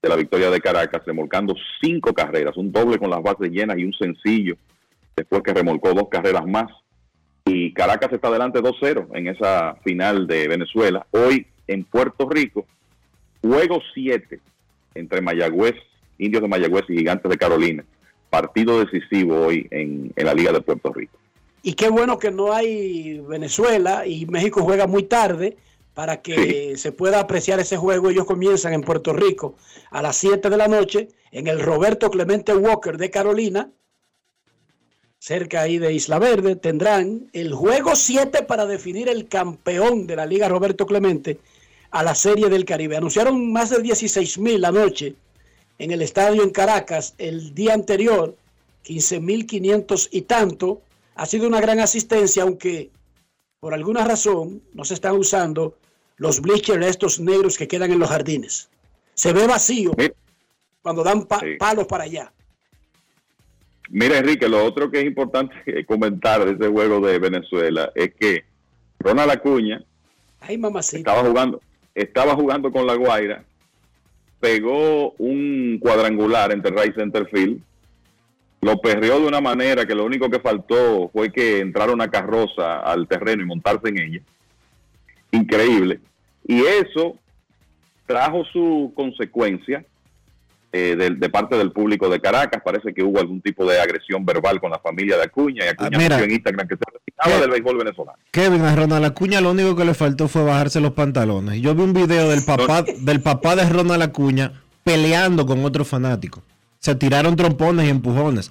de 0.03 0.09
la 0.09 0.17
victoria 0.17 0.51
de 0.51 0.61
Caracas, 0.61 1.03
remolcando 1.07 1.55
cinco 1.81 2.13
carreras, 2.13 2.57
un 2.57 2.73
doble 2.73 2.99
con 2.99 3.11
las 3.11 3.23
bases 3.23 3.53
llenas 3.53 3.79
y 3.79 3.85
un 3.85 3.93
sencillo 3.93 4.57
después 5.15 5.41
que 5.45 5.55
remolcó 5.55 5.95
dos 5.95 6.09
carreras 6.11 6.47
más. 6.47 6.67
Y 7.45 7.73
Caracas 7.73 8.13
está 8.13 8.27
adelante 8.27 8.59
2-0 8.59 9.11
en 9.15 9.29
esa 9.29 9.77
final 9.85 10.27
de 10.27 10.49
Venezuela. 10.49 11.07
Hoy 11.13 11.47
en 11.67 11.85
Puerto 11.85 12.29
Rico, 12.29 12.67
juego 13.43 13.81
7 13.95 14.41
entre 14.95 15.21
Mayagüez, 15.21 15.75
Indios 16.19 16.43
de 16.43 16.49
Mayagüez 16.49 16.85
y 16.89 16.99
Gigantes 16.99 17.31
de 17.31 17.39
Carolina. 17.39 17.85
Partido 18.31 18.85
decisivo 18.85 19.47
hoy 19.47 19.67
en, 19.71 20.13
la 20.17 20.35
Liga 20.35 20.53
de 20.53 20.61
Puerto 20.61 20.93
Rico. 20.93 21.17
Y 21.63 21.75
qué 21.75 21.89
bueno 21.89 22.19
que 22.19 22.31
no 22.31 22.53
hay 22.53 23.21
Venezuela 23.21 24.07
y 24.07 24.27
México 24.27 24.63
juega 24.63 24.87
muy 24.87 25.05
tarde 25.05 25.57
para 25.95 26.23
que 26.23 26.77
se 26.77 26.93
pueda 26.93 27.21
apreciar 27.21 27.59
ese 27.61 27.77
juego. 27.77 28.11
Ellos 28.11 28.27
comienzan 28.27 28.75
en 28.75 28.83
Puerto 28.83 29.13
Rico 29.13 29.57
a 29.91 30.03
las 30.03 30.17
7 30.17 30.51
de 30.51 30.57
la 30.57 30.69
noche 30.69 31.09
en 31.33 31.47
el 31.47 31.61
Roberto 31.61 32.11
Clemente 32.11 32.55
Walker 32.55 32.97
de 32.97 33.11
Carolina 33.11 33.71
cerca 35.19 35.63
ahí 35.63 35.79
de 35.79 35.93
Isla 35.93 36.19
Verde, 36.19 36.57
tendrán 36.57 37.29
el 37.33 37.53
juego 37.53 37.97
7 37.97 38.43
para 38.43 38.67
definir 38.67 39.09
el 39.09 39.29
campeón 39.29 40.07
de 40.07 40.17
la 40.17 40.27
Liga 40.27 40.49
Roberto 40.49 40.87
Clemente 40.87 41.41
a 41.97 42.03
la 42.03 42.15
Serie 42.15 42.51
del 42.51 42.67
Caribe. 42.67 42.99
Anunciaron 42.99 43.53
más 43.53 43.71
de 43.71 43.81
16 43.81 44.39
mil 44.39 44.63
anoche 44.67 45.15
en 45.79 45.91
el 45.91 46.03
estadio 46.03 46.43
en 46.43 46.51
Caracas 46.51 47.15
el 47.17 47.55
día 47.55 47.73
anterior, 47.73 48.37
15 48.83 49.21
mil 49.21 49.47
500 49.47 50.11
y 50.13 50.23
tanto. 50.23 50.83
Ha 51.15 51.25
sido 51.25 51.49
una 51.49 51.59
gran 51.59 51.81
asistencia, 51.81 52.43
aunque 52.43 52.91
por 53.61 53.73
alguna 53.73 54.05
razón 54.05 54.63
no 54.75 54.85
se 54.85 54.93
están 54.93 55.17
usando 55.17 55.79
los 56.19 56.43
bleachers 56.43 56.85
estos 56.85 57.19
negros 57.19 57.57
que 57.57 57.67
quedan 57.67 57.91
en 57.91 57.99
los 57.99 58.11
jardines. 58.11 58.69
Se 59.15 59.33
ve 59.33 59.47
vacío 59.47 59.93
cuando 60.83 61.03
dan 61.03 61.27
palos 61.59 61.87
para 61.87 62.05
allá. 62.05 62.31
Mira, 63.89 64.19
Enrique, 64.19 64.51
lo 64.51 64.63
otro 64.63 64.91
que 64.91 64.99
es 64.99 65.07
importante 65.07 65.55
comentar 65.87 66.45
de 66.45 66.53
ese 66.53 66.71
juego 66.71 67.01
de 67.01 67.19
Venezuela 67.19 67.91
es 67.95 68.13
que 68.15 68.45
Ronald 68.99 69.31
Acuña 69.31 69.83
estaba 70.47 71.25
jugando, 71.25 71.61
estaba 71.97 72.35
jugando 72.35 72.71
con 72.71 72.87
la 72.87 72.95
Guaira, 72.95 73.43
pegó 74.39 75.13
un 75.13 75.79
cuadrangular 75.81 76.53
entre 76.53 76.71
right 76.71 76.95
center 76.95 77.27
field, 77.27 77.61
lo 78.61 78.79
perreó 78.81 79.19
de 79.19 79.27
una 79.27 79.41
manera 79.41 79.87
que 79.87 79.95
lo 79.95 80.05
único 80.05 80.29
que 80.29 80.39
faltó 80.39 81.09
fue 81.09 81.33
que 81.33 81.61
entrara 81.61 81.93
una 81.93 82.09
carroza 82.09 82.81
al 82.81 83.09
terreno 83.09 83.43
y 83.43 83.47
montarse 83.47 83.89
en 83.89 83.99
ella. 83.99 84.21
Increíble. 85.31 86.01
Y 86.47 86.61
eso 86.61 87.17
trajo 88.07 88.45
su 88.45 88.93
consecuencia 88.95 89.85
eh, 90.77 90.97
de, 90.97 91.29
parte 91.31 91.57
del 91.57 91.73
público 91.73 92.09
de 92.09 92.21
Caracas. 92.21 92.63
Parece 92.65 92.93
que 92.93 93.03
hubo 93.03 93.19
algún 93.19 93.41
tipo 93.41 93.65
de 93.65 93.81
agresión 93.81 94.25
verbal 94.25 94.61
con 94.61 94.71
la 94.71 94.79
familia 94.79 95.17
de 95.17 95.25
Acuña 95.25 95.65
y 95.65 95.69
Acuña 95.69 95.99
ah, 96.11 96.23
en 96.23 96.31
Instagram 96.31 96.69
que 96.69 96.77
se 96.77 96.85
retiraba 96.93 97.41
del 97.41 97.51
béisbol 97.51 97.79
venezolano. 97.79 98.19
Kevin, 98.31 98.63
a 98.63 98.77
Ronald 98.77 99.05
Acuña 99.05 99.41
lo 99.41 99.53
único 99.53 99.75
que 99.75 99.85
le 99.85 99.95
faltó 99.95 100.29
fue 100.29 100.45
bajarse 100.45 100.81
los 100.81 100.93
pantalones. 100.93 101.61
Yo 101.61 101.75
vi 101.75 101.83
un 101.83 101.93
video 101.93 102.29
del 102.29 102.45
papá, 102.45 102.83
del 102.83 103.21
papá 103.21 103.57
de 103.57 103.69
Ronald 103.69 104.03
Acuña 104.03 104.53
peleando 104.85 105.47
con 105.47 105.65
otro 105.65 105.85
fanático. 105.85 106.43
Se 106.79 106.95
tiraron 106.95 107.37
trompones 107.37 107.87
y 107.87 107.91
empujones. 107.91 108.51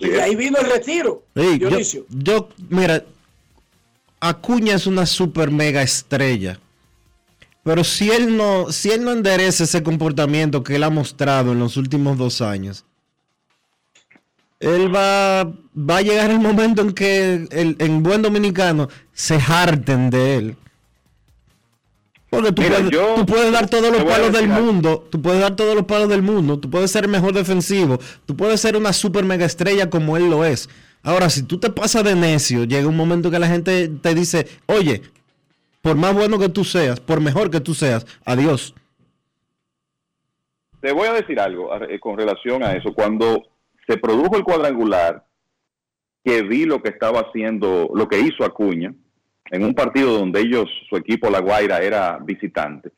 y 0.00 0.10
ahí 0.12 0.36
vino 0.36 0.58
el 0.58 0.70
retiro. 0.70 1.22
yo, 1.34 1.68
yo, 2.08 2.48
mira, 2.70 3.04
Acuña 4.20 4.74
es 4.74 4.86
una 4.86 5.06
super 5.06 5.50
mega 5.50 5.82
estrella 5.82 6.58
pero 7.68 7.84
si 7.84 8.10
él 8.10 8.34
no, 8.34 8.72
si 8.72 8.92
él 8.92 9.04
no 9.04 9.12
endereza 9.12 9.64
ese 9.64 9.82
comportamiento 9.82 10.64
que 10.64 10.76
él 10.76 10.84
ha 10.84 10.88
mostrado 10.88 11.52
en 11.52 11.58
los 11.58 11.76
últimos 11.76 12.16
dos 12.16 12.40
años, 12.40 12.86
él 14.58 14.90
va, 14.94 15.44
va 15.44 15.98
a 15.98 16.00
llegar 16.00 16.30
el 16.30 16.38
momento 16.38 16.80
en 16.80 16.94
que 16.94 17.46
el, 17.50 17.76
en 17.78 18.02
buen 18.02 18.22
dominicano 18.22 18.88
se 19.12 19.34
harten 19.34 20.08
de 20.08 20.36
él. 20.36 20.56
Porque 22.30 22.52
tú, 22.52 22.62
puedes, 23.26 23.52
dar 23.52 23.68
todos 23.68 23.92
los 23.92 24.02
palos 24.02 24.32
del 24.32 24.48
mundo, 24.48 25.06
tú 25.10 25.20
puedes 25.20 25.42
dar 25.42 25.54
todos 25.54 25.74
los 25.74 25.84
palos 25.84 26.08
del 26.08 26.22
mundo, 26.22 26.58
tú 26.58 26.70
puedes 26.70 26.90
ser 26.90 27.04
el 27.04 27.10
mejor 27.10 27.34
defensivo, 27.34 28.00
tú 28.24 28.34
puedes 28.34 28.62
ser 28.62 28.78
una 28.78 28.94
super 28.94 29.26
mega 29.26 29.44
estrella 29.44 29.90
como 29.90 30.16
él 30.16 30.30
lo 30.30 30.42
es. 30.42 30.70
Ahora, 31.02 31.28
si 31.28 31.42
tú 31.42 31.58
te 31.58 31.68
pasas 31.68 32.02
de 32.02 32.14
necio, 32.14 32.64
llega 32.64 32.88
un 32.88 32.96
momento 32.96 33.30
que 33.30 33.38
la 33.38 33.46
gente 33.46 33.88
te 33.88 34.14
dice, 34.14 34.46
oye, 34.64 35.02
por 35.80 35.96
más 35.96 36.14
bueno 36.14 36.38
que 36.38 36.48
tú 36.48 36.64
seas, 36.64 37.00
por 37.00 37.20
mejor 37.20 37.50
que 37.50 37.60
tú 37.60 37.74
seas, 37.74 38.06
adiós. 38.24 38.74
Te 40.80 40.92
voy 40.92 41.08
a 41.08 41.12
decir 41.12 41.40
algo 41.40 41.74
eh, 41.82 41.98
con 41.98 42.16
relación 42.16 42.62
a 42.62 42.72
eso. 42.72 42.94
Cuando 42.94 43.44
se 43.86 43.96
produjo 43.96 44.36
el 44.36 44.44
cuadrangular, 44.44 45.24
que 46.24 46.42
vi 46.42 46.64
lo 46.64 46.82
que 46.82 46.90
estaba 46.90 47.20
haciendo, 47.20 47.90
lo 47.94 48.08
que 48.08 48.20
hizo 48.20 48.44
Acuña, 48.44 48.94
en 49.50 49.64
un 49.64 49.74
partido 49.74 50.12
donde 50.12 50.40
ellos, 50.40 50.68
su 50.88 50.96
equipo 50.96 51.30
La 51.30 51.40
Guaira, 51.40 51.80
era 51.80 52.18
visitante, 52.18 52.92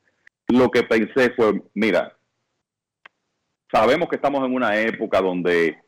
lo 0.49 0.71
que 0.71 0.83
pensé 0.83 1.31
fue, 1.37 1.63
mira, 1.75 2.17
sabemos 3.71 4.09
que 4.09 4.17
estamos 4.17 4.45
en 4.45 4.55
una 4.55 4.77
época 4.81 5.21
donde 5.21 5.79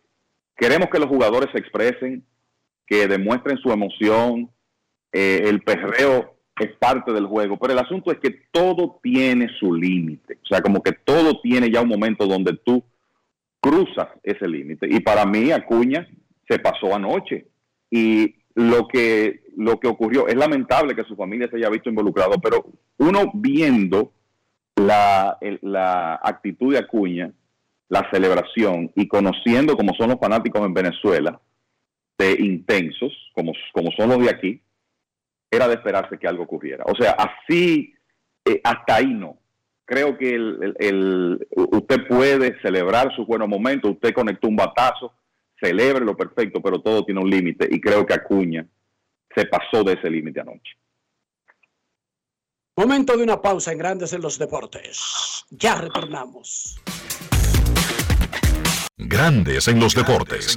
queremos 0.56 0.88
que 0.88 1.00
los 1.00 1.08
jugadores 1.08 1.50
se 1.52 1.58
expresen, 1.58 2.24
que 2.86 3.08
demuestren 3.08 3.58
su 3.58 3.72
emoción, 3.72 4.50
eh, 5.12 5.42
el 5.46 5.62
perreo 5.62 6.31
es 6.60 6.72
parte 6.76 7.12
del 7.12 7.26
juego, 7.26 7.56
pero 7.56 7.72
el 7.72 7.78
asunto 7.78 8.12
es 8.12 8.18
que 8.18 8.30
todo 8.50 9.00
tiene 9.02 9.48
su 9.58 9.74
límite, 9.74 10.38
o 10.42 10.46
sea, 10.46 10.60
como 10.60 10.82
que 10.82 10.92
todo 10.92 11.40
tiene 11.40 11.70
ya 11.70 11.80
un 11.80 11.88
momento 11.88 12.26
donde 12.26 12.56
tú 12.64 12.82
cruzas 13.60 14.08
ese 14.22 14.48
límite. 14.48 14.86
Y 14.90 15.00
para 15.00 15.24
mí 15.24 15.50
Acuña 15.50 16.06
se 16.48 16.58
pasó 16.58 16.94
anoche 16.94 17.46
y 17.90 18.34
lo 18.54 18.86
que 18.86 19.42
lo 19.56 19.78
que 19.78 19.88
ocurrió 19.88 20.28
es 20.28 20.34
lamentable 20.34 20.94
que 20.94 21.04
su 21.04 21.16
familia 21.16 21.48
se 21.48 21.56
haya 21.56 21.68
visto 21.68 21.88
involucrado, 21.88 22.40
pero 22.40 22.64
uno 22.98 23.30
viendo 23.34 24.12
la, 24.76 25.38
la 25.60 26.20
actitud 26.22 26.72
de 26.72 26.78
Acuña, 26.78 27.32
la 27.88 28.08
celebración 28.10 28.90
y 28.94 29.06
conociendo 29.08 29.76
cómo 29.76 29.92
son 29.94 30.10
los 30.10 30.18
fanáticos 30.18 30.64
en 30.64 30.72
Venezuela, 30.72 31.40
de 32.18 32.32
intensos, 32.38 33.12
como, 33.34 33.52
como 33.72 33.90
son 33.92 34.10
los 34.10 34.18
de 34.20 34.30
aquí, 34.30 34.60
era 35.52 35.68
de 35.68 35.74
esperarse 35.74 36.18
que 36.18 36.26
algo 36.26 36.44
ocurriera. 36.44 36.82
O 36.86 36.94
sea, 36.96 37.12
así, 37.12 37.94
eh, 38.44 38.60
hasta 38.64 38.96
ahí 38.96 39.12
no. 39.12 39.36
Creo 39.84 40.16
que 40.16 40.34
el, 40.34 40.74
el- 40.78 41.46
usted 41.54 42.06
puede 42.08 42.58
celebrar 42.62 43.14
su 43.14 43.26
buenos 43.26 43.48
momentos, 43.48 43.90
usted 43.92 44.14
conectó 44.14 44.48
un 44.48 44.56
batazo, 44.56 45.12
celebre 45.60 46.04
lo 46.06 46.16
perfecto, 46.16 46.62
pero 46.62 46.80
todo 46.80 47.04
tiene 47.04 47.20
un 47.20 47.28
límite 47.28 47.68
y 47.70 47.78
creo 47.80 48.06
que 48.06 48.14
Acuña 48.14 48.66
se 49.34 49.44
pasó 49.46 49.84
de 49.84 49.92
ese 49.92 50.08
límite 50.08 50.40
anoche. 50.40 50.72
Momento 52.76 53.14
de 53.18 53.24
una 53.24 53.42
pausa 53.42 53.72
en 53.72 53.78
Grandes 53.78 54.14
en 54.14 54.22
los 54.22 54.38
Deportes. 54.38 55.44
Ya 55.50 55.74
retornamos. 55.74 56.80
Grandes 58.96 59.68
en 59.68 59.78
los 59.78 59.94
deportes. 59.94 60.56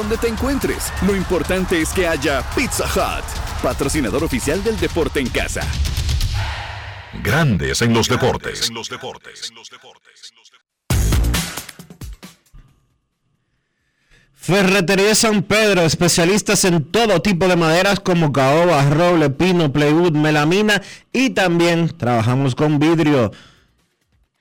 Donde 0.00 0.16
te 0.16 0.28
encuentres, 0.28 0.90
lo 1.06 1.14
importante 1.14 1.78
es 1.78 1.90
que 1.90 2.08
haya 2.08 2.42
Pizza 2.56 2.86
Hut, 2.86 3.62
patrocinador 3.62 4.24
oficial 4.24 4.64
del 4.64 4.80
deporte 4.80 5.20
en 5.20 5.28
casa. 5.28 5.60
Grandes 7.22 7.82
en 7.82 7.92
los 7.92 8.08
deportes. 8.08 8.70
Ferretería 14.32 15.14
San 15.14 15.42
Pedro, 15.42 15.82
especialistas 15.82 16.64
en 16.64 16.82
todo 16.82 17.20
tipo 17.20 17.46
de 17.46 17.56
maderas 17.56 18.00
como 18.00 18.32
caoba, 18.32 18.82
roble, 18.88 19.28
pino, 19.28 19.70
plywood, 19.70 20.12
melamina 20.12 20.80
y 21.12 21.28
también 21.30 21.94
trabajamos 21.98 22.54
con 22.54 22.78
vidrio. 22.78 23.32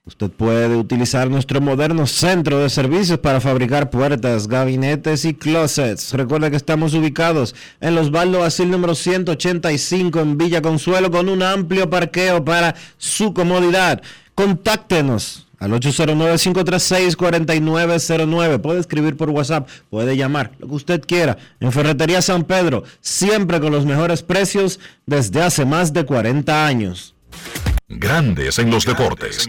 Usted 0.10 0.32
puede 0.32 0.76
utilizar 0.76 1.30
nuestro 1.30 1.62
moderno 1.62 2.08
centro 2.08 2.58
de 2.58 2.72
servicios 2.72 3.20
para 3.20 3.40
fabricar 3.40 3.92
puertas, 3.92 4.48
gabinetes 4.48 5.24
y 5.24 5.36
closets. 5.36 6.14
Recuerda 6.14 6.50
que 6.50 6.56
estamos 6.56 6.96
ubicados 6.96 7.54
en 7.80 7.94
los 7.94 8.10
Baldo 8.10 8.40
Basil 8.40 8.72
número 8.72 8.96
185 8.96 10.20
en 10.20 10.36
Villa 10.36 10.64
Consuelo 10.64 11.12
con 11.12 11.30
un 11.30 11.44
amplio 11.44 11.92
parqueo 11.92 12.44
para 12.44 12.74
su 12.98 13.36
comodidad. 13.36 14.02
Contáctenos 14.34 15.46
al 15.60 15.74
809-536-4909. 15.74 18.62
Puede 18.62 18.80
escribir 18.80 19.16
por 19.16 19.30
WhatsApp, 19.30 19.70
puede 19.92 20.18
llamar, 20.18 20.54
lo 20.58 20.70
que 20.70 20.74
usted 20.74 21.04
quiera. 21.06 21.38
En 21.60 21.72
Ferretería 21.72 22.24
San 22.24 22.46
Pedro, 22.46 22.84
siempre 23.00 23.60
con 23.60 23.72
los 23.72 23.86
mejores 23.86 24.24
precios 24.24 24.80
desde 25.06 25.44
hace 25.44 25.66
más 25.66 25.94
de 25.94 26.04
40 26.04 26.66
años. 26.66 27.14
Grandes 27.90 28.60
en 28.60 28.70
los 28.70 28.86
deportes. 28.86 29.48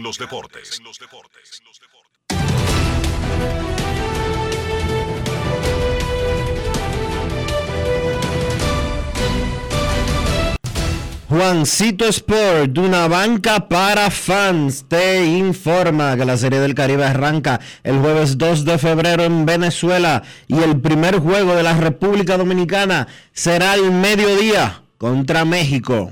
Juancito 11.29 12.05
Sport, 12.07 12.71
de 12.71 12.81
una 12.81 13.07
banca 13.07 13.69
para 13.69 14.09
fans, 14.09 14.85
te 14.89 15.23
informa 15.23 16.17
que 16.17 16.25
la 16.25 16.35
Serie 16.35 16.59
del 16.59 16.73
Caribe 16.73 17.05
arranca 17.05 17.61
el 17.83 17.99
jueves 17.99 18.37
2 18.39 18.65
de 18.65 18.77
febrero 18.79 19.23
en 19.23 19.45
Venezuela 19.45 20.23
y 20.47 20.57
el 20.59 20.81
primer 20.81 21.19
juego 21.19 21.55
de 21.55 21.63
la 21.63 21.77
República 21.77 22.37
Dominicana 22.37 23.07
será 23.31 23.73
al 23.73 23.91
mediodía 23.91 24.81
contra 24.97 25.45
México. 25.45 26.11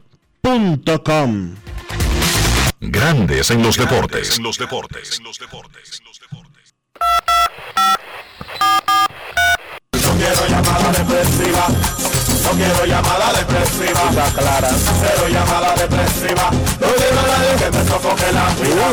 deportes.com. 0.41 1.55
Grandes 2.79 3.51
en 3.51 3.61
los 3.61 3.77
deportes. 3.77 4.37
En 4.37 4.43
los 4.43 4.57
deportes. 4.57 5.21
No 9.93 9.99
quiero 10.17 10.47
llamada 10.47 10.91
depresiva. 10.91 11.67
No 12.43 12.49
quiero 12.51 12.85
llamada 12.85 13.33
depresiva. 13.33 14.09
Está 14.09 14.31
clara. 14.33 14.69
Cero 14.69 15.27
llamada 15.29 15.75
depresiva. 15.75 16.49
No 16.51 16.87
quiero 16.87 17.19
a 17.19 17.27
nadie 17.27 17.55
que 17.57 17.69
me 17.77 17.85
sofoque 17.85 18.31
la 18.33 18.49
vida. 18.55 18.91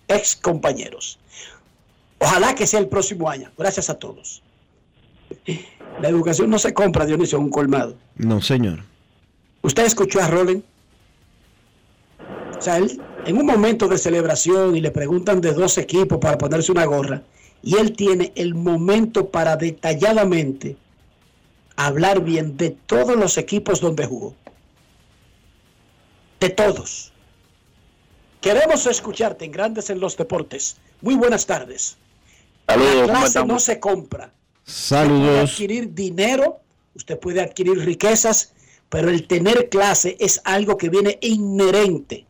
ex 0.09 0.37
compañeros. 0.37 1.19
Ojalá 2.23 2.55
que 2.55 2.67
sea 2.67 2.81
el 2.81 2.89
próximo 2.89 3.29
año. 3.29 3.51
Gracias 3.59 3.91
a 3.91 3.99
todos. 3.99 4.43
La 6.01 6.09
educación 6.09 6.51
no 6.51 6.59
se 6.59 6.73
compra, 6.73 7.05
Dionisio, 7.05 7.39
en 7.39 7.45
un 7.45 7.51
colmado. 7.51 7.97
No, 8.17 8.41
señor. 8.41 8.81
¿Usted 9.63 9.85
escuchó 9.85 10.21
a 10.21 10.29
Roland? 10.29 10.63
O 12.59 12.63
sea, 12.63 12.79
él, 12.79 13.01
en 13.27 13.37
un 13.37 13.47
momento 13.47 13.89
de 13.89 13.99
celebración 13.99 14.77
y 14.77 14.81
le 14.81 14.93
preguntan 14.93 15.41
de 15.41 15.53
dos 15.53 15.79
equipos 15.79 16.19
para 16.19 16.39
ponerse 16.39 16.71
una 16.71 16.85
gorra, 16.85 17.23
y 17.63 17.77
él 17.77 17.93
tiene 17.97 18.33
el 18.37 18.55
momento 18.55 19.29
para 19.29 19.57
detalladamente 19.57 20.77
hablar 21.77 22.23
bien 22.23 22.57
de 22.57 22.71
todos 22.71 23.17
los 23.17 23.37
equipos 23.39 23.81
donde 23.81 24.07
jugó 24.07 24.35
de 26.43 26.51
todos. 26.51 27.13
Queremos 28.41 28.87
escucharte 28.87 29.45
en 29.45 29.53
Grandes 29.53 29.91
en 29.91 30.01
los 30.01 30.17
Deportes. 30.17 30.77
Muy 31.01 31.15
buenas 31.15 31.47
tardes. 31.47 31.97
Saludos. 32.67 32.95
La 32.95 33.07
¿cómo 33.07 33.19
clase 33.21 33.45
no 33.47 33.59
se 33.59 33.81
compra. 33.81 34.25
Usted 34.27 35.07
puede 35.07 35.09
Saludos. 35.09 35.51
adquirir 35.51 35.95
dinero, 35.95 36.61
usted 36.95 37.19
puede 37.19 37.41
adquirir 37.41 37.79
riquezas, 37.85 38.55
pero 38.89 39.09
el 39.11 39.27
tener 39.27 39.69
clase 39.69 40.17
es 40.21 40.41
algo 40.45 40.77
que 40.77 40.89
viene 40.89 41.19
inherente 41.21 42.27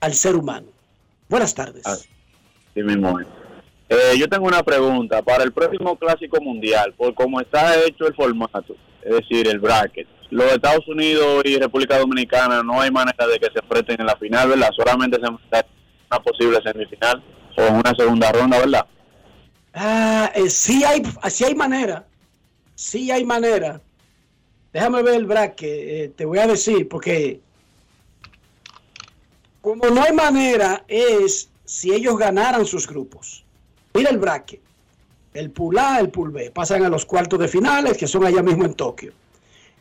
al 0.00 0.14
ser 0.14 0.36
humano. 0.36 0.68
Buenas 1.28 1.54
tardes. 1.54 1.82
Sí 2.74 2.82
mismo. 2.82 3.18
Eh, 3.88 4.14
yo 4.18 4.28
tengo 4.28 4.46
una 4.46 4.62
pregunta. 4.62 5.22
Para 5.22 5.44
el 5.44 5.52
próximo 5.52 5.96
Clásico 5.98 6.40
Mundial, 6.40 6.94
por 6.96 7.14
cómo 7.14 7.40
está 7.40 7.74
hecho 7.84 8.06
el 8.06 8.14
formato, 8.14 8.76
es 9.02 9.14
decir, 9.14 9.46
el 9.48 9.58
bracket, 9.58 10.06
los 10.30 10.50
Estados 10.52 10.86
Unidos 10.88 11.42
y 11.44 11.58
República 11.58 11.98
Dominicana 11.98 12.62
no 12.62 12.80
hay 12.80 12.90
manera 12.90 13.26
de 13.26 13.38
que 13.38 13.46
se 13.52 13.60
enfrenten 13.60 14.00
en 14.00 14.06
la 14.06 14.16
final, 14.16 14.48
¿verdad? 14.48 14.70
Solamente 14.76 15.18
se 15.20 15.26
enfrentan 15.26 15.62
en 15.64 16.06
una 16.10 16.20
posible 16.22 16.58
semifinal 16.64 17.22
o 17.56 17.62
en 17.62 17.74
una 17.76 17.92
segunda 17.96 18.32
ronda, 18.32 18.58
¿verdad? 18.58 18.86
Ah, 19.74 20.30
eh, 20.34 20.48
sí 20.48 20.84
hay, 20.84 21.02
sí 21.28 21.44
hay 21.44 21.54
manera. 21.54 22.06
Sí 22.76 23.10
hay 23.10 23.24
manera. 23.24 23.80
Déjame 24.72 25.02
ver 25.02 25.14
el 25.14 25.26
bracket, 25.26 25.70
eh, 25.70 26.12
te 26.16 26.24
voy 26.24 26.38
a 26.38 26.46
decir, 26.46 26.88
porque 26.88 27.40
como 29.60 29.86
no 29.86 30.02
hay 30.02 30.12
manera 30.12 30.84
es 30.88 31.48
si 31.64 31.92
ellos 31.92 32.18
ganaran 32.18 32.66
sus 32.66 32.86
grupos. 32.86 33.44
Mira 33.94 34.10
el 34.10 34.18
bracket. 34.18 34.60
El 35.32 35.50
pool 35.50 35.78
A, 35.78 35.98
el 35.98 36.10
pool 36.10 36.30
B. 36.30 36.50
Pasan 36.50 36.84
a 36.84 36.88
los 36.88 37.04
cuartos 37.04 37.38
de 37.38 37.48
finales, 37.48 37.96
que 37.96 38.06
son 38.06 38.24
allá 38.24 38.42
mismo 38.42 38.64
en 38.64 38.74
Tokio. 38.74 39.12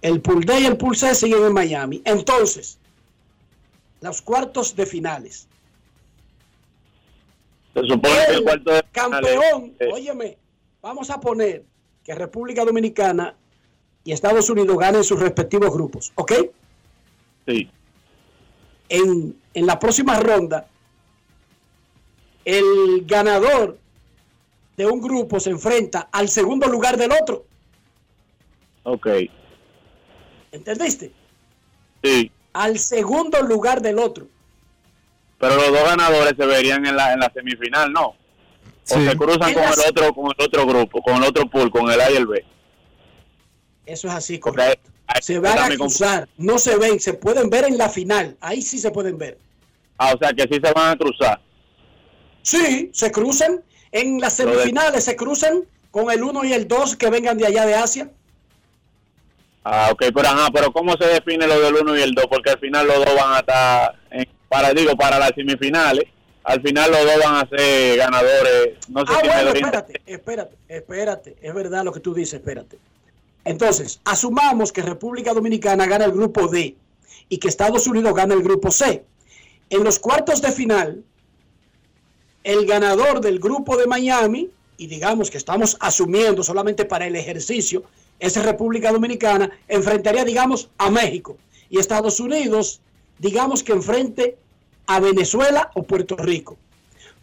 El 0.02 0.22
pool 0.22 0.44
D 0.44 0.60
y 0.62 0.66
el 0.66 0.78
pool 0.78 0.96
C 0.96 1.14
siguen 1.14 1.44
en 1.44 1.54
Miami. 1.54 2.02
Entonces, 2.06 2.78
los 4.02 4.22
cuartos 4.22 4.76
de 4.76 4.86
finales. 4.86 5.48
Se 7.74 7.82
supone 7.88 8.16
que 8.28 8.34
el 8.34 8.44
cuarto 8.44 8.72
de 8.72 8.84
campeón, 8.92 9.76
eh, 9.80 9.90
óyeme, 9.92 10.38
vamos 10.82 11.10
a 11.10 11.20
poner 11.20 11.64
que 12.04 12.14
República 12.14 12.64
Dominicana 12.66 13.36
y 14.04 14.12
Estados 14.12 14.50
Unidos 14.50 14.78
ganen 14.78 15.04
sus 15.04 15.20
respectivos 15.20 15.72
grupos, 15.74 16.12
¿ok? 16.16 16.34
Sí. 17.48 17.70
En, 18.90 19.36
en 19.54 19.66
la 19.66 19.80
próxima 19.80 20.20
ronda, 20.20 20.68
el 22.46 23.06
ganador 23.06 23.78
de 24.78 24.86
un 24.86 25.02
grupo 25.02 25.40
se 25.40 25.50
enfrenta 25.50 26.10
al 26.12 26.30
segundo 26.30 26.68
lugar 26.68 26.98
del 26.98 27.12
otro, 27.12 27.46
Ok. 28.86 29.08
¿entendiste? 30.52 31.12
Sí. 32.04 32.30
Al 32.52 32.78
segundo 32.78 33.42
lugar 33.42 33.82
del 33.82 33.98
otro. 33.98 34.28
Pero 35.44 35.56
los 35.58 35.72
dos 35.72 35.84
ganadores 35.84 36.34
se 36.38 36.46
verían 36.46 36.86
en 36.86 36.96
la, 36.96 37.12
en 37.12 37.20
la 37.20 37.30
semifinal, 37.34 37.92
¿no? 37.92 38.06
O 38.08 38.16
Sí. 38.86 39.06
se 39.06 39.18
cruzan 39.18 39.54
con 39.54 39.64
el 39.64 39.80
otro 39.90 40.14
con 40.14 40.26
el 40.28 40.46
otro 40.46 40.66
grupo, 40.66 41.02
con 41.02 41.16
el 41.18 41.24
otro 41.24 41.50
pool, 41.50 41.70
con 41.70 41.92
el 41.92 42.00
A 42.00 42.10
y 42.12 42.16
el 42.16 42.28
B. 42.28 42.46
Eso 43.86 44.08
es 44.08 44.14
así, 44.14 44.40
correcto. 44.40 44.90
ahí- 45.08 45.22
Se 45.22 45.40
van 45.40 45.60
a 45.60 45.68
cruzar, 45.76 46.30
no 46.38 46.58
se 46.58 46.78
ven, 46.78 46.98
se 47.02 47.14
pueden 47.14 47.50
ver 47.50 47.66
en 47.66 47.78
la 47.78 47.90
final, 47.90 48.38
ahí 48.40 48.62
sí 48.62 48.80
se 48.80 48.90
pueden 48.90 49.18
ver. 49.18 49.38
Ah, 49.98 50.14
o 50.16 50.18
sea 50.18 50.32
que 50.32 50.44
sí 50.44 50.62
se 50.64 50.72
van 50.72 50.92
a 50.92 50.96
cruzar. 50.98 51.42
Sí, 52.42 52.90
se 52.94 53.12
cruzan. 53.12 53.62
En 53.92 54.22
las 54.22 54.38
de- 54.38 54.46
semifinales 54.46 55.04
se 55.04 55.18
cruzan 55.18 55.64
con 55.92 56.10
el 56.10 56.24
1 56.24 56.46
y 56.46 56.54
el 56.54 56.70
2 56.70 56.96
que 56.96 57.10
vengan 57.10 57.38
de 57.38 57.48
allá 57.48 57.66
de 57.66 57.76
Asia. 57.76 58.10
Ah, 59.66 59.90
ok, 59.92 60.06
pero 60.14 60.28
ajá, 60.30 60.50
pero 60.54 60.72
¿cómo 60.74 60.94
se 60.98 61.06
define 61.06 61.48
lo 61.48 61.60
del 61.60 61.76
1 61.76 61.98
y 61.98 62.02
el 62.02 62.12
2? 62.14 62.26
Porque 62.30 62.50
al 62.52 62.60
final 62.60 62.88
los 62.88 62.98
dos 63.06 63.16
van 63.16 63.34
a 63.34 63.40
estar, 63.40 63.96
para 64.54 64.72
digo, 64.72 64.96
para 64.96 65.18
las 65.18 65.32
semifinales, 65.34 66.06
al 66.44 66.62
final 66.62 66.92
los 66.92 67.04
dos 67.06 67.24
van 67.26 67.36
a 67.44 67.50
ser 67.50 67.98
ganadores. 67.98 68.78
No 68.88 69.00
sé 69.04 69.12
Ah, 69.12 69.20
si 69.20 69.28
bueno, 69.28 69.50
espérate, 69.50 70.02
espérate, 70.06 70.56
espérate. 70.68 71.36
Es 71.42 71.54
verdad 71.56 71.84
lo 71.84 71.92
que 71.92 72.00
tú 72.00 72.14
dices, 72.14 72.36
espérate. 72.36 72.78
Entonces, 73.46 74.00
asumamos 74.06 74.72
que 74.72 74.84
República 74.84 75.34
Dominicana 75.34 75.88
gana 75.88 76.06
el 76.06 76.12
grupo 76.12 76.48
D 76.48 76.76
y 77.30 77.38
que 77.40 77.48
Estados 77.48 77.88
Unidos 77.88 78.14
gana 78.14 78.36
el 78.36 78.44
grupo 78.44 78.70
C. 78.70 79.04
En 79.72 79.84
los 79.84 79.98
cuartos 79.98 80.40
de 80.44 80.52
final, 80.52 81.04
el 82.44 82.68
ganador 82.68 83.22
del 83.22 83.40
grupo 83.40 83.76
de 83.76 83.88
Miami, 83.88 84.52
y 84.78 84.86
digamos 84.86 85.32
que 85.32 85.40
estamos 85.40 85.78
asumiendo 85.80 86.44
solamente 86.44 86.86
para 86.86 87.08
el 87.08 87.16
ejercicio, 87.16 87.86
es 88.20 88.36
República 88.36 88.92
Dominicana, 88.92 89.50
enfrentaría, 89.68 90.24
digamos, 90.24 90.70
a 90.78 90.92
México. 90.92 91.38
Y 91.72 91.80
Estados 91.80 92.20
Unidos, 92.20 92.82
digamos 93.18 93.64
que 93.64 93.72
enfrente 93.72 94.38
a 94.88 95.00
Venezuela 95.00 95.72
o 95.76 95.84
Puerto 95.84 96.16
Rico. 96.16 96.58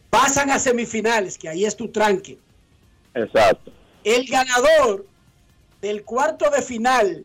Pasan 0.08 0.50
a 0.50 0.58
semifinales, 0.58 1.38
que 1.38 1.48
ahí 1.48 1.64
es 1.64 1.76
tu 1.76 1.88
tranque. 1.88 2.38
Exacto. 3.14 3.72
El 4.04 4.26
ganador 4.26 5.06
del 5.80 6.04
cuarto 6.04 6.50
de 6.50 6.62
final, 6.62 7.24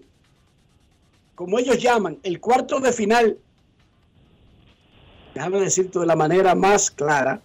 como 1.35 1.59
ellos 1.59 1.81
llaman, 1.81 2.19
el 2.23 2.39
cuarto 2.39 2.79
de 2.79 2.93
final, 2.93 3.37
déjame 5.33 5.59
decirte 5.59 5.99
de 5.99 6.05
la 6.05 6.15
manera 6.15 6.55
más 6.55 6.91
clara, 6.91 7.41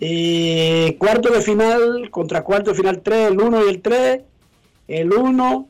eh, 0.00 0.96
cuarto 0.98 1.30
de 1.30 1.40
final 1.40 2.10
contra 2.10 2.44
cuarto 2.44 2.70
de 2.70 2.76
final 2.76 3.02
3, 3.02 3.32
el 3.32 3.40
1 3.40 3.64
y 3.64 3.68
el 3.68 3.82
3, 3.82 4.20
el 4.88 5.12
1, 5.12 5.68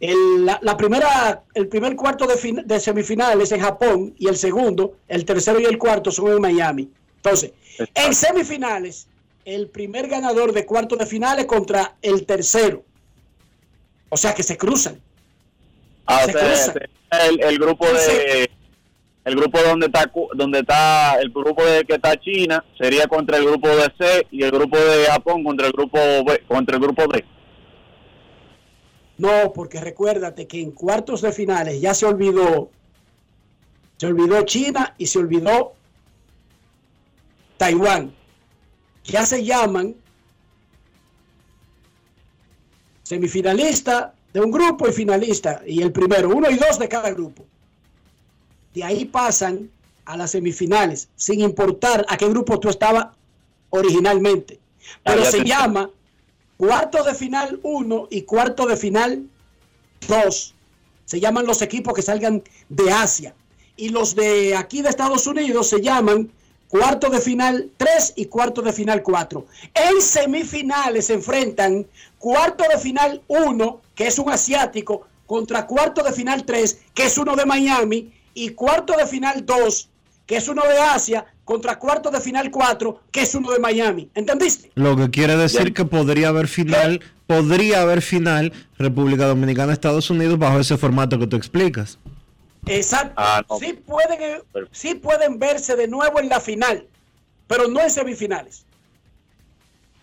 el, 0.00 0.44
la, 0.44 0.58
la 0.62 0.76
primera, 0.76 1.42
el 1.54 1.68
primer 1.68 1.96
cuarto 1.96 2.26
de, 2.26 2.36
fin- 2.36 2.62
de 2.66 2.80
semifinales 2.80 3.52
en 3.52 3.60
Japón 3.60 4.14
y 4.18 4.28
el 4.28 4.36
segundo, 4.36 4.96
el 5.08 5.24
tercero 5.24 5.58
y 5.60 5.64
el 5.64 5.78
cuarto 5.78 6.10
son 6.10 6.32
en 6.32 6.40
Miami. 6.40 6.90
Entonces, 7.16 7.52
en 7.94 8.14
semifinales, 8.14 9.08
el 9.44 9.68
primer 9.68 10.08
ganador 10.08 10.52
de 10.52 10.66
cuarto 10.66 10.96
de 10.96 11.06
finales 11.06 11.46
contra 11.46 11.96
el 12.02 12.26
tercero. 12.26 12.84
O 14.08 14.16
sea 14.16 14.34
que 14.34 14.42
se 14.42 14.56
cruzan. 14.56 15.00
Ah, 16.06 16.20
o 16.22 16.26
Se 16.26 16.32
sea, 16.32 16.40
cruzan. 16.48 16.76
el, 17.28 17.42
el 17.42 17.58
grupo 17.58 17.86
de 17.86 18.50
el 19.24 19.34
grupo 19.34 19.60
donde 19.60 19.86
está 19.86 20.08
donde 20.34 20.60
está 20.60 21.14
el 21.20 21.30
grupo 21.30 21.64
de 21.64 21.84
que 21.84 21.94
está 21.94 22.16
China 22.16 22.64
sería 22.78 23.08
contra 23.08 23.38
el 23.38 23.44
grupo 23.46 23.68
de 23.68 23.92
C 23.98 24.26
y 24.30 24.44
el 24.44 24.52
grupo 24.52 24.78
de 24.78 25.06
Japón 25.06 25.42
contra 25.42 25.66
el 25.66 25.72
grupo 25.72 25.98
B, 25.98 26.44
contra 26.46 26.76
el 26.76 26.82
grupo 26.82 27.06
D. 27.08 27.24
No, 29.18 29.52
porque 29.52 29.80
recuérdate 29.80 30.46
que 30.46 30.60
en 30.60 30.72
cuartos 30.72 31.22
de 31.22 31.32
finales 31.32 31.80
ya 31.80 31.94
se 31.94 32.06
olvidó, 32.06 32.70
se 33.96 34.06
olvidó 34.06 34.42
China 34.42 34.94
y 34.98 35.06
se 35.06 35.18
olvidó 35.18 35.74
Taiwán. 37.56 38.14
Ya 39.04 39.24
se 39.24 39.44
llaman 39.44 39.94
semifinalista 43.04 44.14
de 44.32 44.40
un 44.40 44.50
grupo 44.50 44.88
y 44.88 44.92
finalista, 44.92 45.62
y 45.66 45.80
el 45.80 45.92
primero, 45.92 46.28
uno 46.28 46.50
y 46.50 46.56
dos 46.56 46.78
de 46.78 46.88
cada 46.88 47.10
grupo. 47.10 47.46
De 48.74 48.84
ahí 48.84 49.06
pasan 49.06 49.70
a 50.04 50.16
las 50.16 50.32
semifinales, 50.32 51.08
sin 51.16 51.40
importar 51.40 52.04
a 52.08 52.16
qué 52.18 52.28
grupo 52.28 52.60
tú 52.60 52.68
estabas 52.68 53.06
originalmente. 53.70 54.60
Pero 55.02 55.24
se 55.24 55.42
llama 55.42 55.90
cuarto 56.56 57.02
de 57.04 57.14
final 57.14 57.60
1 57.62 58.08
y 58.10 58.22
cuarto 58.22 58.66
de 58.66 58.76
final 58.76 59.26
2. 60.08 60.54
Se 61.04 61.20
llaman 61.20 61.46
los 61.46 61.62
equipos 61.62 61.94
que 61.94 62.02
salgan 62.02 62.42
de 62.68 62.90
Asia. 62.90 63.34
Y 63.76 63.90
los 63.90 64.14
de 64.14 64.56
aquí 64.56 64.82
de 64.82 64.88
Estados 64.88 65.26
Unidos 65.26 65.68
se 65.68 65.80
llaman 65.80 66.32
cuarto 66.68 67.10
de 67.10 67.20
final 67.20 67.70
3 67.76 68.14
y 68.16 68.26
cuarto 68.26 68.62
de 68.62 68.72
final 68.72 69.02
4. 69.02 69.46
En 69.74 70.00
semifinales 70.00 71.06
se 71.06 71.14
enfrentan 71.14 71.86
cuarto 72.18 72.64
de 72.70 72.78
final 72.78 73.22
1, 73.28 73.80
que 73.94 74.06
es 74.06 74.18
un 74.18 74.30
asiático, 74.30 75.06
contra 75.26 75.66
cuarto 75.66 76.02
de 76.02 76.12
final 76.12 76.44
3, 76.44 76.78
que 76.94 77.04
es 77.04 77.18
uno 77.18 77.36
de 77.36 77.46
Miami, 77.46 78.12
y 78.34 78.50
cuarto 78.50 78.94
de 78.96 79.06
final 79.06 79.44
2, 79.44 79.88
que 80.26 80.36
es 80.36 80.48
uno 80.48 80.62
de 80.62 80.78
Asia, 80.78 81.26
contra 81.46 81.78
cuarto 81.78 82.10
de 82.10 82.20
final 82.20 82.50
4, 82.50 83.02
que 83.12 83.22
es 83.22 83.34
uno 83.36 83.52
de 83.52 83.60
Miami. 83.60 84.10
¿Entendiste? 84.16 84.72
Lo 84.74 84.96
que 84.96 85.10
quiere 85.10 85.36
decir 85.36 85.72
que 85.72 85.84
podría 85.84 86.28
haber 86.28 86.48
final, 86.48 87.00
podría 87.28 87.82
haber 87.82 88.02
final 88.02 88.52
República 88.76 89.26
Dominicana, 89.26 89.72
Estados 89.72 90.10
Unidos 90.10 90.38
bajo 90.40 90.58
ese 90.58 90.76
formato 90.76 91.20
que 91.20 91.28
tú 91.28 91.36
explicas. 91.36 91.98
Exacto. 92.66 93.14
Ah, 93.16 93.44
sí, 93.60 93.74
pueden, 93.74 94.20
eh, 94.20 94.42
sí 94.72 94.96
pueden 94.96 95.38
verse 95.38 95.76
de 95.76 95.86
nuevo 95.86 96.18
en 96.18 96.28
la 96.28 96.40
final, 96.40 96.84
pero 97.46 97.68
no 97.68 97.80
en 97.80 97.90
semifinales. 97.90 98.64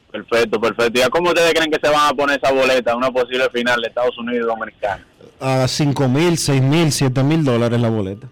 Perfecto, 0.10 0.62
perfecto. 0.62 0.98
¿Y 0.98 1.02
a 1.02 1.10
cómo 1.10 1.30
ustedes 1.30 1.54
creen 1.54 1.70
que 1.70 1.80
se 1.84 1.92
van 1.92 2.08
a 2.08 2.14
poner 2.14 2.40
esa 2.42 2.54
boleta 2.54 2.92
en 2.92 2.98
una 2.98 3.12
posible 3.12 3.50
final 3.50 3.82
de 3.82 3.90
Estados 3.90 4.18
Unidos 4.18 4.46
y 4.46 4.48
Dominicana? 4.48 5.06
A 5.42 5.68
5 5.68 6.08
mil, 6.08 6.38
6 6.38 6.62
mil, 6.62 6.90
7 6.90 7.22
mil 7.22 7.44
dólares 7.44 7.82
la 7.82 7.90
boleta. 7.90 8.30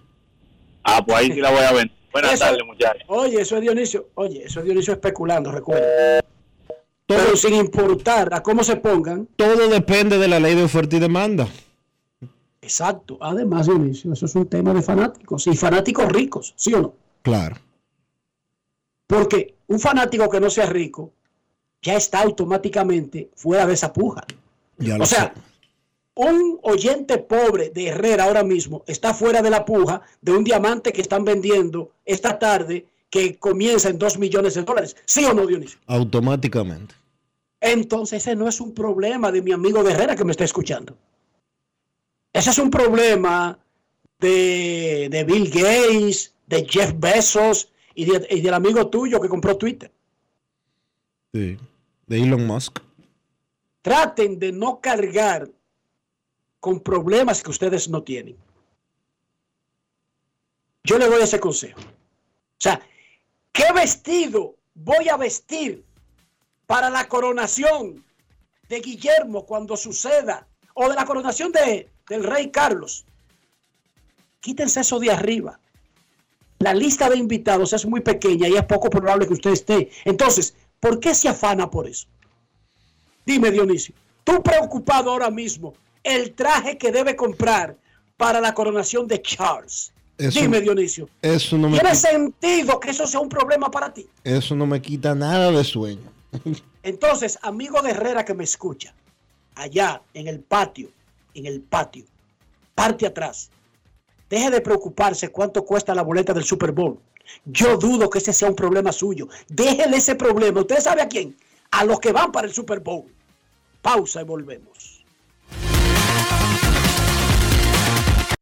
Ah, 0.82 1.04
pues 1.06 1.18
ahí 1.18 1.34
sí 1.34 1.42
la 1.42 1.52
voy 1.52 1.64
a 1.64 1.74
ver. 1.74 1.92
Buenas 2.12 2.40
tardes, 2.40 2.66
muchachos. 2.66 3.04
Oye, 3.08 3.42
eso 3.42 3.56
es 3.56 3.62
Dionisio. 3.62 4.10
Oye, 4.16 4.44
eso 4.46 4.60
es 4.60 4.66
Dionisio 4.66 4.94
especulando, 4.94 5.52
recuerda. 5.52 6.22
Pero 7.06 7.36
sin 7.36 7.54
importar 7.56 8.34
a 8.34 8.42
cómo 8.42 8.64
se 8.64 8.78
pongan. 8.78 9.28
Todo 9.36 9.68
depende 9.68 10.18
de 10.18 10.28
la 10.28 10.40
ley 10.40 10.56
de 10.56 10.64
oferta 10.64 10.96
y 10.96 11.00
demanda. 11.00 11.48
Exacto. 12.62 13.18
Además, 13.22 13.68
Dionisio, 13.68 14.14
eso 14.14 14.26
es 14.26 14.36
un 14.36 14.48
tema 14.48 14.74
de 14.74 14.82
fanáticos. 14.82 15.48
Y 15.48 15.56
fanáticos 15.56 16.08
ricos, 16.12 16.54
¿sí 16.56 16.74
o 16.74 16.82
no? 16.82 16.94
Claro. 17.22 17.56
Porque 19.08 19.56
un 19.68 19.80
fanático 19.80 20.30
que 20.30 20.40
no 20.40 20.50
sea 20.50 20.68
rico 20.68 21.12
ya 21.82 21.96
está 21.96 22.22
automáticamente 22.22 23.30
fuera 23.36 23.66
de 23.66 23.74
esa 23.74 23.92
puja. 23.92 24.24
o 25.00 25.06
sea, 25.06 25.34
un 26.16 26.60
oyente 26.64 27.18
pobre 27.18 27.70
de 27.70 27.88
Herrera 27.88 28.26
ahora 28.26 28.44
mismo 28.44 28.84
está 28.88 29.14
fuera 29.14 29.42
de 29.42 29.50
la 29.50 29.66
puja 29.66 30.02
de 30.22 30.32
un 30.32 30.44
diamante 30.44 30.92
que 30.92 31.02
están 31.02 31.24
vendiendo 31.24 31.92
esta 32.06 32.38
tarde 32.38 32.86
que 33.10 33.38
comienza 33.38 33.90
en 33.90 34.00
2 34.00 34.18
millones 34.18 34.54
de 34.56 34.64
dólares. 34.64 34.96
¿Sí 35.06 35.26
o 35.26 35.34
no, 35.34 35.46
Dionisio? 35.46 35.80
Automáticamente. 35.88 36.96
Entonces 37.60 38.26
ese 38.26 38.36
no 38.36 38.48
es 38.48 38.60
un 38.60 38.74
problema 38.74 39.32
de 39.32 39.42
mi 39.42 39.52
amigo 39.52 39.84
de 39.84 39.92
Herrera 39.92 40.16
que 40.16 40.26
me 40.26 40.32
está 40.32 40.44
escuchando. 40.44 40.98
Ese 42.34 42.50
es 42.50 42.58
un 42.58 42.72
problema 42.72 43.60
de, 44.20 45.08
de 45.12 45.24
Bill 45.24 45.50
Gates, 45.50 46.34
de 46.48 46.66
Jeff 46.66 46.94
Bezos 46.98 47.70
y, 47.94 48.04
y, 48.04 48.42
del 48.42 48.54
amigo 48.54 48.88
tuyo 48.88 49.20
que 49.20 49.30
compró 49.30 49.58
Twitter. 49.58 49.92
Sí, 51.34 51.58
de 52.08 52.22
Elon 52.22 52.48
Musk. 52.48 52.80
Traten 53.82 54.40
de 54.40 54.52
no 54.52 54.80
cargar 54.80 55.50
con 56.62 56.80
problemas 56.80 57.42
que 57.44 57.50
ustedes 57.50 57.90
no 57.90 58.04
tienen. 58.04 58.38
Yo 60.84 60.98
le 60.98 61.08
doy 61.08 61.24
ese 61.24 61.40
consejo. 61.40 61.82
O 61.82 62.60
sea, 62.60 62.80
¿qué 63.52 63.66
vestido 63.74 64.56
voy 64.76 65.10
a 65.10 65.18
vestir 65.18 65.84
para 66.68 66.90
la 66.90 67.08
coronación 67.08 68.06
de 68.70 68.80
Guillermo 68.80 69.46
cuando 69.46 69.76
suceda? 69.76 70.48
O 70.76 70.88
de 70.88 70.96
la 70.96 71.06
coronación 71.06 71.52
de, 71.52 71.90
del 72.08 72.24
rey 72.24 72.52
Carlos. 72.52 73.06
Quítense 74.40 74.82
eso 74.82 75.00
de 75.00 75.12
arriba. 75.12 75.60
La 76.60 76.76
lista 76.76 77.10
de 77.10 77.18
invitados 77.18 77.74
es 77.74 77.88
muy 77.88 78.02
pequeña 78.02 78.48
y 78.48 78.56
es 78.56 78.66
poco 78.66 78.90
probable 78.90 79.28
que 79.28 79.34
usted 79.34 79.52
esté. 79.52 79.90
Entonces, 80.06 80.56
¿por 80.80 81.00
qué 81.00 81.16
se 81.16 81.28
afana 81.28 81.70
por 81.70 81.88
eso? 81.88 82.08
Dime, 83.26 83.50
Dionisio, 83.50 83.96
tú 84.24 84.42
preocupado 84.44 85.12
ahora 85.12 85.32
mismo 85.32 85.74
el 86.04 86.34
traje 86.34 86.78
que 86.78 86.92
debe 86.92 87.16
comprar 87.16 87.78
para 88.18 88.42
la 88.42 88.54
coronación 88.54 89.08
de 89.08 89.22
Charles. 89.22 89.94
Dime, 90.18 90.62
Dionisio. 90.62 91.10
Eso 91.22 91.58
no 91.58 91.70
me 91.70 91.80
¿Tiene 91.80 91.96
sentido 91.96 92.80
que 92.80 92.92
eso 92.92 93.08
sea 93.08 93.20
un 93.20 93.30
problema 93.30 93.72
para 93.72 93.92
ti? 93.92 94.08
Eso 94.24 94.56
no 94.56 94.68
me 94.68 94.82
quita 94.82 95.16
nada 95.16 95.52
de 95.52 95.64
sueño. 95.64 96.12
Entonces, 96.84 97.40
amigo 97.42 97.82
de 97.82 97.92
Herrera 97.92 98.24
que 98.24 98.34
me 98.34 98.44
escucha, 98.44 98.94
allá 99.56 100.02
en 100.14 100.28
el 100.28 100.40
patio, 100.40 100.90
en 101.34 101.46
el 101.48 101.62
patio, 101.62 102.06
parte 102.76 103.08
atrás, 103.08 103.50
deje 104.30 104.52
de 104.52 104.62
preocuparse 104.62 105.30
cuánto 105.30 105.66
cuesta 105.66 105.96
la 105.96 106.04
boleta 106.04 106.34
del 106.34 106.44
Super 106.44 106.72
Bowl. 106.72 107.00
Yo 107.46 107.78
dudo 107.78 108.10
que 108.10 108.20
ese 108.20 108.34
sea 108.34 108.50
un 108.50 108.56
problema 108.56 108.92
suyo. 108.92 109.28
Déjele 109.48 109.98
ese 109.98 110.16
problema. 110.16 110.62
¿Usted 110.62 110.80
sabe 110.80 111.02
a 111.02 111.08
quién? 111.08 111.36
A 111.72 111.86
los 111.86 112.00
que 112.00 112.12
van 112.12 112.32
para 112.32 112.48
el 112.48 112.54
Super 112.54 112.80
Bowl. 112.80 113.06
Pausa 113.82 114.22
y 114.22 114.26
volvemos. 114.26 114.71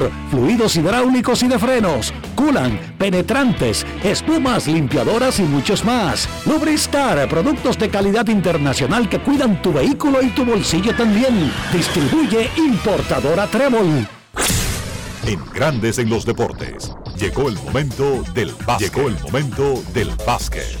motor, 0.00 0.10
fluidos 0.30 0.76
hidráulicos 0.76 1.42
y 1.42 1.48
de 1.48 1.58
frenos, 1.58 2.12
culan, 2.34 2.78
penetrantes, 2.98 3.86
espumas, 4.02 4.66
limpiadoras 4.66 5.38
y 5.38 5.42
muchos 5.42 5.84
más. 5.84 6.28
Lubristar, 6.46 7.28
productos 7.28 7.78
de 7.78 7.88
calidad 7.88 8.26
internacional 8.28 9.08
que 9.08 9.20
cuidan 9.20 9.60
tu 9.62 9.72
vehículo 9.72 10.22
y 10.22 10.28
tu 10.30 10.44
bolsillo 10.44 10.94
también. 10.94 11.52
Distribuye 11.72 12.50
importadora 12.56 13.46
Trébol. 13.46 14.06
En 15.26 15.44
Grandes 15.52 15.98
en 15.98 16.08
los 16.08 16.24
Deportes. 16.24 16.92
Llegó 17.18 17.48
el 17.48 17.56
momento 17.56 18.22
del 18.34 18.52
básquet. 18.66 18.94
Llegó 18.94 19.08
el 19.08 19.20
momento 19.20 19.82
del 19.92 20.10
básquet. 20.26 20.78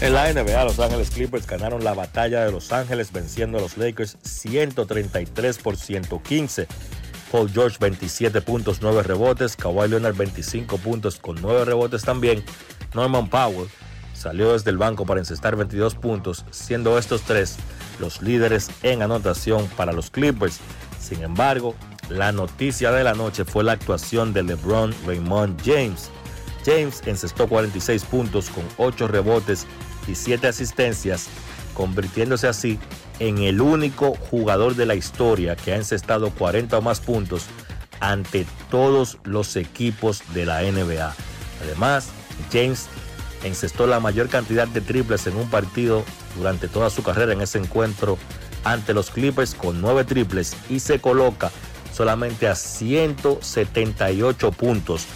En 0.00 0.14
la 0.14 0.32
NBA, 0.32 0.64
Los 0.64 0.80
Ángeles 0.80 1.10
Clippers 1.10 1.46
ganaron 1.46 1.84
la 1.84 1.94
batalla 1.94 2.44
de 2.44 2.50
Los 2.50 2.72
Ángeles 2.72 3.12
venciendo 3.12 3.58
a 3.58 3.60
los 3.60 3.76
Lakers 3.76 4.16
133 4.22 5.58
por 5.58 5.76
115. 5.76 6.66
Paul 7.34 7.50
George 7.50 7.78
27 7.80 8.42
puntos, 8.42 8.78
9 8.80 9.02
rebotes. 9.02 9.56
Kawhi 9.56 9.88
Leonard 9.88 10.14
25 10.14 10.78
puntos 10.78 11.16
con 11.16 11.34
9 11.42 11.64
rebotes 11.64 12.04
también. 12.04 12.44
Norman 12.94 13.28
Powell 13.28 13.68
salió 14.12 14.52
desde 14.52 14.70
el 14.70 14.78
banco 14.78 15.04
para 15.04 15.18
encestar 15.18 15.56
22 15.56 15.96
puntos, 15.96 16.44
siendo 16.52 16.96
estos 16.96 17.22
tres 17.22 17.56
los 17.98 18.22
líderes 18.22 18.70
en 18.84 19.02
anotación 19.02 19.66
para 19.76 19.92
los 19.92 20.10
Clippers. 20.10 20.60
Sin 21.00 21.24
embargo, 21.24 21.74
la 22.08 22.30
noticia 22.30 22.92
de 22.92 23.02
la 23.02 23.14
noche 23.14 23.44
fue 23.44 23.64
la 23.64 23.72
actuación 23.72 24.32
de 24.32 24.44
LeBron 24.44 24.94
Raymond 25.04 25.60
James. 25.64 26.10
James 26.64 27.02
encestó 27.04 27.48
46 27.48 28.04
puntos 28.04 28.48
con 28.48 28.62
8 28.76 29.08
rebotes 29.08 29.66
y 30.06 30.14
7 30.14 30.46
asistencias, 30.46 31.26
convirtiéndose 31.74 32.48
así 32.48 32.78
en 33.18 33.38
el 33.38 33.60
único 33.60 34.14
jugador 34.14 34.74
de 34.76 34.86
la 34.86 34.94
historia 34.94 35.56
que 35.56 35.72
ha 35.72 35.76
encestado 35.76 36.30
40 36.30 36.78
o 36.78 36.82
más 36.82 37.00
puntos 37.00 37.44
ante 38.00 38.46
todos 38.70 39.18
los 39.24 39.56
equipos 39.56 40.22
de 40.32 40.46
la 40.46 40.62
NBA. 40.62 41.14
Además, 41.62 42.08
James 42.52 42.86
encestó 43.44 43.86
la 43.86 44.00
mayor 44.00 44.28
cantidad 44.28 44.66
de 44.66 44.80
triples 44.80 45.26
en 45.26 45.36
un 45.36 45.48
partido 45.48 46.04
durante 46.36 46.68
toda 46.68 46.90
su 46.90 47.02
carrera 47.02 47.32
en 47.32 47.40
ese 47.40 47.58
encuentro 47.58 48.18
ante 48.64 48.94
los 48.94 49.10
Clippers 49.10 49.54
con 49.54 49.80
9 49.80 50.04
triples 50.04 50.56
y 50.68 50.80
se 50.80 50.98
coloca 50.98 51.50
solamente 51.92 52.48
a 52.48 52.54
178 52.54 54.52
puntos 54.52 55.06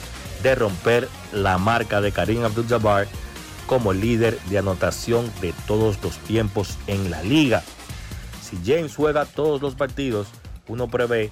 de 0.42 0.54
romper 0.54 1.08
la 1.32 1.58
marca 1.58 2.00
de 2.00 2.12
Karim 2.12 2.44
Abdul-Jabbar 2.44 3.08
como 3.68 3.92
líder 3.92 4.40
de 4.44 4.58
anotación 4.58 5.30
de 5.42 5.52
todos 5.66 6.02
los 6.02 6.16
tiempos 6.20 6.78
en 6.86 7.10
la 7.10 7.22
liga. 7.22 7.62
Si 8.42 8.56
James 8.64 8.96
juega 8.96 9.26
todos 9.26 9.60
los 9.60 9.74
partidos, 9.74 10.28
uno 10.66 10.88
prevé 10.88 11.30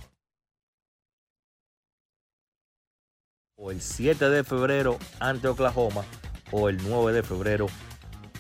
o 3.57 3.71
el 3.71 3.81
7 3.81 4.29
de 4.29 4.45
febrero 4.45 4.99
ante 5.19 5.49
Oklahoma 5.49 6.05
o 6.53 6.69
el 6.69 6.77
9 6.87 7.15
de 7.15 7.23
febrero 7.23 7.67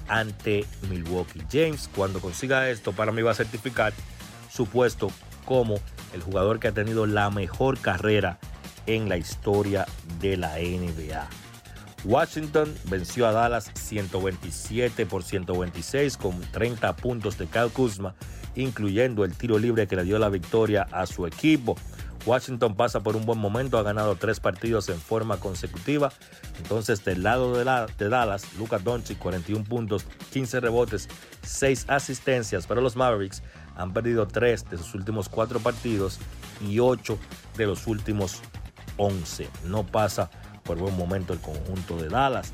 ante 0.08 0.66
Milwaukee. 0.90 1.42
James, 1.50 1.88
cuando 1.96 2.20
consiga 2.20 2.68
esto, 2.68 2.92
para 2.92 3.12
mí 3.12 3.22
va 3.22 3.30
a 3.30 3.34
certificar 3.34 3.94
su 4.52 4.66
puesto 4.66 5.10
como 5.46 5.80
el 6.12 6.22
jugador 6.22 6.60
que 6.60 6.68
ha 6.68 6.72
tenido 6.72 7.06
la 7.06 7.30
mejor 7.30 7.78
carrera 7.78 8.38
en 8.84 9.08
la 9.08 9.16
historia 9.16 9.86
de 10.20 10.36
la 10.36 10.58
NBA. 10.58 11.45
Washington 12.06 12.72
venció 12.84 13.26
a 13.26 13.32
Dallas 13.32 13.68
127 13.74 15.06
por 15.06 15.24
126 15.24 16.16
con 16.16 16.40
30 16.40 16.94
puntos 16.94 17.36
de 17.36 17.48
Kyle 17.48 17.70
Kuzma, 17.72 18.14
incluyendo 18.54 19.24
el 19.24 19.36
tiro 19.36 19.58
libre 19.58 19.88
que 19.88 19.96
le 19.96 20.04
dio 20.04 20.16
la 20.20 20.28
victoria 20.28 20.86
a 20.92 21.06
su 21.06 21.26
equipo. 21.26 21.76
Washington 22.24 22.76
pasa 22.76 23.00
por 23.00 23.16
un 23.16 23.26
buen 23.26 23.40
momento, 23.40 23.76
ha 23.76 23.82
ganado 23.82 24.14
tres 24.14 24.38
partidos 24.38 24.88
en 24.88 25.00
forma 25.00 25.38
consecutiva. 25.38 26.12
Entonces, 26.58 27.04
del 27.04 27.24
lado 27.24 27.56
de, 27.56 27.64
la, 27.64 27.86
de 27.86 28.08
Dallas, 28.08 28.54
Luka 28.56 28.78
Doncic 28.78 29.18
41 29.18 29.64
puntos, 29.64 30.06
15 30.32 30.60
rebotes, 30.60 31.08
6 31.42 31.86
asistencias, 31.88 32.68
pero 32.68 32.80
los 32.80 32.94
Mavericks 32.94 33.42
han 33.74 33.92
perdido 33.92 34.28
3 34.28 34.70
de 34.70 34.76
sus 34.76 34.94
últimos 34.94 35.28
4 35.28 35.58
partidos 35.58 36.20
y 36.60 36.78
8 36.78 37.18
de 37.56 37.66
los 37.66 37.88
últimos 37.88 38.42
11. 38.96 39.48
No 39.64 39.84
pasa 39.84 40.30
por 40.66 40.78
buen 40.78 40.96
momento 40.96 41.32
el 41.32 41.40
conjunto 41.40 41.96
de 41.96 42.08
Dallas. 42.08 42.52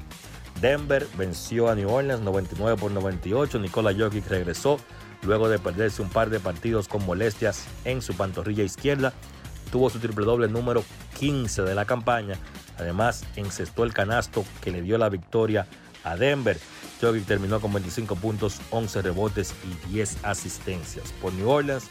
Denver 0.60 1.06
venció 1.16 1.68
a 1.68 1.74
New 1.74 1.90
Orleans 1.90 2.22
99 2.22 2.76
por 2.78 2.90
98. 2.92 3.58
Nikola 3.58 3.92
Jokic 3.92 4.28
regresó 4.28 4.78
luego 5.22 5.48
de 5.48 5.58
perderse 5.58 6.02
un 6.02 6.08
par 6.08 6.30
de 6.30 6.40
partidos 6.40 6.88
con 6.88 7.04
molestias 7.04 7.64
en 7.84 8.02
su 8.02 8.14
pantorrilla 8.14 8.62
izquierda. 8.62 9.12
Tuvo 9.70 9.90
su 9.90 9.98
triple 9.98 10.24
doble 10.24 10.48
número 10.48 10.84
15 11.18 11.62
de 11.62 11.74
la 11.74 11.84
campaña. 11.84 12.36
Además, 12.78 13.24
encestó 13.36 13.84
el 13.84 13.94
canasto 13.94 14.44
que 14.60 14.70
le 14.70 14.82
dio 14.82 14.98
la 14.98 15.08
victoria 15.08 15.66
a 16.04 16.16
Denver. 16.16 16.58
Jokic 17.00 17.26
terminó 17.26 17.60
con 17.60 17.72
25 17.72 18.16
puntos, 18.16 18.60
11 18.70 19.02
rebotes 19.02 19.54
y 19.64 19.92
10 19.92 20.24
asistencias. 20.24 21.12
Por 21.20 21.32
New 21.32 21.48
Orleans, 21.48 21.88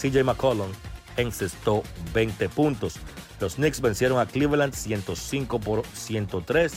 CJ 0.00 0.24
McCollum 0.24 0.70
encestó 1.16 1.82
20 2.14 2.48
puntos. 2.48 2.94
Los 3.40 3.54
Knicks 3.54 3.80
vencieron 3.80 4.18
a 4.18 4.26
Cleveland 4.26 4.74
105 4.74 5.60
por 5.60 5.86
103, 5.94 6.72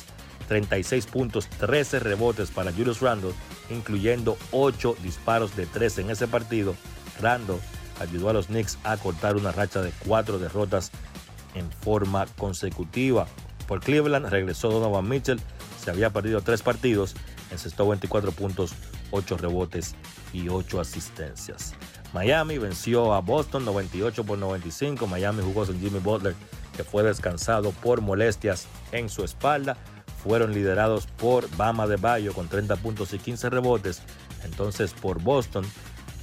36 0.48 1.06
puntos, 1.08 1.48
13 1.48 2.00
rebotes 2.00 2.52
para 2.52 2.72
Julius 2.72 3.02
Randle, 3.02 3.34
incluyendo 3.70 4.38
8 4.52 4.96
disparos 5.02 5.56
de 5.56 5.66
3 5.66 6.00
en 6.00 6.10
ese 6.12 6.28
partido. 6.28 6.76
Randle 7.20 7.60
ayudó 8.00 8.30
a 8.30 8.34
los 8.34 8.48
Knicks 8.48 8.78
a 8.84 8.98
cortar 8.98 9.36
una 9.36 9.52
racha 9.52 9.82
de 9.82 9.92
4 10.08 10.40
derrotas 10.40 10.92
en 11.56 11.70
forma 11.72 12.26
consecutiva. 12.38 13.28
Por 13.68 13.80
Cleveland 13.80 14.28
regresó 14.28 14.70
Donovan 14.70 15.08
Mitchell, 15.08 15.42
se 15.84 15.90
había 15.90 16.12
perdido 16.12 16.42
3 16.42 16.62
partidos, 16.62 17.16
encestó 17.52 17.88
24 17.88 18.32
puntos, 18.32 18.74
8 19.12 19.38
rebotes 19.38 19.96
y 20.34 20.50
8 20.50 20.80
asistencias. 20.80 21.74
Miami 22.14 22.58
venció 22.58 23.14
a 23.14 23.22
Boston 23.22 23.66
98 23.66 24.24
por 24.24 24.38
95. 24.38 25.08
Miami 25.08 25.42
jugó 25.44 25.66
sin 25.66 25.80
Jimmy 25.80 26.00
Butler, 26.00 26.36
que 26.76 26.84
fue 26.84 27.04
descansado 27.04 27.72
por 27.72 28.02
molestias 28.02 28.68
en 28.92 29.10
su 29.10 29.24
espalda. 29.24 29.78
Fueron 30.24 30.54
liderados 30.54 31.08
por 31.08 31.50
Bama 31.56 31.88
de 31.88 31.96
Bayo 31.96 32.34
con 32.34 32.48
30 32.48 32.76
puntos 32.78 33.14
y 33.14 33.18
15 33.18 33.50
rebotes. 33.50 34.02
Entonces 34.44 34.94
por 34.94 35.22
Boston, 35.22 35.66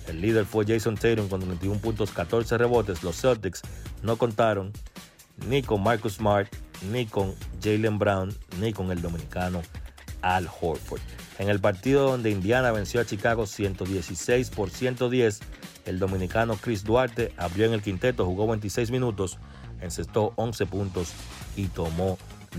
el 0.06 0.20
líder 0.20 0.44
fue 0.44 0.64
Jason 0.66 0.96
Tatum 0.96 1.28
con 1.28 1.40
21 1.40 1.80
puntos, 1.80 2.10
14 2.10 2.58
rebotes. 2.58 3.02
Los 3.02 3.20
Celtics 3.20 3.62
no 4.02 4.16
contaron 4.16 4.72
ni 5.46 5.62
con 5.62 5.82
Marcus 5.82 6.14
Smart, 6.14 6.52
ni 6.90 7.06
con 7.06 7.34
Jalen 7.62 7.98
Brown, 7.98 8.34
ni 8.60 8.72
con 8.72 8.90
el 8.90 9.00
dominicano 9.00 9.62
Al 10.22 10.48
Horford. 10.60 11.00
En 11.38 11.48
el 11.48 11.60
partido 11.60 12.10
donde 12.10 12.30
Indiana 12.30 12.72
venció 12.72 13.00
a 13.00 13.04
Chicago 13.04 13.46
116 13.46 14.50
por 14.50 14.70
110, 14.70 15.40
el 15.88 15.98
dominicano 15.98 16.56
Chris 16.56 16.84
Duarte 16.84 17.32
abrió 17.38 17.66
en 17.66 17.72
el 17.72 17.82
quinteto, 17.82 18.26
jugó 18.26 18.46
26 18.46 18.90
minutos, 18.90 19.38
encestó 19.80 20.34
11 20.36 20.66
puntos 20.66 21.12
y 21.56 21.66
tomó 21.66 22.18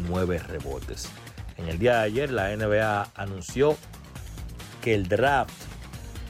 9 0.10 0.40
rebotes. 0.40 1.10
En 1.58 1.68
el 1.70 1.78
día 1.78 1.98
de 1.98 2.04
ayer 2.06 2.32
la 2.32 2.56
NBA 2.56 3.12
anunció 3.16 3.78
que 4.82 4.96
el 4.96 5.08
draft 5.08 5.54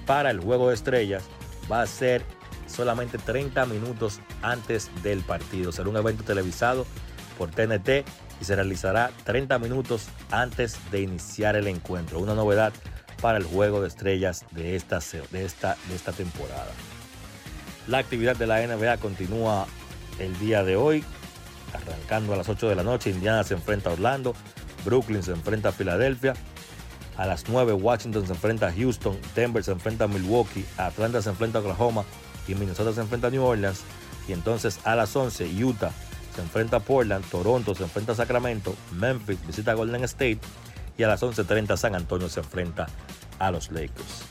para 0.06 0.30
el 0.32 0.40
juego 0.40 0.70
de 0.70 0.76
estrellas 0.76 1.24
va 1.72 1.82
a 1.82 1.88
ser 1.88 2.24
solamente 2.68 3.18
30 3.18 3.66
minutos 3.68 4.20
antes 4.42 4.90
del 5.02 5.22
partido. 5.22 5.72
Será 5.72 5.90
un 5.90 5.98
evento 5.98 6.24
televisado 6.24 6.86
por 7.38 7.50
TNT 7.50 8.06
y 8.42 8.46
se 8.46 8.56
realizará 8.56 9.12
30 9.24 9.58
minutos 9.60 10.08
antes 10.32 10.78
de 10.92 11.02
iniciar 11.02 11.56
el 11.56 11.68
encuentro. 11.68 12.20
Una 12.20 12.36
novedad 12.36 12.74
para 13.22 13.38
el 13.38 13.44
juego 13.44 13.82
de 13.82 13.88
estrellas 13.88 14.46
de 14.52 14.76
esta, 14.76 15.00
de 15.32 15.46
esta, 15.46 15.78
de 15.88 15.96
esta 15.96 16.12
temporada. 16.12 16.72
La 17.88 17.98
actividad 17.98 18.36
de 18.36 18.48
la 18.48 18.66
NBA 18.66 18.98
continúa 18.98 19.66
el 20.20 20.38
día 20.40 20.64
de 20.64 20.76
hoy, 20.76 21.04
arrancando 21.74 22.34
a 22.34 22.38
las 22.38 22.50
8 22.50 22.70
de 22.70 22.76
la 22.76 22.84
noche. 22.84 23.10
Indiana 23.10 23.44
se 23.44 23.56
enfrenta 23.56 23.90
a 23.90 23.94
Orlando, 23.94 24.36
Brooklyn 24.86 25.24
se 25.24 25.32
enfrenta 25.32 25.70
a 25.70 25.72
Filadelfia. 25.72 26.34
A 27.18 27.26
las 27.26 27.50
9 27.50 27.74
Washington 27.74 28.26
se 28.26 28.34
enfrenta 28.34 28.68
a 28.68 28.74
Houston, 28.74 29.18
Denver 29.36 29.64
se 29.64 29.72
enfrenta 29.72 30.06
a 30.06 30.08
Milwaukee, 30.08 30.66
Atlanta 30.78 31.22
se 31.22 31.30
enfrenta 31.30 31.58
a 31.58 31.62
Oklahoma 31.62 32.06
y 32.48 32.56
Minnesota 32.56 32.94
se 32.94 33.02
enfrenta 33.02 33.28
a 33.28 33.30
New 33.32 33.44
Orleans. 33.44 33.82
Y 34.28 34.34
entonces 34.34 34.80
a 34.86 34.96
las 34.96 35.14
11 35.16 35.46
Utah 35.64 35.92
se 36.36 36.42
enfrenta 36.42 36.78
a 36.78 36.80
Portland, 36.80 37.26
Toronto 37.30 37.76
se 37.76 37.84
enfrenta 37.84 38.14
a 38.14 38.16
Sacramento, 38.16 38.76
Memphis 38.92 39.46
visita 39.46 39.72
a 39.72 39.74
Golden 39.74 40.04
State 40.04 40.40
y 41.00 41.04
a 41.04 41.08
las 41.08 41.24
11.30 41.24 41.78
San 41.78 41.96
Antonio 41.96 42.28
se 42.28 42.42
enfrenta 42.42 42.88
a 43.40 43.52
los 43.52 43.72
Lakers. 43.72 44.26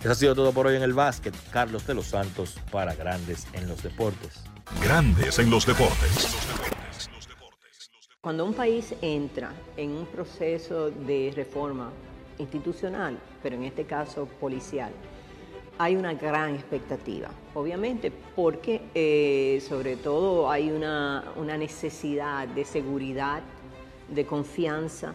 Eso 0.00 0.10
ha 0.10 0.14
sido 0.14 0.34
todo 0.34 0.52
por 0.52 0.66
hoy 0.66 0.76
en 0.76 0.82
el 0.82 0.94
básquet. 0.94 1.34
Carlos 1.50 1.86
de 1.86 1.92
los 1.92 2.06
Santos 2.06 2.58
para 2.72 2.94
Grandes 2.94 3.46
en 3.52 3.68
los 3.68 3.82
Deportes. 3.82 4.42
Grandes 4.82 5.38
en 5.38 5.50
los 5.50 5.66
Deportes. 5.66 6.34
Cuando 8.22 8.46
un 8.46 8.54
país 8.54 8.94
entra 9.02 9.52
en 9.76 9.90
un 9.90 10.06
proceso 10.06 10.90
de 10.90 11.32
reforma 11.36 11.90
institucional, 12.38 13.18
pero 13.42 13.56
en 13.56 13.64
este 13.64 13.84
caso 13.84 14.26
policial, 14.26 14.90
hay 15.76 15.96
una 15.96 16.14
gran 16.14 16.54
expectativa, 16.54 17.28
obviamente, 17.54 18.10
porque 18.34 18.82
eh, 18.94 19.62
sobre 19.68 19.96
todo 19.96 20.50
hay 20.50 20.70
una, 20.70 21.24
necesidad 21.58 22.48
de 22.48 22.64
seguridad, 22.64 23.42
de 24.08 24.24
confianza, 24.24 25.14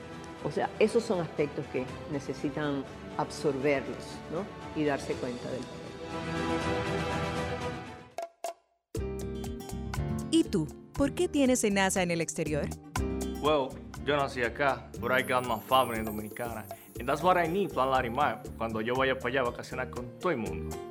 O 0.43 0.51
sea, 0.51 0.69
esos 0.79 1.03
son 1.03 1.19
aspectos 1.21 1.65
que 1.71 1.85
necesitan 2.11 2.83
absorberlos 3.17 4.03
y 4.75 4.83
darse 4.83 5.13
cuenta 5.13 5.49
del 5.51 5.61
¿Y 10.31 10.43
tú? 10.45 10.67
¿Por 10.93 11.13
qué 11.13 11.27
tienes 11.27 11.63
NASA 11.71 12.01
en 12.01 12.11
el 12.11 12.21
exterior? 12.21 12.67
Well, 13.41 13.69
yo 14.05 14.17
nací 14.17 14.43
acá, 14.43 14.89
but 14.99 15.11
I 15.11 15.21
got 15.21 15.45
my 15.45 15.59
family 15.67 16.03
dominicana. 16.03 16.65
And 16.99 17.07
that's 17.07 17.23
what 17.23 17.37
I 17.37 17.47
need, 17.47 17.71
Plan 17.71 17.89
Larimar, 17.89 18.43
cuando 18.57 18.81
yo 18.81 18.93
vaya 18.95 19.17
para 19.17 19.29
allá 19.29 19.41
a 19.41 19.43
vacacionar 19.51 19.89
con 19.89 20.05
todo 20.19 20.31
el 20.31 20.37
mundo. 20.37 20.90